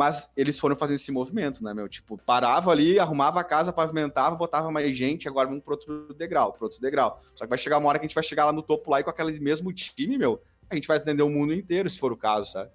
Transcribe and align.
Mas 0.00 0.32
eles 0.34 0.58
foram 0.58 0.74
fazendo 0.74 0.94
esse 0.94 1.12
movimento, 1.12 1.62
né, 1.62 1.74
meu? 1.74 1.86
Tipo, 1.86 2.16
parava 2.16 2.70
ali, 2.70 2.98
arrumava 2.98 3.38
a 3.38 3.44
casa, 3.44 3.70
pavimentava, 3.70 4.34
botava 4.34 4.70
mais 4.70 4.96
gente, 4.96 5.28
agora 5.28 5.46
vamos 5.46 5.62
pro 5.62 5.74
outro 5.74 6.14
degrau, 6.14 6.54
pro 6.54 6.64
outro 6.64 6.80
degrau. 6.80 7.20
Só 7.34 7.44
que 7.44 7.50
vai 7.50 7.58
chegar 7.58 7.76
uma 7.76 7.86
hora 7.86 7.98
que 7.98 8.06
a 8.06 8.08
gente 8.08 8.14
vai 8.14 8.24
chegar 8.24 8.46
lá 8.46 8.52
no 8.54 8.62
topo 8.62 8.90
lá 8.90 9.00
e 9.00 9.04
com 9.04 9.10
aquele 9.10 9.38
mesmo 9.38 9.70
time, 9.74 10.16
meu, 10.16 10.40
a 10.70 10.74
gente 10.74 10.88
vai 10.88 10.96
atender 10.96 11.22
o 11.22 11.28
mundo 11.28 11.52
inteiro, 11.52 11.90
se 11.90 11.98
for 11.98 12.12
o 12.12 12.16
caso, 12.16 12.50
sabe? 12.50 12.70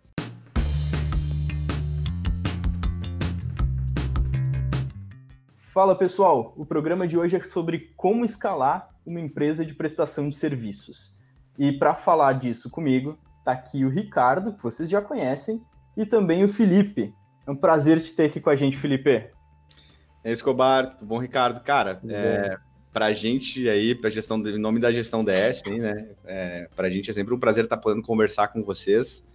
Fala 5.52 5.96
pessoal, 5.96 6.54
o 6.56 6.64
programa 6.64 7.08
de 7.08 7.18
hoje 7.18 7.38
é 7.38 7.44
sobre 7.44 7.92
como 7.98 8.24
escalar 8.24 8.88
uma 9.04 9.20
empresa 9.20 9.66
de 9.66 9.74
prestação 9.74 10.30
de 10.30 10.36
serviços. 10.36 11.18
E 11.58 11.72
para 11.72 11.96
falar 11.96 12.34
disso 12.34 12.70
comigo, 12.70 13.18
tá 13.44 13.54
aqui 13.54 13.84
o 13.84 13.90
Ricardo, 13.90 14.54
que 14.54 14.62
vocês 14.62 14.88
já 14.88 15.02
conhecem, 15.02 15.66
e 15.96 16.06
também 16.06 16.44
o 16.44 16.50
Felipe. 16.50 17.14
É 17.46 17.52
um 17.52 17.56
prazer 17.56 18.02
te 18.02 18.14
ter 18.14 18.26
aqui 18.26 18.40
com 18.40 18.50
a 18.50 18.56
gente, 18.56 18.78
Felipe. 18.78 19.30
É 20.24 20.32
Escobar, 20.32 20.90
tudo 20.90 21.08
bom, 21.08 21.20
Ricardo? 21.20 21.60
Cara, 21.60 22.02
é, 22.10 22.58
para 22.92 23.08
a 23.08 23.14
gente 23.14 23.70
aí, 23.70 23.94
para 23.94 24.10
gestão, 24.10 24.38
em 24.38 24.58
nome 24.58 24.80
da 24.80 24.92
gestão 24.92 25.24
DS, 25.24 25.62
aí, 25.66 25.80
né? 25.80 26.08
É, 26.26 26.68
para 26.76 26.88
a 26.88 26.90
gente 26.90 27.10
é 27.10 27.14
sempre 27.14 27.34
um 27.34 27.40
prazer 27.40 27.66
estar 27.66 27.78
podendo 27.78 28.02
conversar 28.02 28.48
com 28.48 28.64
vocês. 28.64 29.28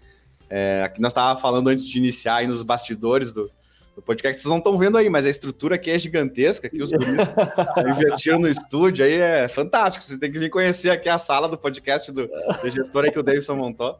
É, 0.49 0.83
aqui 0.83 1.01
nós 1.01 1.13
estávamos 1.13 1.41
falando 1.41 1.69
antes 1.69 1.89
de 1.89 1.97
iniciar 1.97 2.37
aí 2.37 2.47
nos 2.49 2.63
bastidores 2.63 3.33
do, 3.33 3.49
do 3.95 4.03
podcast. 4.03 4.41
Vocês 4.41 4.51
não 4.51 4.59
estão 4.59 4.77
vendo 4.79 4.97
aí, 4.97 5.09
mas 5.09 5.27
a 5.27 5.31
estrutura 5.31 5.75
aqui 5.75 5.91
é 5.91 5.99
gigantesca. 5.99 6.67
Aqui 6.67 6.83
os 6.83 6.91
investiram 6.93 8.39
no 8.39 8.49
estúdio, 8.49 9.05
aí 9.05 9.15
é 9.15 9.49
fantástico. 9.49 10.05
Vocês 10.05 10.19
têm 10.19 10.31
que 10.31 10.39
vir 10.39 10.51
conhecer 10.51 10.91
aqui 10.91 11.09
a 11.09 11.19
sala 11.19 11.49
do 11.49 11.59
podcast 11.59 12.11
do, 12.13 12.27
do 12.27 12.71
gestor 12.71 13.05
aí 13.05 13.11
que 13.11 13.19
o 13.19 13.23
Davidson 13.23 13.57
montou. 13.57 13.99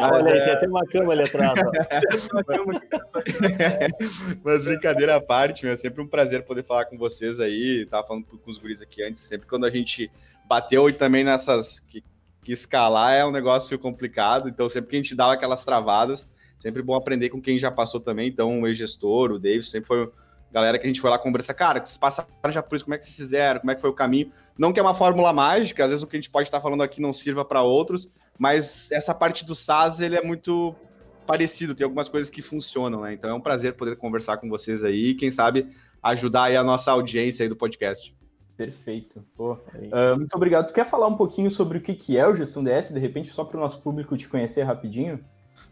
mas, 0.00 0.12
Olha 0.12 0.32
aí, 0.32 0.38
é... 0.38 0.44
tem 0.44 0.54
até 0.54 0.68
uma 0.68 0.86
cama 0.86 1.12
ali 1.12 1.22
atrás. 1.22 1.52
mas 4.44 4.64
brincadeira 4.64 5.16
à 5.16 5.20
parte, 5.20 5.64
meu, 5.64 5.72
é 5.72 5.76
sempre 5.76 6.02
um 6.02 6.06
prazer 6.06 6.44
poder 6.44 6.64
falar 6.64 6.84
com 6.86 6.96
vocês 6.96 7.40
aí. 7.40 7.86
Tava 7.86 8.06
falando 8.06 8.24
com 8.24 8.50
os 8.50 8.58
guris 8.58 8.80
aqui 8.80 9.02
antes, 9.02 9.20
sempre 9.22 9.46
quando 9.46 9.66
a 9.66 9.70
gente 9.70 10.10
bateu 10.48 10.88
e 10.88 10.92
também 10.92 11.24
nessas 11.24 11.80
que, 11.80 12.04
que 12.44 12.52
escalar 12.52 13.14
é 13.14 13.24
um 13.24 13.30
negócio 13.30 13.78
complicado, 13.78 14.48
então 14.48 14.68
sempre 14.68 14.90
que 14.90 14.96
a 14.96 14.98
gente 14.98 15.14
dava 15.14 15.32
aquelas 15.32 15.64
travadas, 15.64 16.28
Sempre 16.62 16.80
bom 16.80 16.94
aprender 16.94 17.28
com 17.28 17.42
quem 17.42 17.58
já 17.58 17.72
passou 17.72 18.00
também. 18.00 18.28
Então, 18.28 18.60
o 18.60 18.68
ex-gestor, 18.68 19.32
o 19.32 19.38
Davis, 19.38 19.68
sempre 19.68 19.88
foi 19.88 20.08
galera 20.52 20.78
que 20.78 20.84
a 20.84 20.86
gente 20.86 21.00
foi 21.00 21.10
lá 21.10 21.18
conversar. 21.18 21.54
Cara, 21.54 21.80
vocês 21.80 21.98
passaram 21.98 22.28
já 22.50 22.62
por 22.62 22.76
isso, 22.76 22.84
como 22.84 22.94
é 22.94 22.98
que 22.98 23.04
vocês 23.04 23.16
fizeram? 23.16 23.60
Como 23.60 23.70
é 23.72 23.74
que 23.74 23.80
foi 23.80 23.90
o 23.90 23.94
caminho? 23.94 24.30
Não 24.56 24.72
que 24.72 24.78
é 24.78 24.82
uma 24.82 24.94
fórmula 24.94 25.32
mágica, 25.32 25.84
às 25.84 25.90
vezes 25.90 26.04
o 26.04 26.06
que 26.06 26.16
a 26.16 26.20
gente 26.20 26.30
pode 26.30 26.46
estar 26.46 26.60
falando 26.60 26.82
aqui 26.82 27.00
não 27.00 27.12
sirva 27.12 27.44
para 27.44 27.62
outros, 27.62 28.12
mas 28.38 28.92
essa 28.92 29.14
parte 29.14 29.44
do 29.44 29.54
SaaS, 29.54 30.00
ele 30.00 30.14
é 30.14 30.22
muito 30.22 30.74
parecido, 31.26 31.74
tem 31.74 31.84
algumas 31.84 32.08
coisas 32.08 32.28
que 32.28 32.42
funcionam, 32.42 33.00
né? 33.00 33.14
Então 33.14 33.30
é 33.30 33.34
um 33.34 33.40
prazer 33.40 33.74
poder 33.74 33.96
conversar 33.96 34.36
com 34.36 34.48
vocês 34.48 34.84
aí 34.84 35.10
e, 35.10 35.14
quem 35.14 35.30
sabe, 35.30 35.68
ajudar 36.02 36.44
aí 36.44 36.56
a 36.56 36.62
nossa 36.62 36.92
audiência 36.92 37.44
aí 37.44 37.48
do 37.48 37.56
podcast. 37.56 38.14
Perfeito. 38.56 39.24
Pô, 39.34 39.54
uh, 39.54 40.16
muito 40.16 40.34
obrigado. 40.34 40.68
Tu 40.68 40.74
quer 40.74 40.84
falar 40.84 41.06
um 41.06 41.16
pouquinho 41.16 41.50
sobre 41.50 41.78
o 41.78 41.80
que 41.80 42.16
é 42.16 42.28
o 42.28 42.34
Gestão 42.36 42.62
DS, 42.62 42.92
de 42.92 42.98
repente, 42.98 43.30
só 43.30 43.44
para 43.44 43.56
o 43.56 43.60
nosso 43.60 43.80
público 43.80 44.16
te 44.16 44.28
conhecer 44.28 44.62
rapidinho? 44.62 45.24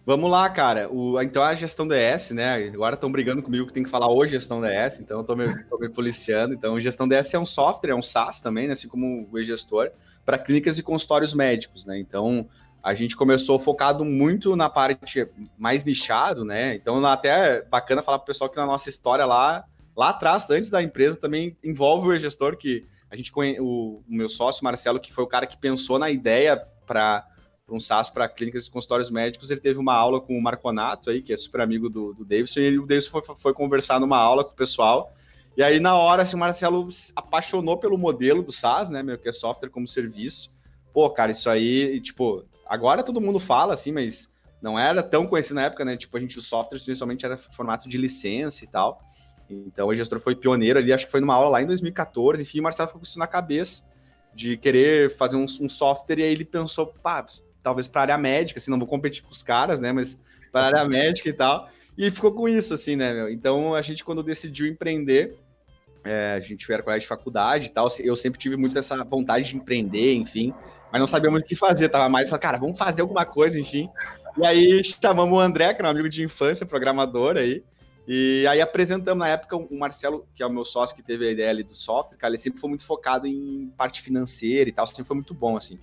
Vamos 0.04 0.30
lá, 0.30 0.48
cara. 0.48 0.90
O, 0.90 1.20
então 1.20 1.42
a 1.42 1.54
gestão 1.54 1.86
DS, 1.86 2.30
né? 2.30 2.54
Agora 2.72 2.94
estão 2.94 3.12
brigando 3.12 3.42
comigo 3.42 3.66
que 3.66 3.72
tem 3.72 3.82
que 3.82 3.90
falar 3.90 4.10
hoje 4.10 4.32
gestão 4.32 4.60
DS, 4.60 5.00
então 5.00 5.18
eu 5.18 5.24
tô 5.24 5.36
me, 5.36 5.64
tô 5.64 5.78
me 5.78 5.88
policiando. 5.88 6.54
Então, 6.54 6.80
gestão 6.80 7.06
DS 7.06 7.34
é 7.34 7.38
um 7.38 7.46
software, 7.46 7.90
é 7.90 7.94
um 7.94 8.02
SaaS 8.02 8.40
também, 8.40 8.66
né? 8.66 8.72
Assim 8.72 8.88
como 8.88 9.28
o 9.30 9.38
e-gestor, 9.38 9.90
para 10.24 10.38
clínicas 10.38 10.78
e 10.78 10.82
consultórios 10.82 11.34
médicos, 11.34 11.84
né? 11.84 11.98
Então, 11.98 12.48
a 12.82 12.94
gente 12.94 13.14
começou 13.14 13.58
focado 13.58 14.04
muito 14.04 14.56
na 14.56 14.70
parte 14.70 15.28
mais 15.58 15.84
nichado, 15.84 16.44
né? 16.44 16.74
Então, 16.74 17.04
até 17.04 17.58
é 17.58 17.62
bacana 17.62 18.02
falar 18.02 18.18
para 18.18 18.24
o 18.24 18.26
pessoal 18.26 18.48
que 18.48 18.56
na 18.56 18.66
nossa 18.66 18.88
história 18.88 19.26
lá, 19.26 19.64
lá 19.94 20.08
atrás, 20.08 20.48
antes 20.50 20.70
da 20.70 20.82
empresa, 20.82 21.20
também 21.20 21.56
envolve 21.62 22.08
o 22.08 22.14
e-gestor, 22.14 22.56
que 22.56 22.86
a 23.10 23.16
gente 23.16 23.30
conhe... 23.30 23.60
o, 23.60 23.98
o 23.98 24.04
meu 24.08 24.30
sócio, 24.30 24.64
Marcelo, 24.64 24.98
que 24.98 25.12
foi 25.12 25.24
o 25.24 25.26
cara 25.26 25.46
que 25.46 25.58
pensou 25.58 25.98
na 25.98 26.10
ideia 26.10 26.56
para 26.86 27.26
para 27.70 27.76
um 27.76 27.80
SaaS 27.80 28.10
para 28.10 28.28
clínicas 28.28 28.66
e 28.66 28.70
consultórios 28.70 29.10
médicos, 29.10 29.48
ele 29.48 29.60
teve 29.60 29.78
uma 29.78 29.94
aula 29.94 30.20
com 30.20 30.36
o 30.36 30.42
Marconato 30.42 31.08
aí, 31.08 31.22
que 31.22 31.32
é 31.32 31.36
super 31.36 31.60
amigo 31.60 31.88
do, 31.88 32.12
do 32.12 32.24
Davidson, 32.24 32.60
e 32.60 32.78
o 32.78 32.84
Davidson 32.84 33.22
foi, 33.22 33.36
foi 33.36 33.54
conversar 33.54 34.00
numa 34.00 34.18
aula 34.18 34.42
com 34.44 34.50
o 34.50 34.56
pessoal. 34.56 35.12
E 35.56 35.62
aí, 35.62 35.78
na 35.78 35.94
hora, 35.94 36.24
assim, 36.24 36.34
o 36.34 36.38
Marcelo 36.38 36.90
se 36.90 37.12
apaixonou 37.14 37.78
pelo 37.78 37.96
modelo 37.96 38.42
do 38.42 38.50
SaaS, 38.50 38.90
né, 38.90 39.04
meu, 39.04 39.16
que 39.16 39.28
é 39.28 39.32
software 39.32 39.70
como 39.70 39.86
serviço. 39.86 40.50
Pô, 40.92 41.08
cara, 41.10 41.30
isso 41.30 41.48
aí, 41.48 42.00
tipo, 42.00 42.44
agora 42.66 43.04
todo 43.04 43.20
mundo 43.20 43.38
fala, 43.38 43.74
assim, 43.74 43.92
mas 43.92 44.28
não 44.60 44.76
era 44.76 45.00
tão 45.00 45.26
conhecido 45.26 45.54
na 45.54 45.62
época, 45.62 45.84
né? 45.84 45.96
Tipo, 45.96 46.16
a 46.16 46.20
gente, 46.20 46.38
o 46.38 46.42
software 46.42 46.78
principalmente 46.80 47.24
era 47.24 47.36
formato 47.36 47.88
de 47.88 47.96
licença 47.96 48.64
e 48.64 48.68
tal. 48.68 49.00
Então, 49.48 49.88
o 49.88 49.94
gestor 49.94 50.20
foi 50.20 50.34
pioneiro 50.34 50.78
ali, 50.78 50.92
acho 50.92 51.06
que 51.06 51.12
foi 51.12 51.20
numa 51.20 51.34
aula 51.34 51.50
lá 51.50 51.62
em 51.62 51.66
2014. 51.66 52.42
Enfim, 52.42 52.60
o 52.60 52.62
Marcelo 52.64 52.88
ficou 52.88 53.00
com 53.00 53.06
isso 53.06 53.18
na 53.18 53.26
cabeça 53.26 53.88
de 54.34 54.56
querer 54.56 55.14
fazer 55.16 55.36
um, 55.36 55.46
um 55.60 55.68
software 55.68 56.18
e 56.18 56.22
aí 56.22 56.32
ele 56.32 56.44
pensou, 56.44 56.86
pá, 56.86 57.24
talvez 57.62 57.88
para 57.88 58.02
área 58.02 58.18
médica, 58.18 58.58
assim, 58.58 58.70
não 58.70 58.78
vou 58.78 58.88
competir 58.88 59.22
com 59.22 59.30
os 59.30 59.42
caras, 59.42 59.80
né, 59.80 59.92
mas 59.92 60.18
para 60.50 60.66
área 60.66 60.84
médica 60.84 61.28
e 61.28 61.32
tal. 61.32 61.68
E 61.96 62.10
ficou 62.10 62.32
com 62.32 62.48
isso, 62.48 62.72
assim, 62.72 62.96
né, 62.96 63.12
meu? 63.12 63.28
Então, 63.28 63.74
a 63.74 63.82
gente, 63.82 64.04
quando 64.04 64.22
decidiu 64.22 64.66
empreender, 64.66 65.36
é, 66.04 66.34
a 66.36 66.40
gente 66.40 66.70
era 66.72 66.82
colégio 66.82 67.02
de 67.02 67.08
faculdade 67.08 67.66
e 67.66 67.70
tal, 67.70 67.88
eu 68.00 68.16
sempre 68.16 68.40
tive 68.40 68.56
muito 68.56 68.78
essa 68.78 69.04
vontade 69.04 69.48
de 69.48 69.56
empreender, 69.56 70.14
enfim, 70.14 70.54
mas 70.90 70.98
não 70.98 71.06
sabia 71.06 71.30
muito 71.30 71.44
o 71.44 71.48
que 71.48 71.56
fazer, 71.56 71.88
tava 71.88 72.08
mais, 72.08 72.30
cara, 72.38 72.58
vamos 72.58 72.78
fazer 72.78 73.02
alguma 73.02 73.24
coisa, 73.24 73.58
enfim. 73.58 73.88
E 74.38 74.46
aí 74.46 74.82
chamamos 74.84 75.36
o 75.36 75.40
André, 75.40 75.74
que 75.74 75.80
era 75.80 75.88
um 75.88 75.90
amigo 75.90 76.08
de 76.08 76.22
infância, 76.22 76.64
programador 76.64 77.36
aí, 77.36 77.62
e 78.08 78.46
aí 78.48 78.60
apresentamos 78.60 79.18
na 79.18 79.28
época 79.28 79.56
o 79.56 79.78
Marcelo, 79.78 80.26
que 80.34 80.42
é 80.42 80.46
o 80.46 80.50
meu 80.50 80.64
sócio 80.64 80.96
que 80.96 81.02
teve 81.02 81.28
a 81.28 81.30
ideia 81.30 81.50
ali 81.50 81.62
do 81.62 81.74
software, 81.74 82.16
cara, 82.16 82.32
ele 82.32 82.38
sempre 82.38 82.60
foi 82.60 82.68
muito 82.68 82.84
focado 82.84 83.26
em 83.26 83.72
parte 83.76 84.00
financeira 84.00 84.68
e 84.68 84.72
tal, 84.72 84.86
sempre 84.86 85.04
foi 85.04 85.16
muito 85.16 85.34
bom, 85.34 85.56
assim. 85.56 85.78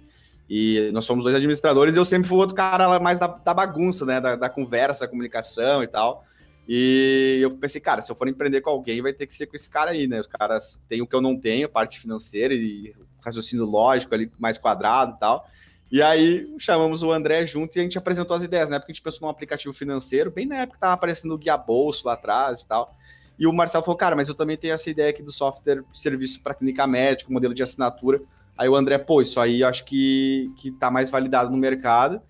E 0.50 0.90
nós 0.94 1.06
somos 1.06 1.24
dois 1.24 1.36
administradores 1.36 1.96
e 1.96 2.00
eu 2.00 2.06
sempre 2.06 2.28
fui 2.28 2.38
outro 2.38 2.56
cara 2.56 3.00
mais 3.00 3.20
da, 3.20 3.28
da 3.28 3.54
bagunça, 3.54 4.06
né? 4.06 4.22
Da, 4.22 4.36
da, 4.36 4.50
conversa, 4.50 5.06
da 5.06 5.10
comunicação 5.10 5.84
e 5.84 5.88
tal. 5.88 6.24
E 6.68 7.40
eu 7.42 7.52
pensei, 7.52 7.80
cara, 7.80 8.02
se 8.02 8.12
eu 8.12 8.16
for 8.16 8.28
empreender 8.28 8.62
com 8.62 8.70
alguém, 8.70 9.02
vai 9.02 9.14
ter 9.14 9.26
que 9.26 9.34
ser 9.34 9.48
com 9.48 9.56
esse 9.56 9.70
cara 9.70 9.92
aí, 9.92 10.08
né? 10.08 10.20
Os 10.20 10.28
caras 10.28 10.86
têm 10.88 11.02
o 11.02 11.08
que 11.08 11.16
eu 11.16 11.22
não 11.22 11.38
tenho, 11.38 11.68
parte 11.70 12.00
financeira 12.00 12.54
e 12.54 12.94
raciocínio 13.24 13.66
lógico 13.66 14.14
ali, 14.14 14.32
mais 14.38 14.58
quadrado 14.58 15.14
e 15.16 15.20
tal. 15.20 15.46
E 15.90 16.02
aí 16.02 16.54
chamamos 16.60 17.04
o 17.04 17.12
André 17.12 17.46
junto 17.46 17.78
e 17.78 17.80
a 17.80 17.84
gente 17.84 17.98
apresentou 17.98 18.36
as 18.36 18.44
ideias, 18.44 18.68
né? 18.68 18.80
Porque 18.80 18.92
a 18.92 18.94
gente 18.94 19.02
pensou 19.02 19.26
num 19.26 19.32
aplicativo 19.32 19.74
financeiro, 19.74 20.30
bem 20.30 20.46
na 20.46 20.58
época 20.58 20.76
que 20.76 20.82
tava 20.82 20.94
aparecendo 20.94 21.34
o 21.34 21.38
guia 21.38 21.58
bolso 21.58 22.08
lá 22.08 22.14
atrás 22.14 22.62
e 22.62 22.68
tal. 22.68 22.96
E 23.40 23.48
o 23.48 23.54
Marcelo 23.54 23.84
falou, 23.84 23.98
cara, 23.98 24.16
mas 24.16 24.28
eu 24.28 24.36
também 24.36 24.58
tenho 24.58 24.74
essa 24.74 24.90
ideia 24.90 25.12
aqui 25.12 25.22
do 25.22 25.32
software 25.32 25.84
serviço 25.94 26.42
para 26.42 26.56
clínica 26.56 26.86
médica, 26.88 27.32
modelo 27.32 27.54
de 27.54 27.64
assinatura. 27.64 28.22
Aí 28.58 28.68
o 28.68 28.76
André, 28.76 28.98
pô, 28.98 29.22
isso 29.22 29.40
aí 29.40 29.62
eu 29.62 29.68
acho 29.68 29.86
que, 29.86 30.52
que 30.58 30.72
tá 30.72 30.90
mais 30.90 31.10
validado 31.10 31.52
no 31.52 31.58
mercado. 31.58 32.22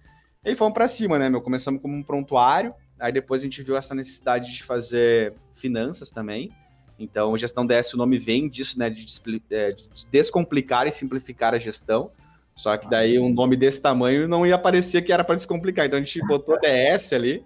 E 0.43 0.55
fomos 0.55 0.73
para 0.73 0.87
cima, 0.87 1.17
né, 1.17 1.29
meu? 1.29 1.41
Começamos 1.41 1.81
como 1.81 1.95
um 1.95 2.03
prontuário, 2.03 2.73
aí 2.99 3.11
depois 3.11 3.41
a 3.41 3.43
gente 3.45 3.61
viu 3.61 3.75
essa 3.75 3.95
necessidade 3.95 4.53
de 4.53 4.63
fazer 4.63 5.33
finanças 5.55 6.09
também. 6.09 6.51
Então, 6.99 7.37
gestão 7.37 7.65
DS, 7.65 7.93
o 7.93 7.97
nome 7.97 8.17
vem 8.17 8.49
disso, 8.49 8.77
né, 8.79 8.89
de, 8.89 9.05
é, 9.51 9.71
de 9.71 10.07
descomplicar 10.11 10.87
e 10.87 10.91
simplificar 10.91 11.53
a 11.53 11.59
gestão. 11.59 12.11
Só 12.55 12.75
que 12.75 12.89
daí 12.89 13.19
um 13.19 13.31
nome 13.31 13.55
desse 13.55 13.81
tamanho 13.81 14.27
não 14.27 14.45
ia 14.45 14.57
parecer 14.57 15.03
que 15.03 15.13
era 15.13 15.23
para 15.23 15.35
descomplicar. 15.35 15.85
Então 15.85 15.99
a 15.99 16.01
gente 16.01 16.19
botou 16.25 16.59
DS 16.59 17.13
ali. 17.13 17.45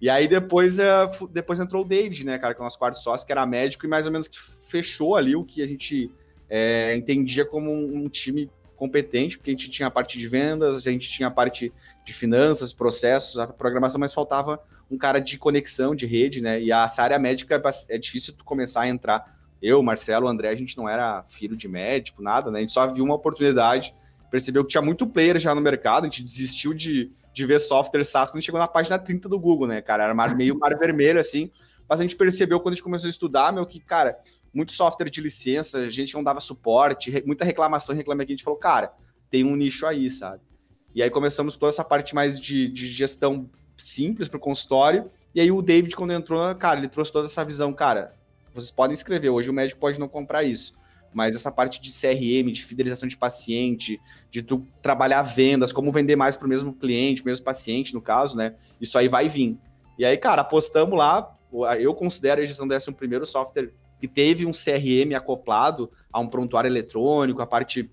E 0.00 0.08
aí 0.08 0.28
depois, 0.28 0.78
é, 0.78 1.10
depois 1.30 1.58
entrou 1.58 1.84
o 1.84 1.88
David, 1.88 2.24
né, 2.24 2.38
cara, 2.38 2.54
que 2.54 2.60
é 2.60 2.62
o 2.62 2.64
nosso 2.64 2.78
quarto 2.78 2.98
sócio, 2.98 3.26
que 3.26 3.32
era 3.32 3.44
médico 3.44 3.86
e 3.86 3.88
mais 3.88 4.06
ou 4.06 4.12
menos 4.12 4.28
que 4.28 4.38
fechou 4.38 5.16
ali 5.16 5.34
o 5.34 5.44
que 5.44 5.62
a 5.62 5.66
gente 5.66 6.10
é, 6.54 6.94
entendia 6.94 7.46
como 7.46 7.72
um, 7.72 8.04
um, 8.04 8.08
time 8.10 8.50
competente, 8.76 9.38
porque 9.38 9.50
a 9.50 9.54
gente 9.54 9.70
tinha 9.70 9.88
a 9.88 9.90
parte 9.90 10.18
de 10.18 10.28
vendas, 10.28 10.86
a 10.86 10.90
gente 10.90 11.08
tinha 11.08 11.28
a 11.28 11.30
parte 11.30 11.72
de 12.04 12.12
finanças, 12.12 12.74
processos, 12.74 13.38
a 13.38 13.46
programação, 13.46 13.98
mas 13.98 14.12
faltava 14.12 14.62
um 14.90 14.98
cara 14.98 15.18
de 15.18 15.38
conexão, 15.38 15.94
de 15.94 16.04
rede, 16.04 16.42
né? 16.42 16.60
E 16.60 16.70
essa 16.70 17.02
área 17.02 17.18
médica 17.18 17.54
é, 17.54 17.94
é 17.94 17.98
difícil 17.98 18.34
tu 18.36 18.44
começar 18.44 18.82
a 18.82 18.88
entrar. 18.88 19.24
Eu, 19.62 19.82
Marcelo, 19.82 20.28
André, 20.28 20.50
a 20.50 20.54
gente 20.54 20.76
não 20.76 20.86
era 20.86 21.24
filho 21.26 21.56
de 21.56 21.66
médico, 21.68 22.22
nada, 22.22 22.50
né? 22.50 22.58
A 22.58 22.60
gente 22.60 22.72
só 22.72 22.86
viu 22.86 23.02
uma 23.02 23.14
oportunidade, 23.14 23.94
percebeu 24.30 24.62
que 24.62 24.72
tinha 24.72 24.82
muito 24.82 25.06
player 25.06 25.38
já 25.38 25.54
no 25.54 25.60
mercado, 25.62 26.02
a 26.04 26.10
gente 26.10 26.22
desistiu 26.22 26.74
de, 26.74 27.10
de 27.32 27.46
ver 27.46 27.60
software 27.60 28.04
SaaS 28.04 28.30
quando 28.30 28.42
chegou 28.42 28.60
na 28.60 28.68
página 28.68 28.98
30 28.98 29.26
do 29.26 29.40
Google, 29.40 29.68
né, 29.68 29.80
cara? 29.80 30.04
Era 30.04 30.34
meio 30.34 30.58
mar 30.58 30.76
vermelho, 30.76 31.18
assim. 31.18 31.50
Mas 31.92 32.00
a 32.00 32.04
gente 32.04 32.16
percebeu 32.16 32.58
quando 32.58 32.72
a 32.72 32.76
gente 32.76 32.82
começou 32.82 33.06
a 33.06 33.10
estudar, 33.10 33.52
meu, 33.52 33.66
que, 33.66 33.78
cara, 33.78 34.18
muito 34.50 34.72
software 34.72 35.10
de 35.10 35.20
licença, 35.20 35.76
a 35.80 35.90
gente 35.90 36.14
não 36.14 36.24
dava 36.24 36.40
suporte, 36.40 37.22
muita 37.26 37.44
reclamação, 37.44 37.94
reclama 37.94 38.22
aqui, 38.22 38.32
a 38.32 38.34
gente 38.34 38.44
falou, 38.44 38.58
cara, 38.58 38.94
tem 39.28 39.44
um 39.44 39.54
nicho 39.54 39.84
aí, 39.84 40.08
sabe? 40.08 40.40
E 40.94 41.02
aí 41.02 41.10
começamos 41.10 41.54
toda 41.54 41.68
essa 41.68 41.84
parte 41.84 42.14
mais 42.14 42.40
de, 42.40 42.66
de 42.66 42.90
gestão 42.90 43.46
simples 43.76 44.26
para 44.26 44.38
o 44.38 44.40
consultório, 44.40 45.10
e 45.34 45.40
aí 45.42 45.52
o 45.52 45.60
David, 45.60 45.94
quando 45.94 46.14
entrou, 46.14 46.54
cara, 46.54 46.78
ele 46.78 46.88
trouxe 46.88 47.12
toda 47.12 47.26
essa 47.26 47.44
visão, 47.44 47.74
cara, 47.74 48.14
vocês 48.54 48.70
podem 48.70 48.94
escrever, 48.94 49.28
hoje 49.28 49.50
o 49.50 49.52
médico 49.52 49.78
pode 49.78 50.00
não 50.00 50.08
comprar 50.08 50.44
isso, 50.44 50.72
mas 51.12 51.36
essa 51.36 51.52
parte 51.52 51.78
de 51.78 51.90
CRM, 51.90 52.50
de 52.50 52.64
fidelização 52.64 53.06
de 53.06 53.18
paciente, 53.18 54.00
de 54.30 54.40
tu 54.40 54.66
trabalhar 54.80 55.20
vendas, 55.20 55.72
como 55.72 55.92
vender 55.92 56.16
mais 56.16 56.36
para 56.36 56.46
o 56.46 56.48
mesmo 56.48 56.72
cliente, 56.72 57.22
mesmo 57.22 57.44
paciente, 57.44 57.92
no 57.92 58.00
caso, 58.00 58.34
né? 58.34 58.54
Isso 58.80 58.96
aí 58.96 59.08
vai 59.08 59.28
vir. 59.28 59.58
E 59.98 60.06
aí, 60.06 60.16
cara, 60.16 60.40
apostamos 60.40 60.98
lá. 60.98 61.36
Eu 61.78 61.94
considero 61.94 62.40
a 62.40 62.46
gestão 62.46 62.66
DS 62.66 62.88
um 62.88 62.92
primeiro 62.92 63.26
software 63.26 63.72
que 64.00 64.08
teve 64.08 64.44
um 64.46 64.50
CRM 64.50 65.14
acoplado 65.14 65.90
a 66.12 66.18
um 66.18 66.26
prontuário 66.26 66.68
eletrônico, 66.68 67.40
a 67.40 67.46
parte 67.46 67.90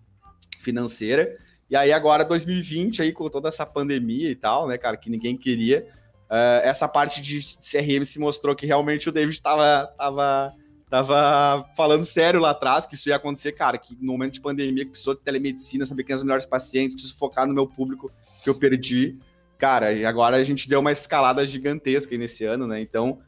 financeira. 0.59 1.35
E 1.69 1.75
aí, 1.75 1.93
agora, 1.93 2.25
2020, 2.25 3.01
aí, 3.01 3.11
com 3.11 3.29
toda 3.29 3.47
essa 3.47 3.65
pandemia 3.65 4.29
e 4.29 4.35
tal, 4.35 4.67
né, 4.67 4.77
cara, 4.77 4.97
que 4.97 5.09
ninguém 5.09 5.37
queria, 5.37 5.87
uh, 6.29 6.63
essa 6.63 6.87
parte 6.87 7.21
de 7.21 7.39
CRM 7.39 8.03
se 8.03 8.19
mostrou 8.19 8.55
que 8.55 8.65
realmente 8.65 9.07
o 9.07 9.11
David 9.11 9.35
estava 9.35 9.85
tava, 9.95 10.53
tava 10.89 11.69
falando 11.75 12.03
sério 12.03 12.39
lá 12.39 12.51
atrás, 12.51 12.87
que 12.87 12.95
isso 12.95 13.09
ia 13.09 13.15
acontecer, 13.15 13.51
cara, 13.51 13.77
que 13.77 13.95
no 14.01 14.11
momento 14.13 14.33
de 14.33 14.41
pandemia, 14.41 14.85
que 14.85 14.91
precisou 14.91 15.13
de 15.13 15.21
telemedicina, 15.21 15.85
saber 15.85 16.03
quem 16.03 16.15
são 16.15 16.21
os 16.21 16.23
melhores 16.23 16.47
pacientes, 16.47 16.95
preciso 16.95 17.15
focar 17.17 17.45
no 17.45 17.53
meu 17.53 17.67
público 17.67 18.11
que 18.43 18.49
eu 18.49 18.55
perdi. 18.55 19.15
Cara, 19.59 19.87
agora 20.07 20.37
a 20.37 20.43
gente 20.43 20.69
deu 20.69 20.79
uma 20.79 20.93
escalada 20.93 21.45
gigantesca 21.45 22.17
nesse 22.17 22.45
ano, 22.45 22.65
né? 22.65 22.79
Então, 22.81 23.19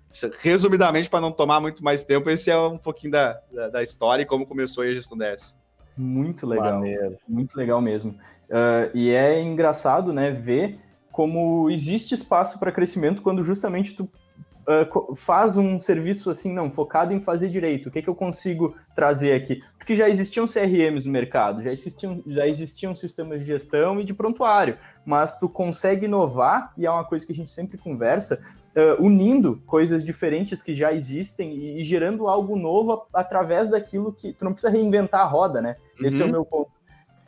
resumidamente, 0.41 1.09
para 1.09 1.19
não 1.19 1.31
tomar 1.31 1.59
muito 1.59 1.83
mais 1.83 2.05
tempo, 2.05 2.29
esse 2.29 2.49
é 2.49 2.57
um 2.57 2.77
pouquinho 2.77 3.11
da, 3.11 3.41
da, 3.53 3.67
da 3.67 3.83
história 3.83 4.23
e 4.23 4.25
como 4.25 4.47
começou 4.47 4.85
a 4.85 4.87
gestão 4.87 5.17
DS. 5.17 5.57
Muito 5.97 6.47
legal, 6.47 6.75
Maneiro. 6.75 7.17
muito 7.27 7.55
legal 7.57 7.81
mesmo. 7.81 8.11
Uh, 8.49 8.89
e 8.93 9.09
é 9.09 9.41
engraçado, 9.41 10.13
né, 10.13 10.31
ver 10.31 10.79
como 11.11 11.69
existe 11.69 12.13
espaço 12.13 12.57
para 12.57 12.71
crescimento 12.71 13.21
quando 13.21 13.43
justamente 13.43 13.93
tu 13.93 14.09
uh, 14.67 15.15
faz 15.15 15.57
um 15.57 15.79
serviço 15.79 16.29
assim, 16.29 16.53
não, 16.53 16.71
focado 16.71 17.13
em 17.13 17.21
fazer 17.21 17.49
direito. 17.49 17.89
O 17.89 17.91
que, 17.91 18.01
que 18.01 18.09
eu 18.09 18.15
consigo 18.15 18.75
trazer 18.95 19.33
aqui? 19.33 19.61
Porque 19.77 19.95
já 19.95 20.07
existiam 20.07 20.45
CRMs 20.45 21.05
no 21.05 21.11
mercado, 21.11 21.63
já 21.63 21.71
existiam, 21.71 22.21
já 22.27 22.47
existiam 22.47 22.95
sistemas 22.95 23.39
de 23.39 23.47
gestão 23.47 23.99
e 23.99 24.03
de 24.03 24.13
prontuário, 24.13 24.77
mas 25.05 25.39
tu 25.39 25.49
consegue 25.49 26.05
inovar, 26.05 26.71
e 26.77 26.85
é 26.85 26.91
uma 26.91 27.03
coisa 27.03 27.25
que 27.25 27.33
a 27.33 27.35
gente 27.35 27.51
sempre 27.51 27.77
conversa, 27.77 28.41
uh, 28.75 29.03
unindo 29.03 29.61
coisas 29.65 30.05
diferentes 30.05 30.61
que 30.61 30.73
já 30.73 30.93
existem 30.93 31.51
e, 31.53 31.81
e 31.81 31.83
gerando 31.83 32.27
algo 32.27 32.55
novo 32.55 33.07
a, 33.13 33.21
através 33.21 33.69
daquilo 33.69 34.13
que 34.13 34.33
tu 34.33 34.45
não 34.45 34.53
precisa 34.53 34.71
reinventar 34.71 35.21
a 35.21 35.25
roda, 35.25 35.61
né? 35.61 35.75
Uhum. 35.99 36.05
Esse 36.05 36.21
é 36.21 36.25
o 36.25 36.27
uhum. 36.27 36.31
meu 36.31 36.45
ponto. 36.45 36.80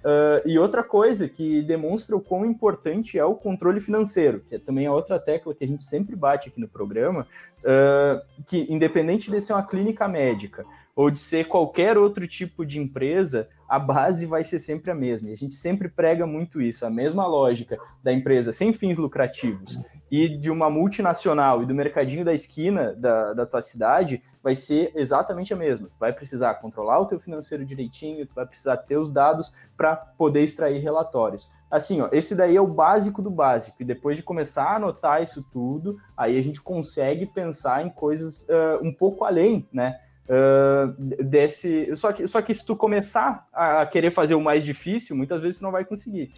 Uh, 0.04 0.46
e 0.46 0.60
outra 0.60 0.84
coisa 0.84 1.30
que 1.30 1.62
demonstra 1.62 2.14
o 2.14 2.20
quão 2.20 2.46
importante 2.46 3.18
é 3.18 3.24
o 3.24 3.36
controle 3.36 3.80
financeiro, 3.80 4.42
que 4.50 4.56
é 4.56 4.60
também 4.60 4.86
a 4.86 4.92
outra 4.92 5.18
tecla 5.18 5.56
que 5.56 5.64
a 5.64 5.68
gente 5.68 5.86
sempre 5.86 6.14
bate 6.14 6.50
aqui 6.50 6.60
no 6.60 6.68
programa, 6.68 7.26
uh, 7.60 8.22
que 8.46 8.68
independente 8.70 9.32
de 9.32 9.40
ser 9.40 9.54
uma 9.54 9.64
clínica 9.66 10.06
médica 10.06 10.66
ou 10.96 11.10
de 11.10 11.20
ser 11.20 11.48
qualquer 11.48 11.98
outro 11.98 12.28
tipo 12.28 12.66
de 12.66 12.80
empresa, 12.80 13.50
a 13.68 13.80
base 13.80 14.26
vai 14.26 14.44
ser 14.44 14.60
sempre 14.60 14.92
a 14.92 14.96
mesma. 14.96 15.30
E 15.30 15.34
a 15.34 15.38
gente 15.38 15.56
sempre 15.56 15.90
prega 15.90 16.28
muito 16.28 16.62
isso, 16.62 16.86
a 16.86 16.90
mesma 16.90 17.26
lógica 17.26 17.78
da 18.04 18.14
empresa 18.14 18.52
sem 18.52 18.72
fins 18.74 18.98
lucrativos 18.98 19.80
e 20.12 20.30
de 20.38 20.52
uma 20.52 20.70
multinacional 20.70 21.64
e 21.64 21.66
do 21.66 21.74
mercadinho 21.74 22.24
da 22.24 22.36
esquina 22.36 22.94
da, 22.94 23.34
da 23.34 23.46
tua 23.48 23.64
cidade 23.64 24.22
vai 24.44 24.56
ser 24.56 24.92
exatamente 24.94 25.52
a 25.52 25.58
mesma. 25.58 25.88
Tu 25.88 25.98
vai 26.00 26.14
precisar 26.14 26.54
controlar 26.56 27.00
o 27.00 27.08
teu 27.08 27.20
financeiro 27.20 27.66
direitinho, 27.66 28.28
tu 28.28 28.36
vai 28.36 28.46
precisar 28.46 28.78
ter 28.78 28.98
os 28.98 29.10
dados 29.10 29.52
para 29.76 29.96
poder 29.96 30.44
extrair 30.44 30.80
relatórios. 30.84 31.50
Assim, 31.72 32.02
ó, 32.02 32.10
esse 32.12 32.36
daí 32.36 32.56
é 32.56 32.62
o 32.62 32.68
básico 32.68 33.24
do 33.24 33.32
básico. 33.32 33.78
E 33.82 33.86
depois 33.86 34.16
de 34.16 34.22
começar 34.22 34.66
a 34.66 34.76
anotar 34.76 35.24
isso 35.24 35.44
tudo, 35.52 35.98
aí 36.16 36.38
a 36.38 36.44
gente 36.44 36.62
consegue 36.62 37.26
pensar 37.26 37.84
em 37.84 37.90
coisas 37.90 38.48
uh, 38.50 38.84
um 38.84 38.94
pouco 38.94 39.26
além, 39.26 39.68
né? 39.74 40.00
Uh, 40.24 40.94
desse. 41.24 41.94
Só 41.98 42.14
que, 42.14 42.26
só 42.28 42.42
que 42.42 42.54
se 42.54 42.66
tu 42.66 42.76
começar 42.76 43.48
a 43.52 43.86
querer 43.86 44.10
fazer 44.12 44.36
o 44.36 44.42
mais 44.42 44.64
difícil, 44.64 45.16
muitas 45.16 45.42
vezes 45.42 45.58
tu 45.58 45.64
não 45.64 45.72
vai 45.72 45.84
conseguir. 45.84 46.32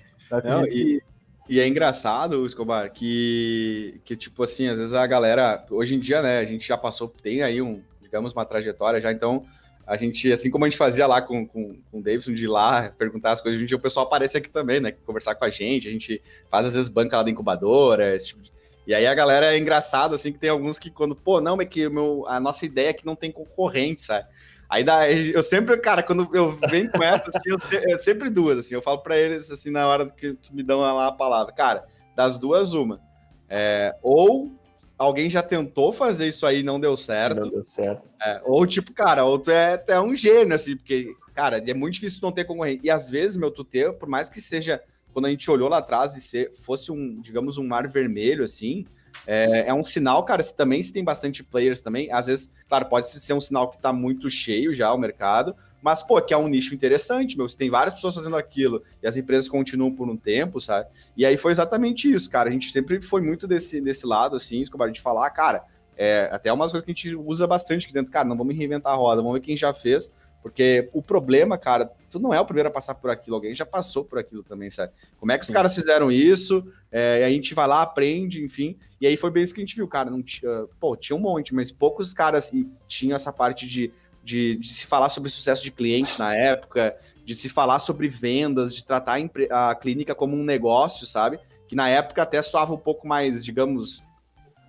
Não, 0.43 0.65
e, 0.65 0.69
que... 0.69 1.01
e, 1.47 1.59
é 1.59 1.67
engraçado, 1.67 2.45
Escobar, 2.45 2.91
que, 2.91 4.01
que, 4.03 4.15
tipo 4.15 4.41
assim, 4.41 4.67
às 4.67 4.79
vezes 4.79 4.93
a 4.93 5.05
galera, 5.05 5.63
hoje 5.69 5.93
em 5.93 5.99
dia, 5.99 6.21
né, 6.21 6.39
a 6.39 6.45
gente 6.45 6.67
já 6.67 6.77
passou, 6.77 7.07
tem 7.07 7.43
aí 7.43 7.61
um, 7.61 7.79
digamos, 8.01 8.33
uma 8.33 8.43
trajetória 8.43 8.99
já, 8.99 9.11
então 9.11 9.45
a 9.85 9.95
gente, 9.97 10.31
assim 10.31 10.49
como 10.49 10.65
a 10.65 10.69
gente 10.69 10.79
fazia 10.79 11.05
lá 11.05 11.21
com, 11.21 11.45
com, 11.45 11.77
com 11.91 11.99
o 11.99 12.01
Davidson, 12.01 12.33
de 12.33 12.45
ir 12.45 12.47
lá 12.47 12.89
perguntar 12.97 13.33
as 13.33 13.41
coisas, 13.41 13.57
hoje 13.57 13.65
em 13.65 13.67
dia 13.67 13.77
o 13.77 13.81
pessoal 13.81 14.07
aparece 14.07 14.35
aqui 14.35 14.49
também, 14.49 14.79
né? 14.79 14.91
Conversar 15.05 15.35
com 15.35 15.45
a 15.45 15.49
gente, 15.51 15.87
a 15.87 15.91
gente 15.91 16.21
faz 16.49 16.65
às 16.65 16.73
vezes 16.73 16.89
banca 16.89 17.17
lá 17.17 17.23
da 17.23 17.29
incubadora, 17.29 18.15
esse 18.15 18.27
tipo 18.27 18.41
de... 18.41 18.51
E 18.87 18.93
aí 18.93 19.07
a 19.07 19.15
galera 19.15 19.53
é 19.53 19.57
engraçado, 19.57 20.13
assim, 20.13 20.31
que 20.31 20.39
tem 20.39 20.49
alguns 20.49 20.77
que 20.77 20.91
quando, 20.91 21.15
pô, 21.15 21.41
não, 21.41 21.59
é 21.59 21.65
que 21.65 21.89
meu, 21.89 22.25
a 22.27 22.39
nossa 22.39 22.65
ideia 22.65 22.89
é 22.89 22.93
que 22.93 23.05
não 23.05 23.15
tem 23.15 23.31
concorrente, 23.31 24.03
sabe? 24.03 24.27
Aí 24.69 24.83
dá, 24.83 25.09
eu 25.11 25.43
sempre, 25.43 25.77
cara, 25.77 26.01
quando 26.01 26.29
eu 26.33 26.51
venho 26.69 26.91
com 26.91 27.03
essa, 27.03 27.29
assim, 27.29 27.49
eu, 27.49 27.59
se, 27.59 27.77
é 27.77 27.97
sempre 27.97 28.29
duas, 28.29 28.59
assim, 28.59 28.73
eu 28.73 28.81
falo 28.81 28.99
para 28.99 29.17
eles, 29.17 29.51
assim, 29.51 29.71
na 29.71 29.87
hora 29.87 30.07
que, 30.07 30.35
que 30.35 30.53
me 30.53 30.63
dão 30.63 30.79
lá 30.79 31.07
a 31.07 31.11
palavra, 31.11 31.53
cara, 31.53 31.85
das 32.15 32.37
duas, 32.37 32.73
uma. 32.73 32.99
É, 33.47 33.95
ou 34.01 34.51
alguém 34.97 35.29
já 35.29 35.43
tentou 35.43 35.93
fazer 35.93 36.27
isso 36.27 36.45
aí 36.45 36.59
e 36.59 36.63
não 36.63 36.79
deu 36.79 36.97
certo. 36.97 37.41
Não 37.41 37.49
deu 37.49 37.65
certo. 37.65 38.07
É, 38.21 38.41
ou 38.43 38.65
tipo, 38.65 38.91
cara, 38.93 39.23
ou 39.23 39.37
tu 39.37 39.51
é, 39.51 39.77
tu 39.77 39.91
é 39.91 40.01
um 40.01 40.15
gênio, 40.15 40.55
assim, 40.55 40.75
porque, 40.75 41.13
cara, 41.33 41.57
é 41.57 41.73
muito 41.73 41.95
difícil 41.95 42.19
não 42.23 42.31
ter 42.31 42.45
concorrente. 42.45 42.81
E 42.83 42.89
às 42.89 43.09
vezes, 43.09 43.37
meu, 43.37 43.51
tu 43.51 43.63
ter, 43.63 43.93
por 43.93 44.09
mais 44.09 44.29
que 44.29 44.41
seja, 44.41 44.81
quando 45.15 45.27
a 45.27 45.29
gente 45.29 45.49
olhou 45.49 45.69
lá 45.69 45.77
atrás 45.77 46.17
e 46.17 46.19
se 46.19 46.51
fosse 46.59 46.91
um, 46.91 47.21
digamos, 47.21 47.57
um 47.57 47.65
mar 47.65 47.87
vermelho, 47.87 48.43
assim, 48.43 48.85
é, 49.25 49.69
é, 49.69 49.73
um 49.73 49.81
sinal, 49.81 50.25
cara, 50.25 50.43
se 50.43 50.53
também 50.57 50.83
se 50.83 50.91
tem 50.91 51.05
bastante 51.05 51.41
players 51.41 51.79
também, 51.79 52.11
às 52.11 52.27
vezes, 52.27 52.53
claro, 52.67 52.87
pode 52.87 53.07
ser 53.07 53.33
um 53.33 53.39
sinal 53.39 53.71
que 53.71 53.77
tá 53.77 53.93
muito 53.93 54.29
cheio 54.29 54.73
já 54.73 54.93
o 54.93 54.97
mercado, 54.97 55.55
mas, 55.81 56.03
pô, 56.03 56.21
que 56.21 56.33
é 56.33 56.37
um 56.37 56.49
nicho 56.49 56.75
interessante, 56.75 57.37
meu, 57.37 57.47
você 57.47 57.55
tem 57.55 57.69
várias 57.69 57.93
pessoas 57.93 58.13
fazendo 58.13 58.35
aquilo 58.35 58.83
e 59.01 59.07
as 59.07 59.15
empresas 59.15 59.47
continuam 59.47 59.89
por 59.89 60.09
um 60.09 60.17
tempo, 60.17 60.59
sabe? 60.59 60.89
E 61.15 61.25
aí 61.25 61.37
foi 61.37 61.53
exatamente 61.53 62.11
isso, 62.11 62.29
cara, 62.29 62.49
a 62.49 62.51
gente 62.51 62.69
sempre 62.69 63.01
foi 63.01 63.21
muito 63.21 63.47
desse, 63.47 63.79
desse 63.79 64.05
lado, 64.05 64.35
assim, 64.35 64.59
Escobar, 64.59 64.91
de 64.91 64.99
falar, 64.99 65.29
cara, 65.29 65.63
é, 65.95 66.27
até 66.29 66.51
umas 66.51 66.73
coisas 66.73 66.85
que 66.85 66.91
a 66.91 66.93
gente 66.93 67.15
usa 67.15 67.47
bastante 67.47 67.85
aqui 67.85 67.93
dentro, 67.93 68.11
cara, 68.11 68.27
não 68.27 68.35
vamos 68.35 68.53
reinventar 68.53 68.91
a 68.91 68.97
roda, 68.97 69.21
vamos 69.21 69.39
ver 69.39 69.45
quem 69.45 69.55
já 69.55 69.73
fez, 69.73 70.13
porque 70.45 70.91
o 70.93 71.01
problema, 71.01 71.57
cara, 71.57 71.91
tu 72.07 72.19
não 72.19 72.31
é 72.31 72.39
o 72.39 72.45
primeiro 72.45 72.69
a 72.69 72.71
passar 72.71 72.93
por 72.93 73.09
aquilo, 73.09 73.35
alguém 73.35 73.55
já 73.55 73.65
passou 73.65 74.05
por 74.05 74.19
aquilo 74.19 74.43
também, 74.43 74.69
sabe? 74.69 74.93
Como 75.19 75.31
é 75.31 75.39
que 75.39 75.43
os 75.43 75.49
caras 75.49 75.73
fizeram 75.73 76.11
isso? 76.11 76.63
É, 76.91 77.25
a 77.25 77.29
gente 77.31 77.55
vai 77.55 77.67
lá, 77.67 77.81
aprende, 77.81 78.43
enfim. 78.43 78.77
E 79.01 79.07
aí 79.07 79.17
foi 79.17 79.31
bem 79.31 79.41
isso 79.41 79.55
que 79.55 79.59
a 79.59 79.65
gente 79.65 79.75
viu, 79.75 79.87
cara. 79.87 80.11
Não 80.11 80.21
tinha, 80.21 80.67
pô, 80.79 80.95
tinha 80.95 81.17
um 81.17 81.19
monte, 81.19 81.51
mas 81.51 81.71
poucos 81.71 82.13
caras 82.13 82.53
e 82.53 82.69
tinham 82.87 83.15
essa 83.15 83.33
parte 83.33 83.67
de, 83.67 83.91
de, 84.23 84.55
de, 84.57 84.67
se 84.67 84.85
falar 84.85 85.09
sobre 85.09 85.31
sucesso 85.31 85.63
de 85.63 85.71
cliente 85.71 86.19
na 86.19 86.35
época, 86.35 86.95
de 87.25 87.33
se 87.33 87.49
falar 87.49 87.79
sobre 87.79 88.07
vendas, 88.07 88.71
de 88.71 88.85
tratar 88.85 89.17
a, 89.49 89.71
a 89.71 89.75
clínica 89.75 90.13
como 90.13 90.37
um 90.37 90.43
negócio, 90.43 91.07
sabe? 91.07 91.39
Que 91.67 91.75
na 91.75 91.89
época 91.89 92.21
até 92.21 92.39
soava 92.43 92.71
um 92.71 92.77
pouco 92.77 93.07
mais, 93.07 93.43
digamos, 93.43 94.03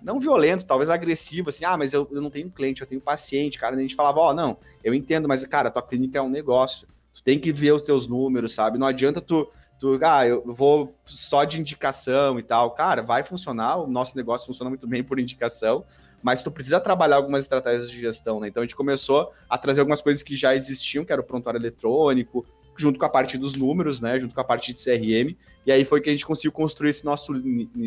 não 0.01 0.19
violento, 0.19 0.65
talvez 0.65 0.89
agressivo, 0.89 1.49
assim, 1.49 1.65
ah, 1.65 1.77
mas 1.77 1.93
eu, 1.93 2.07
eu 2.11 2.21
não 2.21 2.29
tenho 2.29 2.49
cliente, 2.49 2.81
eu 2.81 2.87
tenho 2.87 3.01
paciente, 3.01 3.57
cara. 3.57 3.75
A 3.75 3.79
gente 3.79 3.95
falava, 3.95 4.19
ó, 4.19 4.29
oh, 4.29 4.33
não, 4.33 4.57
eu 4.83 4.93
entendo, 4.93 5.27
mas, 5.27 5.43
cara, 5.45 5.71
tua 5.71 5.81
clínica 5.81 6.19
é 6.19 6.21
um 6.21 6.29
negócio. 6.29 6.87
Tu 7.13 7.23
tem 7.23 7.39
que 7.39 7.51
ver 7.51 7.71
os 7.71 7.81
teus 7.81 8.07
números, 8.07 8.53
sabe? 8.53 8.77
Não 8.77 8.85
adianta 8.85 9.19
tu, 9.19 9.49
tu, 9.79 9.99
ah, 10.03 10.27
eu 10.27 10.43
vou 10.45 10.93
só 11.05 11.43
de 11.43 11.59
indicação 11.59 12.39
e 12.39 12.43
tal. 12.43 12.71
Cara, 12.71 13.01
vai 13.01 13.23
funcionar, 13.23 13.77
o 13.77 13.87
nosso 13.87 14.15
negócio 14.15 14.47
funciona 14.47 14.69
muito 14.69 14.87
bem 14.87 15.03
por 15.03 15.19
indicação, 15.19 15.83
mas 16.21 16.43
tu 16.43 16.51
precisa 16.51 16.79
trabalhar 16.79 17.15
algumas 17.15 17.43
estratégias 17.43 17.89
de 17.89 17.99
gestão, 17.99 18.39
né? 18.39 18.47
Então 18.47 18.61
a 18.61 18.65
gente 18.65 18.75
começou 18.75 19.31
a 19.49 19.57
trazer 19.57 19.81
algumas 19.81 20.01
coisas 20.01 20.21
que 20.23 20.35
já 20.35 20.55
existiam, 20.55 21.05
que 21.05 21.11
era 21.11 21.21
o 21.21 21.23
prontuário 21.23 21.59
eletrônico, 21.59 22.45
junto 22.77 22.99
com 22.99 23.05
a 23.05 23.09
parte 23.09 23.37
dos 23.37 23.55
números, 23.55 23.99
né? 23.99 24.19
Junto 24.19 24.33
com 24.33 24.41
a 24.41 24.43
parte 24.43 24.73
de 24.73 24.83
CRM. 24.83 25.35
E 25.65 25.71
aí 25.71 25.83
foi 25.83 25.99
que 25.99 26.09
a 26.09 26.11
gente 26.11 26.25
conseguiu 26.25 26.51
construir 26.51 26.91
esse 26.91 27.03
nosso 27.03 27.33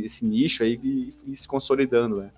esse 0.05 0.27
nicho 0.27 0.63
aí 0.63 0.79
e, 0.83 1.15
e 1.27 1.37
se 1.37 1.47
consolidando, 1.47 2.17
né? 2.17 2.31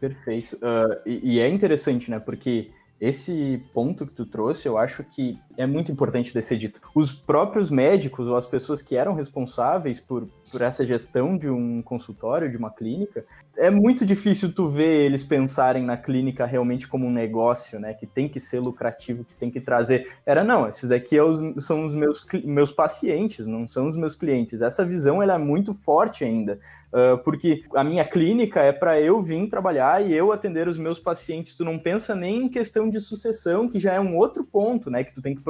Perfeito. 0.00 0.56
Uh, 0.56 1.00
e, 1.06 1.34
e, 1.34 1.40
é 1.40 1.48
interessante, 1.48 2.10
né? 2.10 2.18
Porque 2.18 2.70
esse 3.02 3.60
ponto 3.74 4.06
que 4.06 4.12
tu 4.12 4.24
trouxe, 4.24 4.68
eu 4.68 4.78
acho 4.78 5.02
que 5.02 5.36
é 5.56 5.66
muito 5.66 5.90
importante 5.90 6.32
de 6.32 6.40
ser 6.40 6.56
dito. 6.56 6.80
Os 6.94 7.12
próprios 7.12 7.68
médicos 7.68 8.28
ou 8.28 8.36
as 8.36 8.46
pessoas 8.46 8.80
que 8.80 8.94
eram 8.94 9.12
responsáveis 9.12 9.98
por, 9.98 10.28
por 10.52 10.62
essa 10.62 10.86
gestão 10.86 11.36
de 11.36 11.50
um 11.50 11.82
consultório, 11.82 12.48
de 12.48 12.56
uma 12.56 12.70
clínica, 12.70 13.24
é 13.56 13.68
muito 13.68 14.06
difícil 14.06 14.54
tu 14.54 14.68
ver 14.68 15.04
eles 15.04 15.24
pensarem 15.24 15.82
na 15.82 15.96
clínica 15.96 16.46
realmente 16.46 16.86
como 16.86 17.04
um 17.04 17.12
negócio, 17.12 17.80
né? 17.80 17.92
Que 17.92 18.06
tem 18.06 18.28
que 18.28 18.38
ser 18.38 18.60
lucrativo, 18.60 19.24
que 19.24 19.34
tem 19.34 19.50
que 19.50 19.60
trazer. 19.60 20.12
Era, 20.24 20.44
não, 20.44 20.68
esses 20.68 20.88
daqui 20.88 21.18
é 21.18 21.22
são 21.58 21.84
os 21.84 21.96
meus, 21.96 22.24
meus 22.44 22.70
pacientes, 22.70 23.48
não 23.48 23.66
são 23.66 23.88
os 23.88 23.96
meus 23.96 24.14
clientes. 24.14 24.62
Essa 24.62 24.84
visão 24.84 25.20
ela 25.20 25.34
é 25.34 25.38
muito 25.38 25.74
forte 25.74 26.22
ainda. 26.22 26.60
Uh, 26.92 27.16
porque 27.24 27.64
a 27.74 27.82
minha 27.82 28.04
clínica 28.04 28.60
é 28.60 28.70
para 28.70 29.00
eu 29.00 29.22
vir 29.22 29.48
trabalhar 29.48 30.04
e 30.04 30.12
eu 30.12 30.30
atender 30.30 30.68
os 30.68 30.78
meus 30.78 30.98
pacientes. 30.98 31.56
Tu 31.56 31.64
não 31.64 31.78
pensa 31.78 32.14
nem 32.14 32.44
em 32.44 32.48
questão 32.50 32.90
de 32.90 33.00
sucessão, 33.00 33.66
que 33.66 33.80
já 33.80 33.94
é 33.94 34.00
um 34.00 34.14
outro 34.14 34.44
ponto, 34.44 34.90
né? 34.90 35.02
Que 35.02 35.14
tu 35.14 35.22
tem 35.22 35.34
que 35.34 35.42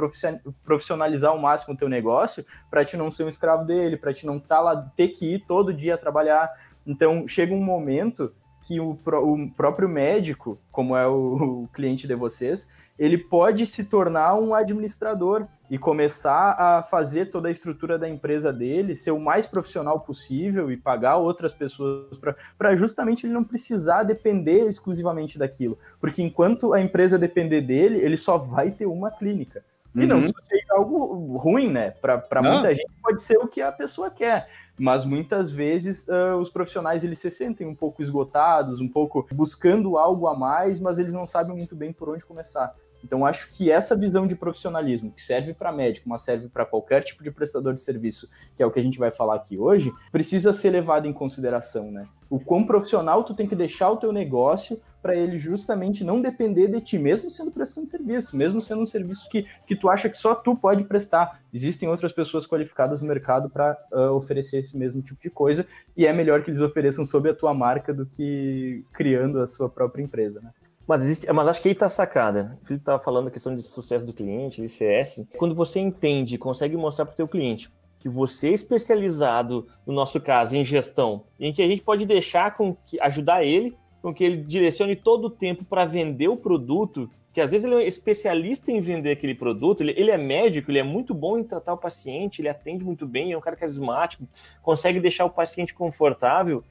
profissionalizar 0.63 1.31
ao 1.31 1.37
máximo 1.37 1.73
o 1.73 1.77
teu 1.77 1.89
negócio 1.89 2.45
para 2.71 2.85
te 2.85 2.95
não 2.95 3.11
ser 3.11 3.25
um 3.25 3.29
escravo 3.29 3.65
dele, 3.65 3.97
para 3.97 4.13
te 4.13 4.25
não 4.25 4.39
tá 4.39 4.61
lá, 4.61 4.89
ter 4.95 5.09
que 5.09 5.33
ir 5.33 5.45
todo 5.45 5.73
dia 5.73 5.97
trabalhar. 5.97 6.49
Então, 6.87 7.27
chega 7.27 7.53
um 7.53 7.61
momento 7.61 8.33
que 8.61 8.79
o, 8.79 8.91
o 8.91 9.51
próprio 9.51 9.89
médico, 9.89 10.57
como 10.71 10.95
é 10.95 11.05
o, 11.05 11.63
o 11.63 11.67
cliente 11.73 12.07
de 12.07 12.15
vocês, 12.15 12.71
ele 12.97 13.17
pode 13.17 13.65
se 13.65 13.83
tornar 13.83 14.35
um 14.35 14.53
administrador 14.53 15.47
e 15.69 15.77
começar 15.77 16.51
a 16.51 16.83
fazer 16.83 17.31
toda 17.31 17.47
a 17.47 17.51
estrutura 17.51 17.97
da 17.97 18.07
empresa 18.07 18.53
dele, 18.53 18.95
ser 18.95 19.11
o 19.11 19.19
mais 19.19 19.47
profissional 19.47 19.99
possível 19.99 20.71
e 20.71 20.77
pagar 20.77 21.17
outras 21.17 21.51
pessoas 21.51 22.19
para 22.57 22.75
justamente 22.75 23.25
ele 23.25 23.33
não 23.33 23.43
precisar 23.43 24.03
depender 24.03 24.67
exclusivamente 24.67 25.39
daquilo. 25.39 25.77
Porque 25.99 26.21
enquanto 26.21 26.73
a 26.73 26.81
empresa 26.81 27.17
depender 27.17 27.61
dele, 27.61 27.99
ele 27.99 28.17
só 28.17 28.37
vai 28.37 28.69
ter 28.69 28.85
uma 28.85 29.09
clínica. 29.09 29.63
E 29.95 30.01
uhum. 30.01 30.07
não 30.07 30.19
seja 30.21 30.73
algo 30.73 31.37
ruim, 31.37 31.69
né? 31.69 31.91
Para 31.91 32.41
muita 32.41 32.73
gente 32.73 32.91
pode 33.01 33.21
ser 33.21 33.37
o 33.37 33.47
que 33.47 33.61
a 33.61 33.71
pessoa 33.71 34.09
quer 34.09 34.47
mas 34.77 35.05
muitas 35.05 35.51
vezes 35.51 36.07
uh, 36.07 36.35
os 36.39 36.49
profissionais 36.49 37.03
eles 37.03 37.19
se 37.19 37.29
sentem 37.29 37.67
um 37.67 37.75
pouco 37.75 38.01
esgotados, 38.01 38.81
um 38.81 38.87
pouco 38.87 39.27
buscando 39.31 39.97
algo 39.97 40.27
a 40.27 40.35
mais, 40.35 40.79
mas 40.79 40.97
eles 40.97 41.13
não 41.13 41.27
sabem 41.27 41.55
muito 41.55 41.75
bem 41.75 41.93
por 41.93 42.09
onde 42.09 42.25
começar. 42.25 42.73
Então, 43.03 43.25
acho 43.25 43.51
que 43.51 43.69
essa 43.69 43.95
visão 43.95 44.25
de 44.25 44.35
profissionalismo, 44.35 45.11
que 45.11 45.21
serve 45.21 45.53
para 45.53 45.71
médico, 45.71 46.07
mas 46.07 46.23
serve 46.23 46.47
para 46.47 46.65
qualquer 46.65 47.03
tipo 47.03 47.23
de 47.23 47.31
prestador 47.31 47.73
de 47.73 47.81
serviço, 47.81 48.29
que 48.55 48.63
é 48.63 48.65
o 48.65 48.71
que 48.71 48.79
a 48.79 48.83
gente 48.83 48.97
vai 48.97 49.11
falar 49.11 49.35
aqui 49.35 49.57
hoje, 49.57 49.91
precisa 50.11 50.53
ser 50.53 50.69
levado 50.69 51.07
em 51.07 51.13
consideração, 51.13 51.91
né? 51.91 52.07
O 52.29 52.39
quão 52.39 52.65
profissional 52.65 53.23
tu 53.23 53.35
tem 53.35 53.47
que 53.47 53.55
deixar 53.55 53.91
o 53.91 53.97
teu 53.97 54.11
negócio 54.11 54.81
para 55.03 55.15
ele 55.17 55.37
justamente 55.37 56.01
não 56.01 56.21
depender 56.21 56.69
de 56.69 56.79
ti, 56.79 56.97
mesmo 56.97 57.29
sendo 57.29 57.51
prestando 57.51 57.87
serviço, 57.87 58.37
mesmo 58.37 58.61
sendo 58.61 58.83
um 58.83 58.87
serviço 58.87 59.29
que, 59.29 59.45
que 59.67 59.75
tu 59.75 59.89
acha 59.89 60.09
que 60.09 60.17
só 60.17 60.33
tu 60.33 60.55
pode 60.55 60.85
prestar. 60.85 61.41
Existem 61.53 61.89
outras 61.89 62.13
pessoas 62.13 62.47
qualificadas 62.47 63.01
no 63.01 63.07
mercado 63.09 63.49
para 63.49 63.77
uh, 63.91 64.13
oferecer 64.13 64.59
esse 64.59 64.77
mesmo 64.77 65.01
tipo 65.01 65.21
de 65.21 65.29
coisa, 65.29 65.67
e 65.95 66.07
é 66.07 66.13
melhor 66.13 66.41
que 66.41 66.49
eles 66.49 66.61
ofereçam 66.61 67.05
sob 67.05 67.29
a 67.29 67.35
tua 67.35 67.53
marca 67.53 67.93
do 67.93 68.05
que 68.05 68.85
criando 68.93 69.41
a 69.41 69.47
sua 69.47 69.67
própria 69.67 70.01
empresa, 70.01 70.39
né? 70.39 70.51
Mas, 70.87 71.03
existe, 71.03 71.31
mas 71.31 71.47
acho 71.47 71.61
que 71.61 71.69
aí 71.69 71.73
está 71.73 71.87
sacada. 71.87 72.57
O 72.61 72.65
Felipe 72.65 72.81
estava 72.81 73.01
falando 73.01 73.27
a 73.27 73.31
questão 73.31 73.55
de 73.55 73.63
sucesso 73.63 74.05
do 74.05 74.13
cliente, 74.13 74.61
ICS. 74.61 75.25
Quando 75.37 75.55
você 75.55 75.79
entende, 75.79 76.37
consegue 76.37 76.75
mostrar 76.75 77.05
para 77.05 77.13
o 77.13 77.17
teu 77.17 77.27
cliente 77.27 77.71
que 77.99 78.09
você 78.09 78.49
é 78.49 78.51
especializado, 78.53 79.65
no 79.87 79.93
nosso 79.93 80.19
caso, 80.19 80.57
em 80.57 80.65
gestão, 80.65 81.23
em 81.39 81.53
que 81.53 81.63
a 81.63 81.67
gente 81.67 81.81
pode 81.81 82.05
deixar 82.05 82.53
com 82.53 82.75
que 82.85 82.99
ajudar 82.99 83.45
ele 83.45 83.77
com 84.03 84.13
que 84.13 84.21
ele 84.21 84.35
direcione 84.35 84.97
todo 84.97 85.25
o 85.25 85.29
tempo 85.29 85.63
para 85.63 85.85
vender 85.85 86.27
o 86.27 86.35
produto, 86.35 87.09
que 87.31 87.39
às 87.39 87.51
vezes 87.51 87.65
ele 87.65 87.81
é 87.81 87.87
especialista 87.87 88.69
em 88.69 88.81
vender 88.81 89.11
aquele 89.11 89.33
produto, 89.33 89.79
ele, 89.79 89.93
ele, 89.95 90.11
é 90.11 90.17
médico, 90.17 90.69
ele 90.69 90.79
é 90.79 90.83
muito 90.83 91.13
bom 91.13 91.37
em 91.37 91.43
tratar 91.43 91.71
o 91.71 91.77
paciente, 91.77 92.41
ele 92.41 92.49
atende 92.49 92.83
muito 92.83 93.07
bem, 93.07 93.31
é 93.31 93.37
um 93.37 93.41
cara 93.41 93.55
carismático, 93.55 94.27
consegue 94.61 94.99
deixar 94.99 95.23
o 95.23 95.29
paciente 95.29 95.73
confortável, 95.73 96.61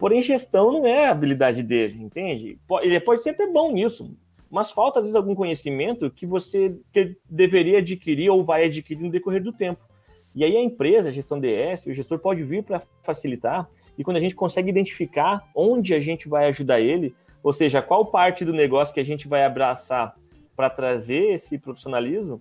porém 0.00 0.22
gestão 0.22 0.72
não 0.72 0.86
é 0.86 1.06
a 1.06 1.10
habilidade 1.10 1.62
dele, 1.62 2.02
entende? 2.02 2.58
Ele 2.80 3.00
pode 3.00 3.22
ser 3.22 3.30
até 3.30 3.46
bom 3.46 3.70
nisso, 3.70 4.16
mas 4.50 4.70
falta 4.70 4.98
às 4.98 5.04
vezes 5.04 5.14
algum 5.14 5.34
conhecimento 5.34 6.10
que 6.10 6.26
você 6.26 6.74
que 6.90 7.16
deveria 7.28 7.78
adquirir 7.78 8.30
ou 8.30 8.42
vai 8.42 8.64
adquirir 8.64 9.02
no 9.02 9.10
decorrer 9.10 9.42
do 9.42 9.52
tempo. 9.52 9.84
E 10.34 10.42
aí 10.42 10.56
a 10.56 10.62
empresa, 10.62 11.10
a 11.10 11.12
gestão 11.12 11.38
DS, 11.38 11.86
o 11.86 11.92
gestor 11.92 12.18
pode 12.18 12.42
vir 12.42 12.62
para 12.64 12.80
facilitar 13.02 13.68
e 13.98 14.02
quando 14.02 14.16
a 14.16 14.20
gente 14.20 14.34
consegue 14.34 14.70
identificar 14.70 15.44
onde 15.54 15.94
a 15.94 16.00
gente 16.00 16.28
vai 16.28 16.46
ajudar 16.46 16.80
ele, 16.80 17.14
ou 17.42 17.52
seja, 17.52 17.82
qual 17.82 18.06
parte 18.06 18.44
do 18.44 18.52
negócio 18.52 18.94
que 18.94 19.00
a 19.00 19.04
gente 19.04 19.28
vai 19.28 19.44
abraçar 19.44 20.14
para 20.56 20.70
trazer 20.70 21.34
esse 21.34 21.58
profissionalismo, 21.58 22.40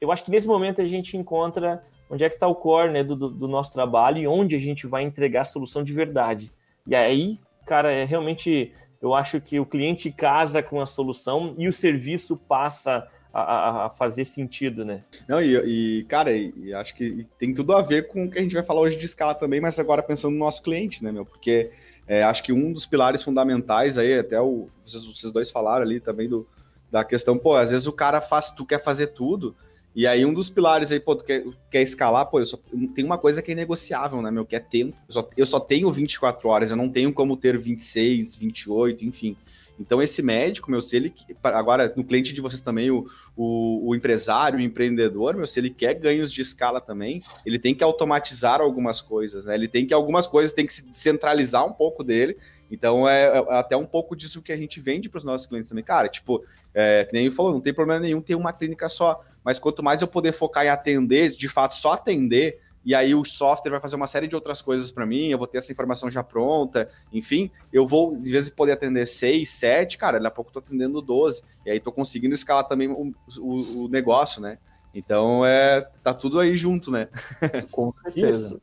eu 0.00 0.10
acho 0.10 0.24
que 0.24 0.30
nesse 0.30 0.48
momento 0.48 0.80
a 0.80 0.86
gente 0.86 1.16
encontra 1.16 1.84
onde 2.10 2.24
é 2.24 2.28
que 2.28 2.36
está 2.36 2.46
o 2.48 2.54
core 2.54 2.92
né, 2.92 3.04
do, 3.04 3.16
do, 3.16 3.48
nosso 3.48 3.72
trabalho 3.72 4.18
e 4.18 4.26
onde 4.26 4.54
a 4.54 4.58
gente 4.58 4.86
vai 4.86 5.02
entregar 5.02 5.42
a 5.42 5.44
solução 5.44 5.82
de 5.82 5.92
verdade. 5.92 6.52
E 6.86 6.94
aí, 6.94 7.38
cara, 7.66 7.92
é 7.92 8.04
realmente 8.04 8.72
eu 9.00 9.14
acho 9.14 9.40
que 9.40 9.60
o 9.60 9.66
cliente 9.66 10.10
casa 10.10 10.62
com 10.62 10.80
a 10.80 10.86
solução 10.86 11.54
e 11.58 11.68
o 11.68 11.72
serviço 11.72 12.36
passa 12.36 13.06
a, 13.32 13.86
a, 13.86 13.90
fazer 13.90 14.24
sentido, 14.24 14.84
né? 14.84 15.04
Não, 15.28 15.42
e, 15.42 16.00
e 16.00 16.04
cara, 16.04 16.32
e, 16.32 16.72
acho 16.72 16.94
que 16.94 17.26
tem 17.38 17.52
tudo 17.52 17.74
a 17.74 17.82
ver 17.82 18.08
com 18.08 18.24
o 18.24 18.30
que 18.30 18.38
a 18.38 18.42
gente 18.42 18.54
vai 18.54 18.62
falar 18.62 18.80
hoje 18.80 18.96
de 18.96 19.04
escala 19.04 19.34
também, 19.34 19.60
mas 19.60 19.78
agora 19.78 20.02
pensando 20.02 20.32
no 20.32 20.38
nosso 20.38 20.62
cliente, 20.62 21.04
né, 21.04 21.12
meu? 21.12 21.26
Porque 21.26 21.70
é, 22.06 22.22
acho 22.22 22.42
que 22.42 22.52
um 22.52 22.72
dos 22.72 22.86
pilares 22.86 23.22
fundamentais 23.22 23.98
aí, 23.98 24.18
até 24.18 24.40
o, 24.40 24.68
vocês, 24.84 25.04
vocês 25.04 25.32
dois 25.32 25.50
falaram 25.50 25.84
ali 25.84 26.00
também 26.00 26.28
do, 26.28 26.48
da 26.90 27.04
questão, 27.04 27.36
pô, 27.36 27.54
às 27.54 27.70
vezes 27.70 27.86
o 27.86 27.92
cara 27.92 28.20
faz, 28.20 28.50
tu 28.50 28.64
quer 28.64 28.82
fazer 28.82 29.08
tudo, 29.08 29.54
e 29.96 30.06
aí 30.06 30.26
um 30.26 30.34
dos 30.34 30.50
pilares 30.50 30.92
aí, 30.92 31.00
pô, 31.00 31.16
tu 31.16 31.24
quer, 31.24 31.42
quer 31.70 31.80
escalar, 31.80 32.26
pô, 32.26 32.38
eu 32.38 32.44
só, 32.44 32.58
tem 32.94 33.02
uma 33.02 33.16
coisa 33.16 33.40
que 33.40 33.52
é 33.52 33.54
negociável, 33.54 34.20
né, 34.20 34.30
meu, 34.30 34.44
que 34.44 34.54
é 34.54 34.60
tempo. 34.60 34.94
Eu 35.08 35.12
só, 35.14 35.30
eu 35.38 35.46
só 35.46 35.58
tenho 35.58 35.90
24 35.90 36.46
horas, 36.50 36.70
eu 36.70 36.76
não 36.76 36.90
tenho 36.90 37.14
como 37.14 37.34
ter 37.34 37.56
26, 37.56 38.34
28, 38.34 39.06
enfim. 39.06 39.34
Então, 39.78 40.02
esse 40.02 40.22
médico, 40.22 40.70
meu, 40.70 40.80
se 40.80 40.96
ele. 40.96 41.14
Agora, 41.42 41.92
no 41.96 42.04
cliente 42.04 42.32
de 42.32 42.40
vocês 42.40 42.60
também, 42.60 42.90
o, 42.90 43.06
o, 43.36 43.88
o, 43.88 43.94
empresário, 43.94 44.58
o 44.58 44.62
empreendedor, 44.62 45.34
meu, 45.34 45.46
se 45.46 45.60
ele 45.60 45.70
quer 45.70 45.94
ganhos 45.94 46.32
de 46.32 46.40
escala 46.40 46.80
também, 46.80 47.22
ele 47.44 47.58
tem 47.58 47.74
que 47.74 47.84
automatizar 47.84 48.60
algumas 48.60 49.00
coisas, 49.00 49.44
né? 49.46 49.54
Ele 49.54 49.68
tem 49.68 49.86
que, 49.86 49.94
algumas 49.94 50.26
coisas, 50.26 50.54
tem 50.54 50.66
que 50.66 50.72
se 50.72 50.88
centralizar 50.92 51.66
um 51.66 51.72
pouco 51.72 52.02
dele. 52.02 52.36
Então, 52.70 53.08
é, 53.08 53.24
é 53.26 53.44
até 53.50 53.76
um 53.76 53.86
pouco 53.86 54.16
disso 54.16 54.42
que 54.42 54.52
a 54.52 54.56
gente 54.56 54.80
vende 54.80 55.08
para 55.08 55.18
os 55.18 55.24
nossos 55.24 55.46
clientes 55.46 55.68
também. 55.68 55.84
Cara, 55.84 56.08
tipo, 56.08 56.42
é, 56.78 57.06
que 57.06 57.12
nem 57.14 57.24
ele 57.24 57.34
falou, 57.34 57.54
não 57.54 57.60
tem 57.60 57.72
problema 57.72 58.00
nenhum 58.00 58.20
ter 58.20 58.34
uma 58.34 58.52
clínica 58.52 58.86
só, 58.86 59.22
mas 59.42 59.58
quanto 59.58 59.82
mais 59.82 60.02
eu 60.02 60.06
poder 60.06 60.32
focar 60.32 60.66
em 60.66 60.68
atender, 60.68 61.30
de 61.30 61.48
fato, 61.48 61.74
só 61.74 61.92
atender, 61.92 62.60
e 62.84 62.94
aí 62.94 63.14
o 63.14 63.24
software 63.24 63.70
vai 63.70 63.80
fazer 63.80 63.96
uma 63.96 64.06
série 64.06 64.28
de 64.28 64.34
outras 64.34 64.60
coisas 64.60 64.92
para 64.92 65.06
mim, 65.06 65.28
eu 65.28 65.38
vou 65.38 65.46
ter 65.46 65.56
essa 65.56 65.72
informação 65.72 66.10
já 66.10 66.22
pronta, 66.22 66.90
enfim, 67.10 67.50
eu 67.72 67.86
vou, 67.86 68.14
de 68.18 68.30
vez 68.30 68.50
poder 68.50 68.72
atender 68.72 69.06
6, 69.06 69.48
7, 69.48 69.96
cara, 69.96 70.18
daqui 70.18 70.26
a 70.26 70.30
pouco 70.30 70.50
eu 70.50 70.52
tô 70.52 70.58
atendendo 70.58 71.00
12, 71.00 71.42
e 71.64 71.70
aí 71.70 71.80
tô 71.80 71.90
conseguindo 71.90 72.34
escalar 72.34 72.68
também 72.68 72.88
o, 72.88 73.14
o, 73.38 73.84
o 73.84 73.88
negócio, 73.88 74.42
né? 74.42 74.58
Então, 74.94 75.44
é, 75.46 75.80
tá 76.02 76.12
tudo 76.12 76.38
aí 76.38 76.54
junto, 76.56 76.90
né? 76.90 77.08
Com 77.72 77.92
certeza. 78.02 78.48
Isso. 78.48 78.60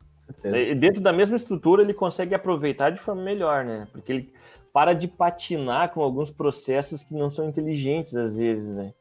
Dentro 0.79 1.01
da 1.01 1.13
mesma 1.13 1.35
estrutura, 1.35 1.81
ele 1.81 1.93
consegue 1.93 2.33
aproveitar 2.33 2.89
de 2.89 2.99
forma 2.99 3.21
melhor, 3.21 3.63
né? 3.65 3.87
Porque 3.91 4.11
ele 4.11 4.33
para 4.73 4.93
de 4.93 5.07
patinar 5.07 5.93
com 5.93 6.01
alguns 6.01 6.31
processos 6.31 7.03
que 7.03 7.13
não 7.13 7.29
são 7.29 7.47
inteligentes 7.47 8.15
às 8.15 8.35
vezes, 8.35 8.73
né? 8.73 8.93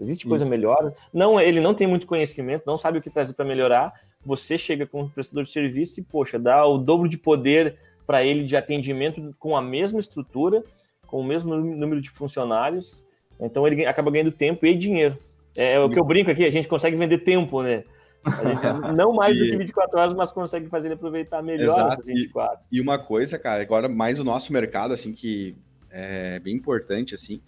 Existe 0.00 0.26
coisa 0.26 0.44
Isso. 0.44 0.50
melhor. 0.50 0.94
Não, 1.12 1.38
ele 1.40 1.60
não 1.60 1.74
tem 1.74 1.86
muito 1.86 2.06
conhecimento, 2.06 2.64
não 2.66 2.78
sabe 2.78 2.98
o 2.98 3.02
que 3.02 3.10
trazer 3.10 3.34
para 3.34 3.44
melhorar, 3.44 3.92
você 4.24 4.56
chega 4.56 4.86
com 4.86 5.02
um 5.02 5.08
prestador 5.08 5.44
de 5.44 5.50
serviço 5.50 6.00
e, 6.00 6.02
poxa, 6.02 6.38
dá 6.38 6.64
o 6.64 6.78
dobro 6.78 7.08
de 7.08 7.18
poder 7.18 7.76
para 8.06 8.24
ele 8.24 8.44
de 8.44 8.56
atendimento 8.56 9.34
com 9.38 9.56
a 9.56 9.60
mesma 9.60 10.00
estrutura, 10.00 10.64
com 11.06 11.20
o 11.20 11.24
mesmo 11.24 11.54
número 11.56 12.00
de 12.00 12.10
funcionários. 12.10 13.02
Então 13.38 13.66
ele 13.66 13.84
acaba 13.86 14.10
ganhando 14.10 14.32
tempo 14.32 14.64
e 14.64 14.74
dinheiro. 14.74 15.18
É, 15.56 15.74
é 15.74 15.80
o 15.80 15.90
que 15.90 15.98
eu 15.98 16.04
brinco 16.04 16.30
aqui, 16.30 16.44
a 16.44 16.50
gente 16.50 16.68
consegue 16.68 16.96
vender 16.96 17.18
tempo, 17.18 17.62
né? 17.62 17.84
não 18.94 19.12
mais 19.12 19.36
e... 19.36 19.40
do 19.40 19.44
que 19.46 19.56
24 19.56 19.98
horas, 19.98 20.14
mas 20.14 20.32
consegue 20.32 20.68
fazer 20.68 20.88
ele 20.88 20.94
aproveitar 20.94 21.42
melhor 21.42 21.72
Exato. 21.72 22.02
24. 22.04 22.66
E, 22.70 22.76
e 22.76 22.80
uma 22.80 22.98
coisa, 22.98 23.38
cara, 23.38 23.62
agora 23.62 23.88
mais 23.88 24.20
o 24.20 24.24
nosso 24.24 24.52
mercado, 24.52 24.92
assim, 24.92 25.12
que 25.12 25.56
é 25.90 26.38
bem 26.38 26.54
importante, 26.54 27.14
assim, 27.14 27.40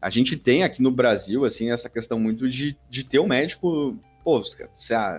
a 0.00 0.10
gente 0.10 0.36
tem 0.36 0.62
aqui 0.62 0.82
no 0.82 0.90
Brasil, 0.90 1.44
assim, 1.44 1.70
essa 1.70 1.88
questão 1.88 2.18
muito 2.18 2.48
de, 2.48 2.76
de 2.90 3.04
ter 3.04 3.18
um 3.18 3.26
médico 3.26 3.96
pô, 4.24 4.40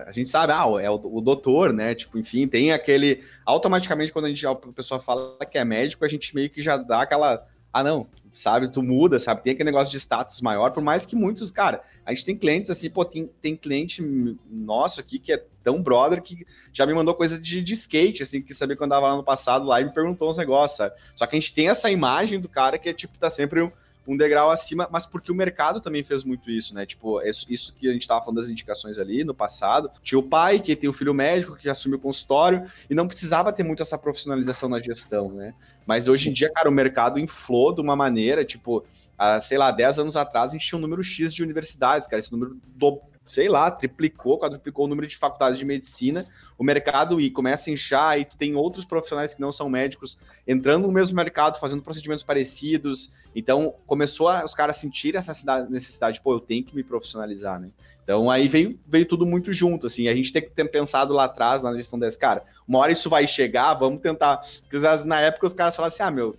a 0.06 0.12
gente 0.12 0.30
sabe, 0.30 0.52
ah, 0.52 0.64
é 0.82 0.90
o, 0.90 0.94
o, 0.94 1.20
doutor, 1.20 1.72
né? 1.72 1.94
Tipo, 1.94 2.18
enfim, 2.18 2.48
tem 2.48 2.72
aquele. 2.72 3.22
Automaticamente, 3.44 4.12
quando 4.12 4.26
a 4.26 4.28
gente 4.28 4.46
a 4.46 4.54
pessoa 4.54 5.00
fala 5.00 5.36
que 5.50 5.58
é 5.58 5.64
médico, 5.64 6.04
a 6.04 6.08
gente 6.08 6.34
meio 6.34 6.50
que 6.50 6.62
já 6.62 6.76
dá 6.76 7.02
aquela. 7.02 7.46
Ah, 7.72 7.84
não, 7.84 8.06
sabe? 8.34 8.70
Tu 8.70 8.82
muda, 8.82 9.20
sabe? 9.20 9.42
Tem 9.42 9.52
aquele 9.52 9.70
negócio 9.70 9.90
de 9.90 9.98
status 9.98 10.42
maior, 10.42 10.72
por 10.72 10.82
mais 10.82 11.06
que 11.06 11.14
muitos, 11.14 11.50
cara, 11.52 11.82
a 12.04 12.12
gente 12.12 12.26
tem 12.26 12.36
clientes 12.36 12.68
assim, 12.68 12.90
pô, 12.90 13.04
tem, 13.04 13.30
tem 13.40 13.56
cliente 13.56 14.02
nosso 14.50 15.00
aqui 15.00 15.20
que 15.20 15.32
é 15.32 15.42
tão 15.62 15.80
brother 15.80 16.20
que 16.20 16.44
já 16.72 16.84
me 16.84 16.92
mandou 16.92 17.14
coisa 17.14 17.40
de, 17.40 17.62
de 17.62 17.72
skate, 17.72 18.22
assim, 18.22 18.42
que 18.42 18.52
sabia 18.52 18.76
quando 18.76 18.90
eu 18.90 18.96
andava 18.96 19.08
lá 19.08 19.16
no 19.16 19.24
passado 19.24 19.64
lá 19.64 19.80
e 19.80 19.84
me 19.84 19.94
perguntou 19.94 20.28
uns 20.28 20.36
negócios, 20.36 20.76
sabe? 20.76 20.94
Só 21.14 21.26
que 21.26 21.36
a 21.36 21.40
gente 21.40 21.54
tem 21.54 21.68
essa 21.68 21.90
imagem 21.90 22.40
do 22.40 22.48
cara 22.48 22.76
que 22.76 22.88
é 22.88 22.92
tipo, 22.92 23.16
tá 23.16 23.30
sempre 23.30 23.72
um 24.06 24.16
degrau 24.16 24.50
acima, 24.50 24.88
mas 24.90 25.06
porque 25.06 25.32
o 25.32 25.34
mercado 25.34 25.80
também 25.80 26.02
fez 26.02 26.24
muito 26.24 26.50
isso, 26.50 26.74
né? 26.74 26.84
Tipo, 26.84 27.20
isso, 27.22 27.74
que 27.74 27.88
a 27.88 27.92
gente 27.92 28.06
tava 28.06 28.20
falando 28.20 28.36
das 28.36 28.48
indicações 28.48 28.98
ali 28.98 29.24
no 29.24 29.34
passado. 29.34 29.90
Tinha 30.02 30.18
o 30.18 30.22
pai 30.22 30.60
que 30.60 30.76
tem 30.76 30.88
o 30.88 30.92
filho 30.92 31.14
médico 31.14 31.56
que 31.56 31.68
assumiu 31.68 31.98
o 31.98 32.00
consultório 32.00 32.64
e 32.88 32.94
não 32.94 33.06
precisava 33.06 33.52
ter 33.52 33.62
muito 33.62 33.82
essa 33.82 33.98
profissionalização 33.98 34.68
na 34.68 34.80
gestão, 34.80 35.30
né? 35.30 35.54
Mas 35.86 36.08
hoje 36.08 36.30
em 36.30 36.32
dia, 36.32 36.50
cara, 36.52 36.68
o 36.68 36.72
mercado 36.72 37.18
inflou 37.18 37.74
de 37.74 37.80
uma 37.80 37.94
maneira, 37.94 38.44
tipo, 38.44 38.84
há, 39.18 39.40
sei 39.40 39.58
lá, 39.58 39.70
10 39.70 39.98
anos 39.98 40.16
atrás 40.16 40.50
a 40.50 40.52
gente 40.52 40.66
tinha 40.66 40.78
um 40.78 40.82
número 40.82 41.02
X 41.02 41.32
de 41.32 41.42
universidades, 41.42 42.08
cara. 42.08 42.20
Esse 42.20 42.32
número 42.32 42.56
do, 42.74 43.00
sei 43.24 43.48
lá, 43.48 43.70
triplicou, 43.70 44.38
quadruplicou 44.38 44.84
o 44.84 44.88
número 44.88 45.06
de 45.06 45.16
faculdades 45.16 45.58
de 45.58 45.64
medicina, 45.64 46.26
o 46.58 46.64
mercado 46.64 47.20
e 47.20 47.30
começa 47.30 47.70
a 47.70 47.72
inchar, 47.72 48.18
e 48.18 48.24
tu 48.24 48.36
tem 48.36 48.54
outros 48.54 48.84
profissionais 48.84 49.32
que 49.32 49.40
não 49.40 49.50
são 49.50 49.68
médicos 49.68 50.18
entrando 50.46 50.86
no 50.86 50.92
mesmo 50.92 51.16
mercado, 51.16 51.58
fazendo 51.58 51.82
procedimentos 51.82 52.22
parecidos. 52.22 53.14
Então, 53.34 53.74
começou 53.86 54.28
a, 54.28 54.44
os 54.44 54.54
caras 54.54 54.76
sentirem 54.76 55.18
essa 55.18 55.32
necessidade, 55.68 56.20
pô, 56.20 56.34
eu 56.34 56.40
tenho 56.40 56.62
que 56.64 56.76
me 56.76 56.82
profissionalizar, 56.82 57.58
né? 57.58 57.70
Então, 58.02 58.30
aí 58.30 58.46
veio, 58.46 58.78
veio 58.86 59.06
tudo 59.06 59.24
muito 59.24 59.52
junto, 59.52 59.86
assim. 59.86 60.08
A 60.08 60.14
gente 60.14 60.30
tem 60.30 60.42
que 60.42 60.50
ter 60.50 60.64
pensado 60.66 61.14
lá 61.14 61.24
atrás, 61.24 61.62
na 61.62 61.74
gestão 61.74 61.98
desse 61.98 62.18
cara, 62.18 62.44
uma 62.68 62.78
hora 62.78 62.92
isso 62.92 63.08
vai 63.08 63.26
chegar, 63.26 63.72
vamos 63.74 64.00
tentar. 64.00 64.42
Porque 64.62 64.78
na 65.06 65.20
época 65.20 65.46
os 65.46 65.54
caras 65.54 65.74
falavam 65.74 65.94
assim, 65.94 66.02
ah, 66.02 66.10
meu, 66.10 66.36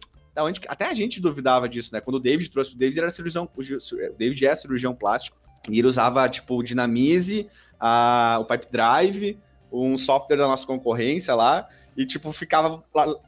até 0.68 0.86
a 0.86 0.94
gente 0.94 1.22
duvidava 1.22 1.68
disso, 1.68 1.94
né? 1.94 2.02
Quando 2.02 2.18
o 2.18 2.20
David 2.20 2.52
trouxe, 2.52 2.76
o 2.76 2.78
David 2.78 3.00
era 3.00 3.10
cirurgião, 3.10 3.50
o 3.56 4.18
David 4.18 4.46
é 4.46 4.56
cirurgião 4.56 4.94
plástico, 4.94 5.38
e 5.70 5.80
ele 5.80 5.88
usava, 5.88 6.28
tipo, 6.30 6.58
o 6.58 6.64
Dynamize, 6.64 7.48
a, 7.80 8.38
o 8.40 8.46
Pipe 8.46 8.68
Drive, 8.72 9.38
um 9.72 9.98
software 9.98 10.38
da 10.38 10.48
nossa 10.48 10.66
concorrência 10.66 11.34
lá, 11.36 11.68
e, 11.98 12.06
tipo, 12.06 12.32
ficava 12.32 12.84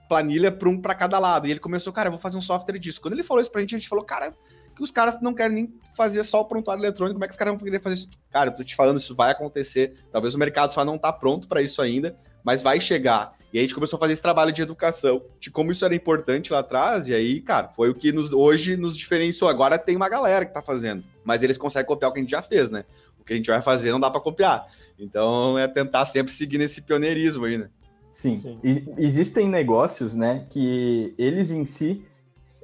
planilha 0.09 0.51
para 0.51 0.67
um 0.67 0.81
para 0.81 0.93
cada 0.93 1.17
lado. 1.19 1.47
E 1.47 1.51
ele 1.51 1.59
começou, 1.59 1.93
cara, 1.93 2.07
eu 2.07 2.11
vou 2.11 2.19
fazer 2.19 2.37
um 2.37 2.41
software 2.41 2.77
disso. 2.77 3.01
Quando 3.01 3.13
ele 3.13 3.23
falou 3.23 3.41
isso 3.41 3.51
pra 3.51 3.61
gente, 3.61 3.75
a 3.75 3.77
gente 3.77 3.87
falou, 3.87 4.03
cara, 4.03 4.33
que 4.75 4.83
os 4.83 4.91
caras 4.91 5.19
não 5.21 5.33
querem 5.33 5.55
nem 5.55 5.73
fazer 5.95 6.23
só 6.23 6.41
o 6.41 6.45
prontuário 6.45 6.81
eletrônico, 6.81 7.15
como 7.15 7.25
é 7.25 7.27
que 7.27 7.31
os 7.31 7.37
caras 7.37 7.53
vão 7.53 7.63
querer 7.63 7.81
fazer 7.81 7.95
isso? 7.95 8.09
Cara, 8.29 8.51
eu 8.51 8.55
tô 8.55 8.63
te 8.63 8.75
falando, 8.75 8.99
isso 8.99 9.15
vai 9.15 9.31
acontecer. 9.31 9.97
Talvez 10.11 10.35
o 10.35 10.37
mercado 10.37 10.71
só 10.71 10.85
não 10.85 10.97
tá 10.97 11.11
pronto 11.11 11.47
para 11.47 11.61
isso 11.61 11.81
ainda, 11.81 12.15
mas 12.43 12.61
vai 12.61 12.79
chegar. 12.79 13.35
E 13.51 13.57
aí 13.57 13.63
a 13.63 13.67
gente 13.67 13.73
começou 13.73 13.97
a 13.97 13.99
fazer 13.99 14.13
esse 14.13 14.21
trabalho 14.21 14.51
de 14.51 14.61
educação, 14.61 15.23
de 15.39 15.49
como 15.49 15.71
isso 15.71 15.83
era 15.83 15.95
importante 15.95 16.51
lá 16.51 16.59
atrás, 16.59 17.07
e 17.07 17.13
aí, 17.13 17.41
cara, 17.41 17.69
foi 17.69 17.89
o 17.89 17.95
que 17.95 18.11
nos, 18.11 18.33
hoje 18.33 18.75
nos 18.75 18.95
diferenciou. 18.95 19.49
Agora 19.49 19.79
tem 19.79 19.95
uma 19.95 20.09
galera 20.09 20.45
que 20.45 20.53
tá 20.53 20.61
fazendo, 20.61 21.03
mas 21.27 21.43
eles 21.43 21.57
conseguem 21.57 21.85
copiar 21.85 22.09
o 22.09 22.13
que 22.13 22.21
a 22.21 22.23
gente 22.23 22.31
já 22.31 22.41
fez, 22.41 22.69
né? 22.69 22.85
O 23.19 23.23
que 23.25 23.33
a 23.33 23.35
gente 23.35 23.47
vai 23.47 23.61
fazer 23.61 23.91
não 23.91 23.99
dá 23.99 24.09
para 24.09 24.21
copiar. 24.21 24.65
Então 24.97 25.59
é 25.59 25.67
tentar 25.67 26.05
sempre 26.05 26.31
seguir 26.31 26.57
nesse 26.57 26.83
pioneirismo 26.83 27.43
aí, 27.43 27.57
né? 27.57 27.69
Sim. 28.13 28.37
Sim. 28.37 28.59
existem 28.97 29.47
negócios, 29.47 30.15
né, 30.15 30.47
que 30.49 31.13
eles 31.19 31.51
em 31.51 31.63
si 31.65 32.03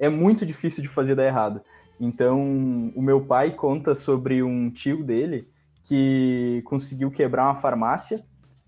é 0.00 0.08
muito 0.08 0.44
difícil 0.44 0.82
de 0.82 0.88
fazer 0.88 1.14
dar 1.14 1.26
errado. 1.26 1.60
Então, 2.00 2.90
o 2.96 3.02
meu 3.02 3.20
pai 3.20 3.52
conta 3.52 3.94
sobre 3.94 4.42
um 4.42 4.68
tio 4.70 5.04
dele 5.04 5.46
que 5.84 6.60
conseguiu 6.64 7.10
quebrar 7.10 7.44
uma 7.44 7.54
farmácia 7.54 8.24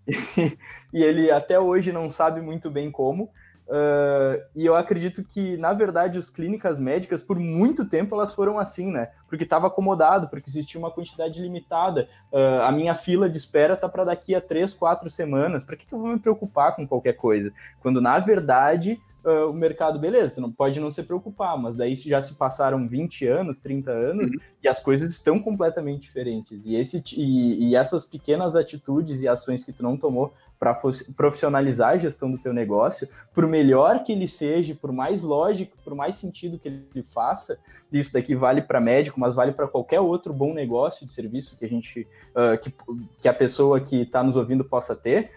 e 0.93 1.03
ele 1.03 1.31
até 1.31 1.59
hoje 1.59 1.91
não 1.91 2.09
sabe 2.09 2.41
muito 2.41 2.71
bem 2.71 2.91
como, 2.91 3.31
Uh, 3.69 4.41
e 4.55 4.65
eu 4.65 4.77
acredito 4.77 5.25
que, 5.25 5.57
na 5.57 5.73
verdade, 5.73 6.19
as 6.19 6.31
clínicas 6.31 6.79
médicas, 6.79 7.21
por 7.21 7.39
muito 7.39 7.85
tempo, 7.85 8.15
elas 8.15 8.33
foram 8.33 8.59
assim, 8.59 8.93
né? 8.93 9.11
Porque 9.29 9.45
estava 9.45 9.67
acomodado, 9.67 10.29
porque 10.29 10.49
existia 10.49 10.79
uma 10.79 10.91
quantidade 10.91 11.41
limitada. 11.41 12.09
Uh, 12.33 12.63
a 12.63 12.71
minha 12.71 12.95
fila 12.95 13.29
de 13.29 13.39
espera 13.39 13.77
tá 13.77 13.89
para 13.89 14.05
daqui 14.05 14.35
a 14.35 14.41
três, 14.41 14.73
quatro 14.73 15.11
semanas. 15.11 15.65
Para 15.65 15.77
que, 15.77 15.87
que 15.87 15.93
eu 15.93 15.99
vou 15.99 16.09
me 16.09 16.19
preocupar 16.19 16.77
com 16.77 16.87
qualquer 16.87 17.15
coisa? 17.15 17.53
Quando, 17.81 18.01
na 18.01 18.21
verdade, 18.21 19.01
uh, 19.27 19.51
o 19.51 19.53
mercado, 19.53 19.99
beleza, 19.99 20.41
não 20.41 20.53
pode 20.53 20.79
não 20.79 20.91
se 20.91 21.03
preocupar, 21.03 21.59
mas 21.59 21.75
daí 21.75 21.97
já 21.97 22.23
se 22.23 22.35
passaram 22.35 22.87
20 22.87 23.27
anos, 23.27 23.59
30 23.59 23.91
anos, 23.91 24.31
uhum. 24.31 24.39
e 24.63 24.69
as 24.69 24.79
coisas 24.79 25.11
estão 25.11 25.41
completamente 25.41 26.03
diferentes. 26.03 26.65
E, 26.65 26.77
esse, 26.77 27.03
e, 27.17 27.71
e 27.71 27.75
essas 27.75 28.07
pequenas 28.07 28.55
atitudes 28.55 29.23
e 29.23 29.29
ações 29.29 29.65
que 29.65 29.73
tu 29.73 29.83
não 29.83 29.97
tomou 29.97 30.33
para 30.59 30.75
profissionalizar 31.17 31.91
a 31.91 31.99
gestão 31.99 32.31
do 32.31 32.39
teu 32.39 32.53
negócio, 32.53 33.09
por 33.35 33.47
melhor 33.47 34.03
que 34.03 34.13
ele 34.13 34.27
seja, 34.27 34.75
por 34.75 34.91
mais 34.91 35.23
lógico, 35.23 35.77
por 35.85 35.95
mais 35.95 36.15
sentido 36.15 36.59
que 36.59 36.69
ele 36.69 37.03
faça, 37.03 37.59
isso 37.93 38.13
daqui 38.13 38.35
vale 38.35 38.63
para 38.63 38.81
médico, 38.81 39.21
mas 39.21 39.35
vale 39.35 39.53
para 39.53 39.69
qualquer 39.69 40.01
outro 40.01 40.33
bom 40.33 40.55
negócio 40.55 41.07
de 41.07 41.13
serviço 41.13 41.57
que 41.57 41.65
a 41.65 41.69
gente, 41.69 42.07
uh, 42.31 42.59
que, 42.61 42.75
que 43.21 43.29
a 43.29 43.35
pessoa 43.35 43.81
que 43.81 44.03
está 44.03 44.23
nos 44.23 44.37
ouvindo 44.37 44.65
possa 44.65 44.97
ter, 44.97 45.31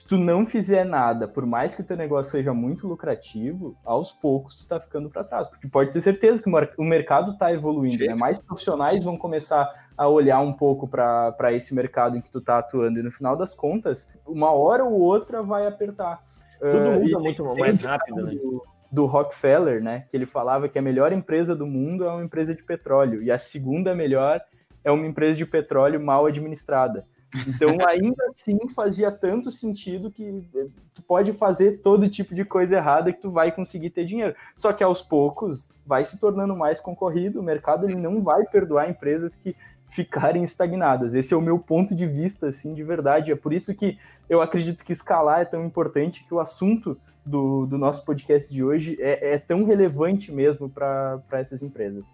se 0.00 0.06
tu 0.06 0.16
não 0.16 0.46
fizer 0.46 0.82
nada, 0.84 1.28
por 1.28 1.44
mais 1.44 1.74
que 1.74 1.82
o 1.82 1.84
teu 1.84 1.94
negócio 1.94 2.32
seja 2.32 2.54
muito 2.54 2.88
lucrativo, 2.88 3.76
aos 3.84 4.12
poucos 4.12 4.56
tu 4.56 4.66
tá 4.66 4.80
ficando 4.80 5.10
para 5.10 5.22
trás, 5.22 5.46
porque 5.46 5.68
pode 5.68 5.92
ter 5.92 6.00
certeza 6.00 6.42
que 6.42 6.48
o 6.78 6.84
mercado 6.84 7.36
tá 7.36 7.52
evoluindo, 7.52 8.06
né? 8.06 8.14
mais 8.14 8.38
profissionais 8.38 9.04
vão 9.04 9.18
começar 9.18 9.68
a 9.94 10.08
olhar 10.08 10.40
um 10.40 10.54
pouco 10.54 10.88
para 10.88 11.52
esse 11.52 11.74
mercado 11.74 12.16
em 12.16 12.22
que 12.22 12.30
tu 12.30 12.40
tá 12.40 12.60
atuando, 12.60 12.98
e 12.98 13.02
no 13.02 13.10
final 13.10 13.36
das 13.36 13.54
contas, 13.54 14.18
uma 14.26 14.50
hora 14.52 14.84
ou 14.84 14.98
outra 14.98 15.42
vai 15.42 15.66
apertar. 15.66 16.22
Tudo 16.58 16.88
uh, 16.88 17.00
muda 17.00 17.18
muito 17.18 17.44
mais 17.56 17.82
rápido, 17.82 18.24
né? 18.24 18.32
Do, 18.36 18.62
do 18.90 19.04
Rockefeller, 19.04 19.82
né, 19.82 20.06
que 20.08 20.16
ele 20.16 20.24
falava 20.24 20.66
que 20.66 20.78
a 20.78 20.82
melhor 20.82 21.12
empresa 21.12 21.54
do 21.54 21.66
mundo 21.66 22.04
é 22.04 22.08
uma 22.08 22.24
empresa 22.24 22.54
de 22.54 22.62
petróleo, 22.62 23.22
e 23.22 23.30
a 23.30 23.36
segunda 23.36 23.94
melhor 23.94 24.40
é 24.82 24.90
uma 24.90 25.06
empresa 25.06 25.36
de 25.36 25.44
petróleo 25.44 26.00
mal 26.00 26.24
administrada. 26.24 27.04
Então, 27.46 27.76
ainda 27.86 28.26
assim, 28.26 28.58
fazia 28.68 29.10
tanto 29.10 29.50
sentido 29.50 30.10
que 30.10 30.44
eh, 30.54 30.66
tu 30.94 31.02
pode 31.02 31.32
fazer 31.32 31.78
todo 31.78 32.08
tipo 32.08 32.34
de 32.34 32.44
coisa 32.44 32.76
errada 32.76 33.12
que 33.12 33.20
tu 33.20 33.30
vai 33.30 33.52
conseguir 33.52 33.90
ter 33.90 34.04
dinheiro. 34.04 34.34
Só 34.56 34.72
que 34.72 34.82
aos 34.82 35.00
poucos 35.02 35.72
vai 35.86 36.04
se 36.04 36.18
tornando 36.18 36.56
mais 36.56 36.80
concorrido, 36.80 37.40
o 37.40 37.42
mercado 37.42 37.86
ele 37.86 37.96
não 37.96 38.22
vai 38.22 38.44
perdoar 38.44 38.90
empresas 38.90 39.34
que 39.34 39.54
ficarem 39.90 40.42
estagnadas. 40.42 41.14
Esse 41.14 41.34
é 41.34 41.36
o 41.36 41.42
meu 41.42 41.58
ponto 41.58 41.94
de 41.94 42.06
vista, 42.06 42.48
assim, 42.48 42.74
de 42.74 42.82
verdade. 42.82 43.32
É 43.32 43.36
por 43.36 43.52
isso 43.52 43.74
que 43.74 43.98
eu 44.28 44.40
acredito 44.40 44.84
que 44.84 44.92
escalar 44.92 45.40
é 45.40 45.44
tão 45.44 45.64
importante, 45.64 46.24
que 46.24 46.34
o 46.34 46.40
assunto 46.40 46.96
do, 47.24 47.66
do 47.66 47.76
nosso 47.76 48.04
podcast 48.04 48.52
de 48.52 48.62
hoje 48.62 48.96
é, 49.00 49.34
é 49.34 49.38
tão 49.38 49.64
relevante 49.64 50.32
mesmo 50.32 50.68
para 50.68 51.20
essas 51.32 51.62
empresas. 51.62 52.06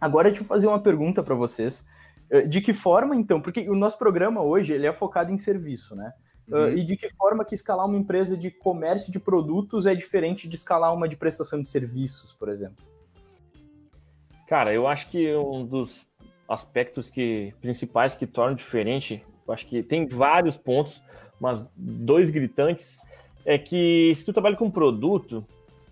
Agora 0.00 0.28
deixa 0.28 0.42
eu 0.42 0.46
fazer 0.46 0.66
uma 0.66 0.80
pergunta 0.80 1.22
para 1.22 1.34
vocês. 1.34 1.86
Eh, 2.30 2.42
de 2.42 2.60
que 2.60 2.72
forma, 2.72 3.14
então, 3.14 3.40
porque 3.40 3.68
o 3.68 3.74
nosso 3.74 3.98
programa 3.98 4.42
hoje 4.42 4.72
ele 4.72 4.86
é 4.86 4.92
focado 4.92 5.32
em 5.32 5.38
serviço, 5.38 5.94
né? 5.94 6.12
Ah, 6.50 6.58
uhum. 6.58 6.64
Uh, 6.66 6.78
e 6.78 6.84
de 6.84 6.96
que 6.96 7.08
forma 7.10 7.44
que 7.44 7.54
escalar 7.54 7.86
uma 7.86 7.98
empresa 7.98 8.36
de 8.36 8.50
comércio 8.50 9.10
de 9.10 9.18
produtos 9.18 9.84
é 9.86 9.94
diferente 9.94 10.48
de 10.48 10.56
escalar 10.56 10.94
uma 10.94 11.08
de 11.08 11.16
prestação 11.16 11.60
de 11.60 11.68
serviços, 11.68 12.32
por 12.32 12.48
exemplo? 12.48 12.84
Cara, 14.46 14.72
eu 14.72 14.86
acho 14.86 15.08
que 15.10 15.34
um 15.34 15.64
dos 15.64 16.06
aspectos 16.48 17.10
que 17.10 17.52
principais 17.60 18.14
que 18.14 18.26
tornam 18.26 18.54
diferente, 18.54 19.24
eu 19.46 19.52
acho 19.52 19.66
que 19.66 19.82
tem 19.82 20.06
vários 20.06 20.56
pontos, 20.56 21.02
mas 21.40 21.68
dois 21.76 22.30
gritantes 22.30 23.00
é 23.44 23.58
que 23.58 24.12
se 24.14 24.24
tu 24.24 24.32
trabalha 24.32 24.56
com 24.56 24.70
produto, 24.70 25.44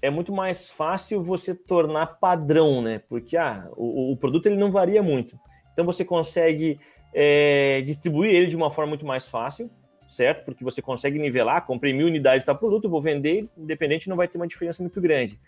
é 0.05 0.11
muito 0.11 0.33
mais 0.33 0.69
fácil 0.69 1.23
você 1.23 1.55
tornar 1.55 2.19
padrão, 2.19 2.83
né? 2.83 3.01
Porque 3.09 3.39
ah, 3.39 3.67
o, 3.75 4.13
o 4.13 4.17
produto 4.19 4.45
ele 4.45 4.57
não 4.57 4.71
varia 4.71 5.03
muito. 5.03 5.39
Então 5.73 5.83
você 5.83 6.05
consegue 6.05 6.79
é, 7.15 7.81
distribuir 7.87 8.35
ele 8.35 8.49
de 8.49 8.57
uma 8.57 8.71
forma 8.71 8.91
muito 8.91 9.07
mais 9.07 9.27
fácil, 9.27 9.71
certo? 10.07 10.45
Porque 10.45 10.63
você 10.63 10.83
consegue 10.83 11.19
nivelar, 11.19 11.65
comprei 11.65 11.95
mil 11.95 12.07
unidades 12.07 12.43
de 12.43 12.47
tal 12.47 12.57
produto, 12.57 12.87
vou 12.87 13.01
vender, 13.01 13.49
independente, 13.57 14.09
não 14.09 14.17
vai 14.17 14.29
ter 14.29 14.37
uma 14.37 14.47
diferença 14.47 14.83
muito 14.83 15.01
grande. 15.01 15.41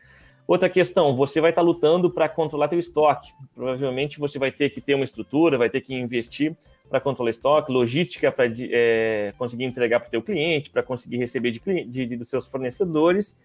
Outra 0.47 0.71
questão, 0.71 1.15
você 1.15 1.39
vai 1.41 1.51
estar 1.51 1.61
lutando 1.61 2.09
para 2.09 2.27
controlar 2.27 2.69
teu 2.69 2.79
estoque. 2.79 3.33
Provavelmente 3.53 4.19
você 4.19 4.39
vai 4.39 4.53
ter 4.53 4.71
que 4.71 4.81
ter 4.81 4.95
uma 4.95 5.05
estrutura, 5.05 5.59
vai 5.59 5.69
ter 5.69 5.83
que 5.83 5.93
investir 5.93 6.57
para 6.89 7.01
controlar 7.01 7.31
estoque, 7.31 7.71
logística 7.71 8.33
para 8.33 8.47
é, 8.47 9.35
conseguir 9.37 9.65
entregar 9.65 10.01
para 10.01 10.07
o 10.07 10.11
teu 10.11 10.23
cliente, 10.23 10.71
para 10.71 10.85
conseguir 10.85 11.19
receber 11.19 11.51
de, 11.51 11.61
de, 11.85 12.07
de, 12.07 12.17
dos 12.17 12.31
seus 12.31 12.47
fornecedores. 12.47 13.37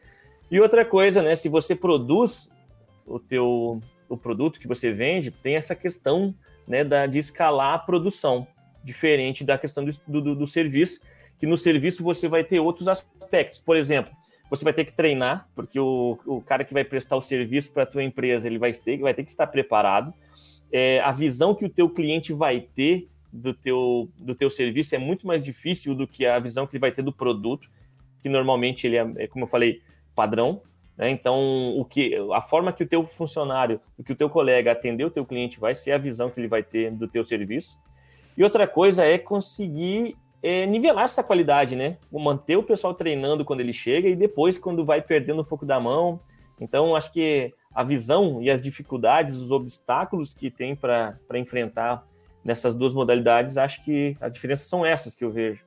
E 0.52 0.60
outra 0.60 0.84
coisa, 0.84 1.22
né? 1.22 1.34
Se 1.34 1.48
você 1.48 1.74
produz 1.74 2.50
o 3.08 3.18
teu 3.20 3.82
o 4.10 4.18
produto 4.18 4.60
que 4.60 4.68
você 4.68 4.92
vende, 4.92 5.32
tem 5.32 5.56
essa 5.56 5.74
questão 5.74 6.36
né, 6.68 6.84
da, 6.84 7.06
de 7.08 7.18
escalar 7.18 7.76
a 7.76 7.80
produção, 7.80 8.46
diferente 8.84 9.42
da 9.42 9.58
questão 9.58 9.86
do, 9.86 10.22
do, 10.22 10.36
do 10.36 10.46
serviço, 10.46 11.00
que 11.40 11.48
no 11.48 11.58
serviço 11.58 12.04
você 12.04 12.28
vai 12.28 12.44
ter 12.44 12.60
outros 12.60 12.90
aspectos. 12.90 13.62
Por 13.62 13.78
exemplo, 13.78 14.12
você 14.50 14.66
vai 14.66 14.74
ter 14.74 14.84
que 14.84 14.92
treinar, 14.92 15.48
porque 15.56 15.80
o, 15.80 16.20
o 16.26 16.42
cara 16.42 16.66
que 16.66 16.74
vai 16.74 16.84
prestar 16.84 17.16
o 17.16 17.22
serviço 17.22 17.72
para 17.72 17.84
a 17.84 17.86
tua 17.86 18.04
empresa, 18.04 18.48
ele 18.48 18.60
vai 18.60 18.74
ter, 18.74 19.00
vai 19.00 19.14
ter 19.14 19.24
que 19.24 19.30
estar 19.30 19.48
preparado. 19.48 20.14
É, 20.70 21.00
a 21.00 21.14
visão 21.14 21.56
que 21.56 21.64
o 21.64 21.70
teu 21.70 21.90
cliente 21.90 22.34
vai 22.34 22.60
ter 22.60 23.08
do 23.32 23.54
teu, 23.54 24.10
do 24.20 24.36
teu 24.36 24.50
serviço 24.50 24.94
é 24.94 24.98
muito 24.98 25.26
mais 25.26 25.42
difícil 25.42 25.96
do 25.96 26.06
que 26.06 26.26
a 26.26 26.38
visão 26.38 26.68
que 26.68 26.74
ele 26.76 26.82
vai 26.82 26.92
ter 26.92 27.02
do 27.02 27.14
produto, 27.14 27.70
que 28.22 28.28
normalmente 28.28 28.86
ele 28.86 28.98
é, 28.98 29.14
é 29.20 29.28
como 29.28 29.46
eu 29.46 29.50
falei, 29.50 29.82
padrão. 30.16 30.62
Né? 30.98 31.10
Então, 31.10 31.78
o 31.78 31.86
que, 31.86 32.16
a 32.34 32.42
forma 32.42 32.72
que 32.72 32.84
o 32.84 32.88
teu 32.88 33.04
funcionário, 33.06 33.80
que 34.06 34.14
o 34.14 34.16
teu 34.16 34.30
colega 34.30 34.72
atender 34.72 35.06
o 35.06 35.12
teu 35.12 35.26
cliente 35.26 35.60
vai 35.60 35.74
ser 35.74 35.92
a 35.92 35.98
visão 35.98 36.30
que 36.30 36.40
ele 36.40 36.48
vai 36.48 36.64
ter 36.64 36.92
do 36.92 37.08
teu 37.08 37.24
serviço. 37.24 37.78
E 38.38 38.44
outra 38.44 38.68
coisa 38.68 39.06
é 39.06 39.18
conseguir 39.18 40.16
é, 40.42 40.66
nivelar 40.66 41.06
essa 41.06 41.24
qualidade, 41.24 41.76
né? 41.76 41.98
Manter 42.12 42.56
o 42.56 42.64
pessoal 42.64 42.94
treinando 42.94 43.46
quando 43.46 43.60
ele 43.60 43.74
chega 43.74 44.08
e 44.08 44.16
depois 44.16 44.58
quando 44.58 44.86
vai 44.86 45.02
perdendo 45.02 45.42
um 45.42 45.46
pouco 45.46 45.66
da 45.66 45.80
mão. 45.80 46.20
Então, 46.60 46.96
acho 46.96 47.12
que 47.12 47.54
a 47.74 47.84
visão 47.84 48.42
e 48.42 48.50
as 48.50 48.62
dificuldades, 48.62 49.36
os 49.36 49.52
obstáculos 49.52 50.34
que 50.34 50.50
tem 50.50 50.76
para 50.76 51.18
enfrentar 51.36 52.06
nessas 52.44 52.76
duas 52.76 52.94
modalidades, 52.94 53.58
acho 53.58 53.84
que 53.84 54.18
as 54.20 54.32
diferenças 54.32 54.68
são 54.68 54.86
essas 54.86 55.16
que 55.16 55.24
eu 55.24 55.32
vejo. 55.32 55.64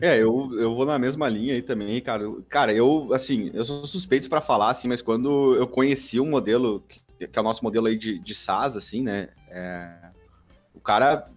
É, 0.00 0.16
eu, 0.16 0.50
eu 0.58 0.74
vou 0.74 0.84
na 0.84 0.98
mesma 0.98 1.28
linha 1.28 1.54
aí 1.54 1.62
também, 1.62 2.00
cara. 2.00 2.24
Cara, 2.48 2.72
eu, 2.72 3.08
assim, 3.12 3.50
eu 3.54 3.64
sou 3.64 3.86
suspeito 3.86 4.28
para 4.28 4.40
falar, 4.40 4.70
assim, 4.70 4.88
mas 4.88 5.02
quando 5.02 5.54
eu 5.54 5.66
conheci 5.66 6.20
um 6.20 6.28
modelo, 6.28 6.82
que, 6.88 7.00
que 7.26 7.38
é 7.38 7.40
o 7.40 7.44
nosso 7.44 7.64
modelo 7.64 7.86
aí 7.86 7.96
de, 7.96 8.18
de 8.18 8.34
SaaS, 8.34 8.76
assim, 8.76 9.02
né? 9.02 9.28
É, 9.50 9.90
o 10.74 10.80
cara, 10.80 11.28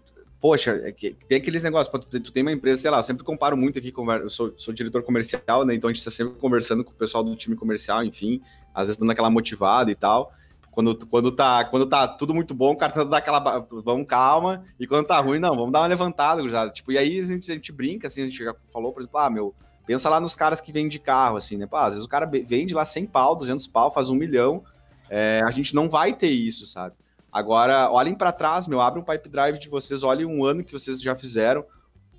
poxa, 0.41 0.81
é 0.83 0.91
que, 0.91 1.15
tem 1.27 1.37
aqueles 1.37 1.63
negócios, 1.63 1.91
tu, 2.09 2.19
tu, 2.19 2.31
tem 2.31 2.43
uma 2.43 2.51
empresa, 2.51 2.81
sei 2.81 2.91
lá, 2.91 2.97
eu 2.97 3.03
sempre 3.03 3.23
comparo 3.23 3.57
muito 3.57 3.79
aqui, 3.79 3.93
eu 3.95 4.29
sou, 4.29 4.53
sou 4.57 4.73
diretor 4.73 5.03
comercial, 5.03 5.65
né? 5.65 5.73
Então 5.73 5.89
a 5.89 5.93
gente 5.93 6.03
tá 6.03 6.11
sempre 6.11 6.35
conversando 6.35 6.83
com 6.83 6.91
o 6.91 6.95
pessoal 6.95 7.23
do 7.23 7.35
time 7.35 7.55
comercial, 7.55 8.03
enfim, 8.03 8.41
às 8.73 8.87
vezes 8.87 8.99
dando 8.99 9.11
aquela 9.11 9.29
motivada 9.29 9.91
e 9.91 9.95
tal. 9.95 10.31
Quando, 10.71 11.05
quando, 11.07 11.31
tá, 11.31 11.65
quando 11.65 11.85
tá 11.85 12.07
tudo 12.07 12.33
muito 12.33 12.53
bom, 12.53 12.71
o 12.71 12.77
cara 12.77 12.91
tá 12.91 13.03
dando 13.03 13.15
aquela. 13.15 13.67
Vamos 13.83 14.07
calma. 14.07 14.65
E 14.79 14.87
quando 14.87 15.07
tá 15.07 15.19
ruim, 15.19 15.39
não, 15.39 15.55
vamos 15.55 15.71
dar 15.71 15.81
uma 15.81 15.87
levantada 15.87 16.47
já. 16.47 16.69
Tipo, 16.69 16.91
e 16.91 16.97
aí 16.97 17.19
a 17.19 17.23
gente, 17.23 17.51
a 17.51 17.55
gente 17.55 17.71
brinca, 17.71 18.07
assim, 18.07 18.21
a 18.21 18.25
gente 18.25 18.43
já 18.43 18.55
falou, 18.71 18.93
por 18.93 19.01
exemplo, 19.01 19.19
ah, 19.19 19.29
meu, 19.29 19.53
Pensa 19.89 20.07
lá 20.07 20.19
nos 20.19 20.35
caras 20.35 20.61
que 20.61 20.71
vendem 20.71 20.87
de 20.87 20.99
carro, 20.99 21.35
assim, 21.35 21.57
né? 21.57 21.65
Pô, 21.65 21.75
às 21.75 21.95
vezes 21.95 22.05
o 22.05 22.07
cara 22.07 22.27
vende 22.27 22.75
lá 22.75 22.85
100 22.85 23.07
pau, 23.07 23.35
200 23.35 23.65
pau, 23.65 23.91
faz 23.91 24.07
um 24.07 24.13
milhão. 24.13 24.63
É, 25.09 25.41
a 25.43 25.49
gente 25.49 25.73
não 25.73 25.89
vai 25.89 26.13
ter 26.13 26.29
isso, 26.29 26.67
sabe? 26.67 26.95
Agora, 27.31 27.89
olhem 27.89 28.13
para 28.13 28.31
trás, 28.31 28.67
meu, 28.67 28.81
abre 28.81 28.99
um 28.99 29.03
pipe 29.03 29.27
drive 29.27 29.57
de 29.57 29.67
vocês, 29.67 30.03
olhem 30.03 30.27
um 30.27 30.45
ano 30.45 30.63
que 30.63 30.73
vocês 30.73 31.01
já 31.01 31.15
fizeram. 31.15 31.65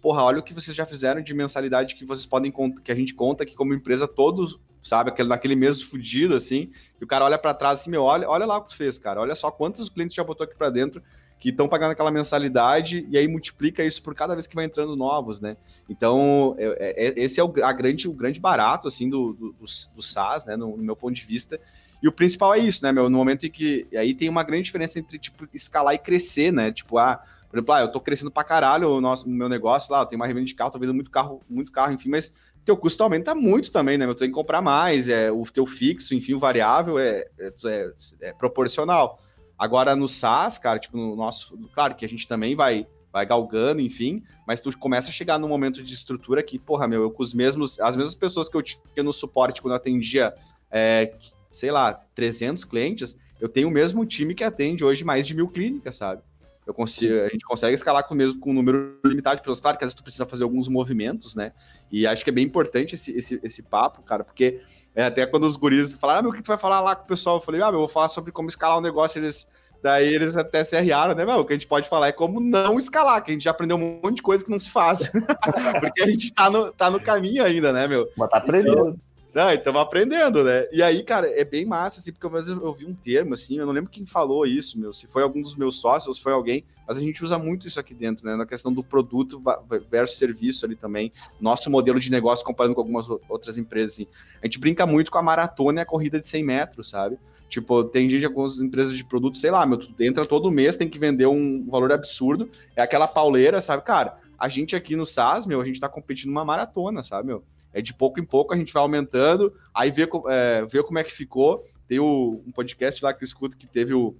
Porra, 0.02 0.24
olha 0.24 0.40
o 0.40 0.42
que 0.42 0.52
vocês 0.52 0.76
já 0.76 0.84
fizeram 0.84 1.22
de 1.22 1.32
mensalidade 1.32 1.94
que 1.94 2.04
vocês 2.04 2.26
podem 2.26 2.52
que 2.82 2.90
a 2.90 2.94
gente 2.96 3.14
conta 3.14 3.44
aqui 3.44 3.54
como 3.54 3.72
empresa 3.72 4.08
todos, 4.08 4.58
sabe, 4.82 5.10
aquele 5.10 5.28
naquele 5.28 5.54
mês 5.54 5.80
fudido 5.80 6.34
assim, 6.34 6.72
e 7.00 7.04
o 7.04 7.06
cara 7.06 7.24
olha 7.24 7.38
para 7.38 7.54
trás 7.54 7.80
assim, 7.80 7.90
meu, 7.90 8.02
olha, 8.02 8.28
olha 8.28 8.44
lá 8.44 8.58
o 8.58 8.62
que 8.62 8.70
tu 8.70 8.76
fez, 8.76 8.98
cara. 8.98 9.20
Olha 9.20 9.34
só 9.34 9.50
quantos 9.50 9.88
clientes 9.88 10.14
já 10.14 10.22
botou 10.22 10.44
aqui 10.44 10.54
para 10.54 10.70
dentro 10.70 11.02
que 11.40 11.48
estão 11.48 11.66
pagando 11.66 11.92
aquela 11.92 12.10
mensalidade 12.10 13.06
e 13.08 13.16
aí 13.16 13.26
multiplica 13.26 13.82
isso 13.82 14.02
por 14.02 14.14
cada 14.14 14.34
vez 14.34 14.46
que 14.46 14.54
vai 14.54 14.66
entrando 14.66 14.94
novos, 14.94 15.40
né? 15.40 15.56
Então, 15.88 16.54
é, 16.58 17.08
é, 17.08 17.14
esse 17.16 17.40
é 17.40 17.44
o, 17.44 17.50
a 17.64 17.72
grande, 17.72 18.06
o 18.06 18.12
grande 18.12 18.38
barato, 18.38 18.86
assim, 18.86 19.08
do, 19.08 19.32
do, 19.32 19.54
do, 19.58 20.02
SaaS, 20.02 20.44
né, 20.44 20.54
no, 20.54 20.76
no, 20.76 20.82
meu 20.82 20.94
ponto 20.94 21.14
de 21.14 21.24
vista. 21.24 21.58
E 22.02 22.06
o 22.06 22.12
principal 22.12 22.54
é 22.54 22.58
isso, 22.58 22.84
né, 22.84 22.92
meu? 22.92 23.08
No 23.08 23.16
momento 23.16 23.46
em 23.46 23.50
que... 23.50 23.86
aí 23.96 24.12
tem 24.12 24.28
uma 24.28 24.42
grande 24.42 24.64
diferença 24.64 24.98
entre, 24.98 25.18
tipo, 25.18 25.48
escalar 25.54 25.94
e 25.94 25.98
crescer, 25.98 26.52
né? 26.52 26.70
Tipo, 26.70 26.98
ah, 26.98 27.22
por 27.48 27.56
exemplo, 27.56 27.74
ah, 27.74 27.80
eu 27.80 27.88
tô 27.88 28.00
crescendo 28.00 28.30
pra 28.30 28.44
caralho 28.44 28.88
o 28.88 29.00
nosso, 29.00 29.28
meu 29.28 29.48
negócio 29.48 29.90
lá, 29.92 30.02
eu 30.02 30.06
tenho 30.06 30.20
uma 30.20 30.26
revenda 30.26 30.46
de 30.46 30.54
carro, 30.54 30.70
tô 30.70 30.78
vendendo 30.78 30.94
muito 30.94 31.10
carro, 31.10 31.40
muito 31.48 31.72
carro, 31.72 31.92
enfim, 31.92 32.10
mas 32.10 32.34
teu 32.70 32.76
custo 32.76 33.02
aumenta 33.02 33.34
muito 33.34 33.72
também, 33.72 33.98
né? 33.98 34.04
Eu 34.04 34.14
tenho 34.14 34.30
que 34.30 34.34
comprar 34.34 34.62
mais, 34.62 35.08
é, 35.08 35.30
o 35.30 35.44
teu 35.44 35.66
fixo, 35.66 36.14
enfim, 36.14 36.34
o 36.34 36.38
variável 36.38 36.98
é, 36.98 37.26
é, 37.38 37.52
é, 37.66 37.92
é 38.28 38.32
proporcional. 38.32 39.20
Agora 39.58 39.96
no 39.96 40.06
SaaS, 40.06 40.56
cara, 40.56 40.78
tipo, 40.78 40.96
no 40.96 41.16
nosso. 41.16 41.58
Claro 41.74 41.96
que 41.96 42.04
a 42.04 42.08
gente 42.08 42.28
também 42.28 42.54
vai 42.54 42.86
vai 43.12 43.26
galgando, 43.26 43.80
enfim, 43.80 44.22
mas 44.46 44.60
tu 44.60 44.70
começa 44.78 45.08
a 45.08 45.12
chegar 45.12 45.36
num 45.36 45.48
momento 45.48 45.82
de 45.82 45.92
estrutura 45.92 46.44
que, 46.44 46.60
porra, 46.60 46.86
meu, 46.86 47.02
eu 47.02 47.10
com 47.10 47.24
os 47.24 47.34
mesmos, 47.34 47.80
as 47.80 47.96
mesmas 47.96 48.14
pessoas 48.14 48.48
que 48.48 48.56
eu 48.56 48.62
tinha 48.62 49.02
no 49.02 49.12
suporte 49.12 49.60
quando 49.60 49.72
eu 49.72 49.78
atendia, 49.78 50.32
é, 50.70 51.12
sei 51.50 51.72
lá, 51.72 51.92
300 52.14 52.64
clientes, 52.64 53.18
eu 53.40 53.48
tenho 53.48 53.66
o 53.66 53.70
mesmo 53.70 54.06
time 54.06 54.32
que 54.32 54.44
atende 54.44 54.84
hoje 54.84 55.02
mais 55.02 55.26
de 55.26 55.34
mil 55.34 55.48
clínicas, 55.48 55.96
sabe? 55.96 56.22
Eu 56.70 56.74
consigo, 56.74 57.20
a 57.22 57.28
gente 57.28 57.44
consegue 57.44 57.74
escalar 57.74 58.06
com 58.06 58.14
mesmo 58.14 58.38
com 58.38 58.50
um 58.50 58.54
número 58.54 58.96
limitado 59.04 59.36
de 59.36 59.42
pessoas. 59.42 59.60
Claro 59.60 59.76
que 59.76 59.82
às 59.82 59.88
vezes 59.88 59.96
tu 59.96 60.04
precisa 60.04 60.24
fazer 60.24 60.44
alguns 60.44 60.68
movimentos, 60.68 61.34
né? 61.34 61.52
E 61.90 62.06
acho 62.06 62.22
que 62.22 62.30
é 62.30 62.32
bem 62.32 62.44
importante 62.44 62.94
esse, 62.94 63.10
esse, 63.10 63.40
esse 63.42 63.64
papo, 63.64 64.02
cara, 64.02 64.22
porque 64.22 64.60
é, 64.94 65.02
até 65.02 65.26
quando 65.26 65.48
os 65.48 65.56
guris 65.56 65.92
falaram, 65.94 66.20
ah, 66.20 66.22
meu, 66.22 66.30
o 66.30 66.34
que 66.34 66.42
tu 66.42 66.46
vai 66.46 66.56
falar 66.56 66.80
lá 66.80 66.94
com 66.94 67.02
o 67.02 67.08
pessoal? 67.08 67.38
Eu 67.38 67.40
falei, 67.40 67.60
ah, 67.60 67.72
meu, 67.72 67.74
eu 67.74 67.80
vou 67.80 67.88
falar 67.88 68.06
sobre 68.06 68.30
como 68.30 68.48
escalar 68.48 68.78
um 68.78 68.82
negócio, 68.82 69.18
eles. 69.18 69.50
Daí 69.82 70.14
eles 70.14 70.36
até 70.36 70.62
se 70.62 70.76
arriaram, 70.76 71.14
né, 71.14 71.24
meu? 71.24 71.40
O 71.40 71.44
que 71.44 71.54
a 71.54 71.56
gente 71.56 71.66
pode 71.66 71.88
falar 71.88 72.08
é 72.08 72.12
como 72.12 72.38
não 72.38 72.78
escalar, 72.78 73.24
que 73.24 73.30
a 73.30 73.34
gente 73.34 73.44
já 73.44 73.50
aprendeu 73.50 73.76
um 73.78 74.00
monte 74.00 74.16
de 74.16 74.22
coisa 74.22 74.44
que 74.44 74.50
não 74.50 74.58
se 74.60 74.70
faz. 74.70 75.10
Porque 75.80 76.02
a 76.02 76.06
gente 76.06 76.32
tá 76.32 76.50
no, 76.50 76.70
tá 76.70 76.90
no 76.90 77.00
caminho 77.00 77.42
ainda, 77.42 77.72
né, 77.72 77.88
meu? 77.88 78.06
Mas 78.16 78.28
tá 78.28 78.36
aprendendo. 78.36 79.00
Não, 79.32 79.52
estamos 79.52 79.80
aprendendo, 79.80 80.42
né? 80.42 80.66
E 80.72 80.82
aí, 80.82 81.04
cara, 81.04 81.28
é 81.28 81.44
bem 81.44 81.64
massa, 81.64 82.00
assim, 82.00 82.12
porque 82.12 82.28
vezes 82.28 82.50
eu 82.50 82.72
vi 82.74 82.84
um 82.84 82.94
termo, 82.94 83.34
assim, 83.34 83.58
eu 83.58 83.66
não 83.66 83.72
lembro 83.72 83.88
quem 83.88 84.04
falou 84.04 84.44
isso, 84.44 84.78
meu, 84.78 84.92
se 84.92 85.06
foi 85.06 85.22
algum 85.22 85.40
dos 85.40 85.54
meus 85.54 85.80
sócios, 85.80 86.16
se 86.16 86.22
foi 86.22 86.32
alguém, 86.32 86.64
mas 86.86 86.98
a 86.98 87.00
gente 87.00 87.22
usa 87.22 87.38
muito 87.38 87.68
isso 87.68 87.78
aqui 87.78 87.94
dentro, 87.94 88.26
né? 88.26 88.34
Na 88.34 88.44
questão 88.44 88.72
do 88.72 88.82
produto 88.82 89.40
versus 89.88 90.18
serviço 90.18 90.66
ali 90.66 90.74
também, 90.74 91.12
nosso 91.40 91.70
modelo 91.70 92.00
de 92.00 92.10
negócio 92.10 92.44
comparando 92.44 92.74
com 92.74 92.80
algumas 92.80 93.08
outras 93.28 93.56
empresas, 93.56 93.92
assim. 93.92 94.06
A 94.42 94.46
gente 94.46 94.58
brinca 94.58 94.84
muito 94.84 95.12
com 95.12 95.18
a 95.18 95.22
maratona 95.22 95.80
e 95.80 95.82
a 95.82 95.86
corrida 95.86 96.18
de 96.18 96.26
100 96.26 96.44
metros, 96.44 96.88
sabe? 96.88 97.16
Tipo, 97.48 97.84
tem 97.84 98.10
gente, 98.10 98.24
algumas 98.24 98.58
empresas 98.58 98.96
de 98.96 99.04
produto, 99.04 99.38
sei 99.38 99.52
lá, 99.52 99.64
meu, 99.64 99.78
tu 99.78 99.94
entra 100.02 100.24
todo 100.24 100.50
mês, 100.50 100.76
tem 100.76 100.88
que 100.88 100.98
vender 100.98 101.26
um 101.26 101.66
valor 101.68 101.92
absurdo, 101.92 102.48
é 102.76 102.82
aquela 102.82 103.06
pauleira, 103.06 103.60
sabe? 103.60 103.84
Cara, 103.84 104.18
a 104.36 104.48
gente 104.48 104.74
aqui 104.74 104.96
no 104.96 105.06
SaaS, 105.06 105.46
meu, 105.46 105.60
a 105.60 105.64
gente 105.64 105.78
tá 105.78 105.88
competindo 105.88 106.30
uma 106.30 106.44
maratona, 106.44 107.04
sabe, 107.04 107.28
meu? 107.28 107.44
É 107.72 107.80
de 107.80 107.94
pouco 107.94 108.20
em 108.20 108.24
pouco 108.24 108.52
a 108.52 108.56
gente 108.56 108.72
vai 108.72 108.82
aumentando, 108.82 109.52
aí 109.72 109.90
vê, 109.90 110.08
é, 110.28 110.66
vê 110.66 110.82
como 110.82 110.98
é 110.98 111.04
que 111.04 111.12
ficou. 111.12 111.62
Tem 111.86 111.98
o, 111.98 112.42
um 112.46 112.52
podcast 112.52 113.02
lá 113.04 113.12
que 113.12 113.22
eu 113.22 113.26
escuto 113.26 113.56
que 113.56 113.66
teve 113.66 113.94
o, 113.94 114.16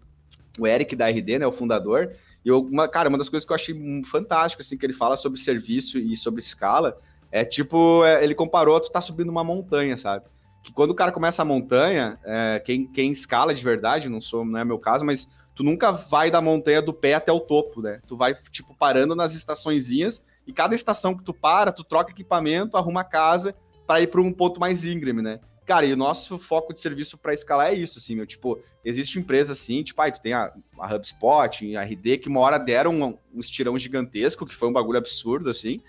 o 0.59 0.67
Eric 0.67 0.95
da 0.95 1.09
RD, 1.09 1.39
né, 1.39 1.47
o 1.47 1.53
fundador. 1.53 2.13
E 2.45 2.49
eu, 2.49 2.61
uma, 2.61 2.89
cara, 2.89 3.09
uma 3.09 3.19
das 3.19 3.29
coisas 3.29 3.47
que 3.47 3.53
eu 3.53 3.57
achei 3.57 4.03
fantástico, 4.05 4.63
assim, 4.63 4.79
que 4.79 4.87
ele 4.87 4.93
fala 4.93 5.17
sobre 5.17 5.39
serviço 5.41 5.99
e 5.99 6.17
sobre 6.17 6.41
escala, 6.41 6.99
é 7.31 7.45
tipo, 7.45 8.05
é, 8.05 8.23
ele 8.25 8.35
comparou, 8.35 8.81
tu 8.81 8.91
tá 8.91 9.01
subindo 9.01 9.29
uma 9.29 9.45
montanha, 9.45 9.97
sabe? 9.97 10.25
Que 10.63 10.73
quando 10.73 10.91
o 10.91 10.95
cara 10.95 11.13
começa 11.13 11.43
a 11.43 11.45
montanha, 11.45 12.19
é, 12.25 12.63
quem, 12.65 12.87
quem 12.87 13.13
escala 13.13 13.55
de 13.55 13.63
verdade, 13.63 14.09
não 14.09 14.21
sou, 14.21 14.45
não 14.45 14.59
é 14.59 14.65
meu 14.65 14.79
caso, 14.79 15.05
mas 15.05 15.29
tu 15.55 15.63
nunca 15.63 15.93
vai 15.93 16.31
da 16.31 16.41
montanha 16.41 16.83
do 16.83 16.93
pé 16.93 17.15
até 17.15 17.33
o 17.33 17.41
topo, 17.41 17.83
né? 17.83 18.01
Tu 18.07 18.17
vai, 18.17 18.35
tipo, 18.51 18.75
parando 18.75 19.15
nas 19.15 19.35
estaçõezinhas 19.35 20.25
e 20.47 20.53
cada 20.53 20.75
estação 20.75 21.17
que 21.17 21.23
tu 21.23 21.33
para, 21.33 21.73
tu 21.73 21.85
troca 21.85 22.11
equipamento, 22.11 22.77
arruma 22.77 23.05
casa 23.05 23.55
para 23.87 24.01
ir 24.01 24.07
para 24.07 24.21
um 24.21 24.33
ponto 24.33 24.61
mais 24.61 24.85
íngreme, 24.85 25.23
né? 25.23 25.41
Cara, 25.67 25.87
e 25.87 25.93
o 25.93 25.97
nosso 25.97 26.39
foco 26.39 26.75
de 26.75 26.81
serviço 26.81 27.17
para 27.17 27.33
escalar 27.33 27.69
é 27.69 27.75
isso, 27.75 27.99
assim, 27.99 28.17
meu. 28.17 28.27
Tipo, 28.27 28.59
existe 28.85 29.19
empresa 29.19 29.53
assim, 29.53 29.83
tipo, 29.83 30.01
aí 30.03 30.11
tu 30.11 30.21
tem 30.21 30.33
a, 30.33 30.53
a 30.79 30.95
HubSpot, 30.95 31.77
a 31.77 31.83
RD, 31.83 32.19
que 32.19 32.29
uma 32.29 32.41
hora 32.41 32.59
deram 32.59 32.93
um, 32.93 33.19
um 33.35 33.41
estirão 33.41 33.79
gigantesco, 33.79 34.47
que 34.47 34.55
foi 34.55 34.69
um 34.69 34.73
bagulho 34.73 34.99
absurdo, 34.99 35.49
assim. 35.49 35.81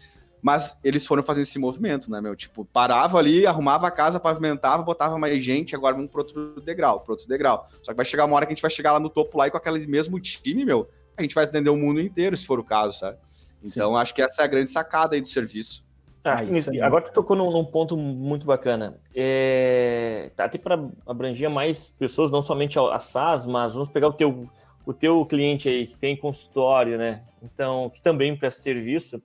Mas 0.41 0.79
eles 0.83 1.05
foram 1.05 1.23
fazendo 1.23 1.43
esse 1.43 1.59
movimento, 1.59 2.09
né, 2.09 2.19
meu? 2.19 2.35
Tipo, 2.35 2.65
parava 2.65 3.17
ali, 3.17 3.45
arrumava 3.45 3.87
a 3.87 3.91
casa, 3.91 4.19
pavimentava, 4.19 4.83
botava 4.83 5.17
mais 5.17 5.43
gente, 5.43 5.75
agora 5.75 5.95
vamos 5.95 6.11
pro 6.11 6.21
outro 6.21 6.61
degrau, 6.61 6.99
pro 6.99 7.13
outro 7.13 7.27
degrau. 7.27 7.67
Só 7.83 7.91
que 7.91 7.97
vai 7.97 8.05
chegar 8.05 8.25
uma 8.25 8.35
hora 8.35 8.45
que 8.45 8.51
a 8.51 8.55
gente 8.55 8.61
vai 8.61 8.71
chegar 8.71 8.91
lá 8.91 8.99
no 8.99 9.09
topo 9.09 9.37
lá 9.37 9.47
e 9.47 9.51
com 9.51 9.57
aquele 9.57 9.85
mesmo 9.85 10.19
time, 10.19 10.65
meu, 10.65 10.89
a 11.15 11.21
gente 11.21 11.35
vai 11.35 11.43
atender 11.43 11.69
o 11.69 11.77
mundo 11.77 12.01
inteiro, 12.01 12.35
se 12.35 12.45
for 12.45 12.59
o 12.59 12.63
caso, 12.63 12.97
sabe? 12.97 13.17
Então, 13.63 13.91
Sim. 13.91 13.97
acho 13.97 14.13
que 14.13 14.21
essa 14.21 14.41
é 14.41 14.45
a 14.45 14.47
grande 14.47 14.69
sacada 14.69 15.15
aí 15.15 15.21
do 15.21 15.29
serviço. 15.29 15.85
Ah, 16.23 16.37
ah 16.41 16.85
agora 16.85 17.03
tu 17.03 17.13
tocou 17.13 17.35
num, 17.35 17.51
num, 17.51 17.65
ponto 17.65 17.97
muito 17.97 18.45
bacana. 18.45 18.99
É, 19.15 20.31
tá, 20.35 20.45
até 20.45 20.57
para 20.57 20.87
abranger 21.05 21.49
mais 21.49 21.89
pessoas, 21.89 22.31
não 22.31 22.41
somente 22.41 22.77
a, 22.77 22.93
a 22.93 22.99
SaaS, 22.99 23.47
mas 23.47 23.73
vamos 23.73 23.89
pegar 23.89 24.07
o 24.07 24.13
teu, 24.13 24.47
o 24.85 24.93
teu 24.93 25.25
cliente 25.25 25.67
aí 25.67 25.87
que 25.87 25.97
tem 25.97 26.15
consultório, 26.15 26.97
né? 26.97 27.23
Então, 27.41 27.89
que 27.89 28.01
também 28.01 28.35
presta 28.35 28.61
serviço. 28.61 29.21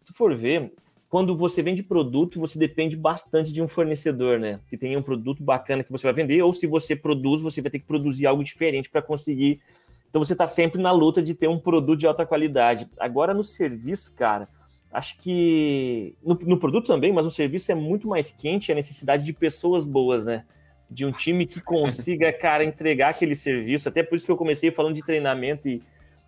Se 0.00 0.06
tu 0.06 0.14
for 0.14 0.34
ver, 0.34 0.72
quando 1.08 1.36
você 1.36 1.62
vende 1.62 1.82
produto, 1.82 2.38
você 2.38 2.58
depende 2.58 2.96
bastante 2.96 3.52
de 3.52 3.62
um 3.62 3.68
fornecedor, 3.68 4.38
né? 4.38 4.60
Que 4.68 4.76
tenha 4.76 4.98
um 4.98 5.02
produto 5.02 5.42
bacana 5.42 5.84
que 5.84 5.92
você 5.92 6.04
vai 6.04 6.12
vender, 6.12 6.42
ou 6.42 6.52
se 6.52 6.66
você 6.66 6.96
produz, 6.96 7.42
você 7.42 7.60
vai 7.60 7.70
ter 7.70 7.78
que 7.78 7.86
produzir 7.86 8.26
algo 8.26 8.42
diferente 8.42 8.90
para 8.90 9.02
conseguir 9.02 9.60
então 10.10 10.22
você 10.22 10.32
está 10.32 10.46
sempre 10.46 10.82
na 10.82 10.90
luta 10.90 11.22
de 11.22 11.34
ter 11.34 11.48
um 11.48 11.58
produto 11.58 12.00
de 12.00 12.06
alta 12.06 12.26
qualidade. 12.26 12.90
Agora 12.98 13.32
no 13.32 13.44
serviço, 13.44 14.12
cara, 14.12 14.48
acho 14.92 15.16
que 15.18 16.16
no, 16.22 16.34
no, 16.34 16.58
produto 16.58 16.88
também, 16.88 17.12
mas 17.12 17.24
no 17.24 17.30
serviço 17.30 17.70
é 17.70 17.76
muito 17.76 18.08
mais 18.08 18.30
quente 18.30 18.72
a 18.72 18.74
necessidade 18.74 19.24
de 19.24 19.32
pessoas 19.32 19.86
boas, 19.86 20.24
né? 20.24 20.44
De 20.90 21.06
um 21.06 21.12
time 21.12 21.46
que 21.46 21.60
consiga, 21.60 22.32
cara, 22.34 22.64
entregar 22.64 23.10
aquele 23.10 23.36
serviço. 23.36 23.88
Até 23.88 24.02
por 24.02 24.16
isso 24.16 24.26
que 24.26 24.32
eu 24.32 24.36
comecei 24.36 24.72
falando 24.72 24.96
de 24.96 25.04
treinamento 25.04 25.68
e 25.68 25.80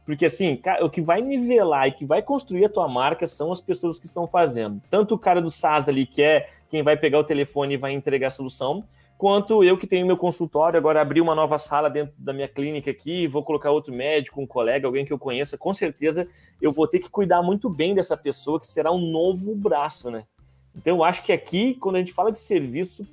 porque 0.05 0.27
assim, 0.27 0.61
o 0.81 0.91
que 0.91 1.01
vai 1.01 1.21
nivelar 1.21 1.87
e 1.87 1.93
que 1.93 2.05
vai 2.05 2.23
construir 2.23 2.65
a 2.65 2.69
tua 2.69 2.89
marca 2.89 3.25
são 3.25 3.53
as 3.53 3.61
pessoas 3.61 4.01
que 4.01 4.07
estão 4.07 4.27
fazendo. 4.27 4.83
Tanto 4.91 5.15
o 5.15 5.19
cara 5.19 5.41
do 5.41 5.51
SaaS 5.51 5.89
ali, 5.89 6.07
que 6.07 6.21
é 6.21 6.49
quem 6.69 6.83
vai 6.83 6.97
pegar 6.97 7.21
o 7.21 7.25
telefone 7.25 7.75
e 7.75 7.77
vai 7.77 7.93
entregar 7.93 8.29
a 8.29 8.31
solução, 8.31 8.85
quanto 9.23 9.63
eu 9.63 9.79
que 9.79 9.87
tenho 9.87 10.05
meu 10.05 10.17
consultório, 10.17 10.77
agora 10.77 11.01
abri 11.01 11.21
uma 11.21 11.33
nova 11.33 11.57
sala 11.57 11.89
dentro 11.89 12.13
da 12.19 12.33
minha 12.33 12.49
clínica 12.49 12.91
aqui, 12.91 13.29
vou 13.29 13.45
colocar 13.45 13.71
outro 13.71 13.95
médico, 13.95 14.41
um 14.41 14.47
colega, 14.49 14.85
alguém 14.85 15.05
que 15.05 15.13
eu 15.13 15.19
conheça, 15.19 15.57
com 15.57 15.73
certeza 15.73 16.27
eu 16.61 16.73
vou 16.73 16.89
ter 16.89 16.99
que 16.99 17.09
cuidar 17.09 17.41
muito 17.41 17.71
bem 17.71 17.95
dessa 17.95 18.17
pessoa, 18.17 18.59
que 18.59 18.67
será 18.67 18.91
um 18.91 18.99
novo 18.99 19.55
braço, 19.55 20.11
né? 20.11 20.25
Então 20.75 20.97
eu 20.97 21.05
acho 21.05 21.23
que 21.23 21.31
aqui, 21.31 21.75
quando 21.75 21.95
a 21.95 21.99
gente 22.01 22.13
fala 22.13 22.33
de 22.33 22.39
serviço, 22.41 23.07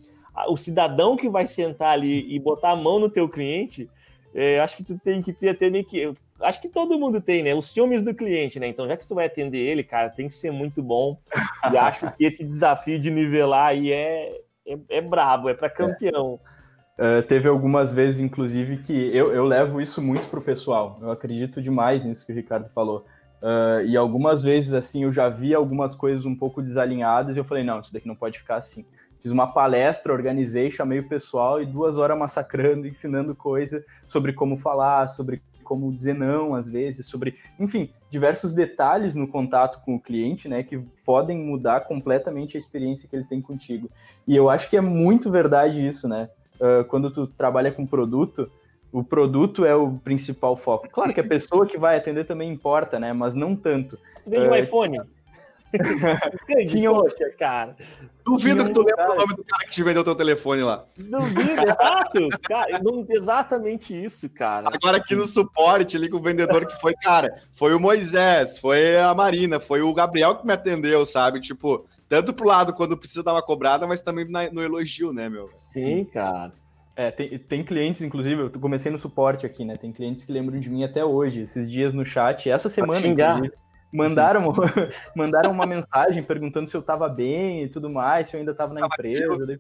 o 0.48 0.58
cidadão 0.58 1.16
que 1.16 1.30
vai 1.30 1.46
sentar 1.46 1.92
ali 1.92 2.26
e 2.34 2.40
botar 2.40 2.72
a 2.72 2.76
mão 2.76 2.98
no 2.98 3.08
teu 3.12 3.30
cliente, 3.30 3.88
é, 4.34 4.60
acho 4.62 4.78
que 4.78 4.84
tu 4.84 4.98
tem 4.98 5.22
que 5.22 5.32
ter 5.32 5.50
até 5.50 5.70
meio 5.70 5.86
que. 5.86 6.12
Acho 6.42 6.60
que 6.60 6.70
todo 6.70 6.98
mundo 6.98 7.22
tem, 7.22 7.44
né? 7.44 7.54
Os 7.54 7.72
ciúmes 7.72 8.02
do 8.02 8.16
cliente, 8.16 8.60
né? 8.60 8.68
Então, 8.68 8.88
já 8.88 8.98
que 8.98 9.06
tu 9.06 9.14
vai 9.14 9.28
atender 9.28 9.60
ele, 9.60 9.84
cara, 9.84 10.10
tem 10.10 10.28
que 10.28 10.34
ser 10.34 10.52
muito 10.52 10.82
bom. 10.82 11.20
E 11.72 11.78
acho 11.78 12.12
que 12.14 12.26
esse 12.26 12.44
desafio 12.44 12.98
de 12.98 13.12
nivelar 13.12 13.68
aí 13.68 13.92
é, 13.92 14.42
é, 14.74 14.98
é 14.98 15.02
brabo, 15.02 15.50
é 15.50 15.54
para 15.54 15.70
campeão. 15.70 16.40
É. 16.98 17.20
Uh, 17.20 17.24
teve 17.24 17.48
algumas 17.48 17.94
vezes, 17.94 18.20
inclusive, 18.20 18.78
que 18.78 18.94
eu, 19.16 19.32
eu 19.32 19.46
levo 19.46 19.80
isso 19.80 20.02
muito 20.02 20.28
pro 20.30 20.42
pessoal. 20.42 21.00
Eu 21.02 21.12
acredito 21.12 21.62
demais 21.62 22.04
nisso 22.04 22.26
que 22.26 22.32
o 22.32 22.36
Ricardo 22.36 22.70
falou. 22.70 23.06
Uh, 23.42 23.86
e 23.86 23.96
algumas 23.96 24.44
vezes, 24.44 24.74
assim, 24.74 25.04
eu 25.04 25.12
já 25.14 25.30
vi 25.30 25.56
algumas 25.56 25.96
coisas 25.96 26.26
um 26.26 26.36
pouco 26.36 26.62
desalinhadas 26.62 27.38
e 27.38 27.40
eu 27.40 27.46
falei, 27.46 27.64
não, 27.64 27.80
isso 27.80 27.94
daqui 27.94 28.08
não 28.08 28.16
pode 28.16 28.38
ficar 28.38 28.58
assim. 28.58 28.86
Fiz 29.22 29.32
uma 29.32 29.48
palestra, 29.48 30.14
organizei, 30.14 30.70
chamei 30.72 31.00
o 31.00 31.08
pessoal 31.08 31.62
e 31.62 31.66
duas 31.66 31.98
horas 31.98 32.18
massacrando, 32.18 32.88
ensinando 32.88 33.34
coisa 33.34 33.84
sobre 34.06 34.34
como 34.34 34.58
falar, 34.58 35.08
sobre 35.08 35.42
como 35.70 35.94
dizer 35.94 36.16
não 36.16 36.56
às 36.56 36.68
vezes, 36.68 37.06
sobre, 37.06 37.36
enfim, 37.60 37.92
diversos 38.10 38.56
detalhes 38.56 39.14
no 39.14 39.28
contato 39.28 39.80
com 39.86 39.94
o 39.94 40.00
cliente, 40.00 40.50
né, 40.50 40.64
que 40.64 40.80
podem 41.06 41.38
mudar 41.38 41.82
completamente 41.82 42.58
a 42.58 42.60
experiência 42.60 43.08
que 43.08 43.16
ele 43.16 43.24
tem 43.26 43.40
contigo. 43.40 43.88
E 44.28 44.36
eu 44.36 44.50
acho 44.50 44.68
que 44.68 44.76
é 44.76 44.82
muito 44.82 45.30
verdade 45.30 45.86
isso, 45.86 46.08
né? 46.08 46.28
Uh, 46.56 46.84
quando 46.86 47.12
tu 47.12 47.28
trabalha 47.28 47.72
com 47.72 47.86
produto, 47.86 48.52
o 48.92 49.04
produto 49.04 49.64
é 49.64 49.76
o 49.76 49.94
principal 50.00 50.56
foco. 50.56 50.90
Claro 50.90 51.14
que 51.14 51.20
a 51.20 51.28
pessoa 51.28 51.68
que 51.68 51.78
vai 51.78 51.96
atender 51.96 52.26
também 52.26 52.52
importa, 52.52 53.00
né? 53.00 53.14
Mas 53.14 53.36
não 53.36 53.56
tanto. 53.56 53.98
Tu 54.24 54.30
vende 54.32 54.48
uh, 54.48 54.52
um 54.52 54.56
iPhone? 54.56 55.00
Tinha, 56.68 56.90
poxa, 56.92 57.30
cara. 57.38 57.76
Duvido 58.26 58.66
que 58.66 58.74
tu 58.74 58.82
lembra 58.82 59.12
o 59.12 59.16
nome 59.16 59.36
do 59.36 59.44
cara 59.44 59.66
que 59.66 59.72
te 59.72 59.84
vendeu 59.84 60.04
teu 60.04 60.16
telefone 60.16 60.62
lá. 60.62 60.86
Duvido, 60.98 61.52
exato. 61.52 62.28
Cara, 62.48 62.82
exatamente 63.10 64.04
isso, 64.04 64.30
cara. 64.30 64.70
Agora 64.72 64.98
aqui 64.98 65.16
no 65.16 65.26
suporte, 65.26 65.98
ali 65.98 66.10
com 66.10 66.18
o 66.18 66.22
vendedor 66.22 66.66
que 66.66 66.80
foi, 66.80 66.94
cara, 66.94 67.42
foi 67.54 67.74
o 67.74 67.80
Moisés, 67.80 68.60
foi 68.60 69.00
a 69.00 69.14
Marina, 69.14 69.60
foi 69.60 69.82
o 69.82 69.94
Gabriel 69.94 70.36
que 70.36 70.46
me 70.46 70.54
atendeu, 70.54 71.06
sabe? 71.06 71.40
Tipo, 71.42 71.86
tanto 72.08 72.34
pro 72.34 72.48
lado 72.48 72.74
quando 72.74 72.98
precisa 72.98 73.24
dar 73.24 73.34
uma 73.34 73.42
cobrada, 73.42 73.88
mas 73.88 74.02
também 74.02 74.28
no 74.52 74.62
elogio, 74.62 75.12
né, 75.12 75.30
meu? 75.30 75.50
Sim, 75.54 76.06
cara. 76.06 76.52
É, 76.96 77.10
tem, 77.12 77.40
tem 77.40 77.64
clientes, 77.64 78.02
inclusive, 78.02 78.42
eu 78.42 78.50
comecei 78.60 78.92
no 78.92 78.98
suporte 78.98 79.46
aqui, 79.46 79.64
né? 79.64 79.76
Tem 79.78 79.90
clientes 79.90 80.26
que 80.26 80.34
lembram 80.34 80.60
de 80.60 80.70
mim 80.70 80.84
até 80.84 81.04
hoje, 81.06 81.44
esses 81.44 81.72
dias 81.72 81.94
no 81.94 82.06
chat, 82.06 82.50
essa 82.50 82.70
semana, 82.70 83.00
mandaram, 83.92 84.54
mandaram 85.16 85.52
uma 85.52 85.66
mensagem 85.66 86.24
perguntando 86.24 86.70
se 86.70 86.76
eu 86.76 86.82
tava 86.82 87.08
bem 87.10 87.64
e 87.64 87.70
tudo 87.70 87.90
mais, 87.90 88.28
se 88.28 88.36
eu 88.36 88.40
ainda 88.40 88.54
tava 88.54 88.74
na 88.74 88.82
tava 88.82 88.94
empresa. 88.94 89.60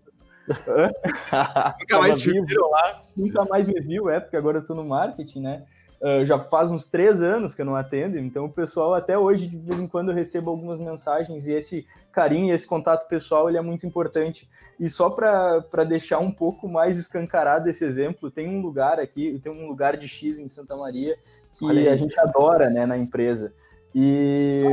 Nunca 1.79 1.99
mais 1.99 2.25
me 2.25 2.45
viram 2.45 2.69
lá. 2.69 3.01
Nunca 3.15 3.45
mais 3.45 3.67
me 3.67 3.79
viu, 3.81 4.09
é, 4.09 4.19
porque 4.19 4.35
agora 4.35 4.57
eu 4.57 4.65
tô 4.65 4.73
no 4.73 4.83
marketing, 4.83 5.41
né? 5.41 5.63
Uh, 6.01 6.25
já 6.25 6.39
faz 6.39 6.71
uns 6.71 6.85
três 6.85 7.21
anos 7.21 7.53
que 7.53 7.61
eu 7.61 7.65
não 7.65 7.75
atendo, 7.75 8.17
então 8.17 8.45
o 8.45 8.49
pessoal 8.49 8.93
até 8.93 9.17
hoje, 9.17 9.47
de 9.47 9.57
vez 9.57 9.77
em 9.81 9.85
quando, 9.85 10.11
eu 10.11 10.15
recebo 10.15 10.49
algumas 10.49 10.79
mensagens 10.79 11.45
e 11.45 11.53
esse 11.53 11.85
carinho, 12.13 12.55
esse 12.55 12.65
contato 12.65 13.05
pessoal, 13.09 13.49
ele 13.49 13.57
é 13.57 13.61
muito 13.61 13.85
importante. 13.85 14.49
E 14.79 14.89
só 14.89 15.09
para 15.09 15.83
deixar 15.83 16.19
um 16.19 16.31
pouco 16.31 16.69
mais 16.69 16.97
escancarado 16.97 17.69
esse 17.69 17.83
exemplo, 17.83 18.31
tem 18.31 18.47
um 18.47 18.61
lugar 18.61 18.97
aqui, 18.97 19.37
tem 19.43 19.51
um 19.51 19.67
lugar 19.67 19.97
de 19.97 20.07
X 20.07 20.39
em 20.39 20.47
Santa 20.47 20.75
Maria 20.77 21.17
que 21.55 21.89
a 21.89 21.97
gente 21.97 22.17
adora, 22.17 22.69
né, 22.69 22.85
na 22.85 22.97
empresa. 22.97 23.53
E. 23.93 24.63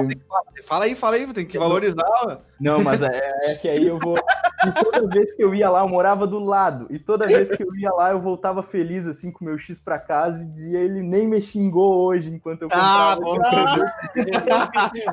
Fala 0.65 0.85
aí, 0.85 0.95
fala 0.95 1.17
aí, 1.17 1.33
tem 1.33 1.47
que 1.47 1.59
valorizar. 1.59 2.05
Não, 2.61 2.83
mas 2.83 3.01
é, 3.03 3.53
é 3.53 3.55
que 3.55 3.69
aí 3.69 3.87
eu 3.87 3.99
vou. 3.99 4.17
E 4.67 4.73
toda 4.73 5.07
vez 5.09 5.35
que 5.35 5.43
eu 5.43 5.55
ia 5.55 5.71
lá, 5.71 5.81
eu 5.81 5.89
morava 5.89 6.27
do 6.27 6.39
lado. 6.39 6.87
E 6.91 6.99
toda 6.99 7.27
vez 7.27 7.51
que 7.51 7.63
eu 7.63 7.75
ia 7.77 7.91
lá, 7.93 8.11
eu 8.11 8.21
voltava 8.21 8.63
feliz, 8.63 9.07
assim, 9.07 9.31
com 9.31 9.45
meu 9.45 9.57
X 9.57 9.79
pra 9.79 9.99
casa 9.99 10.43
e 10.43 10.47
dizia: 10.47 10.81
ele 10.81 11.03
nem 11.03 11.27
me 11.27 11.41
xingou 11.41 12.05
hoje 12.05 12.31
enquanto 12.31 12.63
eu 12.63 12.69
ah, 12.73 13.17
comprava. 13.23 13.51
Ah, 13.55 13.77
bom. 14.15 14.31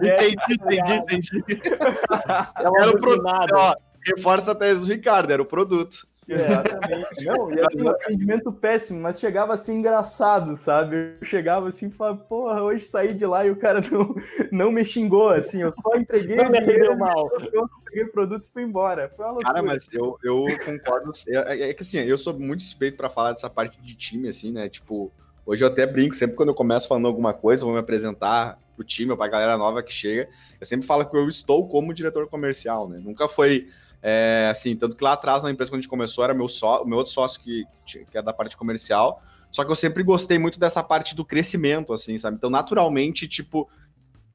entendi, 0.03 0.43
entendi, 0.53 0.93
entendi. 0.93 1.43
Era 2.81 2.89
o 2.89 2.99
produto. 2.99 3.53
Ó, 3.53 3.75
reforça 4.05 4.51
a 4.51 4.55
tese 4.55 4.81
do 4.81 4.85
Ricardo, 4.87 5.31
era 5.31 5.41
o 5.41 5.45
produto. 5.45 6.07
Exatamente. 6.33 7.25
Não, 7.25 7.53
e 7.53 7.59
assim, 7.59 7.87
atendimento 7.87 8.51
péssimo, 8.51 8.99
mas 8.99 9.19
chegava 9.19 9.53
assim 9.53 9.79
engraçado, 9.79 10.55
sabe? 10.55 11.17
Eu 11.21 11.27
chegava 11.27 11.69
assim 11.69 11.87
e 11.87 11.91
falava, 11.91 12.17
porra, 12.17 12.61
hoje 12.61 12.85
saí 12.85 13.13
de 13.13 13.25
lá 13.25 13.45
e 13.45 13.51
o 13.51 13.55
cara 13.55 13.81
não, 13.81 14.15
não 14.51 14.71
me 14.71 14.83
xingou, 14.83 15.29
assim, 15.29 15.61
eu 15.61 15.71
só 15.73 15.95
entreguei 15.95 16.35
não 16.35 16.51
dinheiro, 16.51 16.97
mal. 16.97 17.29
Eu 17.53 17.69
peguei 17.85 18.03
o 18.03 18.11
produto 18.11 18.45
e 18.45 18.51
fui 18.51 18.63
embora. 18.63 19.11
Foi 19.15 19.43
cara, 19.43 19.61
mas 19.61 19.87
eu, 19.93 20.17
eu 20.23 20.45
concordo. 20.65 21.11
É, 21.27 21.35
é, 21.35 21.69
é, 21.69 21.73
que 21.73 21.83
assim, 21.83 21.99
eu 21.99 22.17
sou 22.17 22.33
muito 22.33 22.63
suspeito 22.63 22.97
para 22.97 23.09
falar 23.09 23.33
dessa 23.33 23.49
parte 23.49 23.79
de 23.79 23.95
time, 23.95 24.27
assim, 24.27 24.51
né? 24.51 24.67
Tipo, 24.67 25.11
hoje 25.45 25.63
eu 25.63 25.67
até 25.67 25.85
brinco, 25.85 26.15
sempre 26.15 26.35
quando 26.35 26.49
eu 26.49 26.55
começo 26.55 26.87
falando 26.87 27.07
alguma 27.07 27.33
coisa, 27.33 27.63
vou 27.63 27.73
me 27.73 27.79
apresentar 27.79 28.57
pro 28.75 28.83
time 28.83 29.11
ou 29.11 29.17
pra 29.17 29.27
galera 29.27 29.57
nova 29.57 29.83
que 29.83 29.93
chega, 29.93 30.27
eu 30.59 30.65
sempre 30.65 30.87
falo 30.87 31.05
que 31.05 31.15
eu 31.15 31.27
estou 31.29 31.67
como 31.67 31.93
diretor 31.93 32.27
comercial, 32.27 32.89
né? 32.89 32.99
Nunca 32.99 33.27
foi 33.27 33.69
é, 34.05 34.49
assim, 34.51 34.75
tanto 34.75 34.97
que 34.97 35.03
lá 35.03 35.13
atrás 35.13 35.41
na 35.41 35.49
empresa 35.49 35.71
quando 35.71 35.79
a 35.79 35.81
gente 35.81 35.89
começou 35.89 36.25
era 36.25 36.33
meu, 36.33 36.49
só, 36.49 36.83
meu 36.83 36.97
outro 36.97 37.13
sócio 37.13 37.39
que, 37.39 37.63
que 37.85 38.05
é 38.13 38.21
da 38.21 38.33
parte 38.33 38.57
comercial. 38.57 39.23
Só 39.49 39.63
que 39.63 39.71
eu 39.71 39.75
sempre 39.75 40.03
gostei 40.03 40.37
muito 40.37 40.59
dessa 40.59 40.83
parte 40.83 41.15
do 41.15 41.23
crescimento, 41.23 41.93
assim, 41.93 42.17
sabe? 42.17 42.35
Então, 42.35 42.49
naturalmente, 42.49 43.27
tipo, 43.29 43.69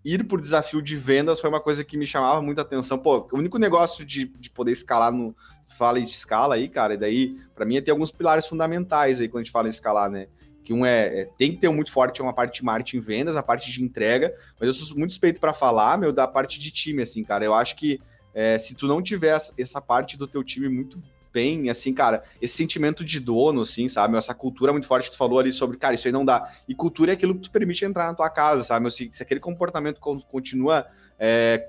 ir 0.02 0.24
por 0.24 0.40
desafio 0.40 0.80
de 0.80 0.96
vendas 0.96 1.38
foi 1.38 1.50
uma 1.50 1.60
coisa 1.60 1.84
que 1.84 1.98
me 1.98 2.06
chamava 2.06 2.40
muita 2.40 2.62
atenção. 2.62 2.98
Pô, 2.98 3.28
o 3.30 3.36
único 3.36 3.58
negócio 3.58 4.06
de, 4.06 4.26
de 4.38 4.48
poder 4.48 4.72
escalar 4.72 5.12
no. 5.12 5.36
Fala 5.76 6.00
de 6.00 6.08
escala 6.08 6.54
aí, 6.54 6.66
cara, 6.66 6.94
e 6.94 6.96
daí, 6.96 7.36
para 7.54 7.64
mim, 7.64 7.76
é 7.76 7.80
ter 7.80 7.90
alguns 7.90 8.10
pilares 8.10 8.46
fundamentais 8.46 9.20
aí 9.20 9.28
quando 9.28 9.42
a 9.42 9.44
gente 9.44 9.52
fala 9.52 9.68
em 9.68 9.70
escalar, 9.70 10.10
né? 10.10 10.26
Que 10.64 10.72
um 10.72 10.84
é, 10.84 11.20
é 11.20 11.24
tem 11.24 11.52
que 11.52 11.58
ter 11.58 11.68
um 11.68 11.74
muito 11.74 11.92
forte 11.92 12.20
é 12.20 12.24
uma 12.24 12.32
parte 12.32 12.56
de 12.60 12.64
marketing 12.64 13.00
vendas, 13.00 13.36
a 13.36 13.42
parte 13.42 13.70
de 13.70 13.82
entrega, 13.82 14.34
mas 14.58 14.66
eu 14.66 14.72
sou 14.72 14.96
muito 14.96 15.10
suspeito 15.10 15.38
para 15.38 15.52
falar, 15.52 15.98
meu, 15.98 16.10
da 16.10 16.26
parte 16.26 16.58
de 16.58 16.70
time, 16.70 17.02
assim, 17.02 17.22
cara. 17.22 17.44
Eu 17.44 17.54
acho 17.54 17.76
que 17.76 18.00
é, 18.38 18.56
se 18.56 18.76
tu 18.76 18.86
não 18.86 19.02
tiver 19.02 19.36
essa 19.58 19.80
parte 19.80 20.16
do 20.16 20.28
teu 20.28 20.44
time 20.44 20.68
muito 20.68 21.02
bem, 21.32 21.68
assim, 21.70 21.92
cara, 21.92 22.22
esse 22.40 22.56
sentimento 22.56 23.04
de 23.04 23.18
dono, 23.18 23.62
assim, 23.62 23.88
sabe? 23.88 24.16
Essa 24.16 24.32
cultura 24.32 24.70
muito 24.70 24.86
forte 24.86 25.06
que 25.06 25.16
tu 25.16 25.18
falou 25.18 25.40
ali 25.40 25.52
sobre, 25.52 25.76
cara, 25.76 25.96
isso 25.96 26.06
aí 26.06 26.12
não 26.12 26.24
dá. 26.24 26.48
E 26.68 26.72
cultura 26.72 27.10
é 27.10 27.14
aquilo 27.14 27.34
que 27.34 27.40
tu 27.40 27.50
permite 27.50 27.84
entrar 27.84 28.06
na 28.06 28.14
tua 28.14 28.30
casa, 28.30 28.62
sabe? 28.62 28.88
Se, 28.92 29.10
se 29.12 29.24
aquele 29.24 29.40
comportamento 29.40 29.98
continua, 29.98 30.86
é, 31.18 31.68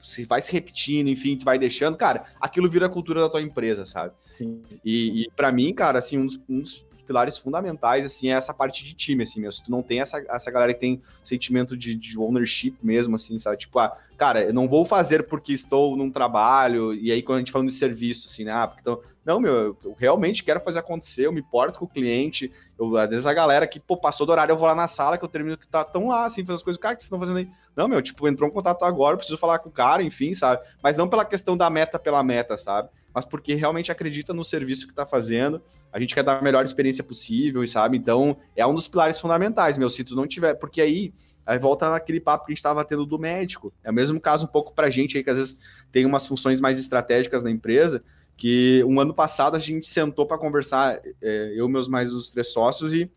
se 0.00 0.24
vai 0.24 0.40
se 0.40 0.52
repetindo, 0.52 1.08
enfim, 1.08 1.36
tu 1.36 1.44
vai 1.44 1.58
deixando, 1.58 1.96
cara, 1.96 2.26
aquilo 2.40 2.70
vira 2.70 2.86
a 2.86 2.88
cultura 2.88 3.22
da 3.22 3.28
tua 3.28 3.42
empresa, 3.42 3.84
sabe? 3.84 4.14
Sim. 4.26 4.62
E, 4.84 5.24
e 5.24 5.30
para 5.34 5.50
mim, 5.50 5.74
cara, 5.74 5.98
assim, 5.98 6.18
um 6.18 6.26
dos, 6.26 6.40
um 6.48 6.60
dos 6.60 6.86
pilares 7.06 7.38
fundamentais, 7.38 8.04
assim, 8.04 8.28
é 8.28 8.32
essa 8.32 8.52
parte 8.52 8.84
de 8.84 8.94
time, 8.94 9.22
assim, 9.22 9.40
meu. 9.40 9.52
Se 9.52 9.62
tu 9.62 9.70
não 9.70 9.82
tem 9.82 10.00
essa, 10.00 10.24
essa 10.28 10.50
galera 10.50 10.74
que 10.74 10.80
tem 10.80 11.00
sentimento 11.22 11.76
de, 11.76 11.94
de 11.94 12.18
ownership 12.18 12.76
mesmo, 12.82 13.16
assim, 13.16 13.38
sabe? 13.38 13.56
Tipo, 13.56 13.78
ah, 13.78 13.96
cara, 14.16 14.42
eu 14.42 14.52
não 14.52 14.68
vou 14.68 14.84
fazer 14.84 15.24
porque 15.24 15.52
estou 15.52 15.96
num 15.96 16.10
trabalho, 16.10 16.92
e 16.94 17.12
aí 17.12 17.22
quando 17.22 17.36
a 17.36 17.38
gente 17.40 17.52
falando 17.52 17.68
de 17.68 17.74
serviço, 17.74 18.28
assim, 18.28 18.44
né? 18.44 18.52
Ah, 18.52 18.66
porque 18.66 18.80
então, 18.80 19.00
não, 19.24 19.40
meu, 19.40 19.76
eu 19.84 19.96
realmente 19.98 20.44
quero 20.44 20.60
fazer 20.60 20.78
acontecer, 20.78 21.26
eu 21.26 21.32
me 21.32 21.40
importo 21.40 21.78
com 21.78 21.84
o 21.84 21.88
cliente, 21.88 22.52
eu, 22.78 22.96
às 22.96 23.08
vezes 23.08 23.26
a 23.26 23.34
galera 23.34 23.66
que, 23.66 23.80
pô, 23.80 23.96
passou 23.96 24.24
do 24.24 24.30
horário, 24.30 24.52
eu 24.52 24.56
vou 24.56 24.68
lá 24.68 24.74
na 24.74 24.86
sala 24.86 25.18
que 25.18 25.24
eu 25.24 25.28
termino 25.28 25.56
que 25.56 25.66
tá 25.66 25.84
tão 25.84 26.08
lá, 26.08 26.24
assim, 26.24 26.42
fazendo 26.42 26.56
as 26.56 26.62
coisas, 26.62 26.80
cara, 26.80 26.94
que 26.94 27.02
vocês 27.02 27.06
estão 27.06 27.18
fazendo 27.18 27.38
aí? 27.38 27.48
Não, 27.74 27.88
meu, 27.88 28.00
tipo, 28.00 28.28
entrou 28.28 28.48
um 28.48 28.52
contato 28.52 28.84
agora, 28.84 29.16
preciso 29.16 29.36
falar 29.36 29.58
com 29.58 29.68
o 29.68 29.72
cara, 29.72 30.02
enfim, 30.02 30.32
sabe? 30.32 30.62
Mas 30.82 30.96
não 30.96 31.08
pela 31.08 31.24
questão 31.24 31.56
da 31.56 31.68
meta 31.68 31.98
pela 31.98 32.22
meta, 32.22 32.56
sabe? 32.56 32.88
Mas 33.16 33.24
porque 33.24 33.54
realmente 33.54 33.90
acredita 33.90 34.34
no 34.34 34.44
serviço 34.44 34.86
que 34.86 34.92
tá 34.92 35.06
fazendo, 35.06 35.62
a 35.90 35.98
gente 35.98 36.14
quer 36.14 36.22
dar 36.22 36.38
a 36.38 36.42
melhor 36.42 36.64
experiência 36.64 37.02
possível, 37.02 37.66
sabe? 37.66 37.96
Então, 37.96 38.36
é 38.54 38.66
um 38.66 38.74
dos 38.74 38.86
pilares 38.86 39.18
fundamentais, 39.18 39.78
meu, 39.78 39.88
se 39.88 40.04
tu 40.04 40.14
não 40.14 40.26
tiver, 40.26 40.54
porque 40.54 40.82
aí 40.82 41.14
Aí 41.46 41.60
volta 41.60 41.88
naquele 41.88 42.18
papo 42.18 42.44
que 42.44 42.50
a 42.50 42.54
gente 42.54 42.58
estava 42.58 42.84
tendo 42.84 43.06
do 43.06 43.20
médico. 43.20 43.72
É 43.84 43.90
o 43.90 43.94
mesmo 43.94 44.20
caso 44.20 44.46
um 44.46 44.48
pouco 44.48 44.74
para 44.74 44.88
a 44.88 44.90
gente 44.90 45.16
aí, 45.16 45.22
que 45.22 45.30
às 45.30 45.38
vezes 45.38 45.60
tem 45.92 46.04
umas 46.04 46.26
funções 46.26 46.60
mais 46.60 46.76
estratégicas 46.76 47.44
na 47.44 47.50
empresa, 47.50 48.02
que 48.36 48.82
um 48.84 48.98
ano 48.98 49.14
passado 49.14 49.54
a 49.54 49.58
gente 49.60 49.86
sentou 49.86 50.26
para 50.26 50.36
conversar, 50.36 51.00
é, 51.22 51.52
eu, 51.54 51.68
meus 51.68 51.86
mais 51.86 52.12
os 52.12 52.30
três 52.30 52.52
sócios, 52.52 52.92
e 52.92 53.08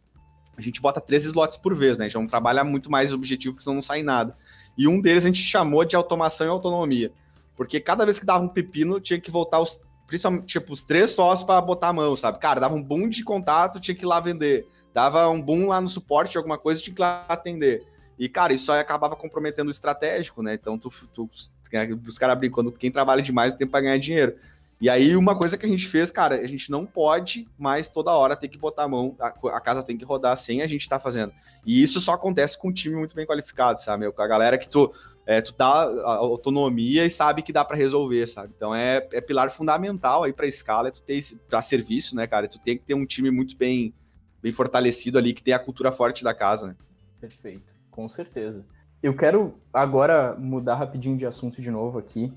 a 0.56 0.62
gente 0.62 0.80
bota 0.80 1.02
três 1.02 1.26
slots 1.26 1.58
por 1.58 1.74
vez, 1.74 1.98
né? 1.98 2.06
A 2.06 2.08
gente 2.08 2.20
não 2.20 2.28
trabalha 2.28 2.64
muito 2.64 2.92
mais 2.92 3.12
objetivo, 3.12 3.56
porque 3.56 3.64
senão 3.64 3.76
não 3.76 3.82
sai 3.82 4.04
nada. 4.04 4.38
E 4.78 4.88
um 4.88 5.02
deles 5.02 5.26
a 5.26 5.28
gente 5.28 5.42
chamou 5.42 5.84
de 5.84 5.96
automação 5.96 6.46
e 6.46 6.50
autonomia. 6.52 7.12
Porque 7.56 7.80
cada 7.80 8.06
vez 8.06 8.20
que 8.20 8.26
dava 8.28 8.44
um 8.44 8.48
pepino, 8.48 9.00
tinha 9.00 9.20
que 9.20 9.32
voltar 9.32 9.60
os, 9.60 9.82
principalmente, 10.10 10.48
tipo, 10.48 10.74
os 10.74 10.82
três 10.82 11.12
sócios 11.12 11.46
para 11.46 11.62
botar 11.62 11.90
a 11.90 11.94
mão, 11.94 12.16
sabe? 12.16 12.40
Cara, 12.40 12.60
dava 12.60 12.74
um 12.74 12.82
boom 12.82 13.08
de 13.08 13.24
contato, 13.24 13.80
tinha 13.80 13.94
que 13.94 14.04
ir 14.04 14.08
lá 14.08 14.20
vender. 14.20 14.68
Dava 14.92 15.30
um 15.30 15.40
boom 15.40 15.68
lá 15.68 15.80
no 15.80 15.88
suporte 15.88 16.36
alguma 16.36 16.58
coisa, 16.58 16.82
tinha 16.82 16.96
que 16.96 17.00
ir 17.00 17.04
lá 17.04 17.26
atender. 17.30 17.86
E, 18.18 18.28
cara, 18.28 18.52
isso 18.52 18.72
aí 18.72 18.80
acabava 18.80 19.16
comprometendo 19.16 19.68
o 19.68 19.72
estratégico, 19.72 20.42
né? 20.42 20.56
Então, 20.56 20.80
tu, 20.80 20.90
tu, 21.14 21.30
os 21.32 22.18
caras 22.18 22.34
abrem 22.34 22.50
quando 22.50 22.72
quem 22.72 22.92
trabalha 22.92 23.22
demais 23.22 23.54
tem 23.54 23.68
para 23.68 23.82
ganhar 23.82 24.00
dinheiro. 24.00 24.36
E 24.82 24.90
aí, 24.90 25.16
uma 25.16 25.38
coisa 25.38 25.58
que 25.58 25.66
a 25.66 25.70
gente 25.70 25.86
fez, 25.86 26.10
cara, 26.10 26.36
a 26.36 26.48
gente 26.48 26.72
não 26.72 26.88
pode 26.88 27.48
mais 27.58 27.88
toda 27.88 28.12
hora 28.12 28.36
ter 28.36 28.48
que 28.48 28.58
botar 28.58 28.84
a 28.84 28.88
mão, 28.88 29.16
a, 29.20 29.28
a 29.28 29.62
casa 29.62 29.84
tem 29.84 29.96
que 29.96 30.06
rodar 30.06 30.36
sem 30.38 30.64
a 30.64 30.68
gente 30.68 30.82
estar 30.82 30.98
tá 30.98 31.04
fazendo. 31.04 31.32
E 31.66 31.84
isso 31.84 32.00
só 32.00 32.14
acontece 32.14 32.58
com 32.58 32.70
um 32.70 32.74
time 32.74 32.96
muito 32.96 33.14
bem 33.14 33.28
qualificado, 33.28 33.80
sabe? 33.80 34.12
Com 34.12 34.22
a 34.22 34.28
galera 34.28 34.58
que 34.58 34.68
tu, 34.68 34.92
é, 35.30 35.42
tu 35.42 35.54
dá 35.58 35.68
autonomia 36.06 37.06
e 37.06 37.12
sabe 37.12 37.42
que 37.42 37.54
dá 37.54 37.64
para 37.64 37.78
resolver, 37.78 38.26
sabe? 38.28 38.52
Então 38.56 38.74
é, 38.74 39.08
é 39.12 39.22
pilar 39.22 39.52
fundamental 39.52 40.24
aí 40.24 40.34
para 40.34 40.48
escala, 40.48 40.88
é 40.88 40.92
tu 40.92 41.04
ter 41.04 41.20
pra 41.48 41.62
serviço, 41.62 42.16
né, 42.16 42.26
cara? 42.26 42.48
Tu 42.48 42.60
tem 42.60 42.78
que 42.78 42.84
ter 42.84 42.94
um 42.94 43.06
time 43.06 43.30
muito 43.30 43.56
bem, 43.56 43.94
bem 44.42 44.52
fortalecido 44.52 45.18
ali, 45.18 45.34
que 45.34 45.44
tem 45.44 45.54
a 45.54 45.60
cultura 45.60 45.92
forte 45.92 46.24
da 46.24 46.34
casa, 46.34 46.68
né? 46.68 46.76
Perfeito 47.22 47.80
com 48.00 48.08
certeza. 48.08 48.66
Eu 49.04 49.14
quero 49.14 49.56
agora 49.74 50.34
mudar 50.38 50.76
rapidinho 50.76 51.18
de 51.18 51.26
assunto 51.26 51.62
de 51.62 51.70
novo 51.70 52.00
aqui 52.00 52.32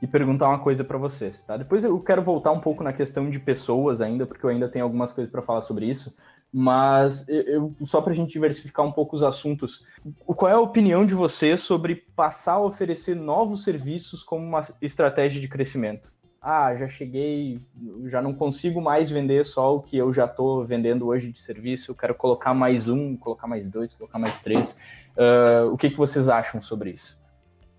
e 0.00 0.06
perguntar 0.06 0.48
uma 0.48 0.60
coisa 0.60 0.84
para 0.84 0.96
vocês, 0.96 1.42
tá? 1.42 1.56
Depois 1.56 1.82
eu 1.82 1.98
quero 2.00 2.22
voltar 2.22 2.52
um 2.52 2.60
pouco 2.60 2.84
na 2.84 2.92
questão 2.92 3.28
de 3.28 3.40
pessoas 3.40 4.00
ainda, 4.00 4.26
porque 4.26 4.46
eu 4.46 4.50
ainda 4.50 4.68
tenho 4.68 4.84
algumas 4.84 5.12
coisas 5.12 5.30
para 5.30 5.42
falar 5.42 5.62
sobre 5.62 5.86
isso, 5.86 6.16
mas 6.58 7.28
eu, 7.28 7.74
só 7.84 8.00
para 8.00 8.14
a 8.14 8.16
gente 8.16 8.32
diversificar 8.32 8.86
um 8.86 8.90
pouco 8.90 9.14
os 9.14 9.22
assuntos, 9.22 9.84
qual 10.24 10.50
é 10.50 10.54
a 10.54 10.60
opinião 10.60 11.04
de 11.04 11.12
você 11.12 11.58
sobre 11.58 11.96
passar 12.16 12.54
a 12.54 12.62
oferecer 12.62 13.14
novos 13.14 13.62
serviços 13.62 14.24
como 14.24 14.42
uma 14.42 14.66
estratégia 14.80 15.38
de 15.38 15.48
crescimento? 15.48 16.10
ah, 16.40 16.76
já 16.76 16.86
cheguei, 16.86 17.60
já 18.04 18.22
não 18.22 18.32
consigo 18.32 18.80
mais 18.80 19.10
vender 19.10 19.44
só 19.44 19.74
o 19.74 19.82
que 19.82 19.96
eu 19.96 20.12
já 20.12 20.26
estou 20.26 20.64
vendendo 20.64 21.08
hoje 21.08 21.32
de 21.32 21.40
serviço, 21.40 21.90
eu 21.90 21.94
quero 21.96 22.14
colocar 22.14 22.54
mais 22.54 22.88
um, 22.88 23.16
colocar 23.16 23.48
mais 23.48 23.68
dois, 23.68 23.92
colocar 23.92 24.20
mais 24.20 24.40
três. 24.42 24.78
Uh, 25.16 25.72
o 25.72 25.76
que, 25.76 25.90
que 25.90 25.96
vocês 25.96 26.28
acham 26.28 26.60
sobre 26.60 26.90
isso? 26.90 27.18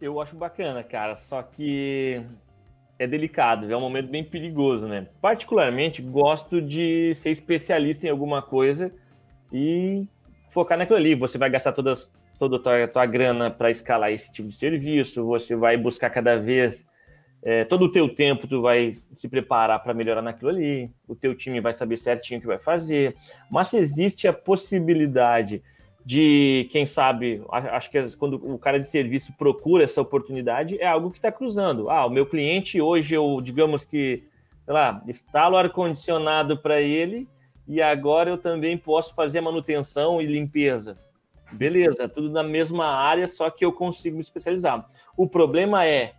Eu 0.02 0.20
acho 0.20 0.36
bacana, 0.36 0.84
cara, 0.84 1.16
só 1.16 1.42
que 1.42 2.22
é 3.00 3.06
delicado, 3.06 3.72
é 3.72 3.78
um 3.78 3.82
momento 3.82 4.10
bem 4.10 4.24
perigoso, 4.24 4.88
né? 4.88 5.08
Particularmente, 5.22 6.02
gosto 6.02 6.62
de 6.62 7.14
ser 7.16 7.30
especialista 7.30 8.08
em 8.08 8.10
alguma 8.10 8.42
coisa 8.42 8.92
e 9.52 10.08
focar 10.50 10.78
naquilo 10.78 10.98
ali. 10.98 11.16
Você 11.16 11.38
vai 11.38 11.50
gastar 11.50 11.74
todas 11.74 12.12
toda 12.40 12.58
a 12.58 12.60
tua, 12.60 12.88
tua 12.88 13.06
grana 13.06 13.50
para 13.50 13.70
escalar 13.70 14.12
esse 14.12 14.32
tipo 14.32 14.50
de 14.50 14.56
serviço, 14.56 15.26
você 15.26 15.56
vai 15.56 15.76
buscar 15.76 16.10
cada 16.10 16.38
vez 16.38 16.88
é, 17.44 17.64
todo 17.64 17.86
o 17.86 17.92
teu 17.92 18.10
tempo 18.10 18.48
tu 18.48 18.62
vai 18.62 18.92
se 19.14 19.28
preparar 19.28 19.82
para 19.82 19.94
melhorar 19.94 20.22
naquilo 20.22 20.50
ali, 20.50 20.92
o 21.08 21.16
teu 21.16 21.36
time 21.36 21.62
vai 21.62 21.74
saber 21.74 21.98
certinho 21.98 22.40
o 22.40 22.42
que 22.42 22.48
vai 22.48 22.58
fazer, 22.58 23.16
mas 23.50 23.70
se 23.70 23.78
existe 23.78 24.28
a 24.28 24.34
possibilidade 24.34 25.62
de, 26.08 26.70
quem 26.72 26.86
sabe, 26.86 27.44
acho 27.52 27.92
que 27.92 28.16
quando 28.16 28.36
o 28.36 28.58
cara 28.58 28.80
de 28.80 28.88
serviço 28.88 29.34
procura 29.34 29.84
essa 29.84 30.02
oportunidade, 30.02 30.80
é 30.80 30.88
algo 30.88 31.12
que 31.12 31.18
está 31.18 31.30
cruzando. 31.30 31.90
Ah, 31.90 32.06
o 32.06 32.10
meu 32.10 32.26
cliente 32.26 32.80
hoje, 32.80 33.14
eu, 33.14 33.42
digamos 33.42 33.84
que, 33.84 34.24
sei 34.64 34.74
lá, 34.74 35.04
instalo 35.06 35.58
ar-condicionado 35.58 36.58
para 36.60 36.80
ele 36.80 37.28
e 37.68 37.82
agora 37.82 38.30
eu 38.30 38.38
também 38.38 38.78
posso 38.78 39.14
fazer 39.14 39.42
manutenção 39.42 40.22
e 40.22 40.26
limpeza. 40.26 40.98
Beleza, 41.52 42.08
tudo 42.08 42.30
na 42.30 42.42
mesma 42.42 42.86
área, 42.86 43.28
só 43.28 43.50
que 43.50 43.66
eu 43.66 43.74
consigo 43.74 44.16
me 44.16 44.22
especializar. 44.22 44.90
O 45.18 45.28
problema 45.28 45.86
é 45.86 46.14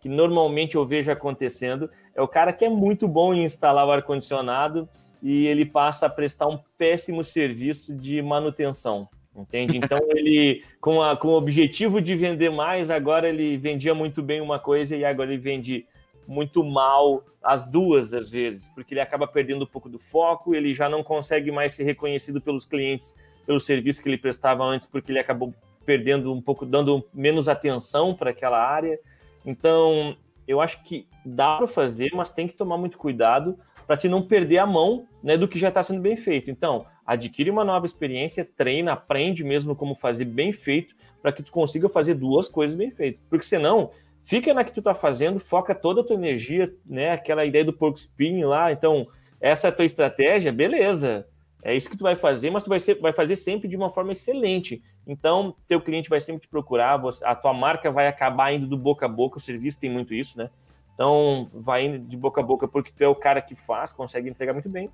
que 0.00 0.08
normalmente 0.08 0.76
eu 0.76 0.86
vejo 0.86 1.12
acontecendo 1.12 1.90
é 2.14 2.22
o 2.22 2.28
cara 2.28 2.50
que 2.50 2.64
é 2.64 2.70
muito 2.70 3.06
bom 3.06 3.34
em 3.34 3.44
instalar 3.44 3.86
o 3.86 3.90
ar-condicionado 3.90 4.88
e 5.22 5.46
ele 5.46 5.66
passa 5.66 6.06
a 6.06 6.10
prestar 6.10 6.46
um 6.46 6.58
péssimo 6.78 7.22
serviço 7.22 7.94
de 7.94 8.22
manutenção. 8.22 9.06
Entende? 9.36 9.76
Então 9.76 9.98
ele, 10.10 10.62
com, 10.80 11.02
a, 11.02 11.16
com 11.16 11.28
o 11.28 11.36
objetivo 11.36 12.00
de 12.00 12.14
vender 12.14 12.50
mais, 12.50 12.88
agora 12.90 13.28
ele 13.28 13.56
vendia 13.56 13.94
muito 13.94 14.22
bem 14.22 14.40
uma 14.40 14.58
coisa 14.58 14.96
e 14.96 15.04
agora 15.04 15.32
ele 15.32 15.40
vende 15.40 15.86
muito 16.26 16.62
mal 16.62 17.24
as 17.42 17.64
duas 17.64 18.14
às 18.14 18.30
vezes, 18.30 18.68
porque 18.68 18.94
ele 18.94 19.00
acaba 19.00 19.26
perdendo 19.26 19.64
um 19.64 19.66
pouco 19.66 19.88
do 19.88 19.98
foco, 19.98 20.54
ele 20.54 20.72
já 20.72 20.88
não 20.88 21.02
consegue 21.02 21.50
mais 21.50 21.72
ser 21.72 21.84
reconhecido 21.84 22.40
pelos 22.40 22.64
clientes 22.64 23.14
pelo 23.46 23.60
serviço 23.60 24.02
que 24.02 24.08
ele 24.08 24.18
prestava 24.18 24.64
antes, 24.64 24.86
porque 24.86 25.12
ele 25.12 25.18
acabou 25.18 25.52
perdendo 25.84 26.32
um 26.32 26.40
pouco, 26.40 26.64
dando 26.64 27.06
menos 27.12 27.48
atenção 27.48 28.14
para 28.14 28.30
aquela 28.30 28.58
área. 28.58 28.98
Então, 29.44 30.16
eu 30.48 30.60
acho 30.60 30.82
que 30.82 31.06
dá 31.24 31.58
para 31.58 31.66
fazer, 31.66 32.10
mas 32.14 32.30
tem 32.30 32.48
que 32.48 32.54
tomar 32.54 32.78
muito 32.78 32.96
cuidado 32.96 33.58
para 33.86 33.96
te 33.96 34.08
não 34.08 34.22
perder 34.22 34.58
a 34.58 34.66
mão 34.66 35.06
né, 35.24 35.38
do 35.38 35.48
que 35.48 35.58
já 35.58 35.68
está 35.68 35.82
sendo 35.82 36.02
bem 36.02 36.16
feito. 36.16 36.50
Então, 36.50 36.84
adquire 37.06 37.50
uma 37.50 37.64
nova 37.64 37.86
experiência, 37.86 38.44
treina, 38.44 38.92
aprende 38.92 39.42
mesmo 39.42 39.74
como 39.74 39.94
fazer 39.94 40.26
bem 40.26 40.52
feito, 40.52 40.94
para 41.22 41.32
que 41.32 41.42
tu 41.42 41.50
consiga 41.50 41.88
fazer 41.88 42.12
duas 42.12 42.46
coisas 42.46 42.76
bem 42.76 42.90
feitas. 42.90 43.22
Porque 43.30 43.46
senão, 43.46 43.88
fica 44.22 44.52
na 44.52 44.62
que 44.62 44.72
tu 44.72 44.80
está 44.80 44.94
fazendo, 44.94 45.40
foca 45.40 45.74
toda 45.74 46.02
a 46.02 46.04
tua 46.04 46.14
energia, 46.14 46.70
né? 46.84 47.12
Aquela 47.12 47.46
ideia 47.46 47.64
do 47.64 47.72
porco 47.72 47.98
spin 47.98 48.44
lá. 48.44 48.70
Então, 48.70 49.08
essa 49.40 49.68
é 49.68 49.70
a 49.70 49.72
tua 49.72 49.86
estratégia, 49.86 50.52
beleza. 50.52 51.26
É 51.62 51.74
isso 51.74 51.88
que 51.88 51.96
tu 51.96 52.02
vai 52.02 52.16
fazer, 52.16 52.50
mas 52.50 52.62
tu 52.62 52.68
vai, 52.68 52.78
ser, 52.78 53.00
vai 53.00 53.14
fazer 53.14 53.36
sempre 53.36 53.66
de 53.66 53.74
uma 53.74 53.88
forma 53.88 54.12
excelente. 54.12 54.82
Então, 55.06 55.56
teu 55.66 55.80
cliente 55.80 56.10
vai 56.10 56.20
sempre 56.20 56.42
te 56.42 56.48
procurar, 56.48 57.00
a 57.22 57.34
tua 57.34 57.54
marca 57.54 57.90
vai 57.90 58.08
acabar 58.08 58.52
indo 58.52 58.66
do 58.66 58.76
boca 58.76 59.06
a 59.06 59.08
boca, 59.08 59.38
o 59.38 59.40
serviço 59.40 59.80
tem 59.80 59.88
muito 59.88 60.12
isso, 60.12 60.36
né? 60.36 60.50
Então, 60.94 61.50
vai 61.52 61.86
indo 61.86 61.98
de 61.98 62.16
boca 62.16 62.40
a 62.40 62.44
boca 62.44 62.68
porque 62.68 62.92
tu 62.92 63.02
é 63.02 63.08
o 63.08 63.14
cara 63.14 63.42
que 63.42 63.54
faz, 63.54 63.92
consegue 63.92 64.28
entregar 64.28 64.52
muito 64.52 64.68
bem. 64.68 64.88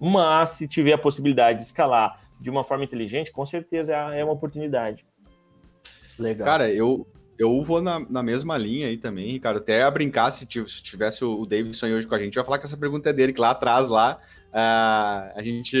Mas, 0.00 0.50
se 0.50 0.68
tiver 0.68 0.92
a 0.92 0.98
possibilidade 0.98 1.58
de 1.58 1.64
escalar 1.64 2.20
de 2.40 2.50
uma 2.50 2.62
forma 2.62 2.84
inteligente, 2.84 3.32
com 3.32 3.46
certeza 3.46 3.94
é 3.94 4.22
uma 4.22 4.34
oportunidade. 4.34 5.06
Legal. 6.18 6.44
Cara, 6.44 6.70
eu, 6.70 7.06
eu 7.38 7.62
vou 7.62 7.80
na, 7.80 8.00
na 8.00 8.22
mesma 8.22 8.58
linha 8.58 8.88
aí 8.88 8.98
também, 8.98 9.32
Ricardo. 9.32 9.58
Até 9.58 9.82
a 9.82 9.90
brincar, 9.90 10.30
se 10.30 10.46
tivesse 10.46 11.24
o 11.24 11.46
Davidson 11.46 11.86
hoje 11.88 12.06
com 12.06 12.14
a 12.14 12.18
gente, 12.18 12.36
eu 12.36 12.40
ia 12.40 12.44
falar 12.44 12.58
que 12.58 12.66
essa 12.66 12.76
pergunta 12.76 13.10
é 13.10 13.12
dele, 13.12 13.32
que 13.32 13.40
lá 13.40 13.50
atrás, 13.50 13.88
lá, 13.88 14.18
uh, 14.48 15.38
a 15.38 15.40
gente. 15.42 15.76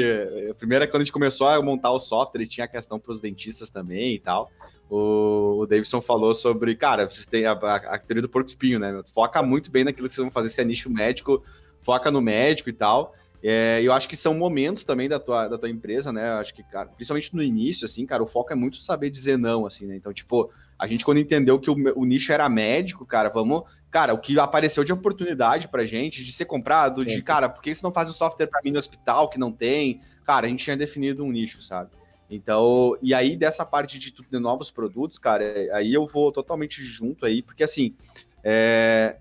A 0.50 0.54
primeira, 0.54 0.86
quando 0.86 1.02
a 1.02 1.04
gente 1.04 1.12
começou 1.12 1.46
a 1.46 1.60
montar 1.62 1.90
o 1.90 1.98
software, 1.98 2.46
tinha 2.46 2.64
a 2.64 2.68
questão 2.68 2.98
para 2.98 3.12
os 3.12 3.20
dentistas 3.20 3.70
também 3.70 4.14
e 4.14 4.18
tal 4.18 4.50
o, 4.88 5.60
o 5.60 5.66
Davidson 5.66 6.00
falou 6.00 6.32
sobre, 6.32 6.74
cara, 6.76 7.08
vocês 7.08 7.26
têm 7.26 7.46
a, 7.46 7.52
a, 7.52 7.76
a 7.76 7.98
teoria 7.98 8.22
do 8.22 8.28
porco 8.28 8.48
espinho, 8.48 8.78
né? 8.78 9.02
Foca 9.12 9.42
muito 9.42 9.70
bem 9.70 9.84
naquilo 9.84 10.08
que 10.08 10.14
vocês 10.14 10.24
vão 10.24 10.32
fazer, 10.32 10.48
se 10.48 10.60
é 10.60 10.64
nicho 10.64 10.90
médico, 10.90 11.42
foca 11.82 12.10
no 12.10 12.20
médico 12.20 12.68
e 12.68 12.72
tal. 12.72 13.14
É, 13.48 13.80
eu 13.80 13.92
acho 13.92 14.08
que 14.08 14.16
são 14.16 14.34
momentos 14.34 14.82
também 14.82 15.08
da 15.08 15.20
tua, 15.20 15.46
da 15.46 15.56
tua 15.56 15.70
empresa, 15.70 16.12
né? 16.12 16.30
Eu 16.30 16.38
acho 16.38 16.52
que, 16.52 16.64
cara, 16.64 16.88
principalmente 16.88 17.32
no 17.32 17.40
início, 17.40 17.84
assim, 17.84 18.04
cara, 18.04 18.20
o 18.20 18.26
foco 18.26 18.52
é 18.52 18.56
muito 18.56 18.82
saber 18.82 19.08
dizer 19.08 19.38
não, 19.38 19.64
assim, 19.64 19.86
né? 19.86 19.94
Então, 19.94 20.12
tipo, 20.12 20.50
a 20.76 20.84
gente 20.88 21.04
quando 21.04 21.18
entendeu 21.18 21.56
que 21.60 21.70
o, 21.70 21.76
o 21.94 22.04
nicho 22.04 22.32
era 22.32 22.48
médico, 22.48 23.06
cara, 23.06 23.28
vamos. 23.28 23.62
Cara, 23.88 24.12
o 24.12 24.18
que 24.18 24.36
apareceu 24.36 24.82
de 24.82 24.92
oportunidade 24.92 25.68
pra 25.68 25.86
gente 25.86 26.24
de 26.24 26.32
ser 26.32 26.46
comprado, 26.46 27.04
Sim. 27.04 27.04
de, 27.04 27.22
cara, 27.22 27.48
por 27.48 27.62
que 27.62 27.72
você 27.72 27.86
não 27.86 27.92
faz 27.92 28.08
o 28.08 28.12
software 28.12 28.48
pra 28.48 28.60
mim 28.64 28.72
no 28.72 28.80
hospital 28.80 29.30
que 29.30 29.38
não 29.38 29.52
tem? 29.52 30.00
Cara, 30.24 30.46
a 30.46 30.50
gente 30.50 30.64
tinha 30.64 30.76
definido 30.76 31.22
um 31.22 31.30
nicho, 31.30 31.62
sabe? 31.62 31.90
Então, 32.28 32.98
e 33.00 33.14
aí 33.14 33.36
dessa 33.36 33.64
parte 33.64 33.96
de, 33.96 34.12
de 34.12 34.38
novos 34.40 34.72
produtos, 34.72 35.20
cara, 35.20 35.44
aí 35.72 35.94
eu 35.94 36.04
vou 36.04 36.32
totalmente 36.32 36.82
junto 36.82 37.24
aí, 37.24 37.42
porque 37.42 37.62
assim, 37.62 37.94
é, 38.42 39.18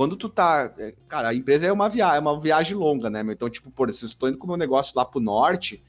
quando 0.00 0.16
tu 0.16 0.30
tá. 0.30 0.72
É, 0.78 0.94
cara, 1.06 1.28
a 1.28 1.34
empresa 1.34 1.66
é 1.66 1.70
uma 1.70 1.86
viagem, 1.86 2.16
é 2.16 2.20
uma 2.20 2.40
viagem 2.40 2.74
longa, 2.74 3.10
né? 3.10 3.20
Então, 3.28 3.50
tipo, 3.50 3.70
por 3.70 3.92
se 3.92 4.06
eu 4.06 4.08
estou 4.08 4.30
indo 4.30 4.38
com 4.38 4.46
o 4.46 4.48
meu 4.48 4.56
negócio 4.56 4.94
lá 4.96 5.04
pro 5.04 5.20
norte, 5.20 5.82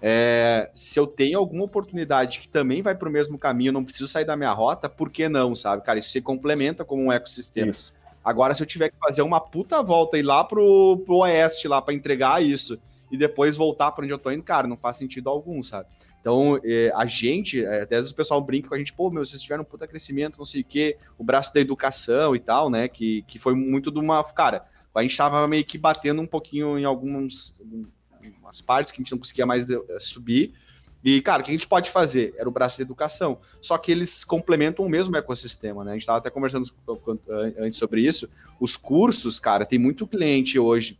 é, 0.00 0.70
se 0.74 0.98
eu 0.98 1.06
tenho 1.06 1.38
alguma 1.38 1.64
oportunidade 1.64 2.40
que 2.40 2.48
também 2.48 2.80
vai 2.80 2.94
para 2.94 3.06
o 3.06 3.12
mesmo 3.12 3.36
caminho, 3.36 3.70
não 3.70 3.84
preciso 3.84 4.08
sair 4.08 4.24
da 4.24 4.38
minha 4.38 4.54
rota, 4.54 4.88
por 4.88 5.10
que 5.10 5.28
não, 5.28 5.54
sabe? 5.54 5.84
Cara, 5.84 5.98
isso 5.98 6.08
se 6.08 6.22
complementa 6.22 6.82
como 6.82 7.02
um 7.02 7.12
ecossistema. 7.12 7.72
Isso. 7.72 7.92
Agora, 8.24 8.54
se 8.54 8.62
eu 8.62 8.66
tiver 8.66 8.88
que 8.88 8.96
fazer 8.98 9.20
uma 9.20 9.38
puta 9.38 9.82
volta 9.82 10.16
e 10.16 10.20
ir 10.20 10.22
lá 10.22 10.42
pro, 10.44 11.02
pro 11.04 11.16
oeste 11.16 11.68
lá 11.68 11.82
para 11.82 11.92
entregar 11.92 12.42
isso 12.42 12.80
e 13.10 13.16
depois 13.16 13.56
voltar 13.56 13.92
para 13.92 14.04
onde 14.04 14.12
eu 14.12 14.18
tô 14.18 14.30
indo, 14.30 14.42
cara, 14.42 14.66
não 14.66 14.76
faz 14.76 14.96
sentido 14.96 15.28
algum, 15.28 15.62
sabe? 15.62 15.88
Então, 16.20 16.60
é, 16.64 16.92
a 16.94 17.06
gente, 17.06 17.64
é, 17.64 17.82
até 17.82 17.96
às 17.96 18.00
vezes 18.02 18.12
o 18.12 18.16
pessoal 18.16 18.40
brinca 18.40 18.68
com 18.68 18.74
a 18.74 18.78
gente, 18.78 18.92
pô, 18.92 19.10
meu, 19.10 19.24
vocês 19.24 19.40
tiveram 19.40 19.62
um 19.62 19.64
puta 19.64 19.86
crescimento, 19.86 20.38
não 20.38 20.44
sei 20.44 20.60
o 20.60 20.64
quê, 20.64 20.96
o 21.16 21.24
braço 21.24 21.54
da 21.54 21.60
educação 21.60 22.34
e 22.34 22.40
tal, 22.40 22.68
né? 22.68 22.88
Que, 22.88 23.22
que 23.22 23.38
foi 23.38 23.54
muito 23.54 23.90
de 23.90 23.98
uma. 23.98 24.22
Cara, 24.24 24.66
a 24.94 25.02
gente 25.02 25.16
tava 25.16 25.46
meio 25.46 25.64
que 25.64 25.78
batendo 25.78 26.20
um 26.20 26.26
pouquinho 26.26 26.78
em 26.78 26.84
algumas, 26.84 27.58
algumas 28.12 28.60
partes 28.60 28.90
que 28.90 29.00
a 29.00 29.02
gente 29.02 29.12
não 29.12 29.18
conseguia 29.18 29.46
mais 29.46 29.64
de, 29.64 29.76
é, 29.76 30.00
subir. 30.00 30.52
E, 31.04 31.22
cara, 31.22 31.40
o 31.40 31.44
que 31.44 31.50
a 31.50 31.54
gente 31.54 31.66
pode 31.66 31.90
fazer? 31.90 32.34
Era 32.36 32.48
o 32.48 32.52
braço 32.52 32.76
da 32.76 32.82
educação. 32.82 33.38
Só 33.62 33.78
que 33.78 33.92
eles 33.92 34.24
complementam 34.24 34.84
o 34.84 34.88
mesmo 34.88 35.16
ecossistema, 35.16 35.84
né? 35.84 35.92
A 35.92 35.94
gente 35.94 36.02
estava 36.02 36.18
até 36.18 36.28
conversando 36.28 36.66
antes 37.56 37.78
sobre 37.78 38.02
isso. 38.02 38.28
Os 38.58 38.76
cursos, 38.76 39.38
cara, 39.38 39.64
tem 39.64 39.78
muito 39.78 40.06
cliente 40.08 40.58
hoje 40.58 40.98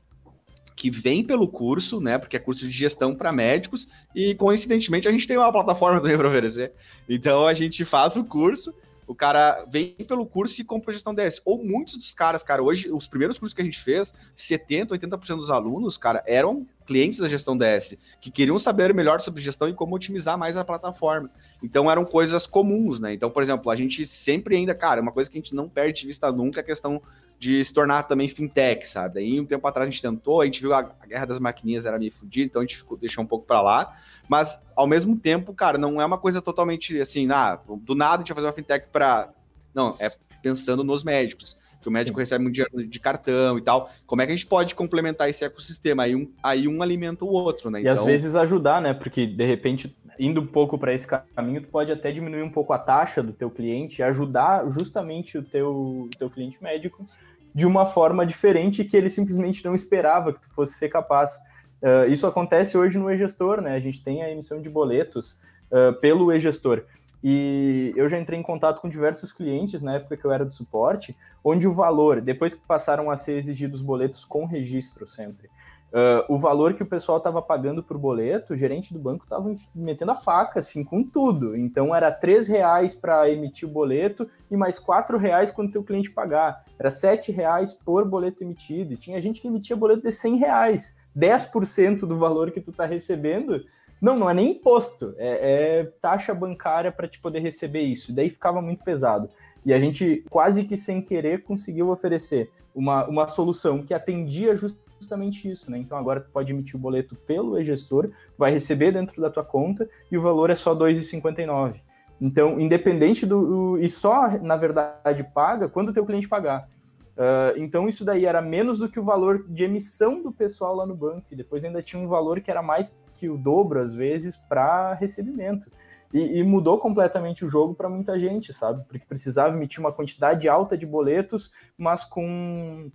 que 0.79 0.91
vem 0.91 1.25
pelo 1.25 1.49
curso, 1.49 2.01
né? 2.01 2.19
Porque 2.19 2.37
é 2.37 2.39
curso 2.39 2.65
de 2.65 2.71
gestão 2.71 3.13
para 3.13 3.33
médicos, 3.33 3.89
e 4.15 4.33
coincidentemente 4.37 5.09
a 5.09 5.11
gente 5.11 5.27
tem 5.27 5.37
uma 5.37 5.51
plataforma 5.51 6.01
também 6.01 6.17
para 6.17 6.29
oferecer. 6.29 6.73
Então 7.09 7.49
a 7.49 7.53
gente 7.53 7.85
faz 7.85 8.15
o 8.15 8.25
curso, 8.25 8.73
o 9.05 9.13
cara 9.13 9.65
vem 9.69 9.97
pelo 10.07 10.25
curso 10.25 10.61
e 10.61 10.65
compra 10.65 10.93
gestão 10.93 11.13
DS. 11.13 11.43
Ou 11.45 11.65
muitos 11.65 11.99
dos 11.99 12.15
caras, 12.15 12.45
cara, 12.45 12.63
hoje, 12.63 12.93
os 12.93 13.09
primeiros 13.09 13.41
cursos 13.41 13.55
que 13.55 13.61
a 13.61 13.65
gente 13.65 13.81
fez, 13.81 14.15
70%, 14.37 14.91
80% 14.91 15.37
dos 15.37 15.51
alunos, 15.51 15.99
cara, 15.99 16.23
eram 16.25 16.65
clientes 16.89 17.19
da 17.19 17.29
gestão 17.29 17.55
DS, 17.55 17.99
que 18.19 18.31
queriam 18.31 18.59
saber 18.59 18.95
melhor 18.95 19.21
sobre 19.21 19.43
gestão 19.43 19.69
e 19.69 19.75
como 19.75 19.95
otimizar 19.95 20.39
mais 20.39 20.57
a 20.57 20.65
plataforma. 20.65 21.31
Então 21.63 21.91
eram 21.91 22.03
coisas 22.03 22.47
comuns, 22.47 22.99
né? 22.99 23.13
Então, 23.13 23.31
por 23.31 23.43
exemplo, 23.43 23.71
a 23.71 23.77
gente 23.77 24.07
sempre 24.07 24.57
ainda, 24.57 24.75
cara, 24.75 25.03
uma 25.03 25.13
coisa 25.13 25.31
que 25.31 25.37
a 25.37 25.41
gente 25.41 25.55
não 25.55 25.69
perde 25.69 26.01
de 26.01 26.07
vista 26.07 26.33
nunca 26.33 26.61
é 26.61 26.63
a 26.63 26.65
questão 26.65 27.03
de 27.39 27.63
se 27.63 27.75
tornar 27.75 28.05
também 28.05 28.27
fintech, 28.27 28.89
sabe? 28.89 29.21
Aí 29.21 29.39
um 29.39 29.45
tempo 29.45 29.69
atrás 29.69 29.87
a 29.87 29.91
gente 29.91 30.01
tentou, 30.01 30.41
a 30.41 30.47
gente 30.47 30.63
viu 30.63 30.73
a 30.73 30.81
guerra 31.07 31.27
das 31.27 31.39
maquininhas 31.39 31.85
era 31.85 31.99
meio 31.99 32.11
fodida, 32.11 32.47
então 32.47 32.63
a 32.63 32.65
gente 32.65 32.79
ficou, 32.79 32.97
deixou 32.97 33.23
um 33.23 33.27
pouco 33.27 33.47
para 33.47 33.61
lá. 33.61 33.95
Mas, 34.27 34.67
ao 34.75 34.87
mesmo 34.87 35.15
tempo, 35.15 35.53
cara, 35.53 35.77
não 35.77 36.01
é 36.01 36.07
uma 36.07 36.19
coisa 36.19 36.41
totalmente 36.41 36.99
assim, 36.99 37.31
ah, 37.31 37.61
do 37.83 37.95
nada 37.95 38.15
a 38.15 38.19
gente 38.21 38.29
vai 38.29 38.37
fazer 38.37 38.47
uma 38.47 38.53
fintech 38.55 38.87
para. 38.91 39.29
Não, 39.75 39.95
é 40.01 40.11
pensando 40.43 40.83
nos 40.83 41.05
médicos. 41.05 41.55
Que 41.81 41.89
o 41.89 41.93
médico 41.93 42.17
Sim. 42.17 42.23
recebe 42.23 42.47
um 42.47 42.51
dinheiro 42.51 42.87
de 42.87 43.01
cartão 43.01 43.57
e 43.57 43.63
tal. 43.63 43.91
Como 44.07 44.21
é 44.21 44.27
que 44.27 44.33
a 44.33 44.35
gente 44.35 44.47
pode 44.47 44.75
complementar 44.75 45.31
esse 45.31 45.45
ecossistema? 45.45 46.03
Aí 46.03 46.15
um, 46.15 46.31
aí 46.43 46.67
um 46.67 46.83
alimenta 46.83 47.25
o 47.25 47.29
outro, 47.29 47.71
né? 47.71 47.79
E 47.79 47.83
então... 47.83 47.95
às 47.95 48.05
vezes 48.05 48.35
ajudar, 48.35 48.83
né? 48.83 48.95
Porque 48.95 49.27
de 49.27 49.45
repente 49.45 49.97
indo 50.19 50.41
um 50.41 50.47
pouco 50.47 50.77
para 50.77 50.93
esse 50.93 51.07
caminho, 51.07 51.63
tu 51.63 51.69
pode 51.69 51.93
até 51.93 52.11
diminuir 52.11 52.43
um 52.43 52.51
pouco 52.51 52.73
a 52.73 52.79
taxa 52.79 53.23
do 53.23 53.33
teu 53.33 53.51
cliente 53.51 54.01
e 54.01 54.03
ajudar 54.03 54.69
justamente 54.71 55.39
o 55.39 55.43
teu, 55.43 56.09
teu 56.19 56.29
cliente 56.29 56.61
médico 56.63 57.07
de 57.55 57.67
uma 57.67 57.87
forma 57.87 58.27
diferente 58.27 58.85
que 58.85 58.97
ele 58.97 59.09
simplesmente 59.09 59.65
não 59.65 59.75
esperava 59.75 60.33
que 60.33 60.41
tu 60.41 60.51
fosse 60.51 60.75
ser 60.75 60.89
capaz. 60.89 61.37
Uh, 61.81 62.11
isso 62.11 62.27
acontece 62.27 62.77
hoje 62.77 62.99
no 62.99 63.11
e-gestor, 63.11 63.61
né? 63.61 63.75
A 63.75 63.81
gente 63.81 64.03
tem 64.03 64.23
a 64.23 64.31
emissão 64.31 64.61
de 64.61 64.69
boletos 64.69 65.41
uh, 65.71 65.93
pelo 66.01 66.33
e-gestor. 66.33 66.83
E 67.23 67.93
eu 67.97 68.09
já 68.09 68.19
entrei 68.19 68.39
em 68.39 68.43
contato 68.43 68.81
com 68.81 68.89
diversos 68.89 69.33
clientes 69.33 69.83
na 69.83 69.95
época 69.95 70.17
que 70.17 70.25
eu 70.25 70.33
era 70.33 70.47
de 70.47 70.55
suporte, 70.55 71.17
onde 71.43 71.67
o 71.67 71.73
valor, 71.73 72.21
depois 72.21 72.55
que 72.55 72.67
passaram 72.67 73.11
a 73.11 73.17
ser 73.17 73.39
exigidos 73.39 73.83
boletos 73.83 74.25
com 74.25 74.45
registro 74.45 75.07
sempre, 75.09 75.49
Uh, 75.91 76.21
o 76.29 76.37
valor 76.37 76.75
que 76.75 76.83
o 76.83 76.87
pessoal 76.87 77.17
estava 77.17 77.41
pagando 77.41 77.83
por 77.83 77.97
boleto, 77.97 78.53
o 78.53 78.57
gerente 78.57 78.93
do 78.93 78.99
banco 78.99 79.25
estava 79.25 79.57
metendo 79.75 80.13
a 80.13 80.17
faca, 80.17 80.59
assim, 80.59 80.85
com 80.85 81.03
tudo. 81.03 81.57
Então 81.57 81.95
era 81.95 82.13
três 82.13 82.47
reais 82.47 82.95
para 82.95 83.31
emitir 83.31 83.67
o 83.67 83.73
boleto 83.73 84.29
e 84.51 84.57
mais 84.57 84.79
quatro 84.79 85.17
reais 85.17 85.51
quando 85.51 85.71
o 85.71 85.73
teu 85.73 85.83
cliente 85.83 86.11
pagar. 86.11 86.63
Era 86.79 86.91
sete 86.91 87.33
reais 87.33 87.73
por 87.73 88.05
boleto 88.05 88.45
emitido. 88.45 88.93
E 88.93 88.99
tinha 88.99 89.21
gente 89.23 89.41
que 89.41 89.49
emitia 89.49 89.75
boleto 89.75 90.03
de 90.03 90.13
cem 90.13 90.37
reais. 90.37 90.99
10% 91.17 92.01
do 92.01 92.19
valor 92.19 92.51
que 92.51 92.61
tu 92.61 92.71
está 92.71 92.85
recebendo, 92.85 93.65
Não, 94.01 94.17
não 94.17 94.31
é 94.31 94.35
nem 94.35 94.53
imposto, 94.53 95.15
é, 95.19 95.81
é 95.81 95.85
taxa 96.01 96.33
bancária 96.35 96.93
para 96.93 97.09
te 97.09 97.21
poder 97.21 97.41
receber 97.41 97.83
isso. 97.83 98.13
Daí 98.13 98.31
ficava 98.31 98.63
muito 98.63 98.85
pesado. 98.85 99.29
E 99.65 99.73
a 99.73 99.79
gente, 99.79 100.25
quase 100.31 100.65
que 100.65 100.77
sem 100.77 101.03
querer, 101.03 101.43
conseguiu 101.43 101.91
oferecer 101.91 102.51
uma, 102.75 103.07
uma 103.07 103.29
solução 103.29 103.83
que 103.83 103.93
atendia 103.93 104.57
justamente 104.57 105.51
isso, 105.51 105.71
né? 105.71 105.79
Então 105.79 105.99
agora 105.99 106.21
tu 106.21 106.31
pode 106.31 106.53
emitir 106.53 106.77
o 106.77 106.79
boleto 106.79 107.17
pelo 107.17 107.59
e-gestor, 107.59 108.11
vai 108.37 108.53
receber 108.53 108.93
dentro 108.93 109.21
da 109.21 109.31
tua 109.31 109.45
conta 109.45 109.89
e 110.11 110.17
o 110.17 110.23
valor 110.23 110.51
é 110.51 110.57
só 110.57 110.73
R$ 110.73 110.95
2,59. 110.95 111.81
Então, 112.21 112.59
independente 112.59 113.25
do. 113.25 113.79
E 113.79 113.89
só, 113.89 114.29
na 114.39 114.57
verdade, 114.57 115.23
paga 115.23 115.69
quando 115.69 115.91
o 115.91 115.93
teu 115.93 116.05
cliente 116.05 116.29
pagar. 116.29 116.69
Uh, 117.17 117.59
então, 117.59 117.89
isso 117.89 118.05
daí 118.05 118.25
era 118.25 118.41
menos 118.41 118.79
do 118.79 118.89
que 118.89 118.99
o 118.99 119.05
valor 119.05 119.45
de 119.49 119.65
emissão 119.65 120.23
do 120.23 120.33
pessoal 120.33 120.75
lá 120.75 120.87
no 120.87 120.95
banco. 120.95 121.27
E 121.31 121.37
depois 121.37 121.65
ainda 121.65 121.83
tinha 121.83 122.03
um 122.03 122.09
valor 122.09 122.41
que 122.41 122.51
era 122.51 122.63
mais 122.63 122.97
que 123.19 123.29
o 123.29 123.37
dobro, 123.37 123.81
às 123.81 123.93
vezes, 123.95 124.37
para 124.37 124.95
recebimento. 124.95 125.71
E, 126.13 126.39
e, 126.39 126.43
mudou 126.43 126.79
completamente 126.79 127.45
o 127.45 127.51
jogo 127.51 127.75
para 127.75 127.89
muita 127.89 128.19
gente, 128.19 128.53
sabe? 128.53 128.83
Porque 128.89 129.05
precisava 129.05 129.55
emitir 129.55 129.81
uma 129.81 129.93
quantidade 129.93 130.49
alta 130.49 130.79
de 130.79 130.87
boletos, 130.87 131.53
mas 131.77 132.05
com, 132.05 132.91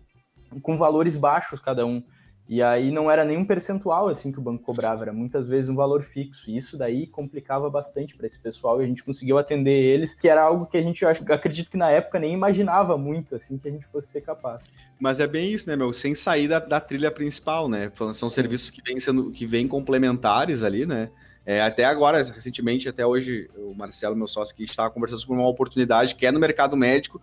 com 0.62 0.78
valores 0.78 1.16
baixos 1.16 1.60
cada 1.60 1.86
um. 1.86 2.02
E 2.54 2.62
aí 2.62 2.92
não 2.92 3.10
era 3.10 3.26
nenhum 3.26 3.44
percentual 3.44 4.10
assim 4.10 4.32
que 4.32 4.38
o 4.38 4.42
banco 4.42 4.64
cobrava, 4.64 5.02
era 5.02 5.12
muitas 5.12 5.48
vezes 5.48 5.72
um 5.72 5.76
valor 5.76 6.04
fixo. 6.04 6.52
E 6.52 6.56
isso 6.56 6.78
daí 6.78 7.08
complicava 7.08 7.68
bastante 7.68 8.16
para 8.16 8.28
esse 8.28 8.38
pessoal 8.40 8.80
e 8.80 8.86
a 8.86 8.88
gente 8.88 9.04
conseguiu 9.04 9.40
atender 9.40 9.72
eles, 9.72 10.14
que 10.14 10.28
era 10.30 10.44
algo 10.44 10.68
que 10.68 10.78
a 10.78 10.82
gente, 10.84 11.02
eu 11.02 11.10
acredito 11.10 11.72
que 11.72 11.78
na 11.78 11.90
época 11.90 12.20
nem 12.20 12.32
imaginava 12.32 12.96
muito 12.96 13.36
assim 13.36 13.58
que 13.58 13.68
a 13.68 13.72
gente 13.72 13.88
fosse 13.88 14.10
ser 14.10 14.22
capaz. 14.22 14.72
Mas 15.00 15.20
é 15.20 15.26
bem 15.26 15.52
isso, 15.52 15.68
né, 15.68 15.76
meu? 15.76 15.92
Sem 15.92 16.14
sair 16.14 16.48
da, 16.48 16.60
da 16.60 16.80
trilha 16.80 17.10
principal, 17.10 17.68
né? 17.68 17.92
São 18.14 18.30
serviços 18.30 18.70
que 18.70 18.84
vêm 18.84 19.00
sendo 19.00 19.32
que 19.32 19.48
vêm 19.48 19.68
complementares 19.68 20.62
ali, 20.62 20.86
né? 20.86 21.10
É, 21.44 21.60
até 21.60 21.86
agora, 21.86 22.22
recentemente, 22.22 22.88
até 22.88 23.04
hoje, 23.04 23.50
o 23.58 23.74
Marcelo, 23.74 24.16
meu 24.16 24.28
sócio, 24.28 24.56
que 24.56 24.64
estava 24.64 24.92
conversando 24.92 25.22
sobre 25.22 25.38
uma 25.38 25.50
oportunidade 25.50 26.14
que 26.14 26.28
é 26.28 26.32
no 26.32 26.40
mercado 26.40 26.78
médico, 26.78 27.20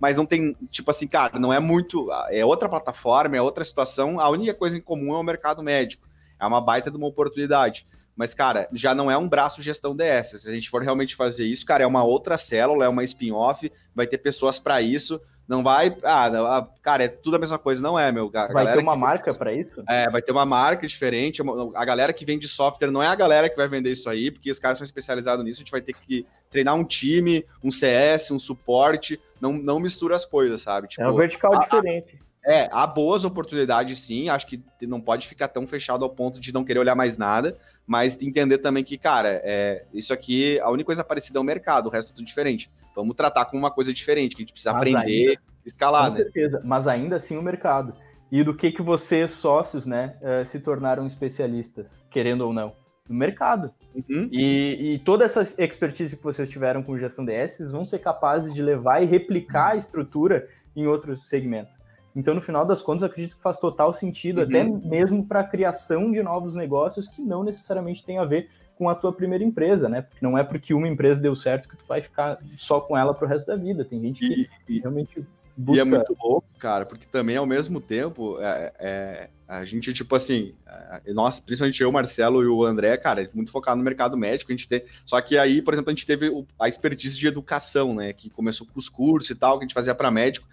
mas 0.00 0.16
não 0.16 0.26
tem, 0.26 0.56
tipo 0.70 0.90
assim, 0.90 1.06
cara, 1.06 1.38
não 1.38 1.52
é 1.52 1.60
muito. 1.60 2.10
É 2.30 2.44
outra 2.44 2.68
plataforma, 2.68 3.36
é 3.36 3.42
outra 3.42 3.64
situação. 3.64 4.20
A 4.20 4.28
única 4.28 4.54
coisa 4.54 4.76
em 4.76 4.80
comum 4.80 5.14
é 5.14 5.18
o 5.18 5.22
mercado 5.22 5.62
médico. 5.62 6.08
É 6.38 6.46
uma 6.46 6.60
baita 6.60 6.90
de 6.90 6.96
uma 6.96 7.06
oportunidade. 7.06 7.86
Mas, 8.16 8.32
cara, 8.32 8.68
já 8.72 8.94
não 8.94 9.10
é 9.10 9.18
um 9.18 9.28
braço 9.28 9.62
gestão 9.62 9.96
DS. 9.96 10.42
Se 10.42 10.48
a 10.48 10.52
gente 10.52 10.70
for 10.70 10.82
realmente 10.82 11.16
fazer 11.16 11.44
isso, 11.46 11.66
cara, 11.66 11.82
é 11.82 11.86
uma 11.86 12.04
outra 12.04 12.36
célula, 12.36 12.84
é 12.84 12.88
uma 12.88 13.02
spin-off, 13.02 13.70
vai 13.94 14.06
ter 14.06 14.18
pessoas 14.18 14.58
para 14.58 14.80
isso. 14.80 15.20
Não 15.46 15.62
vai. 15.62 15.94
Ah, 16.02 16.30
não, 16.30 16.46
ah, 16.46 16.68
cara, 16.82 17.04
é 17.04 17.08
tudo 17.08 17.36
a 17.36 17.38
mesma 17.38 17.58
coisa, 17.58 17.82
não 17.82 17.98
é, 17.98 18.10
meu. 18.10 18.30
A 18.34 18.46
vai 18.48 18.72
ter 18.72 18.78
uma 18.78 18.96
marca 18.96 19.34
para 19.34 19.52
isso? 19.52 19.82
É, 19.88 20.08
vai 20.08 20.22
ter 20.22 20.32
uma 20.32 20.46
marca 20.46 20.86
diferente. 20.86 21.42
A 21.74 21.84
galera 21.84 22.12
que 22.12 22.24
vende 22.24 22.48
software 22.48 22.90
não 22.90 23.02
é 23.02 23.06
a 23.06 23.14
galera 23.14 23.50
que 23.50 23.56
vai 23.56 23.68
vender 23.68 23.92
isso 23.92 24.08
aí, 24.08 24.30
porque 24.30 24.50
os 24.50 24.58
caras 24.58 24.78
são 24.78 24.84
especializados 24.84 25.44
nisso. 25.44 25.58
A 25.58 25.64
gente 25.64 25.70
vai 25.70 25.82
ter 25.82 25.94
que 25.94 26.26
treinar 26.50 26.74
um 26.74 26.84
time, 26.84 27.44
um 27.62 27.70
CS, 27.70 28.30
um 28.30 28.38
suporte. 28.38 29.20
Não, 29.40 29.52
não 29.52 29.78
mistura 29.78 30.16
as 30.16 30.24
coisas, 30.24 30.62
sabe? 30.62 30.88
Tipo, 30.88 31.02
é 31.02 31.10
um 31.10 31.16
vertical 31.16 31.54
a, 31.54 31.58
diferente. 31.58 32.18
É, 32.46 32.68
há 32.72 32.86
boas 32.86 33.24
oportunidades 33.24 34.00
sim, 34.00 34.28
acho 34.28 34.46
que 34.46 34.62
não 34.82 35.00
pode 35.00 35.26
ficar 35.26 35.48
tão 35.48 35.66
fechado 35.66 36.04
ao 36.04 36.10
ponto 36.10 36.38
de 36.38 36.52
não 36.52 36.62
querer 36.62 36.78
olhar 36.78 36.94
mais 36.94 37.16
nada, 37.16 37.56
mas 37.86 38.20
entender 38.20 38.58
também 38.58 38.84
que, 38.84 38.98
cara, 38.98 39.40
é, 39.42 39.84
isso 39.94 40.12
aqui, 40.12 40.60
a 40.60 40.70
única 40.70 40.86
coisa 40.86 41.02
parecida 41.02 41.38
é 41.38 41.40
o 41.40 41.44
mercado, 41.44 41.86
o 41.86 41.88
resto 41.88 42.12
é 42.12 42.14
tudo 42.14 42.26
diferente. 42.26 42.70
Vamos 42.94 43.16
tratar 43.16 43.44
como 43.46 43.62
uma 43.62 43.70
coisa 43.70 43.92
diferente, 43.92 44.36
que 44.36 44.42
a 44.42 44.44
gente 44.44 44.52
precisa 44.52 44.72
mas 44.72 44.80
aprender, 44.80 45.28
ainda, 45.30 45.42
escalar, 45.64 46.10
com 46.10 46.18
né? 46.18 46.24
certeza, 46.24 46.62
mas 46.64 46.86
ainda 46.86 47.16
assim 47.16 47.36
o 47.36 47.42
mercado. 47.42 47.94
E 48.30 48.42
do 48.42 48.54
que 48.54 48.72
que 48.72 48.82
vocês, 48.82 49.30
sócios, 49.30 49.86
né, 49.86 50.16
uh, 50.20 50.44
se 50.44 50.60
tornaram 50.60 51.06
especialistas, 51.06 52.02
querendo 52.10 52.42
ou 52.42 52.52
não? 52.52 52.72
No 53.08 53.14
mercado. 53.14 53.72
Uhum. 53.94 54.28
E, 54.32 54.94
e, 54.94 54.98
toda 55.00 55.24
essa 55.24 55.42
expertise 55.58 56.16
que 56.16 56.22
vocês 56.24 56.48
tiveram 56.48 56.82
com 56.82 56.98
gestão 56.98 57.24
DS 57.24 57.70
vão 57.70 57.84
ser 57.84 57.98
capazes 57.98 58.54
de 58.54 58.62
levar 58.62 59.02
e 59.02 59.06
replicar 59.06 59.72
a 59.72 59.76
estrutura 59.76 60.48
em 60.74 60.86
outros 60.86 61.28
segmentos. 61.28 61.72
Então, 62.16 62.34
no 62.34 62.40
final 62.40 62.64
das 62.64 62.80
contas, 62.80 63.02
acredito 63.02 63.36
que 63.36 63.42
faz 63.42 63.58
total 63.58 63.92
sentido, 63.92 64.38
uhum. 64.38 64.44
até 64.44 64.64
mesmo 64.64 65.26
para 65.26 65.40
a 65.40 65.44
criação 65.44 66.10
de 66.10 66.22
novos 66.22 66.54
negócios 66.54 67.08
que 67.08 67.20
não 67.20 67.42
necessariamente 67.42 68.04
tem 68.04 68.18
a 68.18 68.24
ver 68.24 68.48
com 68.76 68.88
a 68.88 68.94
tua 68.94 69.12
primeira 69.12 69.44
empresa, 69.44 69.88
né? 69.88 70.02
Porque 70.02 70.24
não 70.24 70.36
é 70.36 70.42
porque 70.42 70.74
uma 70.74 70.88
empresa 70.88 71.20
deu 71.20 71.34
certo 71.36 71.68
que 71.68 71.76
tu 71.76 71.84
vai 71.86 72.02
ficar 72.02 72.38
só 72.58 72.80
com 72.80 72.96
ela 72.96 73.14
para 73.14 73.24
o 73.24 73.28
resto 73.28 73.46
da 73.46 73.56
vida. 73.56 73.84
Tem 73.84 74.00
gente 74.00 74.26
que 74.26 74.48
e, 74.68 74.80
realmente 74.80 75.24
busca... 75.56 75.78
E 75.78 75.80
é 75.80 75.84
muito 75.84 76.16
louco, 76.22 76.46
cara, 76.58 76.84
porque 76.84 77.06
também, 77.06 77.36
ao 77.36 77.46
mesmo 77.46 77.80
tempo, 77.80 78.38
é, 78.40 78.72
é, 78.78 79.28
a 79.46 79.64
gente, 79.64 79.92
tipo 79.92 80.14
assim, 80.16 80.54
é, 80.66 81.12
nós, 81.12 81.38
principalmente 81.40 81.82
eu, 81.82 81.92
Marcelo 81.92 82.42
e 82.42 82.46
o 82.46 82.64
André, 82.64 82.96
cara, 82.96 83.28
muito 83.32 83.52
focado 83.52 83.78
no 83.78 83.84
mercado 83.84 84.16
médico, 84.16 84.50
a 84.50 84.56
gente 84.56 84.68
tem... 84.68 84.82
Só 85.06 85.20
que 85.20 85.38
aí, 85.38 85.62
por 85.62 85.74
exemplo, 85.74 85.90
a 85.90 85.94
gente 85.94 86.06
teve 86.06 86.44
a 86.58 86.68
expertise 86.68 87.18
de 87.18 87.26
educação, 87.26 87.94
né? 87.94 88.12
Que 88.12 88.28
começou 88.28 88.66
com 88.66 88.78
os 88.78 88.88
cursos 88.88 89.30
e 89.30 89.34
tal, 89.34 89.58
que 89.58 89.64
a 89.64 89.66
gente 89.66 89.74
fazia 89.74 89.94
para 89.94 90.10
médico. 90.10 90.46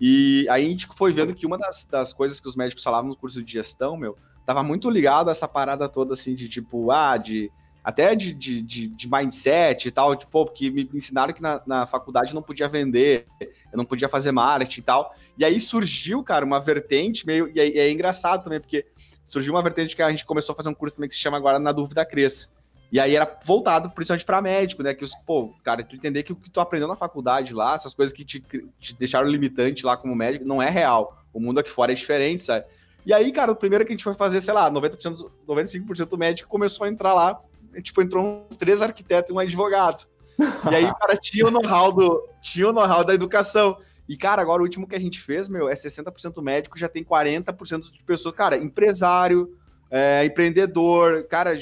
E 0.00 0.46
aí 0.48 0.66
a 0.66 0.68
gente 0.68 0.86
foi 0.96 1.12
vendo 1.12 1.34
que 1.34 1.46
uma 1.46 1.58
das, 1.58 1.84
das 1.84 2.12
coisas 2.12 2.40
que 2.40 2.48
os 2.48 2.56
médicos 2.56 2.84
falavam 2.84 3.10
no 3.10 3.16
curso 3.16 3.42
de 3.42 3.52
gestão, 3.52 3.96
meu, 3.96 4.16
tava 4.46 4.62
muito 4.62 4.88
ligado 4.88 5.28
a 5.28 5.32
essa 5.32 5.46
parada 5.46 5.88
toda, 5.88 6.14
assim, 6.14 6.34
de 6.34 6.48
tipo, 6.48 6.90
ah, 6.90 7.16
de 7.16 7.50
até 7.88 8.14
de, 8.14 8.34
de, 8.34 8.60
de, 8.60 8.86
de 8.88 9.10
mindset 9.10 9.88
e 9.88 9.90
tal, 9.90 10.14
tipo, 10.14 10.44
porque 10.44 10.70
me 10.70 10.90
ensinaram 10.92 11.32
que 11.32 11.40
na, 11.40 11.62
na 11.66 11.86
faculdade 11.86 12.34
não 12.34 12.42
podia 12.42 12.68
vender, 12.68 13.26
eu 13.40 13.78
não 13.78 13.84
podia 13.86 14.10
fazer 14.10 14.30
marketing 14.30 14.80
e 14.80 14.82
tal. 14.82 15.14
E 15.38 15.42
aí 15.42 15.58
surgiu, 15.58 16.22
cara, 16.22 16.44
uma 16.44 16.60
vertente 16.60 17.26
meio. 17.26 17.50
E 17.54 17.58
é, 17.58 17.78
é 17.78 17.90
engraçado 17.90 18.44
também, 18.44 18.60
porque 18.60 18.84
surgiu 19.24 19.54
uma 19.54 19.62
vertente 19.62 19.96
que 19.96 20.02
a 20.02 20.10
gente 20.10 20.26
começou 20.26 20.52
a 20.52 20.56
fazer 20.56 20.68
um 20.68 20.74
curso 20.74 20.96
também 20.96 21.08
que 21.08 21.14
se 21.14 21.20
chama 21.20 21.38
agora 21.38 21.58
Na 21.58 21.72
Dúvida 21.72 22.04
Cresça. 22.04 22.50
E 22.92 23.00
aí 23.00 23.16
era 23.16 23.38
voltado 23.42 23.88
principalmente 23.88 24.26
para 24.26 24.42
médico, 24.42 24.82
né? 24.82 24.92
Que 24.92 25.04
os, 25.04 25.14
pô, 25.26 25.54
cara, 25.64 25.82
tu 25.82 25.96
entender 25.96 26.24
que 26.24 26.32
o 26.34 26.36
que 26.36 26.50
tu 26.50 26.60
aprendeu 26.60 26.88
na 26.88 26.96
faculdade 26.96 27.54
lá, 27.54 27.74
essas 27.74 27.94
coisas 27.94 28.14
que 28.14 28.22
te, 28.22 28.44
te 28.78 28.94
deixaram 28.98 29.26
limitante 29.26 29.86
lá 29.86 29.96
como 29.96 30.14
médico, 30.14 30.44
não 30.44 30.60
é 30.60 30.68
real. 30.68 31.24
O 31.32 31.40
mundo 31.40 31.58
aqui 31.58 31.70
fora 31.70 31.92
é 31.92 31.94
diferente, 31.94 32.42
sabe? 32.42 32.66
E 33.06 33.14
aí, 33.14 33.32
cara, 33.32 33.50
o 33.50 33.56
primeiro 33.56 33.86
que 33.86 33.92
a 33.92 33.96
gente 33.96 34.04
foi 34.04 34.12
fazer, 34.12 34.42
sei 34.42 34.52
lá, 34.52 34.70
90%, 34.70 35.30
95% 35.48 36.04
do 36.04 36.18
médico 36.18 36.50
começou 36.50 36.84
a 36.84 36.90
entrar 36.90 37.14
lá, 37.14 37.40
tipo, 37.82 38.02
entrou 38.02 38.46
uns 38.50 38.56
três 38.56 38.82
arquitetos 38.82 39.30
e 39.30 39.34
um 39.34 39.38
advogado. 39.38 40.06
E 40.70 40.74
aí, 40.74 40.84
cara, 41.00 41.16
tinha 41.16 41.46
o 41.46 41.50
know-how 41.50 41.92
do, 41.92 42.28
tinha 42.40 42.68
o 42.68 42.72
know-how 42.72 43.04
da 43.04 43.14
educação. 43.14 43.76
E, 44.08 44.16
cara, 44.16 44.40
agora 44.40 44.62
o 44.62 44.64
último 44.64 44.86
que 44.86 44.96
a 44.96 45.00
gente 45.00 45.20
fez, 45.20 45.48
meu, 45.48 45.68
é 45.68 45.74
60% 45.74 46.42
médico, 46.42 46.78
já 46.78 46.88
tem 46.88 47.04
40% 47.04 47.92
de 47.92 48.02
pessoas, 48.04 48.34
cara, 48.34 48.56
empresário, 48.56 49.54
é, 49.90 50.24
empreendedor, 50.24 51.24
cara, 51.24 51.58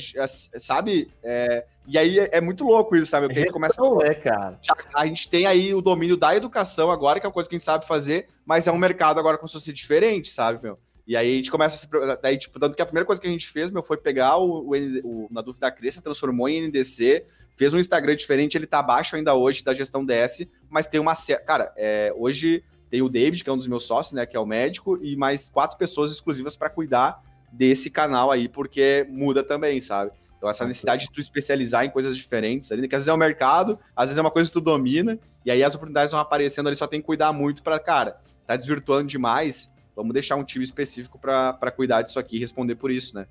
sabe? 0.59 1.13
É, 1.23 1.65
e 1.87 1.97
aí 1.97 2.19
é, 2.19 2.31
é, 2.33 2.41
muito 2.41 2.65
louco 2.65 2.95
isso, 2.95 3.11
sabe? 3.11 3.27
Porque 3.27 3.41
a 3.41 3.43
gente 3.43 3.53
começa. 3.53 3.81
É, 4.03 4.15
cara. 4.15 4.59
A 4.95 5.07
gente 5.07 5.29
tem 5.29 5.47
aí 5.47 5.75
o 5.75 5.81
domínio 5.81 6.17
da 6.17 6.37
educação 6.37 6.91
agora, 6.91 7.19
que 7.19 7.27
é 7.27 7.29
uma 7.29 7.33
coisa 7.33 7.49
que 7.49 7.55
a 7.55 7.59
gente 7.59 7.65
sabe 7.65 7.87
fazer, 7.87 8.29
mas 8.45 8.67
é 8.67 8.73
um 8.73 8.79
mercado 8.79 9.19
agora 9.19 9.39
como 9.39 9.49
se 9.49 9.55
fosse 9.55 9.73
diferente, 9.73 10.31
sabe, 10.31 10.63
meu? 10.63 10.79
E 11.07 11.17
aí 11.17 11.35
a 11.35 11.37
gente 11.37 11.51
começa 11.51 11.77
a 11.77 11.79
se. 11.79 12.21
Daí, 12.21 12.37
tipo, 12.37 12.59
tanto 12.59 12.75
que 12.75 12.83
a 12.83 12.87
primeira 12.87 13.07
coisa 13.07 13.21
que 13.21 13.29
a 13.29 13.31
gente 13.31 13.49
fez, 13.49 13.71
meu, 13.71 13.83
foi 13.83 13.97
pegar 13.97 14.39
o, 14.39 14.69
o, 14.69 14.75
o 15.05 15.29
Na 15.31 15.41
Dúvida 15.41 15.67
da 15.67 15.71
Cresça, 15.71 16.03
transformou 16.03 16.49
em 16.49 16.67
NDC, 16.67 17.25
fez 17.57 17.73
um 17.73 17.79
Instagram 17.79 18.17
diferente, 18.17 18.57
ele 18.57 18.67
tá 18.67 18.81
abaixo 18.81 19.15
ainda 19.15 19.35
hoje 19.35 19.63
da 19.63 19.73
gestão 19.73 20.05
DS, 20.05 20.47
mas 20.69 20.87
tem 20.87 20.99
uma. 20.99 21.15
Cara, 21.47 21.73
é, 21.77 22.13
hoje 22.17 22.65
tem 22.91 23.03
o 23.03 23.09
David, 23.09 23.45
que 23.45 23.51
é 23.51 23.53
um 23.53 23.57
dos 23.57 23.69
meus 23.69 23.85
sócios, 23.85 24.15
né, 24.15 24.27
que 24.27 24.37
é 24.37 24.41
o 24.41 24.47
médico, 24.47 24.99
e 25.03 25.17
mais 25.17 25.51
quatro 25.51 25.77
pessoas 25.77 26.13
exclusivas 26.13 26.57
para 26.57 26.71
cuidar 26.71 27.23
desse 27.53 27.91
canal 27.91 28.31
aí, 28.31 28.49
porque 28.49 29.07
muda 29.09 29.43
também, 29.43 29.81
sabe? 29.81 30.13
Então, 30.37 30.49
essa 30.49 30.67
necessidade 30.67 31.07
de 31.07 31.13
tu 31.13 31.21
especializar 31.21 31.85
em 31.85 31.91
coisas 31.91 32.17
diferentes 32.17 32.71
ali, 32.71 32.83
né? 32.83 32.89
que 32.89 32.95
às 32.95 33.01
vezes 33.01 33.09
é 33.09 33.13
o 33.13 33.17
mercado, 33.17 33.79
às 33.95 34.07
vezes 34.11 34.19
é 34.19 34.21
uma 34.21 34.31
coisa 34.31 34.49
que 34.49 34.53
tu 34.55 34.61
domina, 34.61 35.19
e 35.45 35.51
aí 35.51 35.63
as 35.63 35.75
oportunidades 35.75 36.13
vão 36.13 36.21
aparecendo 36.21 36.67
ali, 36.67 36.77
só 36.77 36.87
tem 36.87 37.01
que 37.01 37.07
cuidar 37.07 37.33
muito 37.33 37.63
para, 37.63 37.79
cara, 37.79 38.21
tá 38.47 38.55
desvirtuando 38.55 39.09
demais, 39.09 39.73
vamos 39.97 40.13
deixar 40.13 40.37
um 40.37 40.45
time 40.45 40.65
específico 40.65 41.19
para 41.19 41.73
cuidar 41.73 42.03
disso 42.03 42.19
aqui 42.19 42.37
e 42.37 42.41
responder 42.41 42.77
por 42.77 42.91
isso, 42.91 43.17
né? 43.17 43.27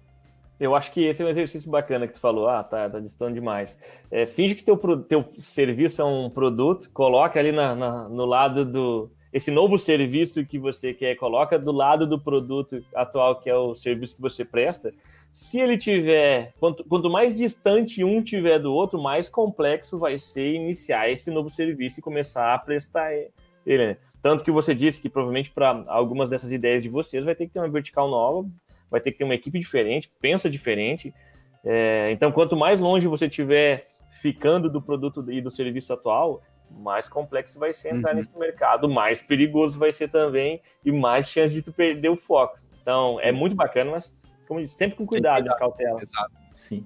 Eu 0.59 0.73
acho 0.73 0.91
que 0.91 1.03
esse 1.03 1.21
é 1.21 1.25
um 1.25 1.29
exercício 1.29 1.69
bacana 1.69 2.07
que 2.07 2.13
tu 2.13 2.19
falou. 2.19 2.47
Ah, 2.47 2.63
tá, 2.63 2.89
tá 2.89 2.99
distando 2.99 3.33
demais. 3.33 3.77
É, 4.09 4.25
finge 4.25 4.55
que 4.55 4.63
teu, 4.63 4.77
teu 5.03 5.25
serviço 5.37 6.01
é 6.01 6.05
um 6.05 6.29
produto, 6.29 6.89
coloca 6.91 7.39
ali 7.39 7.51
na, 7.51 7.75
na, 7.75 8.07
no 8.07 8.25
lado 8.25 8.65
do, 8.65 9.11
esse 9.35 9.51
novo 9.51 9.77
serviço 9.77 10.45
que 10.45 10.57
você 10.57 10.93
quer, 10.93 11.15
coloca 11.15 11.59
do 11.59 11.73
lado 11.73 12.07
do 12.07 12.17
produto 12.17 12.81
atual, 12.95 13.41
que 13.41 13.49
é 13.49 13.55
o 13.55 13.75
serviço 13.75 14.15
que 14.15 14.21
você 14.21 14.45
presta. 14.45 14.93
Se 15.33 15.59
ele 15.59 15.77
tiver, 15.77 16.53
quanto, 16.57 16.85
quanto 16.85 17.09
mais 17.09 17.35
distante 17.35 18.01
um 18.01 18.23
tiver 18.23 18.59
do 18.59 18.73
outro, 18.73 18.97
mais 18.97 19.27
complexo 19.27 19.99
vai 19.99 20.17
ser 20.17 20.53
iniciar 20.53 21.11
esse 21.11 21.29
novo 21.29 21.49
serviço 21.49 21.99
e 21.99 22.01
começar 22.01 22.53
a 22.53 22.57
prestar 22.57 23.11
ele. 23.13 23.87
Né? 23.87 23.97
Tanto 24.25 24.43
que 24.43 24.49
você 24.49 24.73
disse 24.73 24.99
que 24.99 25.07
provavelmente 25.07 25.51
para 25.51 25.83
algumas 25.85 26.31
dessas 26.31 26.51
ideias 26.51 26.81
de 26.81 26.89
vocês 26.89 27.23
vai 27.23 27.35
ter 27.35 27.45
que 27.45 27.53
ter 27.53 27.59
uma 27.59 27.69
vertical 27.69 28.09
nova, 28.09 28.49
vai 28.89 28.99
ter 28.99 29.11
que 29.11 29.19
ter 29.19 29.23
uma 29.23 29.35
equipe 29.35 29.59
diferente, 29.59 30.11
pensa 30.19 30.49
diferente. 30.49 31.13
É, 31.63 32.09
então, 32.11 32.31
quanto 32.31 32.57
mais 32.57 32.79
longe 32.79 33.05
você 33.05 33.29
tiver 33.29 33.87
ficando 34.09 34.67
do 34.67 34.81
produto 34.81 35.31
e 35.31 35.39
do 35.41 35.51
serviço 35.51 35.93
atual, 35.93 36.41
mais 36.71 37.07
complexo 37.07 37.59
vai 37.59 37.71
ser 37.71 37.93
entrar 37.93 38.13
uhum. 38.13 38.15
nesse 38.15 38.35
mercado, 38.35 38.89
mais 38.89 39.21
perigoso 39.21 39.77
vai 39.77 39.91
ser 39.91 40.07
também 40.07 40.59
e 40.83 40.91
mais 40.91 41.29
chance 41.29 41.53
de 41.53 41.61
tu 41.61 41.71
perder 41.71 42.09
o 42.09 42.17
foco. 42.17 42.57
Então, 42.81 43.19
é 43.21 43.31
muito 43.31 43.55
bacana, 43.55 43.91
mas 43.91 44.23
como 44.47 44.59
disse, 44.59 44.73
sempre 44.73 44.97
com 44.97 45.05
cuidado, 45.05 45.43
cuidado 45.43 45.59
cautela. 45.59 46.01
Exato, 46.01 46.33
sim. 46.55 46.83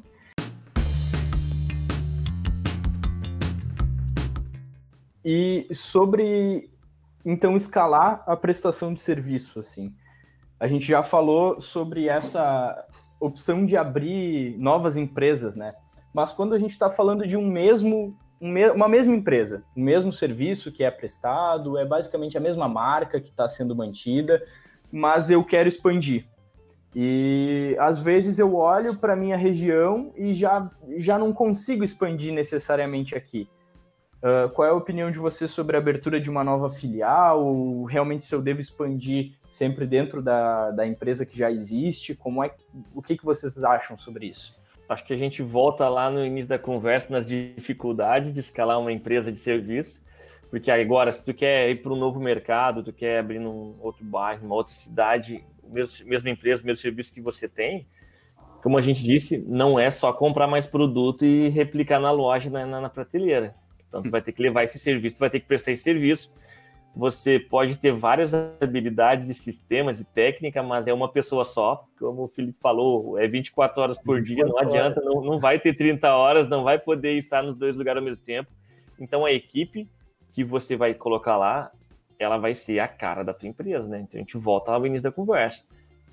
E 5.23 5.67
sobre 5.71 6.68
então, 7.25 7.57
escalar 7.57 8.23
a 8.25 8.35
prestação 8.35 8.93
de 8.93 8.99
serviço, 8.99 9.59
assim. 9.59 9.93
A 10.59 10.67
gente 10.67 10.87
já 10.87 11.03
falou 11.03 11.59
sobre 11.61 12.07
essa 12.07 12.85
opção 13.19 13.65
de 13.65 13.75
abrir 13.75 14.57
novas 14.57 14.95
empresas, 14.95 15.55
né? 15.55 15.73
Mas 16.13 16.31
quando 16.31 16.53
a 16.53 16.59
gente 16.59 16.71
está 16.71 16.89
falando 16.89 17.27
de 17.27 17.37
um 17.37 17.47
mesmo, 17.47 18.17
uma 18.41 18.87
mesma 18.87 19.15
empresa, 19.15 19.63
o 19.75 19.79
mesmo 19.79 20.11
serviço 20.11 20.71
que 20.71 20.83
é 20.83 20.89
prestado, 20.89 21.77
é 21.77 21.85
basicamente 21.85 22.37
a 22.37 22.41
mesma 22.41 22.67
marca 22.67 23.19
que 23.19 23.29
está 23.29 23.47
sendo 23.47 23.75
mantida, 23.75 24.43
mas 24.91 25.29
eu 25.29 25.43
quero 25.43 25.67
expandir. 25.67 26.25
E 26.95 27.75
às 27.79 27.99
vezes 27.99 28.39
eu 28.39 28.55
olho 28.55 28.97
para 28.97 29.15
minha 29.15 29.37
região 29.37 30.11
e 30.15 30.33
já, 30.33 30.71
já 30.97 31.19
não 31.19 31.31
consigo 31.31 31.83
expandir 31.83 32.33
necessariamente 32.33 33.15
aqui. 33.15 33.47
Uh, 34.21 34.49
qual 34.49 34.67
é 34.67 34.71
a 34.71 34.75
opinião 34.75 35.09
de 35.09 35.17
você 35.17 35.47
sobre 35.47 35.77
a 35.77 35.79
abertura 35.79 36.19
de 36.19 36.29
uma 36.29 36.43
nova 36.43 36.69
filial? 36.69 37.45
Ou 37.45 37.85
realmente 37.85 38.25
se 38.25 38.35
eu 38.35 38.41
devo 38.41 38.59
expandir 38.59 39.33
sempre 39.49 39.87
dentro 39.87 40.21
da, 40.21 40.71
da 40.71 40.85
empresa 40.85 41.25
que 41.25 41.37
já 41.37 41.49
existe? 41.49 42.13
Como 42.13 42.43
é, 42.43 42.53
o 42.93 43.01
que, 43.01 43.17
que 43.17 43.23
vocês 43.23 43.63
acham 43.63 43.97
sobre 43.97 44.27
isso? 44.27 44.57
Acho 44.89 45.05
que 45.05 45.13
a 45.13 45.17
gente 45.17 45.41
volta 45.41 45.87
lá 45.87 46.09
no 46.09 46.25
início 46.25 46.49
da 46.49 46.59
conversa 46.59 47.13
nas 47.13 47.27
dificuldades 47.27 48.33
de 48.33 48.41
escalar 48.41 48.79
uma 48.79 48.91
empresa 48.91 49.31
de 49.31 49.37
serviço, 49.37 50.03
porque 50.49 50.69
agora 50.69 51.11
se 51.11 51.23
tu 51.23 51.33
quer 51.33 51.69
ir 51.69 51.81
para 51.81 51.93
um 51.93 51.95
novo 51.95 52.19
mercado, 52.19 52.83
tu 52.83 52.91
quer 52.91 53.19
abrir 53.19 53.39
num 53.39 53.77
outro 53.79 54.03
bairro, 54.03 54.45
uma 54.45 54.55
outra 54.55 54.73
cidade, 54.73 55.45
mesmo, 55.63 56.09
mesma 56.09 56.29
empresa, 56.29 56.63
mesmo 56.65 56.81
serviço 56.81 57.13
que 57.13 57.21
você 57.21 57.47
tem, 57.47 57.87
como 58.61 58.77
a 58.77 58.81
gente 58.81 59.01
disse, 59.01 59.37
não 59.47 59.79
é 59.79 59.89
só 59.89 60.11
comprar 60.11 60.47
mais 60.47 60.65
produto 60.65 61.23
e 61.23 61.47
replicar 61.47 61.99
na 61.99 62.11
loja, 62.11 62.49
na, 62.49 62.65
na, 62.65 62.81
na 62.81 62.89
prateleira 62.89 63.55
então, 63.89 64.03
tu 64.03 64.09
vai 64.09 64.21
ter 64.21 64.31
que 64.31 64.41
levar 64.41 64.63
esse 64.63 64.79
serviço, 64.79 65.17
tu 65.17 65.19
vai 65.19 65.29
ter 65.29 65.39
que 65.39 65.47
prestar 65.47 65.71
esse 65.71 65.83
serviço. 65.83 66.31
Você 66.95 67.39
pode 67.39 67.77
ter 67.77 67.91
várias 67.91 68.33
habilidades 68.33 69.27
de 69.27 69.33
sistemas 69.33 69.99
e 69.99 70.05
técnica, 70.05 70.63
mas 70.63 70.87
é 70.87 70.93
uma 70.93 71.11
pessoa 71.11 71.43
só. 71.43 71.85
Como 71.99 72.23
o 72.23 72.27
Felipe 72.27 72.57
falou, 72.59 73.17
é 73.17 73.27
24 73.27 73.81
horas 73.81 73.97
por 73.97 74.21
dia, 74.21 74.45
não 74.45 74.57
adianta, 74.57 75.01
não, 75.01 75.21
não 75.21 75.39
vai 75.39 75.59
ter 75.59 75.73
30 75.73 76.13
horas, 76.13 76.49
não 76.49 76.63
vai 76.63 76.79
poder 76.79 77.13
estar 77.13 77.43
nos 77.43 77.55
dois 77.55 77.75
lugares 77.75 77.99
ao 77.99 78.05
mesmo 78.05 78.23
tempo. 78.23 78.51
Então, 78.99 79.25
a 79.25 79.31
equipe 79.31 79.89
que 80.33 80.43
você 80.43 80.75
vai 80.75 80.93
colocar 80.93 81.37
lá, 81.37 81.71
ela 82.17 82.37
vai 82.37 82.53
ser 82.53 82.79
a 82.79 82.87
cara 82.87 83.23
da 83.23 83.33
tua 83.33 83.47
empresa, 83.47 83.87
né? 83.87 84.01
Então, 84.01 84.19
a 84.19 84.21
gente 84.21 84.37
volta 84.37 84.71
lá 84.71 84.79
no 84.79 84.87
início 84.87 85.03
da 85.03 85.11
conversa. 85.11 85.63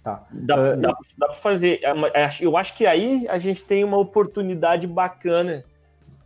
Tá. 0.03 0.24
Dá, 0.31 0.57
uh, 0.57 0.77
dá, 0.77 0.97
dá 1.18 1.27
para 1.27 1.37
fazer. 1.37 1.81
É 1.83 2.29
eu 2.41 2.57
acho 2.57 2.77
que 2.77 2.87
aí 2.87 3.27
a 3.29 3.39
gente 3.39 3.64
tem 3.64 3.83
uma 3.83 3.99
oportunidade 3.99 4.87
bacana 4.87 5.64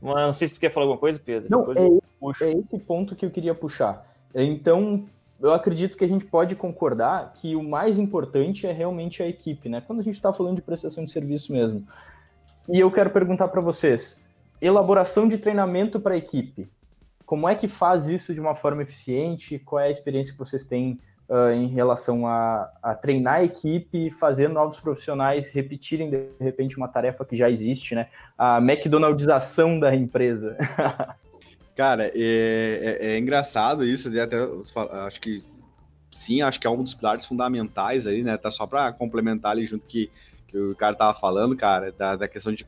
mas 0.00 0.26
não 0.26 0.32
sei 0.32 0.48
se 0.48 0.54
tu 0.54 0.60
quer 0.60 0.70
falar 0.70 0.84
alguma 0.84 1.00
coisa, 1.00 1.20
Pedro. 1.22 1.50
Não, 1.50 1.72
é, 1.72 2.44
é 2.44 2.52
esse 2.52 2.78
ponto 2.78 3.14
que 3.14 3.24
eu 3.26 3.30
queria 3.30 3.54
puxar. 3.54 4.06
Então, 4.34 5.06
eu 5.40 5.52
acredito 5.52 5.96
que 5.96 6.04
a 6.04 6.08
gente 6.08 6.24
pode 6.24 6.54
concordar 6.54 7.32
que 7.34 7.56
o 7.56 7.62
mais 7.62 7.98
importante 7.98 8.66
é 8.66 8.72
realmente 8.72 9.22
a 9.22 9.28
equipe, 9.28 9.68
né? 9.68 9.82
Quando 9.86 10.00
a 10.00 10.02
gente 10.02 10.14
está 10.14 10.32
falando 10.32 10.56
de 10.56 10.62
prestação 10.62 11.04
de 11.04 11.10
serviço 11.10 11.52
mesmo. 11.52 11.86
E 12.68 12.78
eu 12.78 12.90
quero 12.90 13.10
perguntar 13.10 13.48
para 13.48 13.60
vocês: 13.60 14.20
elaboração 14.60 15.28
de 15.28 15.38
treinamento 15.38 15.98
para 15.98 16.14
a 16.14 16.18
equipe. 16.18 16.68
Como 17.24 17.48
é 17.48 17.54
que 17.54 17.68
faz 17.68 18.06
isso 18.08 18.34
de 18.34 18.40
uma 18.40 18.54
forma 18.54 18.82
eficiente? 18.82 19.58
Qual 19.58 19.80
é 19.80 19.86
a 19.86 19.90
experiência 19.90 20.32
que 20.32 20.38
vocês 20.38 20.64
têm 20.64 20.98
uh, 21.30 21.52
em 21.52 21.68
relação 21.68 22.26
a, 22.26 22.68
a, 22.82 22.94
treinar 22.94 23.36
a 23.36 23.44
equipe 23.44 24.10
fazer 24.10 24.48
novos 24.48 24.80
profissionais 24.80 25.48
repetirem, 25.50 26.10
de 26.10 26.26
repente, 26.40 26.76
uma 26.76 26.88
tarefa 26.88 27.24
que 27.24 27.36
já 27.36 27.48
existe, 27.48 27.94
né? 27.94 28.08
A 28.36 28.58
McDonaldização 28.58 29.78
da 29.78 29.94
empresa. 29.94 30.58
Cara, 31.76 32.08
é, 32.08 32.10
é, 32.14 33.12
é, 33.12 33.18
engraçado 33.18 33.86
isso, 33.86 34.10
né? 34.10 34.20
até 34.20 34.36
acho 35.06 35.20
que 35.20 35.38
sim, 36.10 36.42
acho 36.42 36.60
que 36.60 36.66
é 36.66 36.70
um 36.70 36.82
dos 36.82 36.92
pilares 36.92 37.24
fundamentais 37.24 38.06
aí, 38.06 38.22
né? 38.22 38.36
Tá 38.36 38.50
só 38.50 38.66
para 38.66 38.92
complementar 38.92 39.52
ali 39.52 39.64
junto 39.64 39.86
que, 39.86 40.10
que 40.48 40.58
o 40.58 40.74
cara 40.74 40.94
tava 40.94 41.18
falando, 41.18 41.56
cara, 41.56 41.92
da, 41.92 42.16
da 42.16 42.28
questão 42.28 42.52
de. 42.52 42.66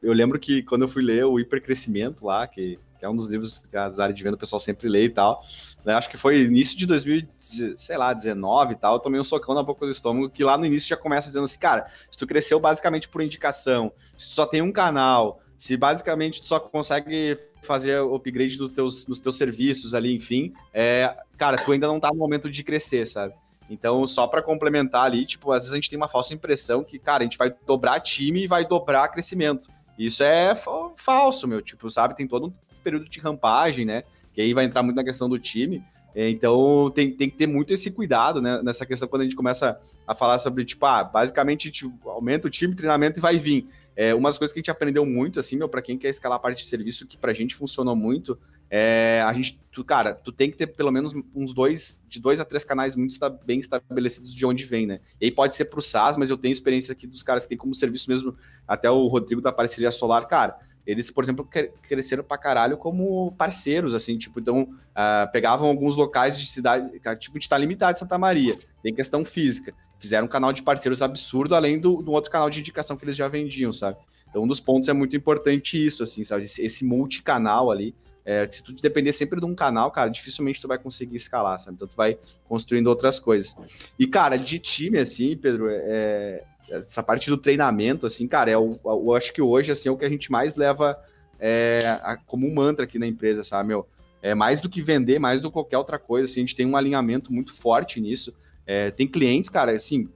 Eu 0.00 0.12
lembro 0.12 0.38
que 0.38 0.62
quando 0.62 0.82
eu 0.82 0.88
fui 0.88 1.02
ler 1.02 1.24
o 1.24 1.40
hipercrescimento 1.40 2.26
lá, 2.26 2.46
que 2.46 2.78
é 3.04 3.08
um 3.08 3.14
dos 3.14 3.30
livros 3.30 3.58
que 3.58 3.76
a 3.76 3.92
área 3.98 4.14
de 4.14 4.22
venda 4.22 4.36
o 4.36 4.38
pessoal 4.38 4.58
sempre 4.58 4.88
lê 4.88 5.04
e 5.04 5.10
tal. 5.10 5.42
Né? 5.84 5.94
Acho 5.94 6.08
que 6.08 6.16
foi 6.16 6.42
início 6.42 6.76
de 6.76 6.86
2019 6.86 8.72
e 8.72 8.76
tal, 8.76 8.94
eu 8.94 8.98
tomei 8.98 9.20
um 9.20 9.24
socão 9.24 9.54
na 9.54 9.62
boca 9.62 9.84
do 9.84 9.92
estômago, 9.92 10.30
que 10.30 10.42
lá 10.42 10.56
no 10.56 10.64
início 10.64 10.88
já 10.88 10.96
começa 10.96 11.28
dizendo 11.28 11.44
assim, 11.44 11.58
cara, 11.58 11.86
se 12.10 12.18
tu 12.18 12.26
cresceu 12.26 12.58
basicamente 12.58 13.08
por 13.08 13.22
indicação, 13.22 13.92
se 14.16 14.30
tu 14.30 14.34
só 14.34 14.46
tem 14.46 14.62
um 14.62 14.72
canal, 14.72 15.40
se 15.58 15.76
basicamente 15.76 16.40
tu 16.40 16.46
só 16.46 16.58
consegue 16.58 17.38
fazer 17.62 18.00
upgrade 18.00 18.56
dos 18.56 18.72
teus, 18.72 19.04
dos 19.04 19.20
teus 19.20 19.36
serviços 19.36 19.94
ali, 19.94 20.14
enfim, 20.14 20.52
é, 20.72 21.16
cara, 21.36 21.56
tu 21.56 21.72
ainda 21.72 21.86
não 21.86 22.00
tá 22.00 22.10
no 22.10 22.16
momento 22.16 22.50
de 22.50 22.62
crescer, 22.62 23.06
sabe? 23.06 23.34
Então, 23.68 24.06
só 24.06 24.26
para 24.26 24.42
complementar 24.42 25.04
ali, 25.04 25.24
tipo, 25.24 25.50
às 25.52 25.62
vezes 25.62 25.72
a 25.72 25.76
gente 25.76 25.88
tem 25.88 25.96
uma 25.96 26.08
falsa 26.08 26.34
impressão 26.34 26.84
que, 26.84 26.98
cara, 26.98 27.22
a 27.22 27.24
gente 27.24 27.38
vai 27.38 27.54
dobrar 27.66 27.98
time 28.00 28.44
e 28.44 28.46
vai 28.46 28.66
dobrar 28.66 29.08
crescimento. 29.08 29.68
Isso 29.98 30.22
é 30.22 30.54
falso, 30.96 31.46
meu. 31.46 31.62
Tipo, 31.62 31.88
sabe? 31.88 32.16
Tem 32.16 32.26
todo 32.26 32.52
período 32.84 33.08
de 33.08 33.18
rampagem, 33.18 33.84
né? 33.84 34.04
Que 34.32 34.40
aí 34.40 34.54
vai 34.54 34.64
entrar 34.64 34.82
muito 34.82 34.96
na 34.96 35.04
questão 35.04 35.28
do 35.28 35.38
time. 35.38 35.82
É, 36.14 36.30
então 36.30 36.92
tem, 36.94 37.10
tem 37.10 37.28
que 37.28 37.36
ter 37.36 37.48
muito 37.48 37.72
esse 37.74 37.90
cuidado 37.90 38.40
né, 38.40 38.62
nessa 38.62 38.86
questão 38.86 39.08
quando 39.08 39.22
a 39.22 39.24
gente 39.24 39.34
começa 39.34 39.76
a 40.06 40.14
falar 40.14 40.38
sobre, 40.38 40.64
tipo, 40.64 40.86
ah, 40.86 41.02
basicamente 41.02 41.72
tipo, 41.72 42.08
aumenta 42.08 42.46
o 42.46 42.50
time, 42.50 42.74
treinamento 42.74 43.18
e 43.18 43.20
vai 43.22 43.36
vir. 43.36 43.66
É, 43.96 44.14
uma 44.14 44.28
das 44.28 44.38
coisas 44.38 44.52
que 44.52 44.58
a 44.58 44.62
gente 44.62 44.70
aprendeu 44.70 45.04
muito, 45.04 45.40
assim, 45.40 45.56
meu, 45.56 45.68
para 45.68 45.82
quem 45.82 45.98
quer 45.98 46.10
escalar 46.10 46.36
a 46.36 46.40
parte 46.40 46.62
de 46.62 46.68
serviço, 46.68 47.06
que 47.06 47.16
pra 47.16 47.32
gente 47.32 47.54
funcionou 47.54 47.96
muito, 47.96 48.38
é 48.70 49.22
a 49.22 49.32
gente, 49.32 49.60
tu, 49.70 49.84
cara, 49.84 50.14
tu 50.14 50.32
tem 50.32 50.50
que 50.50 50.56
ter 50.56 50.68
pelo 50.68 50.90
menos 50.90 51.12
uns 51.34 51.52
dois, 51.52 52.00
de 52.08 52.20
dois 52.20 52.40
a 52.40 52.44
três 52.44 52.64
canais 52.64 52.96
muito 52.96 53.16
bem 53.44 53.58
estabelecidos 53.58 54.34
de 54.34 54.46
onde 54.46 54.64
vem, 54.64 54.86
né? 54.86 55.00
E 55.20 55.26
aí 55.26 55.30
pode 55.30 55.54
ser 55.54 55.66
pro 55.66 55.82
SaaS, 55.82 56.16
mas 56.16 56.30
eu 56.30 56.36
tenho 56.36 56.52
experiência 56.52 56.92
aqui 56.92 57.06
dos 57.06 57.22
caras 57.22 57.44
que 57.44 57.50
tem 57.50 57.58
como 57.58 57.74
serviço 57.74 58.08
mesmo, 58.08 58.36
até 58.66 58.90
o 58.90 59.06
Rodrigo 59.06 59.40
da 59.40 59.52
parceria 59.52 59.90
Solar, 59.90 60.26
cara 60.26 60.58
eles, 60.86 61.10
por 61.10 61.24
exemplo, 61.24 61.48
cresceram 61.82 62.22
pra 62.22 62.36
caralho 62.36 62.76
como 62.76 63.32
parceiros, 63.32 63.94
assim, 63.94 64.18
tipo, 64.18 64.38
então, 64.38 64.62
uh, 64.62 65.30
pegavam 65.32 65.68
alguns 65.68 65.96
locais 65.96 66.38
de 66.38 66.46
cidade, 66.46 66.90
tipo, 67.18 67.36
a 67.36 67.40
gente 67.40 67.48
tá 67.48 67.56
limitado 67.56 67.96
em 67.96 67.98
Santa 67.98 68.18
Maria, 68.18 68.58
tem 68.82 68.94
questão 68.94 69.24
física, 69.24 69.72
fizeram 69.98 70.26
um 70.26 70.28
canal 70.28 70.52
de 70.52 70.62
parceiros 70.62 71.00
absurdo, 71.00 71.54
além 71.54 71.78
do, 71.78 72.02
do 72.02 72.12
outro 72.12 72.30
canal 72.30 72.50
de 72.50 72.60
indicação 72.60 72.96
que 72.96 73.04
eles 73.04 73.16
já 73.16 73.28
vendiam, 73.28 73.72
sabe? 73.72 73.96
Então, 74.28 74.42
um 74.42 74.46
dos 74.46 74.60
pontos 74.60 74.88
é 74.88 74.92
muito 74.92 75.16
importante 75.16 75.84
isso, 75.84 76.02
assim, 76.02 76.24
sabe? 76.24 76.44
Esse, 76.44 76.60
esse 76.60 76.84
multicanal 76.84 77.70
ali, 77.70 77.94
é, 78.24 78.48
se 78.50 78.62
tu 78.62 78.72
depender 78.72 79.12
sempre 79.12 79.38
de 79.38 79.46
um 79.46 79.54
canal, 79.54 79.90
cara, 79.90 80.10
dificilmente 80.10 80.60
tu 80.60 80.66
vai 80.66 80.76
conseguir 80.76 81.16
escalar, 81.16 81.60
sabe? 81.60 81.76
Então, 81.76 81.88
tu 81.88 81.96
vai 81.96 82.18
construindo 82.48 82.88
outras 82.88 83.20
coisas. 83.20 83.56
E, 83.98 84.06
cara, 84.06 84.36
de 84.36 84.58
time, 84.58 84.98
assim, 84.98 85.36
Pedro, 85.36 85.68
é, 85.70 86.42
essa 86.68 87.02
parte 87.02 87.28
do 87.30 87.36
treinamento, 87.36 88.06
assim, 88.06 88.26
cara, 88.26 88.50
é 88.50 88.58
o, 88.58 88.78
eu 88.84 89.14
acho 89.14 89.32
que 89.32 89.42
hoje, 89.42 89.72
assim, 89.72 89.88
é 89.88 89.92
o 89.92 89.96
que 89.96 90.04
a 90.04 90.08
gente 90.08 90.30
mais 90.30 90.56
leva 90.56 90.98
é, 91.38 91.80
a, 92.02 92.16
como 92.16 92.46
um 92.46 92.54
mantra 92.54 92.84
aqui 92.84 92.98
na 92.98 93.06
empresa, 93.06 93.44
sabe, 93.44 93.68
meu? 93.68 93.86
É 94.22 94.34
mais 94.34 94.60
do 94.60 94.68
que 94.68 94.80
vender, 94.80 95.18
mais 95.18 95.42
do 95.42 95.48
que 95.48 95.52
qualquer 95.52 95.78
outra 95.78 95.98
coisa, 95.98 96.30
assim, 96.30 96.40
a 96.40 96.42
gente 96.42 96.56
tem 96.56 96.66
um 96.66 96.76
alinhamento 96.76 97.32
muito 97.32 97.52
forte 97.52 98.00
nisso. 98.00 98.34
É, 98.66 98.90
tem 98.90 99.06
clientes, 99.06 99.50
cara, 99.50 99.72
assim, 99.72 100.08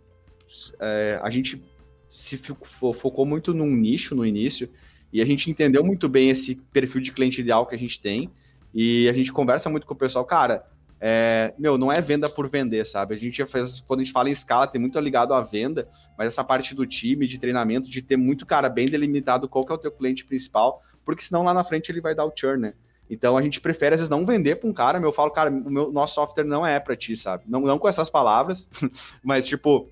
é, 0.80 1.20
a 1.22 1.30
gente 1.30 1.62
se 2.08 2.38
focou 2.38 3.26
muito 3.26 3.52
num 3.52 3.70
nicho 3.70 4.14
no 4.14 4.24
início 4.24 4.70
e 5.12 5.20
a 5.20 5.26
gente 5.26 5.50
entendeu 5.50 5.84
muito 5.84 6.08
bem 6.08 6.30
esse 6.30 6.56
perfil 6.72 7.02
de 7.02 7.12
cliente 7.12 7.40
ideal 7.42 7.66
que 7.66 7.74
a 7.74 7.78
gente 7.78 8.00
tem 8.00 8.30
e 8.74 9.08
a 9.08 9.12
gente 9.12 9.30
conversa 9.30 9.68
muito 9.68 9.86
com 9.86 9.92
o 9.92 9.96
pessoal, 9.96 10.24
cara, 10.24 10.66
é, 11.00 11.54
meu, 11.58 11.78
não 11.78 11.92
é 11.92 12.00
venda 12.00 12.28
por 12.28 12.48
vender, 12.48 12.84
sabe? 12.86 13.14
A 13.14 13.18
gente 13.18 13.38
já 13.38 13.46
fez, 13.46 13.80
quando 13.80 14.00
a 14.00 14.04
gente 14.04 14.12
fala 14.12 14.28
em 14.28 14.32
escala, 14.32 14.66
tem 14.66 14.80
muito 14.80 14.98
ligado 14.98 15.32
à 15.32 15.40
venda, 15.40 15.88
mas 16.16 16.28
essa 16.28 16.42
parte 16.42 16.74
do 16.74 16.86
time, 16.86 17.26
de 17.26 17.38
treinamento, 17.38 17.90
de 17.90 18.02
ter 18.02 18.16
muito, 18.16 18.44
cara, 18.44 18.68
bem 18.68 18.86
delimitado 18.86 19.48
qual 19.48 19.64
que 19.64 19.72
é 19.72 19.74
o 19.74 19.78
teu 19.78 19.92
cliente 19.92 20.24
principal, 20.24 20.82
porque 21.04 21.22
senão 21.22 21.42
lá 21.42 21.54
na 21.54 21.64
frente 21.64 21.90
ele 21.90 22.00
vai 22.00 22.14
dar 22.14 22.24
o 22.24 22.32
churn, 22.34 22.62
né? 22.62 22.74
Então 23.10 23.36
a 23.36 23.42
gente 23.42 23.60
prefere, 23.60 23.94
às 23.94 24.00
vezes, 24.00 24.10
não 24.10 24.26
vender 24.26 24.56
para 24.56 24.68
um 24.68 24.72
cara, 24.72 25.00
meu, 25.00 25.08
eu 25.08 25.14
falo, 25.14 25.30
cara, 25.30 25.50
o 25.50 25.70
meu, 25.70 25.90
nosso 25.90 26.14
software 26.14 26.44
não 26.44 26.66
é 26.66 26.78
para 26.78 26.96
ti, 26.96 27.16
sabe? 27.16 27.44
Não, 27.46 27.60
não 27.60 27.78
com 27.78 27.88
essas 27.88 28.10
palavras, 28.10 28.68
mas 29.22 29.46
tipo, 29.46 29.88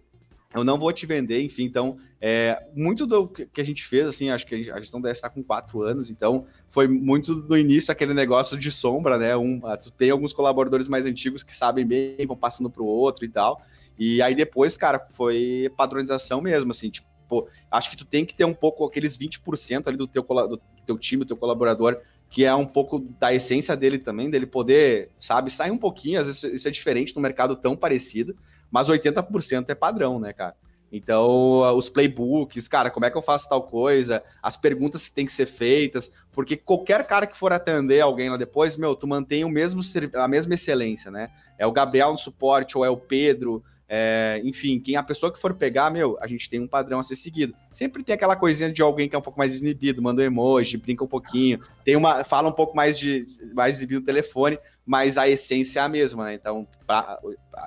eu 0.57 0.65
não 0.65 0.79
vou 0.79 0.93
te 0.93 1.07
vender, 1.07 1.43
enfim, 1.43 1.65
então, 1.65 1.99
é, 2.21 2.63
muito 2.75 3.07
do 3.07 3.29
que 3.29 3.61
a 3.61 3.65
gente 3.65 3.85
fez, 3.85 4.09
assim, 4.09 4.31
acho 4.31 4.47
que 4.47 4.71
a 4.71 4.81
gestão 4.81 5.01
deve 5.01 5.13
estar 5.13 5.31
com 5.31 5.43
quatro 5.43 5.83
anos, 5.83 6.11
então 6.11 6.47
foi 6.71 6.89
muito 6.89 7.35
no 7.35 7.57
início 7.57 7.93
aquele 7.93 8.15
negócio 8.15 8.59
de 8.59 8.73
sombra, 8.73 9.19
né, 9.19 9.37
um, 9.37 9.61
ah, 9.65 9.77
tu 9.77 9.91
tem 9.91 10.11
alguns 10.11 10.33
colaboradores 10.33 10.89
mais 10.89 11.07
antigos 11.07 11.43
que 11.43 11.55
sabem 11.55 11.87
bem, 11.87 12.27
vão 12.27 12.37
passando 12.37 12.71
para 12.71 12.83
o 12.83 12.87
outro 12.87 13.25
e 13.25 13.29
tal, 13.29 13.61
e 13.99 14.23
aí 14.23 14.35
depois, 14.35 14.77
cara, 14.77 14.99
foi 15.11 15.71
padronização 15.77 16.41
mesmo, 16.41 16.71
assim, 16.71 16.91
tipo, 16.91 17.49
acho 17.71 17.91
que 17.91 17.97
tu 17.97 18.05
tem 18.05 18.25
que 18.25 18.35
ter 18.35 18.45
um 18.45 18.55
pouco 18.55 18.85
aqueles 18.85 19.17
20% 19.17 19.89
ali 19.89 19.97
do 19.97 20.07
teu, 20.07 20.23
do 20.23 20.61
teu 20.87 20.99
time, 20.99 21.25
do 21.25 21.29
teu 21.29 21.37
colaborador, 21.37 22.01
que 22.29 22.45
é 22.45 22.55
um 22.55 22.67
pouco 22.67 22.99
da 22.99 23.33
essência 23.33 23.77
dele 23.77 23.99
também, 23.99 24.29
dele 24.29 24.47
poder, 24.47 25.11
sabe, 25.19 25.51
sair 25.51 25.71
um 25.71 25.79
pouquinho, 25.79 26.21
às 26.21 26.27
vezes 26.27 26.43
isso 26.45 26.69
é 26.69 26.71
diferente 26.71 27.15
no 27.15 27.23
mercado 27.23 27.57
tão 27.57 27.77
parecido, 27.77 28.37
mas 28.71 28.89
80% 28.89 29.71
é 29.71 29.75
padrão, 29.75 30.19
né, 30.19 30.33
cara? 30.33 30.55
Então, 30.91 31.77
os 31.77 31.89
playbooks, 31.89 32.69
cara, 32.69 32.91
como 32.91 33.05
é 33.05 33.11
que 33.11 33.17
eu 33.17 33.23
faço 33.23 33.49
tal 33.49 33.63
coisa? 33.63 34.23
As 34.41 34.57
perguntas 34.57 35.09
que 35.09 35.15
têm 35.15 35.27
que 35.27 35.33
ser 35.33 35.47
feitas, 35.47 36.13
porque 36.33 36.57
qualquer 36.57 37.05
cara 37.07 37.27
que 37.27 37.37
for 37.37 37.53
atender 37.53 38.01
alguém 38.01 38.31
lá 38.31 38.37
depois, 38.37 38.77
meu, 38.77 38.95
tu 38.95 39.07
mantém 39.07 39.45
o 39.45 39.49
mesmo 39.49 39.81
a 40.15 40.29
mesma 40.29 40.55
excelência, 40.55 41.11
né? 41.11 41.31
É 41.59 41.67
o 41.67 41.73
Gabriel 41.73 42.13
no 42.13 42.19
suporte 42.19 42.79
ou 42.79 42.85
é 42.85 42.91
o 42.91 42.97
Pedro, 42.97 43.65
é, 43.89 44.41
enfim, 44.45 44.81
quem 44.81 44.97
a 44.97 45.03
pessoa 45.03 45.33
que 45.33 45.39
for 45.39 45.55
pegar, 45.55 45.91
meu, 45.91 46.19
a 46.21 46.27
gente 46.27 46.51
tem 46.51 46.61
um 46.61 46.67
padrão 46.67 46.99
a 46.99 47.03
ser 47.03 47.15
seguido. 47.15 47.55
Sempre 47.71 48.03
tem 48.03 48.15
aquela 48.15 48.35
coisinha 48.35 48.73
de 48.73 48.83
alguém 48.83 49.09
que 49.09 49.15
é 49.15 49.19
um 49.19 49.23
pouco 49.23 49.39
mais 49.39 49.53
desinibido, 49.53 50.03
manda 50.03 50.23
um 50.23 50.25
emoji, 50.25 50.77
brinca 50.77 51.05
um 51.05 51.09
pouquinho, 51.09 51.61
tem 51.85 51.95
uma, 51.95 52.25
fala 52.25 52.49
um 52.49 52.53
pouco 52.53 52.77
mais 52.77 52.99
de 52.99 53.25
mais 53.55 53.77
exibido 53.77 54.01
no 54.01 54.07
telefone, 54.07 54.59
mas 54.85 55.17
a 55.17 55.29
essência 55.29 55.79
é 55.81 55.83
a 55.83 55.89
mesma, 55.89 56.25
né? 56.25 56.35
Então, 56.35 56.67
pra, 56.85 57.19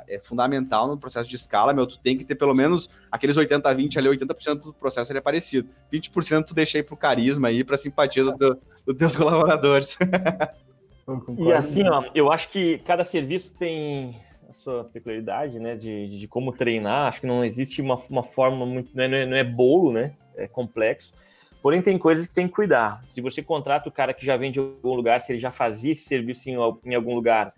é 0.10 0.20
fundamental 0.20 0.88
no 0.88 0.98
processo 0.98 1.30
de 1.30 1.36
escala, 1.36 1.74
meu, 1.74 1.88
tu 1.88 1.98
tem 2.00 2.18
que 2.18 2.26
ter 2.26 2.36
pelo 2.36 2.54
menos 2.54 2.90
aqueles 3.10 3.38
80 3.38 3.74
20 3.74 4.00
ali, 4.00 4.10
80% 4.10 4.56
do 4.62 4.74
processo 4.74 5.12
ele 5.12 5.20
é 5.20 5.22
parecido. 5.22 5.70
20% 5.92 6.46
tu 6.46 6.54
deixa 6.54 6.78
aí 6.78 6.84
pro 6.84 6.98
carisma 6.98 7.48
aí, 7.48 7.64
pra 7.64 7.78
simpatia 7.78 8.26
do, 8.26 8.60
dos 8.86 8.96
teus 8.98 9.16
colaboradores. 9.18 9.98
e 11.38 11.52
assim, 11.54 11.88
ó, 11.88 12.04
eu 12.14 12.30
acho 12.30 12.50
que 12.50 12.78
cada 12.80 13.06
serviço 13.06 13.54
tem 13.58 14.16
a 14.50 14.54
sua 14.54 14.84
peculiaridade, 14.84 15.60
né, 15.60 15.76
de, 15.76 16.18
de 16.18 16.28
como 16.28 16.52
treinar. 16.52 17.08
Acho 17.08 17.22
que 17.22 17.28
não 17.28 17.46
existe 17.46 17.82
uma, 17.82 18.02
uma 18.10 18.24
forma 18.24 18.66
muito. 18.66 18.90
Não 18.96 19.04
é, 19.04 19.26
não 19.26 19.38
é 19.38 19.44
bolo, 19.44 19.94
né? 19.94 20.14
É 20.36 20.48
complexo. 20.48 21.14
Porém, 21.62 21.82
tem 21.82 21.98
coisas 21.98 22.26
que 22.26 22.34
tem 22.34 22.48
que 22.48 22.54
cuidar. 22.54 23.04
Se 23.10 23.22
você 23.22 23.44
contrata 23.44 23.88
o 23.88 23.92
cara 23.92 24.14
que 24.14 24.26
já 24.26 24.36
vem 24.38 24.52
de 24.52 24.60
algum 24.60 24.96
lugar, 24.96 25.22
se 25.22 25.32
ele 25.32 25.40
já 25.40 25.52
fazia 25.52 25.92
esse 25.92 26.04
serviço 26.04 26.50
em, 26.50 26.56
em 26.86 26.96
algum 26.96 27.14
lugar, 27.14 27.54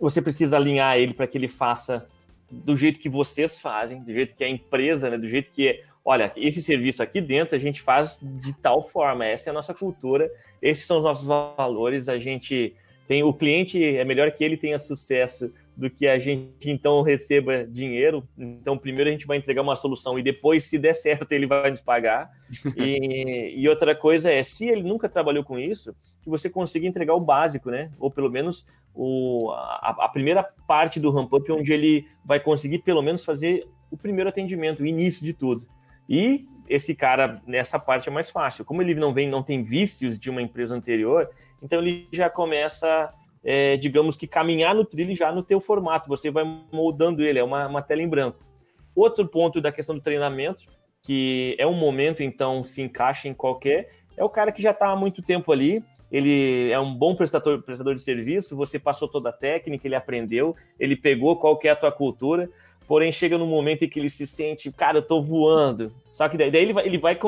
você 0.00 0.22
precisa 0.22 0.56
alinhar 0.56 0.96
ele 0.96 1.12
para 1.12 1.26
que 1.26 1.36
ele 1.36 1.48
faça 1.48 2.08
do 2.50 2.76
jeito 2.76 3.00
que 3.00 3.08
vocês 3.08 3.60
fazem, 3.60 4.02
do 4.02 4.12
jeito 4.12 4.34
que 4.34 4.44
a 4.44 4.48
empresa, 4.48 5.10
né, 5.10 5.18
do 5.18 5.28
jeito 5.28 5.50
que 5.50 5.68
é. 5.68 5.84
Olha, 6.04 6.32
esse 6.36 6.62
serviço 6.62 7.02
aqui 7.02 7.20
dentro 7.20 7.56
a 7.56 7.58
gente 7.58 7.82
faz 7.82 8.20
de 8.22 8.54
tal 8.54 8.80
forma, 8.80 9.26
essa 9.26 9.48
é 9.48 9.50
a 9.50 9.54
nossa 9.54 9.74
cultura, 9.74 10.30
esses 10.62 10.86
são 10.86 10.98
os 10.98 11.04
nossos 11.04 11.26
valores, 11.26 12.08
a 12.08 12.16
gente 12.16 12.76
tem 13.06 13.22
o 13.22 13.32
cliente 13.32 13.82
é 13.82 14.04
melhor 14.04 14.30
que 14.32 14.42
ele 14.42 14.56
tenha 14.56 14.78
sucesso 14.78 15.52
do 15.76 15.90
que 15.90 16.08
a 16.08 16.18
gente 16.18 16.70
então 16.70 17.02
receba 17.02 17.64
dinheiro. 17.64 18.26
Então, 18.36 18.78
primeiro 18.78 19.10
a 19.10 19.12
gente 19.12 19.26
vai 19.26 19.36
entregar 19.36 19.62
uma 19.62 19.76
solução 19.76 20.18
e 20.18 20.22
depois, 20.22 20.64
se 20.64 20.78
der 20.78 20.94
certo, 20.94 21.30
ele 21.32 21.46
vai 21.46 21.70
nos 21.70 21.82
pagar. 21.82 22.30
E, 22.76 23.54
e 23.56 23.68
outra 23.68 23.94
coisa 23.94 24.30
é, 24.30 24.42
se 24.42 24.66
ele 24.68 24.82
nunca 24.82 25.08
trabalhou 25.08 25.42
com 25.42 25.58
isso, 25.58 25.94
que 26.22 26.28
você 26.28 26.48
consiga 26.48 26.86
entregar 26.86 27.14
o 27.14 27.20
básico, 27.20 27.70
né? 27.70 27.90
Ou 27.98 28.10
pelo 28.10 28.30
menos 28.30 28.66
o, 28.94 29.50
a, 29.52 29.96
a 30.00 30.08
primeira 30.08 30.42
parte 30.66 31.00
do 31.00 31.10
ramp-up, 31.10 31.50
onde 31.52 31.72
ele 31.72 32.06
vai 32.24 32.38
conseguir 32.38 32.80
pelo 32.80 33.02
menos 33.02 33.24
fazer 33.24 33.66
o 33.90 33.96
primeiro 33.96 34.30
atendimento, 34.30 34.82
o 34.82 34.86
início 34.86 35.24
de 35.24 35.32
tudo. 35.32 35.66
E 36.08 36.46
esse 36.68 36.94
cara, 36.94 37.40
nessa 37.46 37.78
parte 37.78 38.08
é 38.08 38.12
mais 38.12 38.30
fácil. 38.30 38.64
Como 38.64 38.82
ele 38.82 38.94
não 38.94 39.12
vem, 39.12 39.28
não 39.28 39.42
tem 39.42 39.62
vícios 39.62 40.18
de 40.18 40.30
uma 40.30 40.42
empresa 40.42 40.74
anterior, 40.74 41.28
então 41.62 41.80
ele 41.80 42.08
já 42.12 42.28
começa 42.28 43.12
é, 43.48 43.76
digamos 43.76 44.16
que 44.16 44.26
caminhar 44.26 44.74
no 44.74 44.84
trilho 44.84 45.14
já 45.14 45.30
no 45.30 45.40
teu 45.40 45.60
formato, 45.60 46.08
você 46.08 46.32
vai 46.32 46.44
moldando 46.72 47.22
ele, 47.22 47.38
é 47.38 47.44
uma, 47.44 47.68
uma 47.68 47.80
tela 47.80 48.02
em 48.02 48.08
branco. 48.08 48.44
Outro 48.92 49.24
ponto 49.28 49.60
da 49.60 49.70
questão 49.70 49.94
do 49.94 50.00
treinamento, 50.00 50.64
que 51.00 51.54
é 51.56 51.64
um 51.64 51.74
momento, 51.74 52.24
então, 52.24 52.64
se 52.64 52.82
encaixa 52.82 53.28
em 53.28 53.34
qualquer, 53.34 53.88
é 54.16 54.24
o 54.24 54.28
cara 54.28 54.50
que 54.50 54.60
já 54.60 54.72
está 54.72 54.88
há 54.88 54.96
muito 54.96 55.22
tempo 55.22 55.52
ali, 55.52 55.80
ele 56.10 56.70
é 56.72 56.80
um 56.80 56.92
bom 56.92 57.14
prestador, 57.14 57.62
prestador 57.62 57.94
de 57.94 58.02
serviço, 58.02 58.56
você 58.56 58.80
passou 58.80 59.06
toda 59.06 59.28
a 59.28 59.32
técnica, 59.32 59.86
ele 59.86 59.94
aprendeu, 59.94 60.56
ele 60.78 60.96
pegou 60.96 61.38
qual 61.38 61.56
que 61.56 61.68
é 61.68 61.70
a 61.70 61.76
tua 61.76 61.92
cultura, 61.92 62.50
porém 62.86 63.10
chega 63.10 63.36
no 63.36 63.46
momento 63.46 63.84
em 63.84 63.88
que 63.88 63.98
ele 63.98 64.08
se 64.08 64.26
sente, 64.26 64.70
cara, 64.70 64.98
eu 64.98 65.02
tô 65.02 65.20
voando. 65.20 65.92
Só 66.10 66.28
que 66.28 66.36
daí, 66.36 66.50
daí 66.50 66.62
ele 66.62 66.72
vai, 66.72 66.86
ele 66.86 66.98
vai 66.98 67.18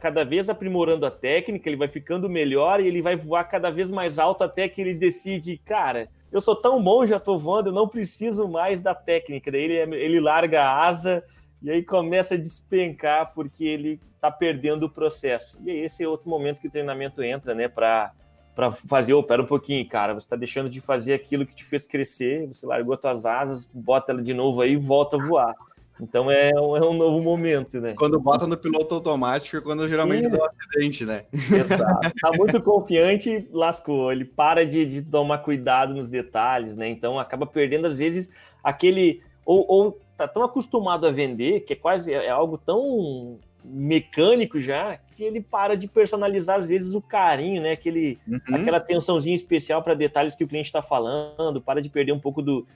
cada 0.00 0.24
vez 0.24 0.48
aprimorando 0.48 1.04
a 1.04 1.10
técnica, 1.10 1.68
ele 1.68 1.76
vai 1.76 1.88
ficando 1.88 2.28
melhor 2.28 2.80
e 2.80 2.86
ele 2.86 3.02
vai 3.02 3.16
voar 3.16 3.44
cada 3.44 3.70
vez 3.70 3.90
mais 3.90 4.18
alto 4.18 4.44
até 4.44 4.68
que 4.68 4.80
ele 4.80 4.94
decide, 4.94 5.58
cara, 5.58 6.08
eu 6.32 6.40
sou 6.40 6.54
tão 6.54 6.82
bom, 6.82 7.04
já 7.06 7.18
tô 7.18 7.36
voando, 7.36 7.70
eu 7.70 7.74
não 7.74 7.88
preciso 7.88 8.48
mais 8.48 8.80
da 8.80 8.94
técnica. 8.94 9.50
Daí 9.50 9.62
ele, 9.62 9.96
ele 9.96 10.20
larga 10.20 10.62
a 10.62 10.86
asa 10.86 11.24
e 11.62 11.70
aí 11.70 11.82
começa 11.82 12.34
a 12.34 12.38
despencar 12.38 13.32
porque 13.34 13.64
ele 13.64 14.00
tá 14.20 14.30
perdendo 14.30 14.84
o 14.84 14.90
processo. 14.90 15.58
E 15.64 15.70
aí 15.70 15.78
esse 15.80 16.04
é 16.04 16.08
outro 16.08 16.28
momento 16.28 16.60
que 16.60 16.68
o 16.68 16.70
treinamento 16.70 17.22
entra, 17.22 17.54
né, 17.54 17.68
para 17.68 18.12
para 18.60 18.70
fazer, 18.70 19.14
oh, 19.14 19.22
pera 19.22 19.40
um 19.40 19.46
pouquinho, 19.46 19.88
cara, 19.88 20.12
você 20.12 20.26
está 20.26 20.36
deixando 20.36 20.68
de 20.68 20.82
fazer 20.82 21.14
aquilo 21.14 21.46
que 21.46 21.54
te 21.54 21.64
fez 21.64 21.86
crescer, 21.86 22.46
você 22.46 22.66
largou 22.66 22.94
tuas 22.94 23.24
asas, 23.24 23.64
bota 23.72 24.12
ela 24.12 24.22
de 24.22 24.34
novo 24.34 24.60
aí 24.60 24.72
e 24.72 24.76
volta 24.76 25.16
a 25.16 25.18
voar. 25.18 25.54
Então 25.98 26.30
é 26.30 26.50
um, 26.52 26.76
é 26.76 26.86
um 26.86 26.92
novo 26.92 27.22
momento, 27.22 27.80
né? 27.80 27.94
Quando 27.94 28.20
bota 28.20 28.46
no 28.46 28.58
piloto 28.58 28.94
automático 28.94 29.56
é 29.56 29.60
quando 29.62 29.88
geralmente 29.88 30.26
é. 30.26 30.28
dá 30.28 30.42
um 30.42 30.44
acidente, 30.44 31.06
né? 31.06 31.24
Exato. 31.32 32.12
Tá 32.20 32.32
muito 32.36 32.60
confiante, 32.62 33.48
lascou. 33.50 34.12
Ele 34.12 34.26
para 34.26 34.66
de, 34.66 34.84
de 34.84 35.02
tomar 35.02 35.38
cuidado 35.38 35.94
nos 35.94 36.10
detalhes, 36.10 36.76
né? 36.76 36.86
Então 36.86 37.18
acaba 37.18 37.46
perdendo, 37.46 37.86
às 37.86 37.96
vezes, 37.96 38.30
aquele. 38.62 39.22
Ou, 39.46 39.64
ou 39.66 40.00
tá 40.18 40.28
tão 40.28 40.42
acostumado 40.42 41.06
a 41.06 41.10
vender, 41.10 41.60
que 41.60 41.72
é 41.72 41.76
quase 41.76 42.12
é 42.12 42.28
algo 42.28 42.58
tão 42.58 43.38
mecânico 43.64 44.60
já 44.60 44.98
que 45.16 45.24
ele 45.24 45.40
para 45.40 45.76
de 45.76 45.86
personalizar 45.86 46.56
às 46.56 46.68
vezes 46.68 46.94
o 46.94 47.00
carinho, 47.00 47.62
né? 47.62 47.72
Aquele, 47.72 48.18
uhum. 48.26 48.40
Aquela 48.54 48.78
atençãozinha 48.78 49.34
especial 49.34 49.82
para 49.82 49.94
detalhes 49.94 50.34
que 50.34 50.44
o 50.44 50.48
cliente 50.48 50.66
está 50.66 50.82
falando, 50.82 51.60
para 51.60 51.82
de 51.82 51.88
perder 51.88 52.12
um 52.12 52.20
pouco 52.20 52.42
do, 52.42 52.66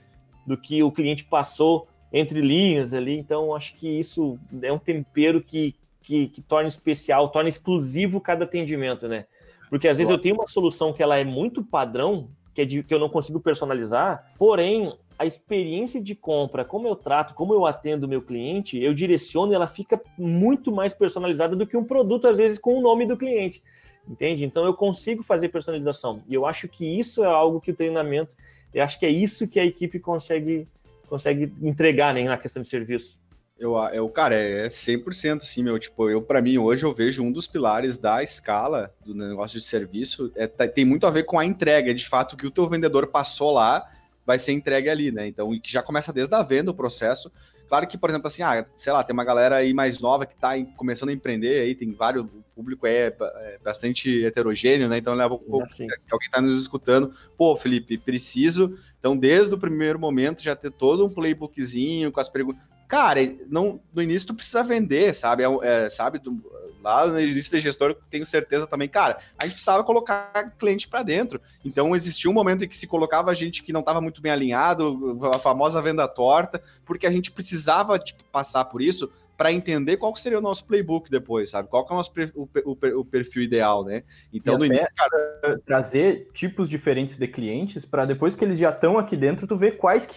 do 0.45 0.57
que 0.57 0.83
o 0.83 0.91
cliente 0.91 1.23
passou 1.23 1.87
entre 2.11 2.41
linhas 2.41 2.93
ali. 2.93 3.17
Então, 3.17 3.55
acho 3.55 3.75
que 3.75 3.87
isso 3.87 4.39
é 4.61 4.71
um 4.71 4.79
tempero 4.79 5.41
que, 5.41 5.75
que, 6.01 6.27
que 6.27 6.41
torna 6.41 6.67
especial, 6.67 7.29
torna 7.29 7.49
exclusivo 7.49 8.21
cada 8.21 8.45
atendimento, 8.45 9.07
né? 9.07 9.25
Porque 9.69 9.87
às 9.87 9.97
vezes 9.97 10.11
eu 10.11 10.17
tenho 10.17 10.35
uma 10.35 10.47
solução 10.47 10.93
que 10.93 11.01
ela 11.01 11.17
é 11.17 11.23
muito 11.23 11.63
padrão, 11.63 12.29
que, 12.53 12.61
é 12.61 12.65
de, 12.65 12.83
que 12.83 12.93
eu 12.93 12.99
não 12.99 13.09
consigo 13.09 13.39
personalizar, 13.39 14.31
porém 14.37 14.93
a 15.17 15.25
experiência 15.25 16.01
de 16.01 16.13
compra, 16.13 16.65
como 16.65 16.87
eu 16.87 16.95
trato, 16.95 17.33
como 17.33 17.53
eu 17.53 17.65
atendo 17.65 18.05
o 18.05 18.09
meu 18.09 18.21
cliente, 18.21 18.81
eu 18.81 18.93
direciono 18.93 19.51
e 19.51 19.55
ela 19.55 19.67
fica 19.67 19.99
muito 20.17 20.71
mais 20.71 20.93
personalizada 20.93 21.55
do 21.55 21.65
que 21.65 21.77
um 21.77 21.83
produto, 21.83 22.27
às 22.27 22.37
vezes, 22.37 22.59
com 22.59 22.77
o 22.77 22.81
nome 22.81 23.05
do 23.05 23.15
cliente. 23.15 23.63
Entende? 24.07 24.45
Então 24.45 24.65
eu 24.65 24.73
consigo 24.73 25.23
fazer 25.23 25.49
personalização. 25.49 26.21
E 26.27 26.33
eu 26.33 26.45
acho 26.45 26.67
que 26.67 26.85
isso 26.85 27.23
é 27.23 27.27
algo 27.27 27.61
que 27.61 27.71
o 27.71 27.75
treinamento, 27.75 28.31
eu 28.73 28.83
acho 28.83 28.99
que 28.99 29.05
é 29.05 29.09
isso 29.09 29.47
que 29.47 29.59
a 29.59 29.65
equipe 29.65 29.99
consegue, 29.99 30.67
consegue 31.07 31.51
entregar 31.61 32.13
né, 32.13 32.23
na 32.23 32.37
questão 32.37 32.61
de 32.61 32.67
serviço. 32.67 33.19
Eu, 33.57 33.77
eu, 33.93 34.09
cara, 34.09 34.35
é 34.35 34.67
100% 34.67 35.37
assim, 35.37 35.63
meu, 35.63 35.79
tipo, 35.79 36.09
eu, 36.09 36.21
para 36.21 36.41
mim, 36.41 36.57
hoje 36.57 36.85
eu 36.85 36.93
vejo 36.93 37.23
um 37.23 37.31
dos 37.31 37.47
pilares 37.47 37.97
da 37.97 38.21
escala 38.21 38.93
do 39.05 39.15
negócio 39.15 39.57
de 39.57 39.65
serviço, 39.65 40.29
é, 40.35 40.45
tá, 40.45 40.67
tem 40.67 40.83
muito 40.83 41.07
a 41.07 41.09
ver 41.09 41.23
com 41.23 41.39
a 41.39 41.45
entrega, 41.45 41.93
de 41.93 42.05
fato, 42.05 42.35
que 42.35 42.45
o 42.45 42.51
teu 42.51 42.67
vendedor 42.67 43.07
passou 43.07 43.51
lá, 43.51 43.89
vai 44.25 44.39
ser 44.39 44.53
entregue 44.53 44.89
ali, 44.89 45.11
né? 45.11 45.27
Então, 45.27 45.53
e 45.53 45.59
que 45.59 45.71
já 45.71 45.83
começa 45.83 46.11
desde 46.11 46.33
a 46.33 46.41
venda 46.41 46.71
o 46.71 46.75
processo. 46.75 47.31
Claro 47.67 47.87
que, 47.87 47.97
por 47.97 48.09
exemplo, 48.09 48.27
assim, 48.27 48.43
ah, 48.43 48.65
sei 48.75 48.93
lá, 48.93 49.03
tem 49.03 49.13
uma 49.13 49.23
galera 49.23 49.57
aí 49.57 49.73
mais 49.73 49.99
nova 49.99 50.25
que 50.25 50.35
está 50.35 50.53
começando 50.75 51.09
a 51.09 51.13
empreender, 51.13 51.61
aí 51.61 51.73
tem 51.73 51.91
vários, 51.91 52.23
o 52.23 52.43
público 52.55 52.85
é, 52.85 53.07
é 53.07 53.59
bastante 53.63 54.23
heterogêneo, 54.23 54.87
né? 54.87 54.97
Então 54.97 55.13
leva 55.13 55.33
um 55.33 55.39
pouco 55.39 55.65
assim. 55.65 55.87
que 55.87 56.13
alguém 56.13 56.27
está 56.27 56.41
nos 56.41 56.59
escutando. 56.59 57.11
Pô, 57.37 57.55
Felipe, 57.55 57.97
preciso, 57.97 58.77
então, 58.99 59.15
desde 59.15 59.53
o 59.53 59.57
primeiro 59.57 59.99
momento, 59.99 60.41
já 60.41 60.55
ter 60.55 60.71
todo 60.71 61.05
um 61.05 61.09
playbookzinho 61.09 62.11
com 62.11 62.19
as 62.19 62.29
perguntas. 62.29 62.63
Cara, 62.87 63.19
não, 63.49 63.79
no 63.93 64.01
início 64.01 64.27
tu 64.27 64.35
precisa 64.35 64.63
vender, 64.63 65.13
sabe? 65.13 65.43
É, 65.43 65.47
é, 65.63 65.89
sabe, 65.89 66.19
tu, 66.19 66.39
lá 66.85 67.07
no 67.07 67.19
início 67.19 67.51
da 67.51 67.59
gestor, 67.59 67.95
tenho 68.09 68.25
certeza 68.25 68.67
também, 68.67 68.87
cara, 68.87 69.17
a 69.39 69.45
gente 69.45 69.53
precisava 69.53 69.83
colocar 69.83 70.53
cliente 70.57 70.87
para 70.87 71.01
dentro. 71.01 71.41
Então 71.63 71.95
existia 71.95 72.29
um 72.29 72.33
momento 72.33 72.63
em 72.63 72.67
que 72.67 72.77
se 72.77 72.85
colocava 72.85 73.33
gente 73.33 73.63
que 73.63 73.73
não 73.73 73.79
estava 73.79 73.99
muito 73.99 74.21
bem 74.21 74.31
alinhado, 74.31 75.19
a 75.33 75.39
famosa 75.39 75.81
venda 75.81 76.07
torta, 76.07 76.61
porque 76.85 77.07
a 77.07 77.11
gente 77.11 77.31
precisava 77.31 77.97
tipo, 77.97 78.23
passar 78.25 78.65
por 78.65 78.81
isso 78.81 79.11
para 79.35 79.51
entender 79.51 79.97
qual 79.97 80.15
seria 80.15 80.37
o 80.37 80.41
nosso 80.41 80.65
playbook 80.65 81.09
depois, 81.09 81.49
sabe? 81.49 81.67
Qual 81.67 81.85
que 81.85 81.91
é 81.91 81.95
o 81.95 81.97
nosso 81.97 82.13
o, 82.35 82.47
o, 82.63 82.99
o 82.99 83.05
perfil 83.05 83.41
ideal, 83.41 83.83
né? 83.83 84.03
Então, 84.31 84.57
no 84.57 84.65
início, 84.65 84.87
cara... 84.95 85.59
trazer 85.65 86.29
tipos 86.33 86.69
diferentes 86.69 87.17
de 87.17 87.27
clientes 87.27 87.83
para 87.83 88.05
depois 88.05 88.35
que 88.35 88.45
eles 88.45 88.57
já 88.57 88.69
estão 88.69 88.97
aqui 88.97 89.17
dentro, 89.17 89.45
tu 89.45 89.57
ver 89.57 89.77
quais 89.77 90.05
que 90.05 90.15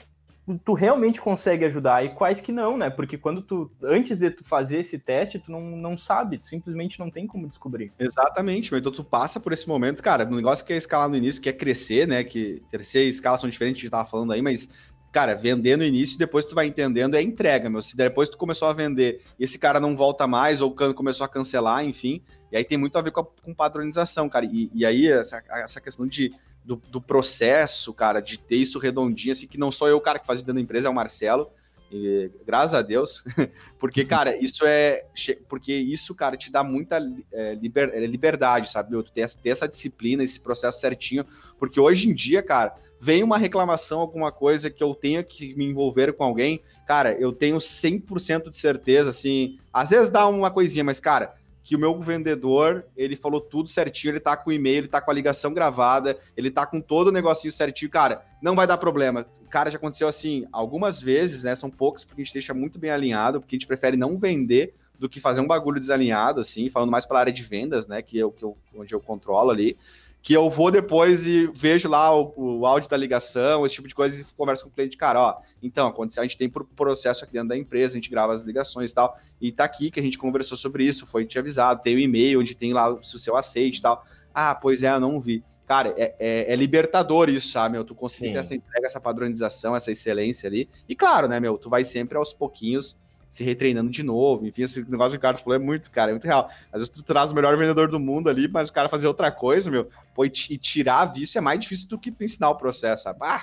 tu 0.64 0.72
realmente 0.72 1.20
consegue 1.20 1.64
ajudar 1.64 2.04
e 2.04 2.10
quais 2.10 2.40
que 2.40 2.52
não, 2.52 2.76
né? 2.76 2.88
Porque 2.88 3.18
quando 3.18 3.42
tu, 3.42 3.70
antes 3.82 4.18
de 4.18 4.30
tu 4.30 4.44
fazer 4.44 4.78
esse 4.78 4.98
teste, 4.98 5.38
tu 5.38 5.50
não, 5.50 5.60
não 5.60 5.98
sabe, 5.98 6.38
tu 6.38 6.48
simplesmente 6.48 6.98
não 6.98 7.10
tem 7.10 7.26
como 7.26 7.48
descobrir. 7.48 7.92
Exatamente, 7.98 8.74
então 8.74 8.92
tu 8.92 9.04
passa 9.04 9.40
por 9.40 9.52
esse 9.52 9.68
momento, 9.68 10.02
cara, 10.02 10.24
no 10.24 10.36
negócio 10.36 10.64
que 10.64 10.72
é 10.72 10.76
escalar 10.76 11.08
no 11.08 11.16
início, 11.16 11.42
que 11.42 11.48
é 11.48 11.52
crescer, 11.52 12.06
né? 12.06 12.24
Que 12.24 12.62
crescer 12.70 13.06
e 13.06 13.08
escala 13.08 13.38
são 13.38 13.50
diferentes, 13.50 13.80
a 13.80 13.82
gente 13.82 13.90
tava 13.90 14.08
falando 14.08 14.32
aí, 14.32 14.40
mas 14.40 14.68
cara, 15.10 15.34
vender 15.34 15.76
no 15.76 15.84
início, 15.84 16.18
depois 16.18 16.44
tu 16.44 16.54
vai 16.54 16.66
entendendo, 16.66 17.16
é 17.16 17.22
entrega, 17.22 17.68
meu. 17.70 17.82
Se 17.82 17.96
depois 17.96 18.28
tu 18.28 18.36
começou 18.36 18.68
a 18.68 18.72
vender 18.72 19.22
e 19.38 19.44
esse 19.44 19.58
cara 19.58 19.80
não 19.80 19.96
volta 19.96 20.26
mais, 20.26 20.60
ou 20.60 20.74
começou 20.94 21.24
a 21.24 21.28
cancelar, 21.28 21.84
enfim. 21.84 22.22
E 22.52 22.56
aí 22.56 22.64
tem 22.64 22.78
muito 22.78 22.96
a 22.96 23.02
ver 23.02 23.10
com, 23.10 23.20
a, 23.20 23.24
com 23.24 23.54
padronização, 23.54 24.28
cara. 24.28 24.44
E, 24.44 24.70
e 24.74 24.84
aí, 24.84 25.08
essa, 25.08 25.42
essa 25.48 25.80
questão 25.80 26.06
de 26.06 26.32
do, 26.68 26.76
do, 26.76 27.00
processo, 27.00 27.94
cara, 27.94 28.20
de 28.20 28.38
ter 28.38 28.56
isso 28.56 28.78
redondinho, 28.78 29.32
assim, 29.32 29.46
que 29.46 29.56
não 29.56 29.72
sou 29.72 29.88
eu 29.88 29.96
o 29.96 30.00
cara 30.02 30.18
que 30.18 30.26
faz 30.26 30.42
dentro 30.42 30.56
da 30.56 30.60
empresa, 30.60 30.86
é 30.86 30.90
o 30.90 30.94
Marcelo. 30.94 31.48
E, 31.90 32.30
graças 32.44 32.74
a 32.74 32.82
Deus, 32.82 33.24
porque, 33.80 34.04
cara, 34.04 34.36
isso 34.36 34.66
é. 34.66 35.06
Porque 35.48 35.72
isso, 35.72 36.14
cara, 36.14 36.36
te 36.36 36.52
dá 36.52 36.62
muita 36.62 37.00
é, 37.32 37.54
liber, 37.54 37.90
é, 37.94 38.04
liberdade, 38.04 38.70
sabe? 38.70 38.90
Tu 39.02 39.10
ter, 39.10 39.26
ter 39.30 39.48
essa 39.48 39.66
disciplina, 39.66 40.22
esse 40.22 40.38
processo 40.40 40.78
certinho. 40.78 41.24
Porque 41.58 41.80
hoje 41.80 42.10
em 42.10 42.14
dia, 42.14 42.42
cara, 42.42 42.74
vem 43.00 43.22
uma 43.22 43.38
reclamação, 43.38 44.00
alguma 44.00 44.30
coisa 44.30 44.68
que 44.68 44.82
eu 44.84 44.94
tenha 44.94 45.22
que 45.22 45.54
me 45.54 45.64
envolver 45.64 46.12
com 46.12 46.22
alguém, 46.22 46.60
cara, 46.86 47.12
eu 47.12 47.32
tenho 47.32 47.56
100% 47.56 48.50
de 48.50 48.58
certeza, 48.58 49.08
assim. 49.08 49.58
Às 49.72 49.88
vezes 49.88 50.10
dá 50.10 50.28
uma 50.28 50.50
coisinha, 50.50 50.84
mas, 50.84 51.00
cara, 51.00 51.34
que 51.68 51.76
o 51.76 51.78
meu 51.78 52.00
vendedor, 52.00 52.86
ele 52.96 53.14
falou 53.14 53.42
tudo 53.42 53.68
certinho, 53.68 54.12
ele 54.12 54.20
tá 54.20 54.34
com 54.34 54.48
o 54.48 54.52
e-mail, 54.54 54.78
ele 54.78 54.88
tá 54.88 55.02
com 55.02 55.10
a 55.10 55.14
ligação 55.14 55.52
gravada, 55.52 56.18
ele 56.34 56.50
tá 56.50 56.64
com 56.64 56.80
todo 56.80 57.08
o 57.08 57.12
negocinho 57.12 57.52
certinho, 57.52 57.90
cara, 57.90 58.24
não 58.40 58.56
vai 58.56 58.66
dar 58.66 58.78
problema. 58.78 59.26
Cara, 59.50 59.70
já 59.70 59.76
aconteceu 59.76 60.08
assim, 60.08 60.46
algumas 60.50 60.98
vezes, 60.98 61.44
né, 61.44 61.54
são 61.54 61.68
poucas, 61.68 62.06
porque 62.06 62.22
a 62.22 62.24
gente 62.24 62.32
deixa 62.32 62.54
muito 62.54 62.78
bem 62.78 62.90
alinhado, 62.90 63.38
porque 63.38 63.54
a 63.54 63.58
gente 63.58 63.66
prefere 63.66 63.98
não 63.98 64.16
vender 64.16 64.72
do 64.98 65.10
que 65.10 65.20
fazer 65.20 65.42
um 65.42 65.46
bagulho 65.46 65.78
desalinhado, 65.78 66.40
assim, 66.40 66.70
falando 66.70 66.90
mais 66.90 67.04
pela 67.04 67.20
área 67.20 67.32
de 67.34 67.42
vendas, 67.42 67.86
né, 67.86 68.00
que 68.00 68.16
eu, 68.16 68.30
que 68.32 68.46
eu 68.46 68.56
onde 68.74 68.94
eu 68.94 69.00
controlo 69.00 69.50
ali 69.50 69.76
que 70.22 70.34
eu 70.34 70.50
vou 70.50 70.70
depois 70.70 71.26
e 71.26 71.46
vejo 71.54 71.88
lá 71.88 72.14
o, 72.14 72.32
o, 72.36 72.66
áudio 72.66 72.90
da 72.90 72.96
ligação, 72.96 73.64
esse 73.64 73.76
tipo 73.76 73.88
de 73.88 73.94
coisa, 73.94 74.20
e 74.20 74.24
converso 74.36 74.64
com 74.64 74.70
o 74.70 74.72
cliente, 74.72 74.96
cara, 74.96 75.20
ó, 75.20 75.36
então, 75.62 75.94
a 76.18 76.22
gente 76.22 76.36
tem 76.36 76.48
processo 76.48 77.24
aqui 77.24 77.32
dentro 77.32 77.48
da 77.48 77.56
empresa, 77.56 77.94
a 77.94 77.96
gente 77.96 78.10
grava 78.10 78.32
as 78.32 78.42
ligações 78.42 78.90
e 78.90 78.94
tal, 78.94 79.16
e 79.40 79.52
tá 79.52 79.64
aqui 79.64 79.90
que 79.90 80.00
a 80.00 80.02
gente 80.02 80.18
conversou 80.18 80.56
sobre 80.56 80.84
isso, 80.84 81.06
foi 81.06 81.24
te 81.24 81.38
avisado, 81.38 81.82
tem 81.82 81.94
o 81.94 81.98
um 81.98 82.00
e-mail 82.00 82.40
onde 82.40 82.54
tem 82.54 82.72
lá 82.72 82.92
o 82.92 83.04
seu 83.04 83.36
aceite 83.36 83.78
e 83.78 83.82
tal. 83.82 84.04
Ah, 84.34 84.54
pois 84.54 84.82
é, 84.82 84.90
eu 84.92 85.00
não 85.00 85.20
vi. 85.20 85.42
Cara, 85.66 85.94
é, 85.98 86.14
é, 86.18 86.52
é 86.52 86.56
libertador 86.56 87.28
isso, 87.28 87.48
sabe, 87.48 87.72
meu? 87.72 87.84
Tu 87.84 87.94
conseguir 87.94 88.36
essa 88.36 88.54
entrega, 88.54 88.86
essa 88.86 89.00
padronização, 89.00 89.76
essa 89.76 89.92
excelência 89.92 90.48
ali. 90.48 90.68
E 90.88 90.94
claro, 90.94 91.28
né, 91.28 91.38
meu, 91.38 91.58
tu 91.58 91.68
vai 91.68 91.84
sempre 91.84 92.16
aos 92.16 92.32
pouquinhos 92.32 92.96
se 93.30 93.44
retreinando 93.44 93.90
de 93.90 94.02
novo. 94.02 94.46
Enfim, 94.46 94.62
esse 94.62 94.90
negócio 94.90 95.12
que 95.12 95.18
o 95.18 95.22
cara 95.22 95.36
falou 95.36 95.56
é 95.56 95.58
muito, 95.58 95.90
cara, 95.90 96.10
é 96.10 96.14
muito 96.14 96.26
real. 96.26 96.48
Às 96.72 96.80
vezes 96.80 96.88
tu 96.90 97.02
traz 97.02 97.32
o 97.32 97.34
melhor 97.34 97.56
vendedor 97.56 97.88
do 97.88 98.00
mundo 98.00 98.28
ali, 98.28 98.48
mas 98.48 98.68
o 98.68 98.72
cara 98.72 98.88
fazer 98.88 99.06
outra 99.06 99.30
coisa, 99.30 99.70
meu, 99.70 99.88
pô, 100.14 100.24
e, 100.24 100.30
tirar 100.30 101.06
vício 101.06 101.38
é 101.38 101.40
mais 101.40 101.60
difícil 101.60 101.88
do 101.88 101.98
que 101.98 102.14
ensinar 102.20 102.50
o 102.50 102.56
processo, 102.56 103.04
sabe? 103.04 103.18
Ah, 103.22 103.42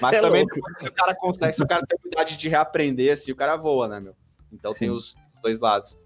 mas 0.00 0.16
é 0.16 0.20
também 0.20 0.46
se 0.78 0.86
o 0.86 0.92
cara 0.92 1.14
consegue, 1.14 1.52
se 1.54 1.62
o 1.62 1.66
cara 1.66 1.84
tem 1.86 1.96
a 1.96 2.00
habilidade 2.00 2.36
de 2.36 2.48
reaprender, 2.48 3.12
assim, 3.12 3.32
o 3.32 3.36
cara 3.36 3.56
voa, 3.56 3.88
né, 3.88 4.00
meu? 4.00 4.14
Então 4.52 4.72
Sim. 4.72 4.78
tem 4.78 4.90
os, 4.90 5.16
os 5.34 5.40
dois 5.40 5.60
lados. 5.60 5.96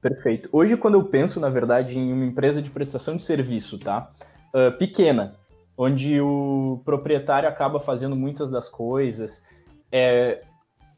Perfeito. 0.00 0.48
Hoje, 0.52 0.76
quando 0.76 0.94
eu 0.94 1.04
penso, 1.04 1.40
na 1.40 1.48
verdade, 1.48 1.98
em 1.98 2.12
uma 2.12 2.26
empresa 2.26 2.60
de 2.60 2.70
prestação 2.70 3.16
de 3.16 3.22
serviço, 3.22 3.78
tá? 3.78 4.10
Uh, 4.54 4.76
pequena, 4.76 5.34
onde 5.76 6.20
o 6.20 6.82
proprietário 6.84 7.48
acaba 7.48 7.80
fazendo 7.80 8.14
muitas 8.14 8.50
das 8.50 8.68
coisas, 8.68 9.44
é, 9.90 10.42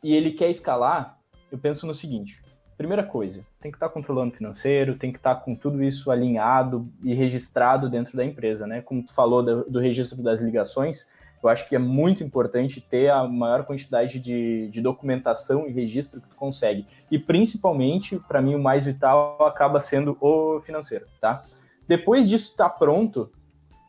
e 0.03 0.15
ele 0.15 0.33
quer 0.33 0.51
escalar, 0.51 1.19
eu 1.55 1.59
penso 1.59 1.87
no 1.87 1.95
seguinte: 1.95 2.43
primeira 2.77 3.05
coisa, 3.05 3.47
tem 3.61 3.71
que 3.71 3.77
estar 3.77 3.89
tá 3.89 3.95
controlando 3.95 4.35
financeiro, 4.35 4.99
tem 4.99 5.13
que 5.13 5.19
estar 5.19 5.37
tá 5.37 5.41
com 5.41 5.55
tudo 5.55 5.83
isso 5.83 6.11
alinhado 6.11 6.89
e 7.03 7.15
registrado 7.15 7.89
dentro 7.89 8.17
da 8.17 8.25
empresa, 8.25 8.67
né? 8.67 8.83
Como 8.83 9.05
tu 9.05 9.15
falou 9.15 9.43
do, 9.43 9.65
do 9.71 9.79
registro 9.79 10.21
das 10.21 10.41
ligações, 10.41 11.09
eu 11.43 11.49
acho 11.49 11.69
que 11.69 11.77
é 11.77 11.79
muito 11.79 12.25
importante 12.25 12.81
ter 12.81 13.11
a 13.11 13.25
maior 13.25 13.65
quantidade 13.65 14.19
de, 14.19 14.69
de 14.69 14.81
documentação 14.81 15.69
e 15.69 15.73
registro 15.73 16.21
que 16.21 16.29
tu 16.29 16.37
consegue. 16.37 16.87
E 17.11 17.19
principalmente, 17.19 18.19
para 18.19 18.43
mim, 18.43 18.55
o 18.55 18.63
mais 18.63 18.87
vital 18.87 19.39
acaba 19.47 19.79
sendo 19.79 20.17
o 20.21 20.61
financeiro, 20.61 21.07
tá? 21.21 21.45
Depois 21.87 22.29
disso 22.29 22.51
estar 22.51 22.69
tá 22.69 22.77
pronto, 22.77 23.31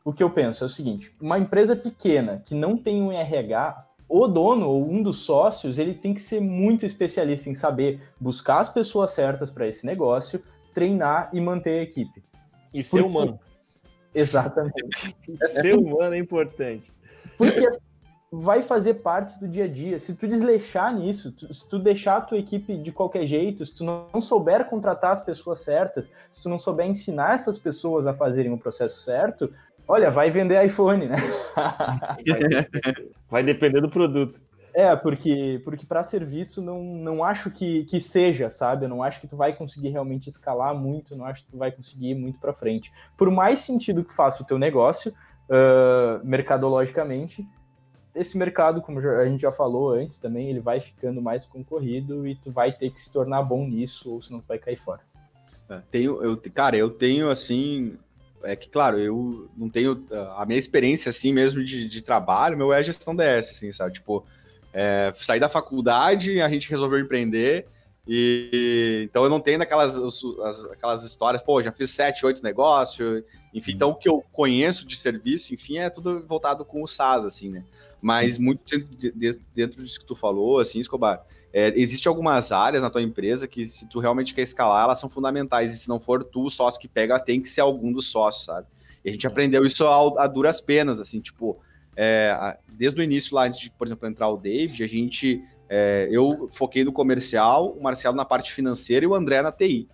o 0.03 0.13
que 0.13 0.22
eu 0.22 0.30
penso 0.30 0.63
é 0.63 0.68
o 0.68 0.70
seguinte: 0.70 1.16
uma 1.20 1.39
empresa 1.39 1.76
pequena 1.76 2.43
que 2.45 2.53
não 2.53 2.78
tem 2.78 3.01
um 3.01 3.11
RH, 3.11 3.86
o 4.08 4.28
dono 4.28 4.68
ou 4.68 4.89
um 4.89 5.01
dos 5.01 5.20
sócios, 5.20 5.80
ele 5.80 5.93
tem 5.93 6.14
que 6.14 6.22
ser 6.22 6.39
muito 6.39 6.86
especialista 6.86 7.49
em 7.49 7.56
saber 7.56 8.01
buscar 8.20 8.60
as 8.60 8.70
pessoas 8.70 9.12
certas 9.12 9.49
para 9.49 9.68
esse 9.68 9.86
negócio, 9.86 10.41
treinar 10.74 11.30
e 11.34 11.41
manter 11.41 11.80
a 11.80 11.84
equipe. 11.84 12.24
E 12.74 12.84
ser 12.84 13.01
Porque... 13.01 13.08
humano. 13.08 13.39
Exatamente. 14.14 15.16
ser 15.62 15.76
humano 15.76 16.16
é 16.16 16.18
importante. 16.18 16.91
Porque 17.38 17.70
vai 18.32 18.62
fazer 18.62 18.95
parte 18.95 19.39
do 19.39 19.47
dia 19.47 19.66
a 19.66 19.68
dia. 19.68 19.99
Se 19.99 20.16
tu 20.16 20.28
desleixar 20.28 20.93
nisso, 20.93 21.32
tu, 21.32 21.53
se 21.53 21.68
tu 21.68 21.80
deixar 21.80 22.18
a 22.18 22.22
tua 22.22 22.38
equipe 22.38 22.76
de 22.78 22.91
qualquer 22.91 23.26
jeito, 23.26 23.66
se 23.66 23.76
tu 23.76 23.84
não 23.84 24.22
souber 24.22 24.66
contratar 24.66 25.14
as 25.14 25.24
pessoas 25.24 25.62
certas, 25.62 26.12
se 26.32 26.43
tu 26.43 26.49
não 26.49 26.60
souber 26.60 26.86
ensinar 26.86 27.34
essas 27.34 27.58
pessoas 27.58 28.08
a 28.08 28.14
fazerem 28.14 28.51
o 28.51 28.58
processo 28.58 29.01
certo, 29.01 29.53
Olha, 29.88 30.09
vai 30.09 30.29
vender 30.29 30.63
iPhone, 30.65 31.07
né? 31.07 31.15
vai 33.29 33.43
depender 33.43 33.81
do 33.81 33.89
produto. 33.89 34.39
É, 34.73 34.93
porque, 34.93 35.61
porque 35.63 35.86
para 35.86 36.03
serviço 36.03 36.61
não, 36.61 36.83
não 36.83 37.23
acho 37.23 37.49
que, 37.49 37.86
que 37.86 38.01
seja, 38.01 38.49
sabe? 38.49 38.86
Eu 38.86 38.89
não 38.89 39.01
acho 39.01 39.21
que 39.21 39.27
tu 39.27 39.38
vai 39.38 39.55
conseguir 39.55 39.88
realmente 39.88 40.27
escalar 40.27 40.75
muito, 40.75 41.15
não 41.15 41.23
acho 41.23 41.45
que 41.45 41.51
tu 41.51 41.57
vai 41.57 41.71
conseguir 41.71 42.09
ir 42.09 42.15
muito 42.15 42.39
para 42.39 42.53
frente. 42.53 42.91
Por 43.17 43.31
mais 43.31 43.59
sentido 43.59 44.03
que 44.03 44.13
faça 44.13 44.43
o 44.43 44.45
teu 44.45 44.59
negócio, 44.59 45.13
uh, 45.49 46.25
mercadologicamente, 46.25 47.47
esse 48.13 48.38
mercado, 48.38 48.81
como 48.81 48.99
a 48.99 49.25
gente 49.25 49.41
já 49.41 49.51
falou 49.51 49.91
antes 49.91 50.19
também, 50.19 50.49
ele 50.49 50.59
vai 50.59 50.81
ficando 50.81 51.21
mais 51.21 51.45
concorrido 51.45 52.27
e 52.27 52.36
tu 52.36 52.51
vai 52.51 52.73
ter 52.73 52.89
que 52.89 52.99
se 52.99 53.13
tornar 53.13 53.43
bom 53.43 53.65
nisso, 53.65 54.11
ou 54.11 54.21
senão 54.21 54.41
tu 54.41 54.47
vai 54.47 54.57
cair 54.57 54.77
fora. 54.77 55.01
É, 55.69 55.81
tenho, 55.89 56.21
eu, 56.21 56.38
cara, 56.53 56.75
eu 56.75 56.89
tenho 56.89 57.29
assim 57.29 57.97
é 58.43 58.55
que, 58.55 58.69
claro, 58.69 58.99
eu 58.99 59.49
não 59.57 59.69
tenho. 59.69 60.05
A 60.38 60.45
minha 60.45 60.59
experiência, 60.59 61.09
assim, 61.09 61.33
mesmo 61.33 61.63
de, 61.63 61.88
de 61.88 62.01
trabalho, 62.01 62.57
meu 62.57 62.71
é 62.71 62.83
gestão 62.83 63.15
DS, 63.15 63.51
assim, 63.51 63.71
sabe? 63.71 63.93
Tipo, 63.93 64.25
é, 64.73 65.13
saí 65.15 65.39
da 65.39 65.49
faculdade, 65.49 66.41
a 66.41 66.49
gente 66.49 66.69
resolveu 66.69 66.99
empreender. 66.99 67.65
E 68.07 69.07
então 69.09 69.23
eu 69.23 69.29
não 69.29 69.39
tenho 69.39 69.59
aquelas 69.61 69.97
as, 69.97 70.65
aquelas 70.71 71.03
histórias, 71.03 71.41
pô, 71.41 71.61
já 71.63 71.71
fiz 71.71 71.89
sete, 71.89 72.23
oito 72.23 72.43
negócios, 72.43 73.23
enfim, 73.51 73.71
então 73.71 73.89
o 73.89 73.95
que 73.95 74.07
eu 74.07 74.23
conheço 74.31 74.86
de 74.86 74.95
serviço, 74.95 75.55
enfim, 75.55 75.79
é 75.79 75.89
tudo 75.89 76.23
voltado 76.27 76.63
com 76.63 76.83
o 76.83 76.88
SaaS, 76.88 77.25
assim, 77.25 77.49
né? 77.49 77.63
Mas 77.99 78.38
muito 78.38 78.77
dentro, 79.15 79.41
dentro 79.55 79.83
disso 79.83 79.99
que 79.99 80.05
tu 80.05 80.15
falou, 80.15 80.59
assim, 80.59 80.79
Escobar, 80.79 81.25
é, 81.58 81.72
Existem 81.80 82.10
algumas 82.10 82.51
áreas 82.51 82.84
na 82.84 82.89
tua 82.89 83.01
empresa 83.01 83.47
que, 83.47 83.66
se 83.66 83.88
tu 83.88 84.01
realmente 84.01 84.34
quer 84.34 84.41
escalar, 84.41 84.84
elas 84.84 84.99
são 84.99 85.10
fundamentais. 85.10 85.74
E 85.74 85.78
se 85.80 85.88
não 85.88 86.01
for 86.01 86.22
tu 86.22 86.43
o 86.43 86.49
sócio 86.49 86.82
que 86.82 86.88
pega, 86.89 87.18
tem 87.18 87.39
que 87.39 87.47
ser 87.47 87.62
algum 87.62 87.93
dos 87.93 88.08
sócios, 88.08 88.43
sabe? 88.43 88.68
E 89.06 89.10
a 89.10 89.12
gente 89.14 89.26
aprendeu 89.26 89.66
isso 89.66 89.88
a, 89.88 90.26
a 90.26 90.28
duras 90.28 90.60
penas, 90.60 90.99
assim, 90.99 91.22
tipo, 91.22 91.58
é, 91.95 92.58
desde 92.68 92.99
o 92.99 93.03
início 93.03 93.34
lá, 93.34 93.45
antes 93.45 93.58
de, 93.58 93.70
por 93.72 93.88
exemplo, 93.88 94.06
entrar 94.06 94.28
o 94.28 94.36
David, 94.36 94.84
a 94.84 94.88
gente. 94.88 95.41
É, 95.70 96.10
eu 96.12 96.49
foquei 96.51 96.84
no 96.84 96.91
comercial, 96.91 97.72
o 97.72 97.82
Marcelo 97.82 98.18
na 98.18 98.26
parte 98.26 98.51
financeira 98.51 99.06
e 99.06 99.08
o 99.08 99.16
André 99.16 99.41
na 99.41 99.51
TI. 99.51 99.88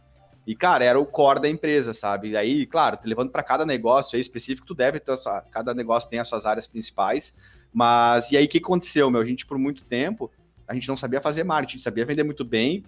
E, 0.48 0.56
cara, 0.56 0.84
era 0.84 1.00
o 1.00 1.06
core 1.06 1.42
da 1.42 1.48
empresa, 1.48 1.94
sabe? 1.94 2.32
E 2.32 2.36
aí, 2.36 2.66
claro, 2.66 2.98
levando 3.06 3.30
para 3.30 3.44
cada 3.44 3.68
negócio 3.68 4.16
aí 4.16 4.22
específico, 4.22 4.66
tu 4.66 4.74
deve 4.74 5.00
ter, 5.00 5.16
cada 5.52 5.76
negócio 5.76 6.10
tem 6.10 6.18
as 6.18 6.28
suas 6.28 6.48
áreas 6.48 6.66
principais. 6.66 7.36
Mas, 7.72 8.32
e 8.32 8.38
aí, 8.38 8.46
o 8.46 8.50
que 8.50 8.58
aconteceu, 8.58 9.12
meu? 9.12 9.22
A 9.22 9.26
gente, 9.26 9.46
por 9.46 9.60
muito 9.60 9.86
tempo, 9.86 10.30
a 10.72 10.74
gente 10.74 10.88
não 10.88 10.96
sabia 10.96 11.20
fazer 11.20 11.44
marketing, 11.44 11.80
sabia 11.80 12.06
vender 12.06 12.24
muito 12.24 12.46
bem. 12.46 12.86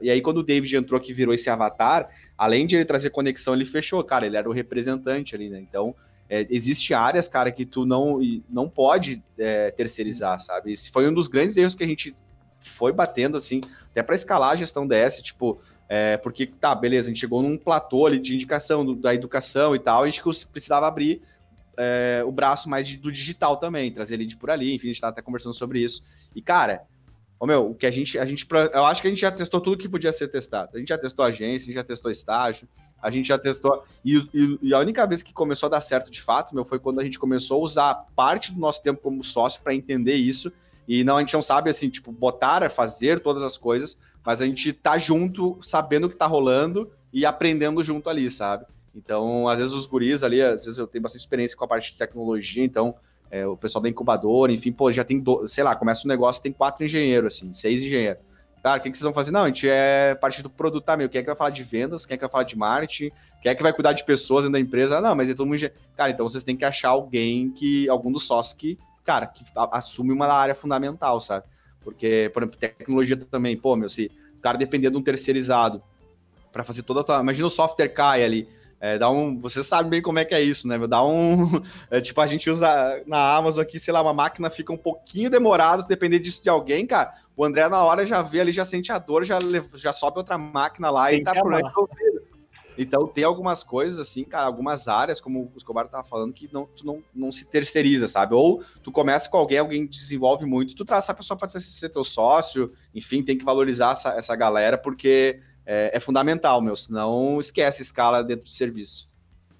E 0.00 0.08
aí, 0.08 0.22
quando 0.22 0.38
o 0.38 0.42
David 0.44 0.76
entrou 0.76 1.00
que 1.00 1.12
virou 1.12 1.34
esse 1.34 1.50
avatar, 1.50 2.08
além 2.38 2.68
de 2.68 2.76
ele 2.76 2.84
trazer 2.84 3.10
conexão, 3.10 3.52
ele 3.52 3.64
fechou, 3.64 4.02
cara, 4.04 4.24
ele 4.24 4.36
era 4.36 4.48
o 4.48 4.52
representante 4.52 5.34
ali, 5.34 5.50
né? 5.50 5.58
Então, 5.58 5.92
é, 6.30 6.46
existe 6.48 6.94
áreas, 6.94 7.26
cara, 7.26 7.50
que 7.50 7.66
tu 7.66 7.84
não, 7.84 8.20
não 8.48 8.68
pode 8.68 9.20
é, 9.36 9.72
terceirizar, 9.72 10.38
sabe? 10.38 10.72
Esse 10.72 10.92
foi 10.92 11.08
um 11.08 11.12
dos 11.12 11.26
grandes 11.26 11.56
erros 11.56 11.74
que 11.74 11.82
a 11.82 11.86
gente 11.86 12.14
foi 12.60 12.92
batendo, 12.92 13.36
assim, 13.36 13.60
até 13.90 14.04
para 14.04 14.14
escalar 14.14 14.52
a 14.52 14.56
gestão 14.56 14.86
DS, 14.86 15.20
tipo, 15.20 15.60
é, 15.88 16.16
porque, 16.18 16.46
tá, 16.46 16.72
beleza, 16.72 17.08
a 17.08 17.10
gente 17.10 17.20
chegou 17.20 17.42
num 17.42 17.58
platô 17.58 18.06
ali 18.06 18.20
de 18.20 18.36
indicação 18.36 18.84
do, 18.84 18.94
da 18.94 19.12
educação 19.12 19.74
e 19.74 19.80
tal, 19.80 20.04
a 20.04 20.06
gente 20.08 20.22
precisava 20.52 20.86
abrir 20.86 21.22
é, 21.76 22.22
o 22.24 22.30
braço 22.30 22.68
mais 22.68 22.86
de, 22.86 22.96
do 22.96 23.10
digital 23.10 23.56
também, 23.56 23.90
trazer 23.90 24.16
lead 24.16 24.36
por 24.36 24.48
ali, 24.48 24.74
enfim, 24.74 24.86
a 24.86 24.92
gente 24.92 25.00
tá 25.00 25.08
até 25.08 25.20
conversando 25.20 25.54
sobre 25.54 25.80
isso. 25.80 26.04
E, 26.34 26.42
cara, 26.42 26.82
Ô, 27.38 27.46
meu, 27.46 27.70
o 27.70 27.74
que 27.74 27.86
a 27.86 27.90
gente, 27.90 28.18
a 28.18 28.24
gente. 28.24 28.46
Eu 28.72 28.86
acho 28.86 29.02
que 29.02 29.08
a 29.08 29.10
gente 29.10 29.20
já 29.20 29.30
testou 29.30 29.60
tudo 29.60 29.76
que 29.76 29.88
podia 29.88 30.10
ser 30.10 30.28
testado. 30.28 30.70
A 30.74 30.78
gente 30.78 30.88
já 30.88 30.96
testou 30.96 31.24
agência, 31.24 31.64
a 31.64 31.66
gente 31.66 31.74
já 31.74 31.84
testou 31.84 32.10
estágio, 32.10 32.66
a 33.00 33.10
gente 33.10 33.28
já 33.28 33.38
testou. 33.38 33.84
E, 34.02 34.16
e, 34.32 34.58
e, 34.62 34.74
a 34.74 34.78
única 34.78 35.06
vez 35.06 35.22
que 35.22 35.34
começou 35.34 35.66
a 35.66 35.70
dar 35.70 35.82
certo 35.82 36.10
de 36.10 36.22
fato, 36.22 36.54
meu, 36.54 36.64
foi 36.64 36.78
quando 36.78 36.98
a 36.98 37.04
gente 37.04 37.18
começou 37.18 37.60
a 37.60 37.64
usar 37.64 37.94
parte 38.16 38.52
do 38.52 38.58
nosso 38.58 38.82
tempo 38.82 39.02
como 39.02 39.22
sócio 39.22 39.60
para 39.62 39.74
entender 39.74 40.14
isso. 40.14 40.50
E 40.88 41.04
não, 41.04 41.18
a 41.18 41.20
gente 41.20 41.34
não 41.34 41.42
sabe, 41.42 41.68
assim, 41.68 41.90
tipo, 41.90 42.10
botar 42.10 42.62
a 42.62 42.70
fazer 42.70 43.20
todas 43.20 43.42
as 43.42 43.58
coisas, 43.58 44.00
mas 44.24 44.40
a 44.40 44.46
gente 44.46 44.72
tá 44.72 44.96
junto, 44.96 45.58
sabendo 45.60 46.06
o 46.06 46.10
que 46.10 46.16
tá 46.16 46.26
rolando 46.26 46.90
e 47.12 47.26
aprendendo 47.26 47.82
junto 47.82 48.08
ali, 48.08 48.30
sabe? 48.30 48.64
Então, 48.94 49.46
às 49.46 49.58
vezes 49.58 49.74
os 49.74 49.86
guris 49.86 50.22
ali, 50.22 50.40
às 50.40 50.64
vezes 50.64 50.78
eu 50.78 50.86
tenho 50.86 51.02
bastante 51.02 51.20
experiência 51.20 51.56
com 51.56 51.64
a 51.64 51.68
parte 51.68 51.92
de 51.92 51.98
tecnologia, 51.98 52.64
então 52.64 52.94
é, 53.30 53.46
o 53.46 53.56
pessoal 53.56 53.82
da 53.82 53.88
incubadora, 53.88 54.52
enfim, 54.52 54.72
pô, 54.72 54.92
já 54.92 55.04
tem, 55.04 55.18
do, 55.18 55.48
sei 55.48 55.64
lá, 55.64 55.74
começa 55.74 56.06
um 56.06 56.08
negócio, 56.08 56.42
tem 56.42 56.52
quatro 56.52 56.84
engenheiros, 56.84 57.34
assim, 57.34 57.52
seis 57.52 57.82
engenheiros. 57.82 58.22
Cara, 58.62 58.80
o 58.80 58.82
que, 58.82 58.90
que 58.90 58.96
vocês 58.96 59.04
vão 59.04 59.12
fazer? 59.12 59.30
Não, 59.30 59.44
a 59.44 59.46
gente 59.46 59.68
é 59.68 60.14
parte 60.14 60.42
do 60.42 60.50
produto, 60.50 60.84
tá, 60.84 60.96
meu, 60.96 61.08
quem 61.08 61.20
é 61.20 61.22
que 61.22 61.28
vai 61.28 61.36
falar 61.36 61.50
de 61.50 61.62
vendas, 61.62 62.04
quem 62.04 62.14
é 62.14 62.18
que 62.18 62.22
vai 62.22 62.30
falar 62.30 62.44
de 62.44 62.56
marketing, 62.56 63.10
quem 63.40 63.52
é 63.52 63.54
que 63.54 63.62
vai 63.62 63.72
cuidar 63.72 63.92
de 63.92 64.04
pessoas 64.04 64.44
dentro 64.44 64.54
da 64.54 64.60
empresa? 64.60 65.00
Não, 65.00 65.14
mas 65.14 65.30
é 65.30 65.34
todo 65.34 65.46
mundo... 65.46 65.70
Cara, 65.96 66.10
então 66.10 66.28
vocês 66.28 66.42
têm 66.42 66.56
que 66.56 66.64
achar 66.64 66.88
alguém 66.88 67.50
que, 67.50 67.88
algum 67.88 68.10
dos 68.10 68.26
sócios 68.26 68.56
que, 68.56 68.78
cara, 69.04 69.26
que 69.26 69.44
assume 69.70 70.12
uma 70.12 70.26
área 70.26 70.54
fundamental, 70.54 71.20
sabe? 71.20 71.44
Porque, 71.80 72.30
por 72.34 72.42
exemplo, 72.42 72.58
tecnologia 72.58 73.16
também, 73.16 73.56
pô, 73.56 73.76
meu, 73.76 73.88
se 73.88 74.10
o 74.36 74.40
cara 74.40 74.58
depender 74.58 74.90
de 74.90 74.96
um 74.96 75.02
terceirizado 75.02 75.80
para 76.56 76.64
fazer 76.64 76.82
toda 76.82 77.00
a 77.00 77.04
tua. 77.04 77.20
Imagina 77.20 77.46
o 77.46 77.50
software 77.50 77.88
cai 77.88 78.24
ali. 78.24 78.48
É, 78.78 78.98
dá 78.98 79.10
um, 79.10 79.38
você 79.40 79.64
sabe 79.64 79.88
bem 79.88 80.02
como 80.02 80.18
é 80.18 80.24
que 80.24 80.34
é 80.34 80.42
isso, 80.42 80.68
né? 80.68 80.78
Dá 80.86 81.02
um. 81.04 81.62
É, 81.90 82.00
tipo, 82.00 82.20
a 82.20 82.26
gente 82.26 82.50
usa 82.50 83.02
na 83.06 83.36
Amazon 83.36 83.62
aqui, 83.62 83.78
sei 83.78 83.92
lá, 83.92 84.02
uma 84.02 84.12
máquina 84.12 84.50
fica 84.50 84.72
um 84.72 84.76
pouquinho 84.76 85.30
demorado, 85.30 85.86
depender 85.86 86.18
disso 86.18 86.42
de 86.42 86.48
alguém, 86.48 86.86
cara. 86.86 87.12
O 87.36 87.44
André, 87.44 87.68
na 87.68 87.82
hora, 87.82 88.06
já 88.06 88.22
vê 88.22 88.40
ali, 88.40 88.52
já 88.52 88.64
sente 88.64 88.90
a 88.90 88.98
dor, 88.98 89.24
já, 89.24 89.38
já 89.74 89.92
sobe 89.92 90.18
outra 90.18 90.36
máquina 90.36 90.90
lá 90.90 91.08
tem 91.08 91.20
e 91.20 91.24
tá 91.24 91.32
problema 91.32 91.72
Então, 92.76 93.06
tem 93.06 93.24
algumas 93.24 93.62
coisas, 93.62 93.98
assim, 93.98 94.24
cara, 94.24 94.46
algumas 94.46 94.88
áreas, 94.88 95.20
como 95.20 95.50
o 95.54 95.56
Escobar 95.56 95.86
tava 95.86 96.04
falando, 96.04 96.32
que 96.32 96.48
não, 96.52 96.66
tu 96.66 96.84
não, 96.84 97.02
não 97.14 97.30
se 97.30 97.44
terceiriza, 97.46 98.08
sabe? 98.08 98.34
Ou 98.34 98.62
tu 98.82 98.90
começa 98.90 99.28
com 99.28 99.36
alguém, 99.36 99.58
alguém 99.58 99.86
desenvolve 99.86 100.44
muito, 100.44 100.74
tu 100.74 100.84
traz 100.84 101.04
essa 101.04 101.14
pessoa 101.14 101.38
para 101.38 101.58
ser 101.60 101.88
teu 101.88 102.04
sócio, 102.04 102.72
enfim, 102.94 103.22
tem 103.22 103.38
que 103.38 103.44
valorizar 103.44 103.92
essa, 103.92 104.10
essa 104.10 104.34
galera, 104.34 104.76
porque 104.76 105.40
é, 105.66 105.96
é 105.96 106.00
fundamental, 106.00 106.62
meu, 106.62 106.76
senão 106.76 107.40
esquece 107.40 107.82
escala 107.82 108.22
dentro 108.22 108.44
do 108.44 108.50
serviço. 108.50 109.10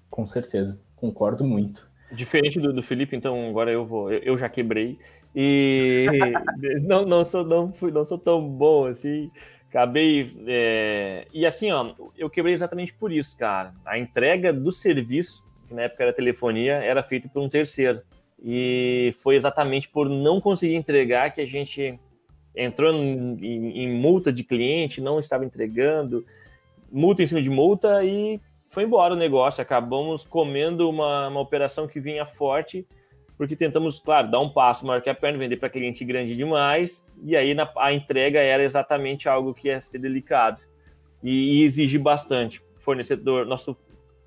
Com 0.09 0.25
certeza, 0.25 0.79
concordo 0.95 1.43
muito. 1.43 1.89
Diferente 2.11 2.59
do, 2.59 2.71
do 2.71 2.81
Felipe, 2.81 3.15
então 3.15 3.49
agora 3.49 3.69
eu 3.69 3.85
vou, 3.85 4.11
eu, 4.11 4.19
eu 4.19 4.37
já 4.37 4.47
quebrei 4.47 4.97
e 5.35 6.07
não, 6.81 7.05
não 7.05 7.25
sou 7.25 7.43
não 7.43 7.71
fui, 7.71 7.91
não 7.91 8.05
sou 8.05 8.17
tão 8.17 8.41
bom 8.47 8.85
assim. 8.85 9.29
Acabei 9.69 10.31
é... 10.47 11.27
e 11.33 11.45
assim, 11.45 11.71
ó, 11.71 11.93
eu 12.17 12.29
quebrei 12.29 12.53
exatamente 12.53 12.93
por 12.93 13.11
isso, 13.11 13.37
cara. 13.37 13.73
A 13.85 13.99
entrega 13.99 14.53
do 14.53 14.71
serviço, 14.71 15.45
que 15.67 15.73
na 15.73 15.83
época 15.83 16.03
era 16.03 16.13
telefonia, 16.13 16.75
era 16.75 17.03
feita 17.03 17.27
por 17.27 17.43
um 17.43 17.49
terceiro. 17.49 18.01
E 18.41 19.13
foi 19.21 19.35
exatamente 19.35 19.89
por 19.89 20.07
não 20.07 20.39
conseguir 20.39 20.75
entregar 20.75 21.31
que 21.31 21.41
a 21.41 21.45
gente 21.45 21.99
entrou 22.55 22.93
em, 22.93 23.37
em, 23.83 23.93
multa 23.99 24.31
de 24.31 24.43
cliente, 24.43 25.01
não 25.01 25.19
estava 25.19 25.45
entregando, 25.45 26.25
multa 26.91 27.23
em 27.23 27.27
cima 27.27 27.41
de 27.41 27.49
multa 27.49 28.03
e 28.03 28.39
foi 28.69 28.83
embora 28.83 29.13
o 29.13 29.17
negócio. 29.17 29.61
Acabamos 29.61 30.23
comendo 30.23 30.89
uma, 30.89 31.27
uma 31.27 31.39
operação 31.39 31.87
que 31.87 31.99
vinha 31.99 32.25
forte, 32.25 32.85
porque 33.37 33.55
tentamos, 33.55 33.99
claro, 33.99 34.31
dar 34.31 34.39
um 34.39 34.49
passo 34.49 34.85
maior 34.85 35.01
que 35.01 35.09
a 35.09 35.15
perna, 35.15 35.37
vender 35.37 35.57
para 35.57 35.69
cliente 35.69 36.03
grande 36.03 36.35
demais, 36.35 37.05
e 37.23 37.35
aí 37.35 37.53
na, 37.53 37.71
a 37.77 37.93
entrega 37.93 38.39
era 38.39 38.63
exatamente 38.63 39.29
algo 39.29 39.53
que 39.53 39.67
ia 39.67 39.79
ser 39.79 39.99
delicado 39.99 40.61
e, 41.23 41.59
e 41.59 41.63
exige 41.63 41.97
bastante. 41.97 42.61
Fornecedor, 42.79 43.45
nosso 43.45 43.77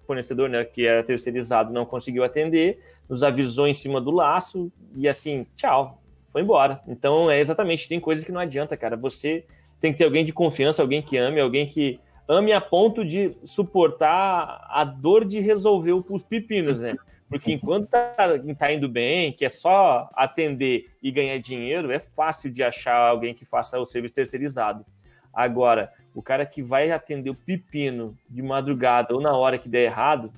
fornecedor, 0.07 0.49
né, 0.49 0.64
que 0.64 0.87
era 0.87 1.05
terceirizado, 1.05 1.73
não 1.73 1.87
conseguiu 1.87 2.25
atender, 2.25 2.81
nos 3.09 3.23
avisou 3.23 3.68
em 3.68 3.75
cima 3.75 4.01
do 4.01 4.11
laço, 4.11 4.73
e 4.97 5.07
assim, 5.07 5.47
tchau, 5.57 5.99
foi 6.33 6.43
embora. 6.43 6.81
Então, 6.87 7.31
é 7.31 7.41
exatamente, 7.41 7.89
tem 7.89 8.01
coisas 8.01 8.24
que 8.24 8.33
não 8.33 8.41
adianta, 8.41 8.76
cara. 8.76 8.97
Você 8.97 9.45
tem 9.81 9.93
que 9.93 9.99
ter 9.99 10.05
alguém 10.05 10.24
de 10.24 10.33
confiança, 10.33 10.83
alguém 10.83 11.03
que 11.03 11.16
ame, 11.16 11.41
alguém 11.41 11.66
que 11.66 11.99
ame 12.28 12.53
a 12.53 12.61
ponto 12.61 13.05
de 13.05 13.37
suportar 13.45 14.66
a 14.68 14.85
dor 14.85 15.24
de 15.24 15.41
resolver 15.41 15.93
os 15.93 16.22
pepinos, 16.22 16.81
né? 16.81 16.97
Porque 17.28 17.53
enquanto 17.53 17.89
tá, 17.89 18.14
tá 18.59 18.72
indo 18.72 18.89
bem, 18.89 19.33
que 19.33 19.45
é 19.45 19.49
só 19.49 20.11
atender 20.14 20.91
e 21.03 21.11
ganhar 21.11 21.39
dinheiro, 21.39 21.91
é 21.91 21.99
fácil 21.99 22.51
de 22.51 22.62
achar 22.62 22.97
alguém 22.97 23.35
que 23.35 23.45
faça 23.45 23.78
o 23.78 23.87
serviço 23.87 24.14
terceirizado. 24.14 24.85
Agora, 25.33 25.93
o 26.12 26.22
cara 26.22 26.45
que 26.45 26.61
vai 26.61 26.91
atender 26.91 27.31
o 27.31 27.35
pepino 27.35 28.16
de 28.28 28.43
madrugada 28.43 29.14
ou 29.14 29.20
na 29.20 29.37
hora 29.37 29.59
que 29.59 29.68
der 29.68 29.85
errado, 29.85 30.33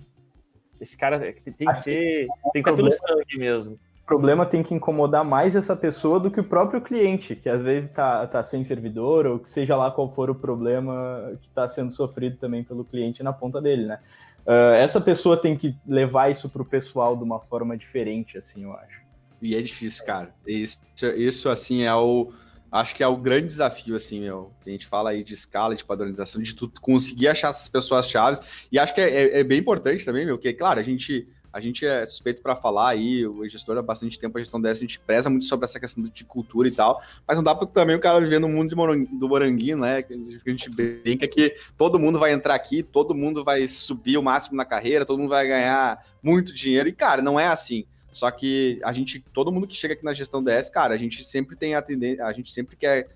esse 0.78 0.96
cara 0.96 1.18
tem 1.18 1.66
que 1.66 1.74
ser, 1.74 2.26
tem 2.52 2.62
que 2.62 2.70
estar 2.70 2.74
pelo 2.74 2.90
sangue 2.90 3.38
mesmo 3.38 3.78
problema 4.06 4.44
tem 4.44 4.62
que 4.62 4.74
incomodar 4.74 5.24
mais 5.24 5.56
essa 5.56 5.76
pessoa 5.76 6.18
do 6.18 6.30
que 6.30 6.40
o 6.40 6.44
próprio 6.44 6.80
cliente, 6.80 7.36
que 7.36 7.48
às 7.48 7.62
vezes 7.62 7.90
está 7.90 8.26
tá 8.26 8.42
sem 8.42 8.64
servidor, 8.64 9.26
ou 9.26 9.42
seja 9.46 9.76
lá 9.76 9.90
qual 9.90 10.12
for 10.12 10.30
o 10.30 10.34
problema 10.34 11.32
que 11.40 11.48
está 11.48 11.66
sendo 11.68 11.92
sofrido 11.92 12.36
também 12.36 12.64
pelo 12.64 12.84
cliente 12.84 13.22
na 13.22 13.32
ponta 13.32 13.60
dele, 13.60 13.86
né? 13.86 13.98
Uh, 14.44 14.74
essa 14.74 15.00
pessoa 15.00 15.36
tem 15.36 15.56
que 15.56 15.76
levar 15.86 16.30
isso 16.30 16.48
para 16.48 16.62
o 16.62 16.64
pessoal 16.64 17.16
de 17.16 17.22
uma 17.22 17.38
forma 17.38 17.76
diferente, 17.76 18.36
assim, 18.36 18.64
eu 18.64 18.72
acho. 18.72 19.00
E 19.40 19.54
é 19.54 19.62
difícil, 19.62 20.04
cara. 20.04 20.34
Isso, 20.46 20.80
isso 21.16 21.48
assim, 21.48 21.82
é 21.82 21.94
o. 21.94 22.32
Acho 22.70 22.94
que 22.94 23.02
é 23.02 23.06
o 23.06 23.16
grande 23.16 23.48
desafio, 23.48 23.94
assim, 23.94 24.20
meu. 24.20 24.50
A 24.66 24.70
gente 24.70 24.86
fala 24.86 25.10
aí 25.10 25.22
de 25.22 25.34
escala, 25.34 25.76
de 25.76 25.84
padronização, 25.84 26.42
de 26.42 26.54
tu 26.54 26.72
conseguir 26.80 27.28
achar 27.28 27.50
essas 27.50 27.68
pessoas 27.68 28.08
chaves. 28.08 28.40
E 28.72 28.78
acho 28.78 28.94
que 28.94 29.00
é, 29.00 29.10
é, 29.10 29.40
é 29.40 29.44
bem 29.44 29.58
importante 29.58 30.04
também, 30.04 30.24
meu, 30.24 30.38
que, 30.38 30.52
claro, 30.52 30.80
a 30.80 30.82
gente 30.82 31.28
a 31.52 31.60
gente 31.60 31.84
é 31.84 32.06
suspeito 32.06 32.40
para 32.40 32.56
falar 32.56 32.90
aí, 32.90 33.26
o 33.26 33.46
gestor 33.48 33.76
há 33.76 33.82
bastante 33.82 34.18
tempo, 34.18 34.38
a 34.38 34.40
gestão 34.40 34.60
dessa, 34.60 34.80
a 34.80 34.86
gente 34.86 34.98
preza 34.98 35.28
muito 35.28 35.44
sobre 35.44 35.64
essa 35.64 35.78
questão 35.78 36.02
de 36.02 36.24
cultura 36.24 36.66
e 36.66 36.70
tal, 36.70 37.02
mas 37.26 37.36
não 37.36 37.44
dá 37.44 37.54
para 37.54 37.66
também 37.66 37.94
o 37.94 38.00
cara 38.00 38.20
viver 38.20 38.38
no 38.38 38.48
mundo 38.48 38.74
do 38.74 39.28
moranguinho, 39.28 39.76
né? 39.76 40.02
Que 40.02 40.14
a 40.14 40.50
gente 40.50 40.70
brinca 40.70 41.28
que 41.28 41.54
todo 41.76 41.98
mundo 41.98 42.18
vai 42.18 42.32
entrar 42.32 42.54
aqui, 42.54 42.82
todo 42.82 43.14
mundo 43.14 43.44
vai 43.44 43.68
subir 43.68 44.16
o 44.16 44.22
máximo 44.22 44.56
na 44.56 44.64
carreira, 44.64 45.04
todo 45.04 45.18
mundo 45.18 45.30
vai 45.30 45.46
ganhar 45.46 46.02
muito 46.22 46.54
dinheiro, 46.54 46.88
e 46.88 46.92
cara, 46.92 47.20
não 47.20 47.38
é 47.38 47.48
assim. 47.48 47.84
Só 48.12 48.30
que 48.30 48.78
a 48.84 48.92
gente, 48.92 49.20
todo 49.32 49.50
mundo 49.50 49.66
que 49.66 49.74
chega 49.74 49.94
aqui 49.94 50.04
na 50.04 50.12
gestão 50.12 50.42
DS, 50.42 50.68
cara, 50.70 50.94
a 50.94 50.98
gente 50.98 51.24
sempre 51.24 51.56
tem 51.56 51.74
a 51.74 51.82
tendência, 51.82 52.24
a 52.24 52.32
gente 52.32 52.50
sempre 52.52 52.76
quer 52.76 53.08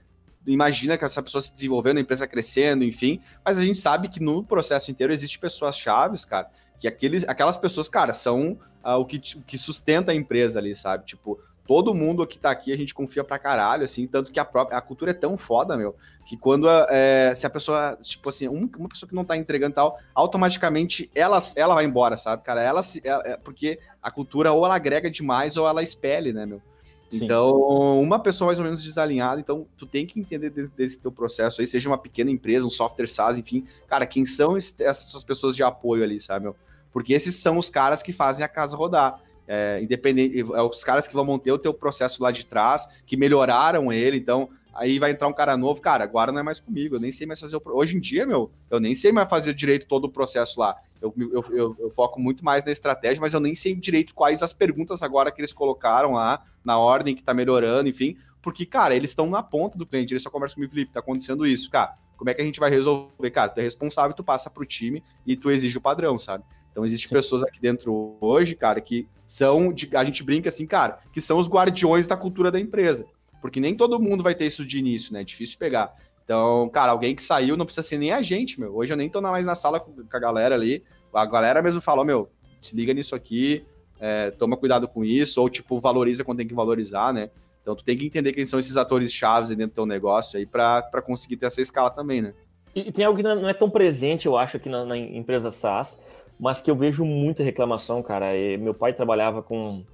imagina 0.47 0.97
que 0.97 1.05
essa 1.05 1.23
pessoa 1.23 1.43
se 1.43 1.53
desenvolvendo, 1.53 1.99
a 1.99 2.01
empresa 2.01 2.27
crescendo, 2.27 2.85
enfim, 2.85 3.21
mas 3.45 3.59
a 3.59 3.65
gente 3.65 3.79
sabe 3.79 4.09
que 4.09 4.21
no 4.21 4.45
processo 4.45 4.91
inteiro 4.91 5.13
existe 5.13 5.39
pessoas 5.39 5.77
chaves, 5.77 6.25
cara, 6.25 6.49
que 6.79 6.89
aqueles, 6.89 7.27
aquelas 7.29 7.57
pessoas, 7.57 7.89
cara, 7.89 8.13
são 8.13 8.59
uh, 8.85 8.99
o, 8.99 9.05
que, 9.05 9.17
o 9.37 9.43
que 9.43 9.59
sustenta 9.59 10.13
a 10.13 10.15
empresa 10.15 10.59
ali, 10.59 10.75
sabe? 10.75 11.05
Tipo, 11.05 11.41
todo 11.67 11.95
mundo 11.95 12.27
que 12.27 12.39
tá 12.39 12.51
aqui 12.51 12.73
a 12.73 12.77
gente 12.77 12.95
confia 12.95 13.25
pra 13.25 13.39
caralho, 13.39 13.85
assim, 13.85 14.07
tanto 14.07 14.33
que 14.33 14.39
a 14.39 14.45
própria 14.45 14.79
a 14.79 14.81
cultura 14.81 15.11
é 15.11 15.15
tão 15.15 15.37
foda, 15.37 15.77
meu, 15.77 15.97
que 16.25 16.37
quando 16.37 16.69
é, 16.69 17.35
se 17.35 17.47
a 17.47 17.51
pessoa, 17.51 17.99
tipo 18.01 18.29
assim, 18.29 18.49
uma, 18.49 18.69
uma 18.79 18.89
pessoa 18.89 19.09
que 19.09 19.15
não 19.15 19.25
tá 19.25 19.37
entregando 19.37 19.75
tal, 19.75 19.99
automaticamente 20.15 21.11
ela, 21.15 21.39
ela 21.57 21.75
vai 21.75 21.85
embora, 21.85 22.17
sabe, 22.17 22.43
cara? 22.43 22.63
Ela, 22.63 22.83
se, 22.83 23.01
ela, 23.05 23.23
é, 23.27 23.37
porque 23.37 23.79
a 24.03 24.11
cultura 24.11 24.53
ou 24.53 24.65
ela 24.65 24.77
agrega 24.77 25.11
demais 25.11 25.57
ou 25.57 25.67
ela 25.67 25.83
expele, 25.83 26.33
né, 26.33 26.47
meu? 26.47 26.63
Sim. 27.11 27.25
Então, 27.25 28.01
uma 28.01 28.19
pessoa 28.19 28.47
mais 28.47 28.59
ou 28.59 28.65
menos 28.65 28.83
desalinhada, 28.83 29.41
então 29.41 29.67
tu 29.79 29.87
tem 29.87 30.05
que 30.05 30.19
entender 30.19 30.51
desse, 30.51 30.75
desse, 30.75 30.99
teu 30.99 31.13
processo 31.13 31.61
aí, 31.61 31.67
seja 31.67 31.89
uma 31.89 31.99
pequena 31.99 32.31
empresa, 32.31 32.67
um 32.67 32.71
software 32.71 33.07
SaaS, 33.07 33.39
enfim, 33.39 33.65
cara, 33.87 34.07
quem 34.07 34.25
são 34.25 34.57
essas 34.57 35.25
pessoas 35.25 35.55
de 35.55 35.63
apoio 35.63 36.03
ali, 36.03 36.21
sabe, 36.21 36.47
meu? 36.47 36.57
Porque 36.97 37.13
esses 37.13 37.35
são 37.35 37.59
os 37.59 37.69
caras 37.69 38.03
que 38.03 38.11
fazem 38.11 38.43
a 38.43 38.49
casa 38.49 38.75
rodar. 38.75 39.21
É, 39.47 39.81
independente, 39.83 40.41
é 40.41 40.63
os 40.63 40.83
caras 40.83 41.07
que 41.07 41.13
vão 41.13 41.27
manter 41.27 41.53
o 41.53 41.59
teu 41.59 41.75
processo 41.75 42.23
lá 42.23 42.31
de 42.33 42.47
trás, 42.47 42.89
que 43.05 43.19
melhoraram 43.19 43.93
ele, 43.93 44.17
então 44.17 44.49
aí 44.73 44.99
vai 44.99 45.11
entrar 45.11 45.29
um 45.29 45.33
cara 45.35 45.59
novo, 45.59 45.79
cara, 45.79 46.05
agora 46.05 46.33
não 46.33 46.41
é 46.41 46.43
mais 46.43 46.59
comigo, 46.59 46.97
eu 46.97 46.99
nem 46.99 47.13
sei 47.13 47.27
mais 47.27 47.39
fazer 47.39 47.57
o... 47.57 47.63
Hoje 47.67 47.99
em 47.99 48.01
dia, 48.01 48.25
meu, 48.25 48.51
eu 48.71 48.81
nem 48.81 48.95
sei 48.95 49.13
mais 49.13 49.29
fazer 49.29 49.53
direito 49.53 49.87
todo 49.87 50.07
o 50.07 50.11
processo 50.11 50.59
lá. 50.59 50.75
Eu, 51.03 51.13
eu, 51.19 51.45
eu, 51.51 51.77
eu, 51.79 51.91
foco 51.91 52.19
muito 52.19 52.43
mais 52.43 52.65
na 52.65 52.73
estratégia, 52.73 53.21
mas 53.21 53.35
eu 53.35 53.41
nem 53.41 53.55
sei 53.55 53.75
direito 53.75 54.15
quais 54.15 54.43
as 54.43 54.55
perguntas 54.55 55.03
agora 55.03 55.31
que 55.31 55.39
eles 55.39 55.53
colocaram 55.53 56.15
lá, 56.15 56.43
na 56.65 56.79
ordem 56.79 57.15
que 57.15 57.23
tá 57.23 57.35
melhorando, 57.35 57.91
enfim, 57.91 58.17
porque, 58.41 58.65
cara, 58.65 58.97
eles 58.97 59.11
estão 59.11 59.29
na 59.29 59.43
ponta 59.43 59.77
do 59.77 59.85
cliente, 59.85 60.15
eles 60.15 60.23
só 60.23 60.31
conversam 60.31 60.55
comigo, 60.55 60.73
Felipe, 60.73 60.95
tá 60.95 61.01
acontecendo 61.01 61.47
isso, 61.47 61.71
cara, 61.71 61.95
como 62.17 62.31
é 62.31 62.35
que 62.35 62.41
a 62.41 62.45
gente 62.45 62.59
vai 62.59 62.71
resolver? 62.71 63.31
Cara, 63.31 63.51
tu 63.51 63.61
é 63.61 63.63
responsável, 63.63 64.17
tu 64.17 64.25
passa 64.25 64.49
pro 64.49 64.65
time 64.65 65.05
e 65.27 65.37
tu 65.37 65.51
exige 65.51 65.77
o 65.77 65.81
padrão, 65.83 66.19
sabe? 66.19 66.43
Então, 66.77 66.85
existem 66.85 67.09
pessoas 67.09 67.43
aqui 67.43 67.59
dentro 67.59 68.19
hoje, 68.21 68.55
cara, 68.55 68.83
que 68.83 69.09
são, 69.27 69.75
a 69.95 70.05
gente 70.05 70.23
brinca 70.23 70.51
assim, 70.51 70.67
cara, 70.67 70.99
que 71.11 71.23
são 71.23 71.39
os 71.39 71.49
guardiões 71.49 72.07
da 72.07 72.19
cultura 72.19 72.51
da 72.51 72.61
empresa. 72.61 73.07
Porque 73.41 73.59
nem 73.59 73.75
todo 73.75 73.99
mundo 73.99 74.23
vai 74.23 74.35
ter 74.35 74.45
isso 74.45 74.63
de 74.63 74.79
início, 74.79 75.11
né? 75.15 75.23
É 75.23 75.25
difícil 75.25 75.59
pegar. 75.59 75.97
Então, 76.23 76.69
cara, 76.69 76.93
alguém 76.93 77.15
que 77.15 77.23
saiu 77.23 77.57
não 77.57 77.65
precisa 77.65 77.89
ser 77.89 77.97
nem 77.97 78.13
a 78.13 78.21
gente, 78.21 78.61
meu. 78.61 78.77
Hoje 78.77 78.93
eu 78.93 78.97
nem 78.99 79.09
tô 79.09 79.23
mais 79.23 79.47
na 79.47 79.55
sala 79.55 79.81
com 79.81 79.95
a 80.13 80.19
galera 80.19 80.55
ali. 80.55 80.85
A 81.15 81.25
galera 81.25 81.63
mesmo 81.63 81.81
falou, 81.81 82.05
meu, 82.05 82.29
se 82.61 82.77
liga 82.77 82.93
nisso 82.93 83.15
aqui, 83.15 83.65
é, 83.99 84.31
toma 84.33 84.55
cuidado 84.55 84.87
com 84.87 85.03
isso, 85.03 85.41
ou 85.41 85.49
tipo, 85.49 85.81
valoriza 85.81 86.25
quando 86.25 86.37
tem 86.37 86.47
que 86.47 86.53
valorizar, 86.53 87.11
né? 87.11 87.31
Então 87.63 87.75
tu 87.75 87.85
tem 87.85 87.97
que 87.97 88.05
entender 88.05 88.35
quem 88.35 88.45
são 88.45 88.59
esses 88.59 88.77
atores 88.77 89.11
chaves 89.11 89.49
dentro 89.49 89.69
do 89.69 89.77
teu 89.77 89.87
negócio 89.87 90.39
aí 90.39 90.45
para 90.45 91.01
conseguir 91.01 91.39
ter 91.39 91.47
essa 91.47 91.63
escala 91.63 91.89
também, 91.89 92.21
né? 92.21 92.35
E 92.75 92.93
tem 92.93 93.07
algo 93.07 93.17
que 93.17 93.23
não 93.23 93.49
é 93.49 93.55
tão 93.55 93.71
presente, 93.71 94.27
eu 94.27 94.37
acho, 94.37 94.59
aqui 94.59 94.69
na, 94.69 94.85
na 94.85 94.99
empresa 94.99 95.51
SaaS, 95.51 95.99
mas 96.39 96.61
que 96.61 96.71
eu 96.71 96.77
vejo 96.77 97.05
muita 97.05 97.43
reclamação, 97.43 98.03
cara. 98.03 98.37
E 98.37 98.57
meu 98.57 98.75
pai 98.75 98.93
trabalhava 98.93 99.43
com, 99.43 99.85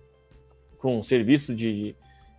com 0.78 0.98
um 0.98 1.02
serviço 1.02 1.54
de, 1.54 1.94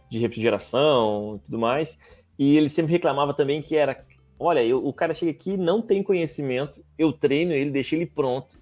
de 0.10 0.20
refrigeração 0.20 1.38
e 1.38 1.46
tudo 1.46 1.60
mais, 1.60 1.98
e 2.38 2.58
ele 2.58 2.70
sempre 2.70 2.92
reclamava 2.92 3.34
também 3.34 3.62
que 3.62 3.76
era: 3.76 4.06
olha, 4.40 4.64
eu, 4.64 4.86
o 4.86 4.94
cara 4.94 5.14
chega 5.14 5.32
aqui, 5.32 5.58
não 5.58 5.82
tem 5.82 6.04
conhecimento, 6.04 6.84
eu 6.98 7.12
treino 7.12 7.54
ele, 7.54 7.72
deixo 7.72 7.96
ele 7.96 8.06
pronto, 8.06 8.58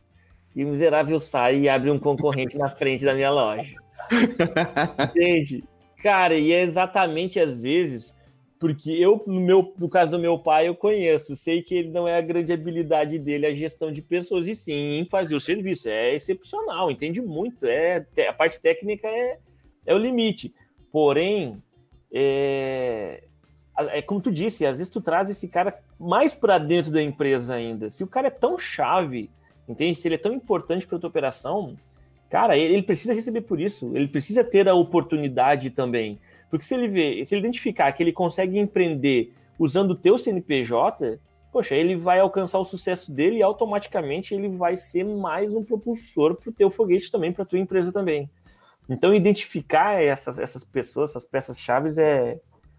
e 0.55 0.63
o 0.63 0.67
miserável 0.67 1.19
sai 1.19 1.61
e 1.61 1.69
abre 1.69 1.89
um 1.89 1.99
concorrente 1.99 2.57
na 2.57 2.69
frente 2.69 3.03
da 3.03 3.13
minha 3.13 3.31
loja. 3.31 3.75
Entende? 5.09 5.63
Cara, 6.01 6.35
e 6.35 6.51
é 6.51 6.61
exatamente 6.61 7.39
às 7.39 7.61
vezes 7.61 8.13
porque 8.61 8.91
eu, 8.91 9.23
no, 9.25 9.41
meu, 9.41 9.73
no 9.75 9.89
caso 9.89 10.11
do 10.11 10.19
meu 10.19 10.37
pai, 10.37 10.67
eu 10.67 10.75
conheço, 10.75 11.35
sei 11.35 11.63
que 11.63 11.73
ele 11.73 11.89
não 11.89 12.07
é 12.07 12.15
a 12.15 12.21
grande 12.21 12.53
habilidade 12.53 13.17
dele 13.17 13.47
a 13.47 13.55
gestão 13.55 13.91
de 13.91 14.03
pessoas, 14.03 14.47
e 14.47 14.53
sim 14.53 14.99
em 14.99 15.03
fazer 15.03 15.33
o 15.33 15.41
serviço. 15.41 15.89
É 15.89 16.13
excepcional, 16.13 16.91
entende 16.91 17.19
muito. 17.23 17.65
É, 17.65 18.05
a 18.29 18.31
parte 18.31 18.61
técnica 18.61 19.07
é, 19.07 19.39
é 19.83 19.95
o 19.95 19.97
limite. 19.97 20.53
Porém, 20.91 21.59
é, 22.13 23.23
é 23.79 23.99
como 24.03 24.21
tu 24.21 24.31
disse, 24.31 24.63
às 24.63 24.77
vezes 24.77 24.93
tu 24.93 25.01
traz 25.01 25.27
esse 25.31 25.47
cara 25.47 25.79
mais 25.99 26.31
para 26.31 26.59
dentro 26.59 26.91
da 26.91 27.01
empresa 27.01 27.55
ainda. 27.55 27.89
Se 27.89 28.03
o 28.03 28.07
cara 28.07 28.27
é 28.27 28.31
tão 28.31 28.59
chave, 28.59 29.31
entende? 29.67 29.97
Se 29.97 30.07
ele 30.07 30.15
é 30.15 30.19
tão 30.19 30.33
importante 30.33 30.85
para 30.85 30.99
tua 30.99 31.09
operação, 31.09 31.75
cara, 32.29 32.55
ele, 32.55 32.75
ele, 32.75 32.83
precisa 32.83 33.11
receber 33.11 33.41
por 33.41 33.59
isso. 33.59 33.91
Ele 33.95 34.07
precisa 34.07 34.43
ter 34.43 34.69
a 34.69 34.75
oportunidade 34.75 35.71
também. 35.71 36.19
Porque 36.51 36.65
se 36.65 36.75
ele 36.75 36.89
vê, 36.89 37.25
se 37.25 37.33
ele 37.33 37.39
identificar 37.39 37.91
que 37.93 38.03
ele 38.03 38.11
consegue 38.11 38.59
empreender 38.59 39.33
usando 39.57 39.91
o 39.91 39.95
teu 39.95 40.17
CNPJ, 40.17 41.17
poxa, 41.51 41.75
ele 41.75 41.95
vai 41.95 42.19
alcançar 42.19 42.59
o 42.59 42.65
sucesso 42.65 43.11
dele 43.11 43.37
e 43.37 43.41
automaticamente 43.41 44.35
ele 44.35 44.49
vai 44.49 44.75
ser 44.75 45.05
mais 45.05 45.53
um 45.53 45.63
propulsor 45.63 46.35
para 46.35 46.49
o 46.49 46.53
teu 46.53 46.69
foguete 46.69 47.09
também, 47.09 47.31
para 47.31 47.45
tua 47.45 47.57
empresa 47.57 47.91
também. 47.91 48.29
Então, 48.89 49.13
identificar 49.13 50.03
essas, 50.03 50.37
essas 50.37 50.63
pessoas, 50.63 51.11
essas 51.11 51.25
peças-chave 51.25 51.89
é, 52.01 52.37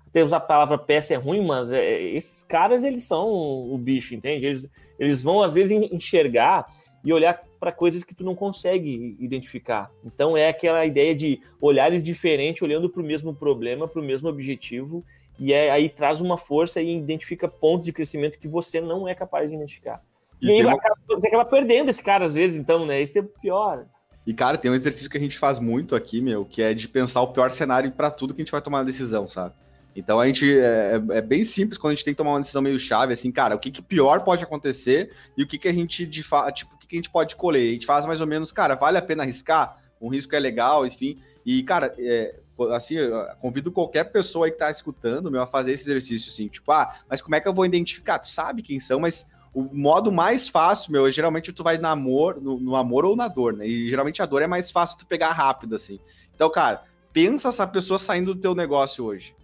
até 0.09 0.21
a 0.21 0.41
palavra 0.41 0.77
peça 0.77 1.15
é 1.15 1.17
ruim, 1.17 1.43
mas 1.43 1.73
é, 1.73 2.03
esses 2.03 2.43
caras, 2.43 2.85
eles 2.85 3.05
são 3.05 3.27
o 3.27 3.79
bicho, 3.79 4.15
entende? 4.15 4.45
Eles, 4.45 4.71
eles 4.99 5.23
vão, 5.23 5.43
às 5.43 5.55
vezes, 5.55 5.73
enxergar 5.91 6.67
e 7.03 7.13
olhar 7.13 7.43
para 7.63 7.71
coisas 7.71 8.03
que 8.03 8.13
tu 8.13 8.25
não 8.25 8.35
consegue 8.35 9.17
identificar. 9.21 9.89
Então, 10.05 10.37
é 10.37 10.49
aquela 10.49 10.85
ideia 10.85 11.15
de 11.15 11.41
olhares 11.61 12.03
diferentes, 12.03 12.61
olhando 12.61 12.91
para 12.91 13.01
o 13.01 13.05
mesmo 13.05 13.33
problema, 13.33 13.87
para 13.87 14.03
o 14.03 14.05
mesmo 14.05 14.29
objetivo, 14.29 15.05
e 15.39 15.53
é, 15.53 15.71
aí 15.71 15.89
traz 15.89 16.21
uma 16.21 16.37
força 16.37 16.83
e 16.83 16.93
identifica 16.93 17.47
pontos 17.47 17.87
de 17.87 17.93
crescimento 17.93 18.37
que 18.37 18.49
você 18.49 18.81
não 18.81 19.07
é 19.07 19.15
capaz 19.15 19.49
de 19.49 19.55
identificar. 19.55 20.03
E, 20.41 20.49
e 20.49 20.51
aí 20.51 20.65
uma... 20.65 20.75
acaba, 20.75 20.97
você 21.07 21.29
acaba 21.29 21.45
perdendo 21.45 21.89
esse 21.89 22.03
cara, 22.03 22.25
às 22.25 22.35
vezes, 22.35 22.61
então, 22.61 22.85
né? 22.85 23.01
Isso 23.01 23.17
é 23.17 23.23
pior. 23.23 23.87
E, 24.27 24.35
cara, 24.35 24.59
tem 24.59 24.69
um 24.69 24.75
exercício 24.75 25.09
que 25.09 25.17
a 25.17 25.21
gente 25.21 25.39
faz 25.39 25.61
muito 25.61 25.95
aqui, 25.95 26.21
meu, 26.21 26.45
que 26.45 26.63
é 26.63 26.75
de 26.75 26.89
pensar 26.89 27.23
o 27.23 27.29
pior 27.29 27.53
cenário 27.53 27.93
para 27.93 28.11
tudo 28.11 28.35
que 28.35 28.43
a 28.43 28.45
gente 28.45 28.51
vai 28.51 28.61
tomar 28.61 28.81
a 28.81 28.85
decisão, 28.85 29.29
sabe? 29.29 29.55
Então 29.95 30.19
a 30.19 30.27
gente 30.27 30.59
é, 30.59 30.95
é, 30.95 31.19
é, 31.19 31.21
bem 31.21 31.45
simples 31.45 31.79
quando 31.79 31.93
a 31.93 31.95
gente 31.95 32.05
tem 32.05 32.15
que 32.15 32.19
tomar 32.19 32.33
uma 32.33 32.41
decisão 32.41 32.63
meio 32.63 32.79
chave, 32.81 33.13
assim, 33.13 33.31
cara, 33.31 33.55
o 33.55 33.59
que, 33.59 33.71
que 33.71 33.83
pior 33.83 34.21
pode 34.21 34.43
acontecer 34.43 35.13
e 35.37 35.43
o 35.43 35.47
que, 35.47 35.59
que 35.59 35.69
a 35.69 35.73
gente 35.73 36.07
de 36.07 36.23
tipo, 36.55 36.75
o 36.75 36.79
que, 36.79 36.87
que 36.87 36.97
a 36.97 36.99
gente 36.99 37.11
pode 37.11 37.37
colher. 37.37 37.69
A 37.69 37.73
gente 37.73 37.87
faz 37.87 38.07
mais 38.07 38.21
ou 38.21 38.27
menos, 38.27 38.51
cara, 38.51 38.75
vale 38.75 38.99
a 38.99 39.03
pena 39.03 39.23
arriscar? 39.23 39.79
Um 40.01 40.09
risco 40.09 40.35
é 40.35 40.41
legal, 40.41 40.87
enfim. 40.87 41.21
E, 41.45 41.63
cara, 41.63 41.95
é, 41.99 42.41
assim, 42.73 42.97
convido 43.41 43.71
qualquer 43.71 44.05
pessoa 44.05 44.47
aí 44.47 44.53
que 44.53 44.59
tá 44.59 44.71
escutando, 44.71 45.31
meu, 45.31 45.43
a 45.43 45.47
fazer 45.47 45.73
esse 45.73 45.85
exercício, 45.85 46.31
assim, 46.31 46.49
tipo, 46.49 46.73
ah, 46.73 46.95
mas 47.09 47.21
como 47.21 47.35
é 47.35 47.41
que 47.41 47.47
eu 47.47 47.55
vou 47.55 47.67
identificar? 47.67 48.19
Tu 48.19 48.31
sabe 48.31 48.63
quem 48.63 48.81
são, 48.81 48.99
mas 48.99 49.31
o 49.55 49.63
modo 49.63 50.11
mais 50.11 50.49
fácil, 50.49 50.93
meu, 50.93 51.07
é, 51.07 51.13
geralmente 51.13 51.53
tu 51.53 51.63
vai 51.63 51.77
no 51.77 51.87
amor, 51.87 52.41
no, 52.41 52.59
no 52.59 52.75
amor 52.75 53.05
ou 53.05 53.15
na 53.15 53.29
dor, 53.29 53.53
né? 53.53 53.67
E 53.67 53.91
geralmente 53.91 54.23
a 54.23 54.27
dor 54.27 54.43
é 54.43 54.47
mais 54.47 54.71
fácil 54.71 54.99
tu 54.99 55.07
pegar 55.07 55.33
rápido, 55.33 55.77
assim. 55.77 56.01
Então, 56.35 56.51
cara, 56.51 56.83
pensa 57.13 57.49
essa 57.49 57.67
pessoa 57.67 57.99
saindo 57.99 58.35
do 58.35 58.41
teu 58.41 58.55
negócio 58.55 59.05
hoje 59.05 59.35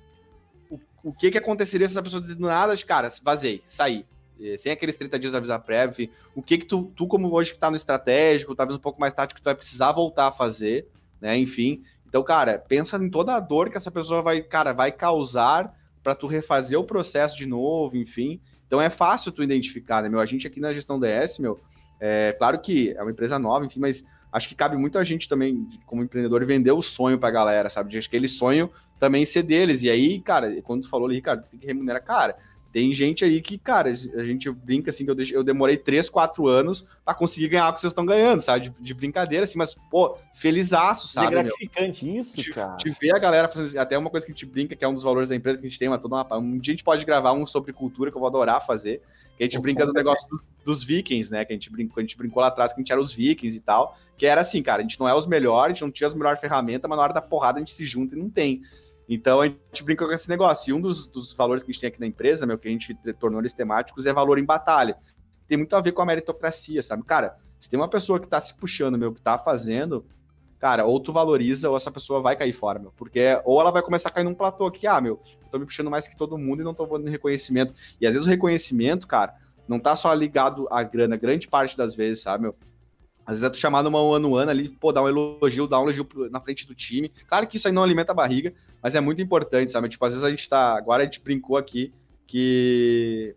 o 1.08 1.12
que 1.12 1.30
que 1.30 1.38
aconteceria 1.38 1.88
se 1.88 1.94
essa 1.94 2.02
pessoa 2.02 2.20
do 2.20 2.38
nada, 2.38 2.76
cara, 2.84 3.08
vazei, 3.22 3.62
sair. 3.66 4.04
Sem 4.58 4.70
aqueles 4.70 4.96
30 4.96 5.18
dias 5.18 5.32
de 5.32 5.36
avisar 5.36 5.60
prévio, 5.60 5.90
enfim, 5.90 6.10
o 6.34 6.42
que 6.42 6.58
que 6.58 6.66
tu, 6.66 6.92
tu 6.94 7.06
como 7.08 7.32
hoje 7.32 7.52
que 7.52 7.58
tá 7.58 7.70
no 7.70 7.76
estratégico, 7.76 8.54
talvez 8.54 8.78
um 8.78 8.80
pouco 8.80 9.00
mais 9.00 9.12
tático, 9.12 9.40
tu 9.40 9.44
vai 9.44 9.54
precisar 9.54 9.90
voltar 9.90 10.28
a 10.28 10.32
fazer, 10.32 10.86
né, 11.20 11.36
enfim. 11.36 11.82
Então, 12.06 12.22
cara, 12.22 12.58
pensa 12.58 12.96
em 12.98 13.10
toda 13.10 13.34
a 13.34 13.40
dor 13.40 13.68
que 13.68 13.76
essa 13.76 13.90
pessoa 13.90 14.22
vai, 14.22 14.40
cara, 14.42 14.72
vai 14.72 14.92
causar 14.92 15.74
para 16.04 16.14
tu 16.14 16.26
refazer 16.26 16.78
o 16.78 16.84
processo 16.84 17.36
de 17.36 17.46
novo, 17.46 17.96
enfim. 17.96 18.40
Então 18.66 18.80
é 18.80 18.90
fácil 18.90 19.32
tu 19.32 19.42
identificar, 19.42 20.02
né, 20.02 20.08
meu? 20.08 20.20
A 20.20 20.26
gente 20.26 20.46
aqui 20.46 20.60
na 20.60 20.72
gestão 20.72 21.00
DS, 21.00 21.38
meu, 21.38 21.58
é 21.98 22.32
claro 22.38 22.60
que 22.60 22.92
é 22.96 23.02
uma 23.02 23.10
empresa 23.10 23.38
nova, 23.38 23.66
enfim, 23.66 23.80
mas 23.80 24.04
acho 24.32 24.48
que 24.48 24.54
cabe 24.54 24.76
muito 24.76 24.98
a 24.98 25.04
gente 25.04 25.28
também, 25.28 25.68
como 25.86 26.02
empreendedor, 26.02 26.44
vender 26.44 26.72
o 26.72 26.82
sonho 26.82 27.18
pra 27.18 27.30
galera, 27.30 27.68
sabe? 27.68 27.90
De 27.90 27.98
aquele 27.98 28.28
sonho 28.28 28.70
também 28.98 29.24
ser 29.24 29.42
deles. 29.42 29.82
E 29.82 29.90
aí, 29.90 30.20
cara, 30.20 30.60
quando 30.62 30.82
tu 30.82 30.88
falou 30.88 31.06
ali, 31.06 31.16
Ricardo, 31.16 31.44
tem 31.50 31.58
que 31.58 31.66
remunerar, 31.66 32.02
cara. 32.02 32.36
Tem 32.70 32.92
gente 32.92 33.24
aí 33.24 33.40
que, 33.40 33.56
cara, 33.56 33.88
a 33.88 34.24
gente 34.24 34.50
brinca 34.50 34.90
assim, 34.90 35.04
que 35.04 35.10
eu, 35.10 35.16
eu 35.32 35.42
demorei 35.42 35.76
3, 35.76 36.10
4 36.10 36.46
anos 36.46 36.86
para 37.02 37.14
conseguir 37.14 37.48
ganhar 37.48 37.70
o 37.70 37.74
que 37.74 37.80
vocês 37.80 37.92
estão 37.92 38.04
ganhando, 38.04 38.40
sabe? 38.40 38.68
De, 38.68 38.74
de, 38.78 38.92
brincadeira, 38.92 39.44
assim, 39.44 39.56
mas, 39.56 39.74
pô, 39.90 40.18
felizaço, 40.34 41.08
sabe? 41.08 41.28
É 41.28 41.42
gratificante 41.42 42.04
meu? 42.04 42.16
isso, 42.16 42.36
te, 42.36 42.50
cara. 42.50 42.76
Te 42.76 42.90
ver 42.90 43.14
a 43.14 43.18
galera 43.18 43.48
fazendo, 43.48 43.80
até 43.80 43.96
uma 43.96 44.10
coisa 44.10 44.26
que 44.26 44.32
a 44.32 44.34
gente 44.34 44.44
brinca, 44.44 44.76
que 44.76 44.84
é 44.84 44.88
um 44.88 44.92
dos 44.92 45.02
valores 45.02 45.30
da 45.30 45.36
empresa 45.36 45.58
que 45.58 45.66
a 45.66 45.68
gente 45.68 45.78
tem, 45.78 45.88
uma, 45.88 45.98
toda 45.98 46.16
uma, 46.16 46.36
um 46.36 46.58
dia 46.58 46.72
a 46.72 46.76
gente 46.76 46.84
pode 46.84 47.06
gravar 47.06 47.32
um 47.32 47.46
sobre 47.46 47.72
cultura, 47.72 48.10
que 48.10 48.16
eu 48.18 48.20
vou 48.20 48.28
adorar 48.28 48.64
fazer, 48.64 49.00
que 49.38 49.44
a 49.44 49.46
gente 49.46 49.58
brinca 49.60 49.86
do 49.86 49.92
negócio 49.92 50.28
dos, 50.28 50.46
dos, 50.64 50.82
vikings, 50.82 51.30
né? 51.30 51.44
Que 51.44 51.52
a 51.52 51.56
gente, 51.56 51.70
brincou, 51.70 52.00
a 52.00 52.02
gente 52.02 52.16
brincou 52.16 52.40
lá 52.40 52.48
atrás 52.48 52.72
que 52.72 52.80
a 52.80 52.82
gente 52.82 52.90
era 52.90 53.00
os 53.00 53.12
vikings 53.12 53.56
e 53.56 53.60
tal, 53.60 53.96
que 54.16 54.26
era 54.26 54.40
assim, 54.40 54.60
cara, 54.62 54.80
a 54.80 54.82
gente 54.82 54.98
não 54.98 55.08
é 55.08 55.14
os 55.14 55.26
melhores, 55.26 55.70
a 55.70 55.74
gente 55.74 55.82
não 55.82 55.90
tinha 55.92 56.08
as 56.08 56.14
melhores 56.14 56.40
ferramentas, 56.40 56.88
mas 56.88 56.96
na 56.96 57.04
hora 57.04 57.14
da 57.14 57.22
porrada 57.22 57.58
a 57.58 57.60
gente 57.60 57.72
se 57.72 57.86
junta 57.86 58.16
e 58.16 58.18
não 58.18 58.28
tem. 58.28 58.62
Então 59.08 59.40
a 59.40 59.46
gente 59.46 59.84
brinca 59.84 60.04
com 60.04 60.12
esse 60.12 60.28
negócio. 60.28 60.70
E 60.70 60.72
um 60.72 60.80
dos, 60.80 61.06
dos, 61.06 61.32
valores 61.32 61.62
que 61.62 61.70
a 61.70 61.72
gente 61.72 61.80
tem 61.80 61.88
aqui 61.88 62.00
na 62.00 62.06
empresa, 62.06 62.44
meu, 62.44 62.58
que 62.58 62.66
a 62.66 62.70
gente 62.70 62.94
tornou 63.20 63.40
eles 63.40 63.54
temáticos, 63.54 64.04
é 64.04 64.12
valor 64.12 64.38
em 64.38 64.44
batalha. 64.44 64.98
Tem 65.46 65.56
muito 65.56 65.74
a 65.76 65.80
ver 65.80 65.92
com 65.92 66.02
a 66.02 66.06
meritocracia, 66.06 66.82
sabe? 66.82 67.04
Cara, 67.04 67.36
se 67.60 67.70
tem 67.70 67.78
uma 67.78 67.88
pessoa 67.88 68.18
que 68.18 68.26
tá 68.26 68.40
se 68.40 68.54
puxando, 68.54 68.98
meu, 68.98 69.14
que 69.14 69.20
tá 69.20 69.38
fazendo, 69.38 70.04
cara, 70.58 70.84
ou 70.84 70.98
tu 71.00 71.12
valoriza 71.12 71.70
ou 71.70 71.76
essa 71.76 71.90
pessoa 71.90 72.20
vai 72.20 72.36
cair 72.36 72.52
fora, 72.52 72.78
meu. 72.78 72.92
Porque, 72.96 73.20
ou 73.44 73.60
ela 73.60 73.70
vai 73.70 73.82
começar 73.82 74.08
a 74.08 74.12
cair 74.12 74.24
num 74.24 74.34
platô 74.34 74.66
aqui, 74.66 74.86
ah, 74.86 75.00
meu, 75.00 75.20
eu 75.42 75.48
tô 75.50 75.58
me 75.58 75.64
puxando 75.64 75.90
mais 75.90 76.08
que 76.08 76.16
todo 76.16 76.36
mundo 76.36 76.60
e 76.60 76.64
não 76.64 76.74
tô 76.74 76.86
dando 76.86 77.08
reconhecimento. 77.08 77.74
E 78.00 78.06
às 78.06 78.14
vezes 78.14 78.26
o 78.26 78.30
reconhecimento, 78.30 79.06
cara, 79.06 79.34
não 79.68 79.78
tá 79.78 79.94
só 79.94 80.12
ligado 80.12 80.66
à 80.70 80.82
grana, 80.82 81.16
grande 81.16 81.46
parte 81.46 81.76
das 81.76 81.94
vezes, 81.94 82.22
sabe, 82.22 82.44
meu? 82.44 82.56
Às 83.26 83.34
vezes 83.34 83.44
é 83.44 83.50
tu 83.50 83.58
chamar 83.58 83.82
numa 83.82 84.00
on 84.02 84.24
one 84.24 84.50
ali, 84.50 84.70
pô, 84.70 84.90
dar 84.90 85.02
um 85.02 85.08
elogio, 85.08 85.66
dar 85.66 85.80
um 85.80 85.82
elogio 85.82 86.08
na 86.30 86.40
frente 86.40 86.66
do 86.66 86.74
time. 86.74 87.12
Claro 87.28 87.46
que 87.46 87.58
isso 87.58 87.68
aí 87.68 87.74
não 87.74 87.82
alimenta 87.82 88.12
a 88.12 88.14
barriga, 88.14 88.54
mas 88.82 88.94
é 88.94 89.00
muito 89.00 89.20
importante, 89.20 89.70
sabe? 89.70 89.90
Tipo, 89.90 90.06
às 90.06 90.14
vezes 90.14 90.24
a 90.24 90.30
gente 90.30 90.48
tá. 90.48 90.78
Agora 90.78 91.02
a 91.02 91.04
gente 91.04 91.20
brincou 91.20 91.58
aqui 91.58 91.92
que 92.26 93.36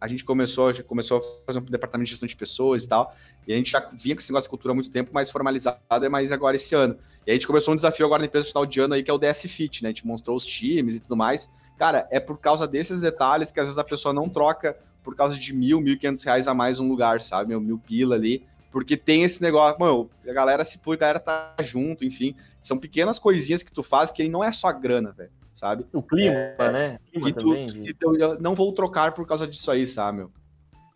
a 0.00 0.08
gente 0.08 0.24
começou, 0.24 0.68
a 0.68 0.72
gente 0.72 0.84
começou 0.84 1.18
a 1.18 1.46
fazer 1.46 1.58
um 1.58 1.62
departamento 1.62 2.06
de 2.06 2.12
gestão 2.12 2.26
de 2.26 2.34
pessoas 2.34 2.84
e 2.84 2.88
tal. 2.88 3.14
E 3.46 3.52
a 3.52 3.56
gente 3.56 3.70
já 3.70 3.80
vinha 3.92 4.14
com 4.14 4.20
esse 4.20 4.30
negócio 4.30 4.46
de 4.46 4.50
cultura 4.50 4.72
há 4.72 4.74
muito 4.74 4.90
tempo, 4.90 5.12
mais 5.12 5.30
formalizado 5.30 5.78
é 5.90 6.08
mais 6.08 6.32
agora 6.32 6.56
esse 6.56 6.74
ano. 6.74 6.96
E 7.26 7.30
a 7.30 7.34
gente 7.34 7.46
começou 7.46 7.72
um 7.72 7.76
desafio 7.76 8.06
agora 8.06 8.20
na 8.20 8.26
empresa 8.26 8.46
final 8.46 8.64
de 8.64 8.80
ano 8.80 8.94
aí, 8.94 9.02
que 9.02 9.10
é 9.10 9.14
o 9.14 9.18
DS 9.18 9.42
Fit, 9.42 9.82
né? 9.82 9.90
A 9.90 9.92
gente 9.92 10.06
mostrou 10.06 10.36
os 10.36 10.46
times 10.46 10.94
e 10.94 11.00
tudo 11.00 11.16
mais. 11.16 11.50
Cara, 11.78 12.08
é 12.10 12.18
por 12.18 12.38
causa 12.38 12.66
desses 12.66 13.00
detalhes 13.00 13.52
que 13.52 13.60
às 13.60 13.66
vezes 13.66 13.78
a 13.78 13.84
pessoa 13.84 14.14
não 14.14 14.28
troca 14.28 14.76
por 15.02 15.14
causa 15.14 15.36
de 15.36 15.52
mil, 15.52 15.80
mil 15.80 15.94
e 15.94 15.96
quinhentos 15.98 16.22
reais 16.22 16.48
a 16.48 16.54
mais 16.54 16.80
um 16.80 16.88
lugar, 16.88 17.22
sabe? 17.22 17.50
Mil, 17.50 17.60
mil 17.60 17.78
pila 17.78 18.14
ali. 18.14 18.44
Porque 18.70 18.96
tem 18.96 19.24
esse 19.24 19.42
negócio, 19.42 19.78
mano, 19.80 20.08
a 20.26 20.32
galera 20.32 20.64
se 20.64 20.78
pô, 20.78 20.92
a 20.92 20.96
galera 20.96 21.18
tá 21.18 21.54
junto, 21.60 22.04
enfim. 22.04 22.34
São 22.62 22.78
pequenas 22.78 23.18
coisinhas 23.18 23.62
que 23.62 23.72
tu 23.72 23.82
faz 23.82 24.10
que 24.10 24.28
não 24.28 24.44
é 24.44 24.52
só 24.52 24.72
grana, 24.72 25.10
velho, 25.12 25.30
sabe? 25.54 25.86
O 25.92 26.02
clima, 26.02 26.34
é, 26.34 26.72
né? 26.72 26.98
O 27.08 27.20
clima 27.20 27.26
que, 27.26 27.32
também, 27.32 27.68
tu, 27.68 27.82
que 27.82 27.94
tu, 27.94 28.16
eu 28.16 28.40
não 28.40 28.54
vou 28.54 28.72
trocar 28.72 29.12
por 29.12 29.26
causa 29.26 29.46
disso 29.46 29.70
aí, 29.70 29.86
sabe, 29.86 30.18
meu? 30.18 30.30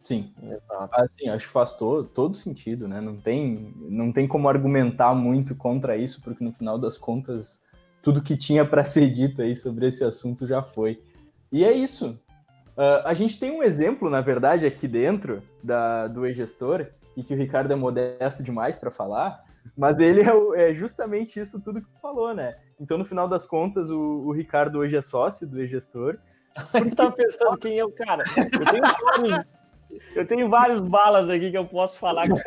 Sim, 0.00 0.34
exato. 0.42 0.90
Assim, 0.92 1.28
acho 1.30 1.46
que 1.46 1.52
faz 1.52 1.74
todo, 1.74 2.06
todo 2.06 2.36
sentido, 2.36 2.86
né? 2.86 3.00
Não 3.00 3.16
tem, 3.16 3.72
não 3.88 4.12
tem 4.12 4.28
como 4.28 4.48
argumentar 4.48 5.14
muito 5.14 5.54
contra 5.54 5.96
isso, 5.96 6.20
porque 6.22 6.44
no 6.44 6.52
final 6.52 6.78
das 6.78 6.98
contas, 6.98 7.62
tudo 8.02 8.20
que 8.22 8.36
tinha 8.36 8.66
para 8.66 8.84
ser 8.84 9.10
dito 9.10 9.40
aí 9.40 9.56
sobre 9.56 9.88
esse 9.88 10.04
assunto 10.04 10.46
já 10.46 10.62
foi. 10.62 11.02
E 11.50 11.64
é 11.64 11.72
isso. 11.72 12.18
Uh, 12.76 13.00
a 13.04 13.14
gente 13.14 13.38
tem 13.38 13.50
um 13.50 13.62
exemplo, 13.62 14.10
na 14.10 14.20
verdade, 14.20 14.66
aqui 14.66 14.86
dentro 14.86 15.42
da, 15.62 16.06
do 16.06 16.26
e-gestor, 16.26 16.86
e 17.16 17.22
que 17.22 17.32
o 17.32 17.36
Ricardo 17.36 17.72
é 17.72 17.76
modesto 17.76 18.42
demais 18.42 18.76
para 18.76 18.90
falar, 18.90 19.44
mas 19.76 19.98
ele 19.98 20.20
é, 20.20 20.70
é, 20.70 20.74
justamente 20.74 21.40
isso 21.40 21.62
tudo 21.62 21.80
que 21.80 21.88
tu 21.88 22.00
falou, 22.00 22.34
né? 22.34 22.56
Então, 22.80 22.98
no 22.98 23.04
final 23.04 23.28
das 23.28 23.46
contas, 23.46 23.90
o, 23.90 23.98
o 23.98 24.32
Ricardo 24.32 24.78
hoje 24.78 24.96
é 24.96 25.02
sócio 25.02 25.46
do 25.46 25.62
e-gestor. 25.62 26.18
Eu 26.74 26.94
tava 26.94 27.12
pensando 27.12 27.56
quem 27.58 27.78
é 27.78 27.84
o 27.84 27.90
cara. 27.90 28.24
Eu 28.36 28.66
tenho 28.66 28.82
vários, 28.82 29.46
eu 30.16 30.26
tenho 30.26 30.48
vários 30.48 30.80
balas 30.80 31.28
aqui 31.28 31.50
que 31.50 31.58
eu 31.58 31.64
posso 31.64 31.98
falar 31.98 32.26
que 32.26 32.32
o 32.32 32.44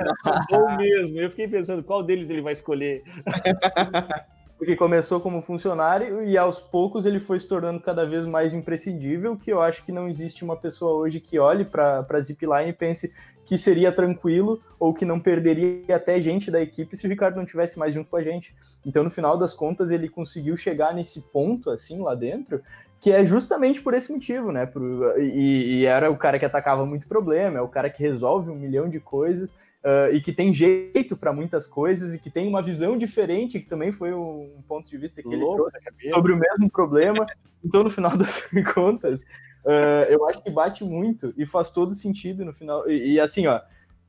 cara 0.50 0.78
mesmo. 0.78 1.20
Eu 1.20 1.30
fiquei 1.30 1.48
pensando 1.48 1.84
qual 1.84 2.04
deles 2.04 2.30
ele 2.30 2.42
vai 2.42 2.54
escolher. 2.54 3.04
Porque 4.58 4.76
começou 4.76 5.20
como 5.20 5.42
funcionário 5.42 6.24
e 6.24 6.38
aos 6.38 6.60
poucos 6.60 7.06
ele 7.06 7.20
foi 7.20 7.40
se 7.40 7.48
tornando 7.48 7.80
cada 7.80 8.06
vez 8.06 8.26
mais 8.26 8.54
imprescindível, 8.54 9.38
que 9.38 9.52
eu 9.52 9.62
acho 9.62 9.86
que 9.86 9.92
não 9.92 10.10
existe 10.10 10.44
uma 10.44 10.58
pessoa 10.58 10.94
hoje 10.94 11.20
que 11.20 11.38
olhe 11.38 11.64
para 11.64 12.06
a 12.10 12.22
Zipline 12.22 12.70
e 12.70 12.74
pense 12.74 13.14
que 13.48 13.58
seria 13.58 13.94
tranquilo 13.94 14.62
ou 14.78 14.94
que 14.94 15.06
não 15.06 15.20
perderia 15.22 15.96
até 15.96 16.20
gente 16.20 16.52
da 16.52 16.60
equipe 16.60 16.98
se 16.98 17.08
o 17.08 17.10
Ricardo 17.10 17.38
não 17.38 17.46
tivesse 17.46 17.80
mais 17.80 17.94
junto 17.94 18.10
com 18.10 18.18
a 18.18 18.22
gente. 18.22 18.54
Então, 18.86 19.04
no 19.04 19.10
final 19.10 19.38
das 19.38 19.54
contas, 19.54 19.90
ele 19.90 20.10
conseguiu 20.10 20.58
chegar 20.58 20.94
nesse 20.94 21.22
ponto, 21.22 21.70
assim, 21.70 22.02
lá 22.02 22.14
dentro, 22.14 22.62
que 23.00 23.12
é 23.12 23.24
justamente 23.24 23.82
por 23.82 23.94
esse 23.94 24.12
motivo, 24.12 24.52
né? 24.52 24.66
Por, 24.66 24.82
e, 25.18 25.80
e, 25.80 25.86
era 25.86 26.12
o 26.12 26.18
cara 26.18 26.38
que 26.38 26.46
atacava 26.46 26.86
muito 26.86 27.08
problema, 27.08 27.60
é 27.60 27.62
o 27.62 27.70
cara 27.70 27.90
que 27.90 28.04
resolve 28.04 28.50
um 28.50 28.56
milhão 28.56 28.90
de 28.90 29.00
coisas 29.00 29.54
uh, 29.88 30.14
e 30.14 30.20
que 30.20 30.34
tem 30.34 30.52
jeito 30.52 31.16
para 31.16 31.32
muitas 31.32 31.66
coisas 31.66 32.14
e 32.14 32.20
que 32.20 32.30
tem 32.30 32.48
uma 32.48 32.62
visão 32.62 32.98
diferente, 32.98 33.60
que 33.60 33.70
também 33.70 33.92
foi 33.92 34.14
um 34.14 34.62
ponto 34.68 34.90
de 34.90 34.98
vista 34.98 35.24
que 35.24 35.30
ele 35.30 35.46
trouxe 35.46 35.78
sobre 36.10 36.34
o 36.34 36.38
mesmo 36.38 36.70
problema. 36.70 37.26
Então, 37.66 37.84
no 37.84 37.90
final 37.90 38.16
das 38.16 38.48
contas, 38.74 39.26
Uh, 39.68 40.08
eu 40.08 40.26
acho 40.30 40.42
que 40.42 40.50
bate 40.50 40.82
muito 40.86 41.34
e 41.36 41.46
faz 41.46 41.70
todo 41.70 41.94
sentido 41.94 42.46
no 42.46 42.54
final. 42.54 42.90
E, 42.90 43.16
e, 43.16 43.20
assim, 43.20 43.48
ó, 43.48 43.60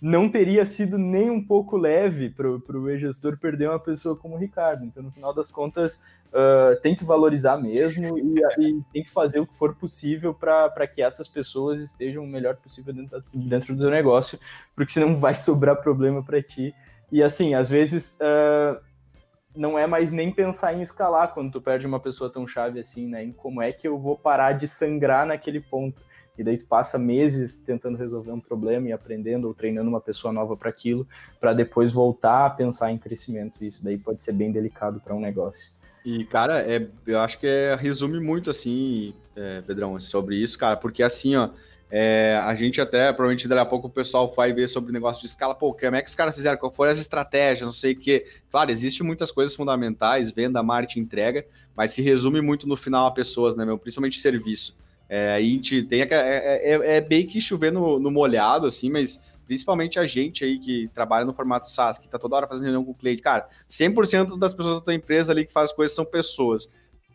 não 0.00 0.28
teria 0.28 0.64
sido 0.64 0.96
nem 0.96 1.28
um 1.28 1.44
pouco 1.44 1.76
leve 1.76 2.30
para 2.30 2.48
o 2.48 2.90
e-gestor 2.90 3.36
perder 3.36 3.68
uma 3.68 3.80
pessoa 3.80 4.16
como 4.16 4.36
o 4.36 4.38
Ricardo. 4.38 4.84
Então, 4.84 5.02
no 5.02 5.10
final 5.10 5.34
das 5.34 5.50
contas, 5.50 6.02
uh, 6.28 6.80
tem 6.80 6.94
que 6.94 7.04
valorizar 7.04 7.56
mesmo 7.56 8.16
e, 8.16 8.40
e, 8.60 8.82
tem 8.92 9.02
que 9.02 9.10
fazer 9.10 9.40
o 9.40 9.46
que 9.46 9.56
for 9.56 9.74
possível 9.74 10.32
para 10.32 10.86
que 10.86 11.02
essas 11.02 11.26
pessoas 11.26 11.80
estejam 11.80 12.22
o 12.22 12.28
melhor 12.28 12.56
possível 12.56 12.94
dentro, 12.94 13.24
dentro 13.34 13.76
do 13.76 13.90
negócio, 13.90 14.38
porque 14.74 14.92
senão 14.92 15.16
vai 15.16 15.34
sobrar 15.36 15.82
problema 15.82 16.22
para 16.22 16.42
ti. 16.42 16.74
E 17.10 17.22
assim, 17.22 17.54
às 17.54 17.68
vezes. 17.68 18.18
Uh, 18.20 18.88
não 19.56 19.76
é 19.76 19.86
mais 19.86 20.12
nem 20.12 20.30
pensar 20.30 20.72
em 20.72 20.82
escalar 20.82 21.34
quando 21.34 21.50
tu 21.50 21.60
perde 21.60 21.84
uma 21.84 21.98
pessoa 21.98 22.30
tão 22.30 22.46
chave 22.46 22.78
assim, 22.78 23.08
né? 23.08 23.24
Em 23.24 23.32
como 23.32 23.60
é 23.60 23.72
que 23.72 23.88
eu 23.88 23.98
vou 23.98 24.16
parar 24.16 24.52
de 24.52 24.68
sangrar 24.68 25.26
naquele 25.26 25.60
ponto. 25.60 26.00
E 26.38 26.44
daí 26.44 26.56
tu 26.56 26.66
passa 26.66 26.98
meses 26.98 27.56
tentando 27.58 27.98
resolver 27.98 28.30
um 28.30 28.40
problema 28.40 28.88
e 28.88 28.92
aprendendo 28.92 29.48
ou 29.48 29.54
treinando 29.54 29.88
uma 29.88 30.00
pessoa 30.00 30.32
nova 30.32 30.56
para 30.56 30.70
aquilo, 30.70 31.06
para 31.40 31.52
depois 31.52 31.92
voltar 31.92 32.46
a 32.46 32.50
pensar 32.50 32.92
em 32.92 32.98
crescimento. 32.98 33.64
Isso 33.64 33.82
daí 33.84 33.98
pode 33.98 34.22
ser 34.22 34.32
bem 34.32 34.52
delicado 34.52 35.00
para 35.00 35.14
um 35.14 35.20
negócio. 35.20 35.72
E, 36.04 36.24
cara, 36.24 36.60
é, 36.62 36.86
eu 37.06 37.18
acho 37.20 37.38
que 37.38 37.46
é, 37.46 37.74
resume 37.74 38.20
muito, 38.20 38.50
assim, 38.50 39.12
é, 39.34 39.60
Pedrão, 39.62 39.98
sobre 39.98 40.36
isso, 40.36 40.58
cara, 40.58 40.76
porque 40.76 41.02
assim, 41.02 41.36
ó, 41.36 41.50
é, 41.90 42.40
a 42.44 42.54
gente 42.54 42.80
até, 42.80 43.12
provavelmente 43.12 43.48
daqui 43.48 43.60
a 43.60 43.66
pouco 43.66 43.88
o 43.88 43.90
pessoal 43.90 44.32
vai 44.34 44.52
ver 44.52 44.68
sobre 44.68 44.90
o 44.90 44.92
negócio 44.92 45.20
de 45.20 45.26
escala, 45.26 45.54
pô, 45.54 45.72
como 45.72 45.96
é 45.96 46.02
que 46.02 46.08
os 46.08 46.14
caras 46.14 46.36
fizeram, 46.36 46.58
qual 46.58 46.72
foram 46.72 46.92
as 46.92 46.98
estratégias, 46.98 47.66
não 47.66 47.72
sei 47.72 47.92
o 47.92 47.98
quê. 47.98 48.26
Claro, 48.50 48.70
existem 48.70 49.06
muitas 49.06 49.30
coisas 49.30 49.56
fundamentais, 49.56 50.30
venda, 50.30 50.62
marketing, 50.62 51.00
entrega, 51.00 51.46
mas 51.74 51.92
se 51.92 52.02
resume 52.02 52.40
muito 52.40 52.68
no 52.68 52.76
final 52.76 53.06
a 53.06 53.10
pessoas, 53.10 53.56
né, 53.56 53.64
meu, 53.64 53.78
principalmente 53.78 54.20
serviço. 54.20 54.76
É, 55.08 55.32
a 55.32 55.40
gente 55.40 55.82
tem. 55.84 56.02
É, 56.02 56.08
é, 56.10 56.72
é, 56.74 56.96
é 56.96 57.00
bem 57.00 57.26
que 57.26 57.40
chover 57.40 57.72
no, 57.72 57.98
no, 57.98 58.10
molhado, 58.10 58.66
assim, 58.66 58.90
mas 58.90 59.20
principalmente 59.46 59.98
a 59.98 60.06
gente 60.06 60.44
aí 60.44 60.58
que 60.58 60.88
trabalha 60.92 61.24
no 61.24 61.32
formato 61.32 61.68
SaaS, 61.68 61.98
que 61.98 62.08
tá 62.08 62.18
toda 62.18 62.36
hora 62.36 62.46
fazendo 62.46 62.64
reunião 62.64 62.84
com 62.84 62.90
o 62.90 62.94
cliente. 62.94 63.22
Cara, 63.22 63.48
100% 63.68 64.38
das 64.38 64.52
pessoas 64.52 64.76
da 64.76 64.84
tua 64.84 64.94
empresa 64.94 65.32
ali 65.32 65.46
que 65.46 65.52
faz 65.52 65.72
coisas 65.72 65.94
são 65.94 66.04
pessoas. 66.04 66.68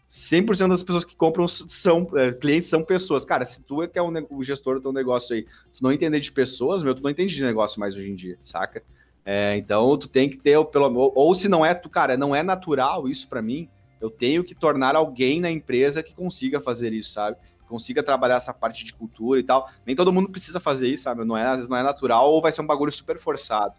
100% 0.10 0.68
das 0.70 0.84
pessoas 0.84 1.06
que 1.06 1.16
compram 1.16 1.48
são 1.48 2.08
é, 2.16 2.32
clientes 2.32 2.68
são 2.68 2.84
pessoas. 2.84 3.26
Cara, 3.26 3.46
se 3.46 3.64
tu 3.64 3.82
é 3.82 3.88
que 3.88 3.98
é 3.98 4.02
o, 4.02 4.12
o, 4.30 4.44
gestor 4.44 4.76
do 4.76 4.82
teu 4.82 4.94
negócio 4.94 5.36
aí, 5.36 5.44
tu 5.76 5.82
não 5.82 5.91
entender 5.91 6.20
de 6.20 6.32
pessoas, 6.32 6.84
meu, 6.84 6.94
tu 6.94 7.02
não 7.02 7.10
entende 7.10 7.34
de 7.34 7.41
negócio 7.41 7.80
mais 7.80 7.96
hoje 7.96 8.10
em 8.10 8.16
dia, 8.16 8.38
saca? 8.44 8.84
É, 9.26 9.56
então 9.56 9.98
tu 9.98 10.08
tem 10.08 10.30
que 10.30 10.38
ter 10.38 10.64
pelo 10.66 10.94
ou, 10.96 11.12
ou 11.16 11.34
se 11.34 11.48
não 11.48 11.66
é 11.66 11.74
tu, 11.74 11.89
cara, 11.89 12.18
não 12.18 12.36
é 12.36 12.44
natural 12.44 13.08
isso 13.08 13.28
para 13.28 13.41
mim, 13.41 13.70
eu 14.02 14.10
tenho 14.10 14.44
que 14.44 14.54
tornar 14.54 14.96
alguém 14.96 15.39
na 15.39 15.50
empresa 15.50 16.04
que 16.04 16.14
consiga 16.14 16.60
fazer 16.60 16.91
isso, 16.91 17.12
sabe? 17.12 17.38
Consiga 17.74 18.03
trabalhar 18.03 18.36
essa 18.36 18.53
parte 18.53 18.86
de 18.86 18.93
cultura 18.93 19.39
e 19.39 19.43
tal. 19.43 19.67
Nem 19.84 19.95
todo 19.95 20.13
mundo 20.13 20.30
precisa 20.30 20.59
fazer 20.59 20.89
isso, 20.89 21.05
sabe? 21.05 21.26
Não 21.26 21.36
é, 21.36 21.43
às 21.47 21.55
vezes 21.55 21.69
não 21.69 21.78
é 21.78 21.82
natural 21.82 22.32
ou 22.32 22.39
vai 22.39 22.51
ser 22.51 22.61
um 22.61 22.67
bagulho 22.67 22.91
super 22.91 23.17
forçado. 23.17 23.74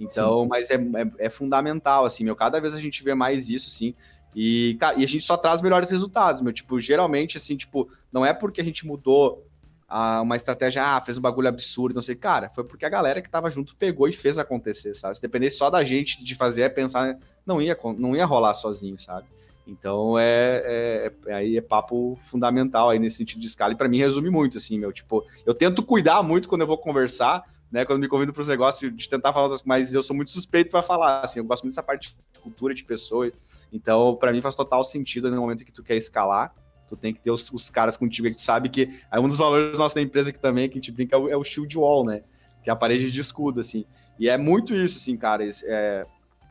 Então, 0.00 0.42
Sim. 0.42 0.48
mas 0.48 0.68
é, 0.68 0.74
é, 0.74 1.26
é, 1.26 1.30
fundamental, 1.30 2.04
assim, 2.04 2.24
meu. 2.24 2.34
Cada 2.34 2.60
vez 2.60 2.74
a 2.74 2.80
gente 2.80 3.04
vê 3.04 3.14
mais 3.14 3.48
isso, 3.48 3.68
assim. 3.68 3.94
E, 4.34 4.76
e 4.96 5.04
a 5.04 5.06
gente 5.06 5.24
só 5.24 5.36
traz 5.36 5.62
melhores 5.62 5.92
resultados, 5.92 6.42
meu. 6.42 6.52
Tipo, 6.52 6.80
geralmente, 6.80 7.36
assim, 7.36 7.56
tipo, 7.56 7.88
não 8.12 8.26
é 8.26 8.34
porque 8.34 8.60
a 8.60 8.64
gente 8.64 8.84
mudou 8.84 9.46
a, 9.88 10.22
uma 10.22 10.34
estratégia, 10.34 10.82
ah, 10.82 11.00
fez 11.00 11.16
um 11.16 11.22
bagulho 11.22 11.48
absurdo, 11.48 11.94
não 11.94 12.02
sei. 12.02 12.16
Cara, 12.16 12.50
foi 12.50 12.64
porque 12.64 12.84
a 12.84 12.88
galera 12.88 13.22
que 13.22 13.30
tava 13.30 13.48
junto 13.48 13.76
pegou 13.76 14.08
e 14.08 14.12
fez 14.12 14.40
acontecer, 14.40 14.92
sabe? 14.96 15.14
Se 15.14 15.22
dependesse 15.22 15.56
só 15.56 15.70
da 15.70 15.84
gente 15.84 16.24
de 16.24 16.34
fazer, 16.34 16.62
é 16.62 16.68
pensar, 16.68 17.16
não 17.46 17.62
ia, 17.62 17.78
não 17.96 18.16
ia 18.16 18.26
rolar 18.26 18.54
sozinho, 18.54 18.98
sabe? 18.98 19.28
Então 19.66 20.16
é, 20.16 20.62
é, 20.64 21.12
é, 21.26 21.34
aí 21.34 21.56
é 21.56 21.60
papo 21.60 22.16
fundamental 22.22 22.88
aí 22.88 22.98
nesse 22.98 23.16
sentido 23.16 23.40
de 23.40 23.46
escala. 23.46 23.72
E 23.72 23.76
para 23.76 23.88
mim 23.88 23.98
resume 23.98 24.30
muito, 24.30 24.58
assim, 24.58 24.78
meu. 24.78 24.92
Tipo, 24.92 25.26
eu 25.44 25.52
tento 25.52 25.82
cuidar 25.82 26.22
muito 26.22 26.48
quando 26.48 26.60
eu 26.60 26.66
vou 26.66 26.78
conversar, 26.78 27.44
né? 27.70 27.84
Quando 27.84 28.00
me 28.00 28.08
convido 28.08 28.32
para 28.32 28.42
os 28.42 28.48
negócios, 28.48 28.94
de 28.94 29.08
tentar 29.08 29.32
falar, 29.32 29.58
mas 29.64 29.92
eu 29.92 30.02
sou 30.02 30.14
muito 30.14 30.30
suspeito 30.30 30.70
para 30.70 30.82
falar, 30.82 31.22
assim, 31.22 31.40
eu 31.40 31.44
gosto 31.44 31.64
muito 31.64 31.72
dessa 31.72 31.82
parte 31.82 32.14
de 32.32 32.38
cultura 32.38 32.72
de 32.72 32.84
pessoa. 32.84 33.30
Então, 33.72 34.14
para 34.14 34.32
mim 34.32 34.40
faz 34.40 34.54
total 34.54 34.84
sentido 34.84 35.28
no 35.30 35.40
momento 35.40 35.64
que 35.64 35.72
tu 35.72 35.82
quer 35.82 35.96
escalar. 35.96 36.54
Tu 36.88 36.96
tem 36.96 37.12
que 37.12 37.20
ter 37.20 37.32
os, 37.32 37.50
os 37.50 37.68
caras 37.68 37.96
contigo 37.96 38.28
que 38.28 38.36
tu 38.36 38.42
sabe 38.42 38.68
que 38.68 38.88
é 39.10 39.18
um 39.18 39.26
dos 39.26 39.38
valores 39.38 39.76
nossa 39.76 39.96
da 39.96 40.00
empresa 40.00 40.30
aqui 40.30 40.38
também, 40.38 40.68
que 40.68 40.74
a 40.74 40.80
gente 40.80 40.92
brinca, 40.92 41.16
é 41.16 41.18
o, 41.18 41.28
é 41.28 41.36
o 41.36 41.42
shield 41.42 41.76
wall, 41.76 42.04
né? 42.04 42.22
Que 42.62 42.70
é 42.70 42.72
a 42.72 42.76
parede 42.76 43.10
de 43.10 43.20
escudo, 43.20 43.60
assim. 43.60 43.84
E 44.16 44.28
é 44.28 44.38
muito 44.38 44.72
isso, 44.72 44.98
assim, 44.98 45.16
cara. 45.16 45.42
É, 45.64 46.06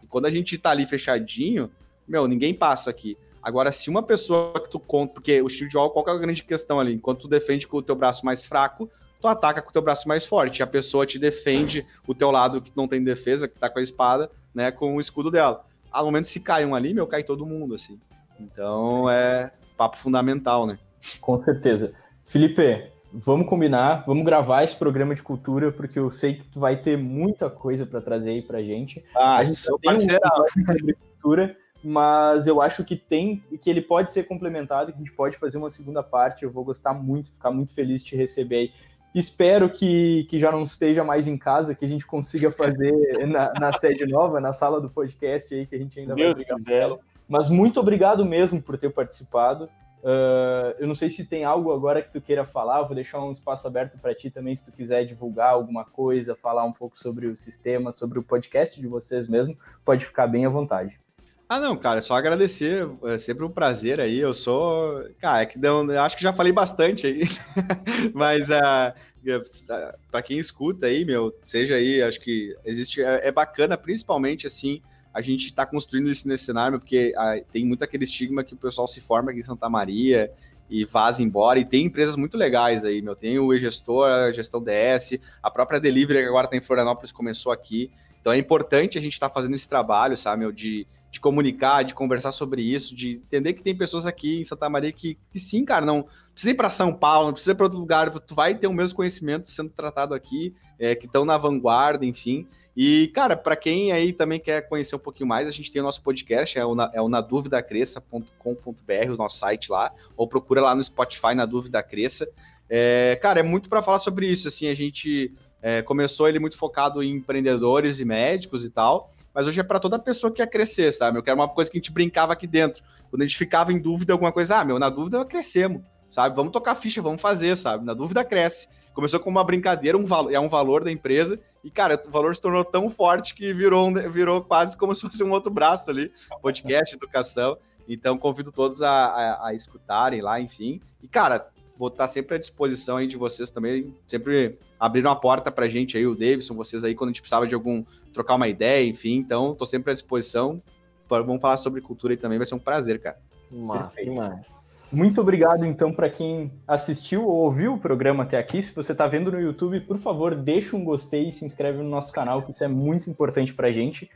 quando 0.10 0.26
a 0.26 0.32
gente 0.32 0.58
tá 0.58 0.72
ali 0.72 0.86
fechadinho, 0.86 1.72
meu, 2.08 2.28
ninguém 2.28 2.54
passa 2.54 2.90
aqui. 2.90 3.18
Agora, 3.42 3.72
se 3.72 3.90
uma 3.90 4.02
pessoa 4.02 4.60
que 4.60 4.70
tu 4.70 4.80
conta, 4.80 5.14
porque 5.14 5.42
o 5.42 5.48
shield 5.48 5.78
wall, 5.78 5.92
qual 5.92 6.08
é 6.08 6.12
a 6.12 6.18
grande 6.18 6.44
questão 6.44 6.80
ali? 6.80 6.96
Enquanto 6.96 7.22
tu 7.22 7.28
defende 7.28 7.68
com 7.68 7.78
o 7.78 7.82
teu 7.82 7.96
braço 7.96 8.26
mais 8.26 8.44
fraco, 8.44 8.90
tu 9.22 9.28
ataca 9.28 9.62
com 9.62 9.70
o 9.70 9.74
teu 9.74 9.84
braço 9.84 10.08
mais 10.08 10.26
forte. 10.26 10.64
A 10.64 10.68
pessoa 10.68 11.06
te 11.06 11.20
defende 11.20 11.86
o 12.08 12.16
teu 12.16 12.32
lado 12.32 12.60
que 12.60 12.72
não 12.76 12.88
tem 12.88 13.04
defesa, 13.04 13.48
que 13.48 13.60
tá 13.60 13.70
com 13.70 13.80
a 13.80 13.84
espada, 13.84 14.32
né, 14.54 14.72
com 14.72 14.96
o 14.96 15.00
escudo 15.00 15.30
dela. 15.30 15.64
Ao 15.92 16.06
momento 16.06 16.28
se 16.28 16.40
cai 16.40 16.66
um 16.66 16.74
ali, 16.74 16.94
meu, 16.94 17.06
cai 17.06 17.24
todo 17.24 17.46
mundo, 17.46 17.76
assim. 17.76 18.00
Então, 18.40 19.10
é 19.10 19.52
papo 19.78 19.98
fundamental, 19.98 20.66
né? 20.66 20.80
Com 21.22 21.44
certeza. 21.44 21.94
Felipe, 22.26 22.92
vamos 23.14 23.48
combinar, 23.48 24.04
vamos 24.08 24.26
gravar 24.26 24.64
esse 24.64 24.76
programa 24.76 25.14
de 25.14 25.22
cultura, 25.22 25.72
porque 25.72 26.00
eu 26.00 26.10
sei 26.10 26.36
que 26.36 26.44
tu 26.46 26.60
vai 26.60 26.82
ter 26.82 26.98
muita 26.98 27.50
coisa 27.50 27.86
para 27.86 28.02
trazer 28.02 28.32
aí 28.32 28.42
pra 28.42 28.64
gente. 28.64 29.06
Ah, 29.16 29.38
a 29.38 29.44
gente 29.44 29.56
sou 29.56 29.80
parceiro. 29.80 30.20
Um 30.58 30.94
cultura 30.94 31.56
mas 31.86 32.48
eu 32.48 32.64
acho 32.64 32.84
que 32.84 32.96
tem 32.96 33.44
que 33.62 33.70
ele 33.70 33.82
pode 33.82 34.12
ser 34.12 34.24
complementado, 34.24 34.92
que 34.92 34.98
a 34.98 34.98
gente 34.98 35.12
pode 35.12 35.38
fazer 35.38 35.60
uma 35.60 35.70
segunda 35.70 36.02
parte. 36.02 36.44
Eu 36.44 36.50
vou 36.50 36.64
gostar 36.64 36.96
muito, 36.96 37.32
ficar 37.32 37.52
muito 37.52 37.76
feliz 37.76 38.04
de 38.04 38.10
te 38.10 38.16
receber 38.16 38.56
aí. 38.56 38.72
Espero 39.14 39.70
que, 39.70 40.26
que 40.28 40.40
já 40.40 40.52
não 40.52 40.64
esteja 40.64 41.04
mais 41.04 41.28
em 41.28 41.38
casa, 41.38 41.76
que 41.76 41.86
a 41.86 41.88
gente 41.88 42.06
consiga 42.06 42.50
fazer 42.50 42.92
na, 43.28 43.54
na 43.54 43.74
sede 43.74 44.06
nova, 44.08 44.42
na 44.42 44.52
sala 44.52 44.82
do 44.82 44.90
podcast 44.90 45.54
aí, 45.54 45.68
que 45.68 45.76
a 45.76 45.78
gente 45.78 46.00
ainda 46.00 46.16
Deus 46.16 46.34
vai 46.34 46.44
brigar 46.44 46.58
quiser. 46.58 46.98
Mas 47.30 47.50
muito 47.50 47.80
obrigado 47.80 48.26
mesmo 48.26 48.60
por 48.60 48.78
ter 48.80 48.92
participado. 48.92 49.70
Uh, 50.02 50.74
eu 50.80 50.88
não 50.88 50.96
sei 50.96 51.10
se 51.10 51.26
tem 51.26 51.46
algo 51.46 51.72
agora 51.72 52.02
que 52.02 52.12
tu 52.12 52.20
queira 52.20 52.46
falar, 52.46 52.82
vou 52.82 52.96
deixar 52.96 53.24
um 53.24 53.32
espaço 53.32 53.68
aberto 53.68 53.98
para 54.00 54.14
ti 54.14 54.30
também, 54.30 54.56
se 54.56 54.66
tu 54.66 54.72
quiser 54.72 55.06
divulgar 55.06 55.52
alguma 55.52 55.86
coisa, 55.86 56.36
falar 56.36 56.64
um 56.64 56.74
pouco 56.74 56.98
sobre 56.98 57.28
o 57.28 57.36
sistema, 57.36 57.92
sobre 57.92 58.20
o 58.20 58.24
podcast 58.24 58.80
de 58.80 58.88
vocês 58.88 59.28
mesmo, 59.28 59.58
pode 59.84 60.06
ficar 60.06 60.28
bem 60.28 60.46
à 60.46 60.50
vontade. 60.50 61.00
Ah, 61.48 61.60
não, 61.60 61.78
cara, 61.78 62.00
é 62.00 62.02
só 62.02 62.16
agradecer. 62.16 62.90
É 63.04 63.18
sempre 63.18 63.46
um 63.46 63.50
prazer 63.50 64.00
aí. 64.00 64.18
Eu 64.18 64.34
sou. 64.34 65.04
Cara, 65.20 65.44
é 65.44 65.46
que 65.46 65.60
não, 65.60 65.90
acho 65.92 66.18
que 66.18 66.24
já 66.24 66.34
falei 66.34 66.52
bastante 66.52 67.06
aí. 67.06 67.22
Mas 68.14 68.50
uh, 68.50 68.54
uh 68.54 69.98
para 70.10 70.22
quem 70.22 70.40
escuta 70.40 70.88
aí, 70.88 71.06
meu, 71.06 71.36
seja 71.42 71.76
aí, 71.76 72.02
acho 72.02 72.20
que 72.20 72.56
existe. 72.66 73.02
É, 73.02 73.28
é 73.28 73.32
bacana, 73.32 73.78
principalmente 73.78 74.48
assim, 74.48 74.82
a 75.14 75.22
gente 75.22 75.46
está 75.46 75.66
construindo 75.66 76.10
isso 76.10 76.28
nesse 76.28 76.46
cenário, 76.46 76.80
porque 76.80 77.14
uh, 77.16 77.46
tem 77.52 77.64
muito 77.64 77.84
aquele 77.84 78.06
estigma 78.06 78.44
que 78.44 78.56
o 78.56 78.58
pessoal 78.58 78.88
se 78.88 79.00
forma 79.00 79.30
aqui 79.30 79.40
em 79.40 79.44
Santa 79.44 79.70
Maria 79.70 80.32
e 80.70 80.84
vaza 80.84 81.22
embora. 81.22 81.60
E 81.60 81.66
tem 81.66 81.86
empresas 81.86 82.16
muito 82.16 82.38
legais 82.38 82.84
aí, 82.84 83.02
meu. 83.02 83.16
Tem 83.16 83.38
o 83.38 83.54
e-gestor, 83.54 84.08
a 84.08 84.32
gestão 84.32 84.64
DS, 84.64 85.20
a 85.42 85.52
própria 85.52 85.80
Delivery, 85.80 86.24
que 86.24 86.28
agora 86.28 86.48
tem 86.48 86.60
tá 86.60 86.64
em 86.64 86.68
Florianópolis, 86.68 87.12
começou 87.12 87.52
aqui. 87.52 87.92
Então 88.26 88.34
é 88.34 88.40
importante 88.40 88.98
a 88.98 89.02
gente 89.02 89.14
estar 89.14 89.30
tá 89.30 89.36
fazendo 89.36 89.54
esse 89.54 89.70
trabalho, 89.70 90.18
sabe, 90.18 90.40
meu, 90.40 90.52
de 90.52 90.88
de 91.16 91.20
comunicar, 91.22 91.84
de 91.84 91.94
conversar 91.94 92.34
sobre 92.34 92.62
isso, 92.62 92.94
de 92.94 93.12
entender 93.12 93.54
que 93.54 93.64
tem 93.64 93.74
pessoas 93.74 94.06
aqui 94.06 94.42
em 94.42 94.44
Santa 94.44 94.70
Maria 94.70 94.92
que, 94.92 95.18
que 95.32 95.40
sim, 95.40 95.64
cara, 95.64 95.86
não 95.86 96.06
precisa 96.34 96.52
ir 96.52 96.56
para 96.56 96.70
São 96.70 96.94
Paulo, 96.94 97.28
não 97.28 97.34
precisa 97.34 97.54
ir 97.54 97.56
para 97.56 97.68
outro 97.68 97.80
lugar, 97.80 98.10
tu 98.10 98.36
vai 98.36 98.54
ter 98.54 98.68
o 98.68 98.74
mesmo 98.74 98.98
conhecimento 98.98 99.50
sendo 99.50 99.70
tratado 99.70 100.14
aqui, 100.14 100.54
é, 100.78 100.94
que 100.94 101.06
estão 101.06 101.24
na 101.24 101.38
vanguarda, 101.38 102.06
enfim. 102.06 102.46
E, 102.76 103.10
cara, 103.14 103.38
para 103.38 103.56
quem 103.56 103.94
aí 103.94 104.12
também 104.12 104.42
quer 104.42 104.68
conhecer 104.68 104.98
um 104.98 105.00
pouquinho 105.00 105.30
mais, 105.30 105.48
a 105.48 105.52
gente 105.52 105.72
tem 105.72 105.82
o 105.82 105.86
nosso 105.86 106.04
podcast, 106.04 106.60
é 106.60 106.66
o, 106.66 106.76
na, 106.76 106.92
é 106.94 107.02
o 107.02 107.08
naduvidacresça.com.br, 107.08 109.10
o 109.10 109.16
nosso 109.16 109.38
site 109.38 109.72
lá, 109.72 109.94
ou 110.18 110.28
procura 110.28 110.62
lá 110.62 110.76
no 110.76 110.84
Spotify, 110.84 111.34
na 111.34 111.46
Dúvida 111.46 111.82
Cresça. 111.82 112.28
É, 112.70 113.18
cara, 113.22 113.40
é 113.40 113.44
muito 113.44 113.70
para 113.70 113.82
falar 113.82 114.00
sobre 114.00 114.28
isso, 114.28 114.50
assim, 114.50 114.68
a 114.68 114.76
gente 114.76 115.32
é, 115.66 115.82
começou 115.82 116.30
ele 116.30 116.38
muito 116.38 116.60
focado 116.60 117.02
em 117.02 117.16
empreendedores 117.16 118.00
e 118.00 118.06
médicos 118.06 118.64
e 118.64 118.70
tal, 118.70 119.10
mas 119.34 119.48
hoje 119.48 119.60
é 119.60 119.64
para 119.64 119.80
toda 119.80 119.98
pessoa 119.98 120.30
que 120.30 120.38
quer 120.38 120.48
crescer, 120.48 120.92
sabe? 120.92 121.18
Eu 121.18 121.24
quero 121.24 121.36
uma 121.40 121.50
coisa 121.50 121.72
que 121.72 121.78
a 121.78 121.80
gente 121.80 121.92
brincava 121.92 122.34
aqui 122.34 122.46
dentro. 122.46 122.84
Quando 123.10 123.24
a 123.24 123.26
gente 123.26 123.36
ficava 123.36 123.74
em 123.74 123.80
dúvida 123.80 124.14
alguma 124.14 124.32
coisa, 124.32 124.60
ah, 124.60 124.64
meu, 124.64 124.78
na 124.78 124.92
dúvida 124.92 125.26
crescemos, 125.26 125.82
sabe? 126.08 126.36
Vamos 126.36 126.54
tocar 126.54 126.76
ficha, 126.76 127.02
vamos 127.02 127.20
fazer, 127.20 127.56
sabe? 127.56 127.84
Na 127.84 127.96
dúvida 127.96 128.24
cresce. 128.24 128.70
Começou 128.94 129.20
com 129.20 129.28
uma 129.28 129.44
brincadeira, 129.44 129.98
um 129.98 130.06
é 130.32 130.40
um 130.40 130.48
valor 130.48 130.84
da 130.84 130.92
empresa, 130.92 131.40
e, 131.64 131.72
cara, 131.72 132.00
o 132.06 132.12
valor 132.12 132.36
se 132.36 132.44
tornou 132.44 132.64
tão 132.64 132.88
forte 132.88 133.34
que 133.34 133.52
virou, 133.52 133.92
virou 134.12 134.44
quase 134.44 134.78
como 134.78 134.94
se 134.94 135.02
fosse 135.02 135.24
um 135.24 135.32
outro 135.32 135.52
braço 135.52 135.90
ali, 135.90 136.12
podcast, 136.44 136.96
educação. 136.96 137.58
Então, 137.90 138.20
convido 138.20 138.52
todos 138.52 138.84
a, 138.84 138.92
a, 138.92 139.48
a 139.48 139.54
escutarem 139.56 140.22
lá, 140.22 140.40
enfim. 140.40 140.80
E, 141.02 141.08
cara, 141.08 141.50
Vou 141.78 141.90
estar 141.90 142.08
sempre 142.08 142.36
à 142.36 142.38
disposição 142.38 142.98
aí 142.98 143.08
de 143.08 143.18
vocês 143.18 143.52
também. 143.52 143.94
Sempre 144.08 144.58
abriram 144.80 145.12
a 145.12 145.16
porta 145.16 145.52
pra 145.52 145.68
gente 145.68 145.98
aí, 145.98 146.08
o 146.08 146.16
Davidson, 146.16 146.56
vocês 146.56 146.84
aí, 146.84 146.96
quando 146.96 147.10
a 147.10 147.12
gente 147.12 147.22
precisava 147.22 147.46
de 147.46 147.54
algum. 147.54 147.84
trocar 148.14 148.36
uma 148.36 148.48
ideia, 148.48 148.88
enfim. 148.88 149.16
Então, 149.16 149.54
tô 149.54 149.66
sempre 149.66 149.92
à 149.92 149.94
disposição. 149.94 150.62
Vamos 151.08 151.42
falar 151.42 151.58
sobre 151.58 151.82
cultura 151.82 152.14
aí 152.14 152.18
também, 152.18 152.38
vai 152.38 152.48
ser 152.48 152.56
um 152.56 152.60
prazer, 152.60 153.00
cara. 153.00 153.18
Massa, 153.52 154.04
demais. 154.04 154.56
Muito 154.92 155.20
obrigado, 155.20 155.66
então, 155.66 155.92
para 155.92 156.10
quem 156.10 156.52
assistiu 156.68 157.26
ou 157.26 157.44
ouviu 157.44 157.74
o 157.74 157.80
programa 157.80 158.24
até 158.24 158.38
aqui. 158.38 158.62
Se 158.64 158.74
você 158.74 158.92
está 158.92 159.06
vendo 159.08 159.32
no 159.32 159.40
YouTube, 159.40 159.82
por 159.82 159.98
favor, 159.98 160.34
deixa 160.36 160.76
um 160.76 160.84
gostei 160.84 161.30
e 161.30 161.34
se 161.34 161.46
inscreve 161.46 161.80
no 161.80 161.90
nosso 161.90 162.14
canal, 162.14 162.42
que 162.44 162.52
isso 162.52 162.64
é 162.64 162.68
muito 162.68 163.10
importante 163.10 163.54
para 163.54 163.68
a 163.68 163.72
gente. 163.72 164.10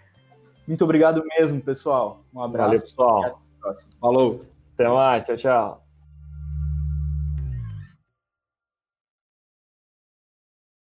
Muito 0.68 0.84
obrigado 0.84 1.24
mesmo, 1.38 1.60
pessoal. 1.60 2.24
Um 2.34 2.42
abraço. 2.42 2.70
Valeu, 2.70 2.82
pessoal. 2.82 3.24
Até 3.24 3.30
a 3.30 3.62
próxima. 3.62 3.92
Falou. 4.00 4.46
Até 4.76 4.88
mais. 4.88 5.26
Tchau, 5.26 5.38
tchau. 5.38 5.89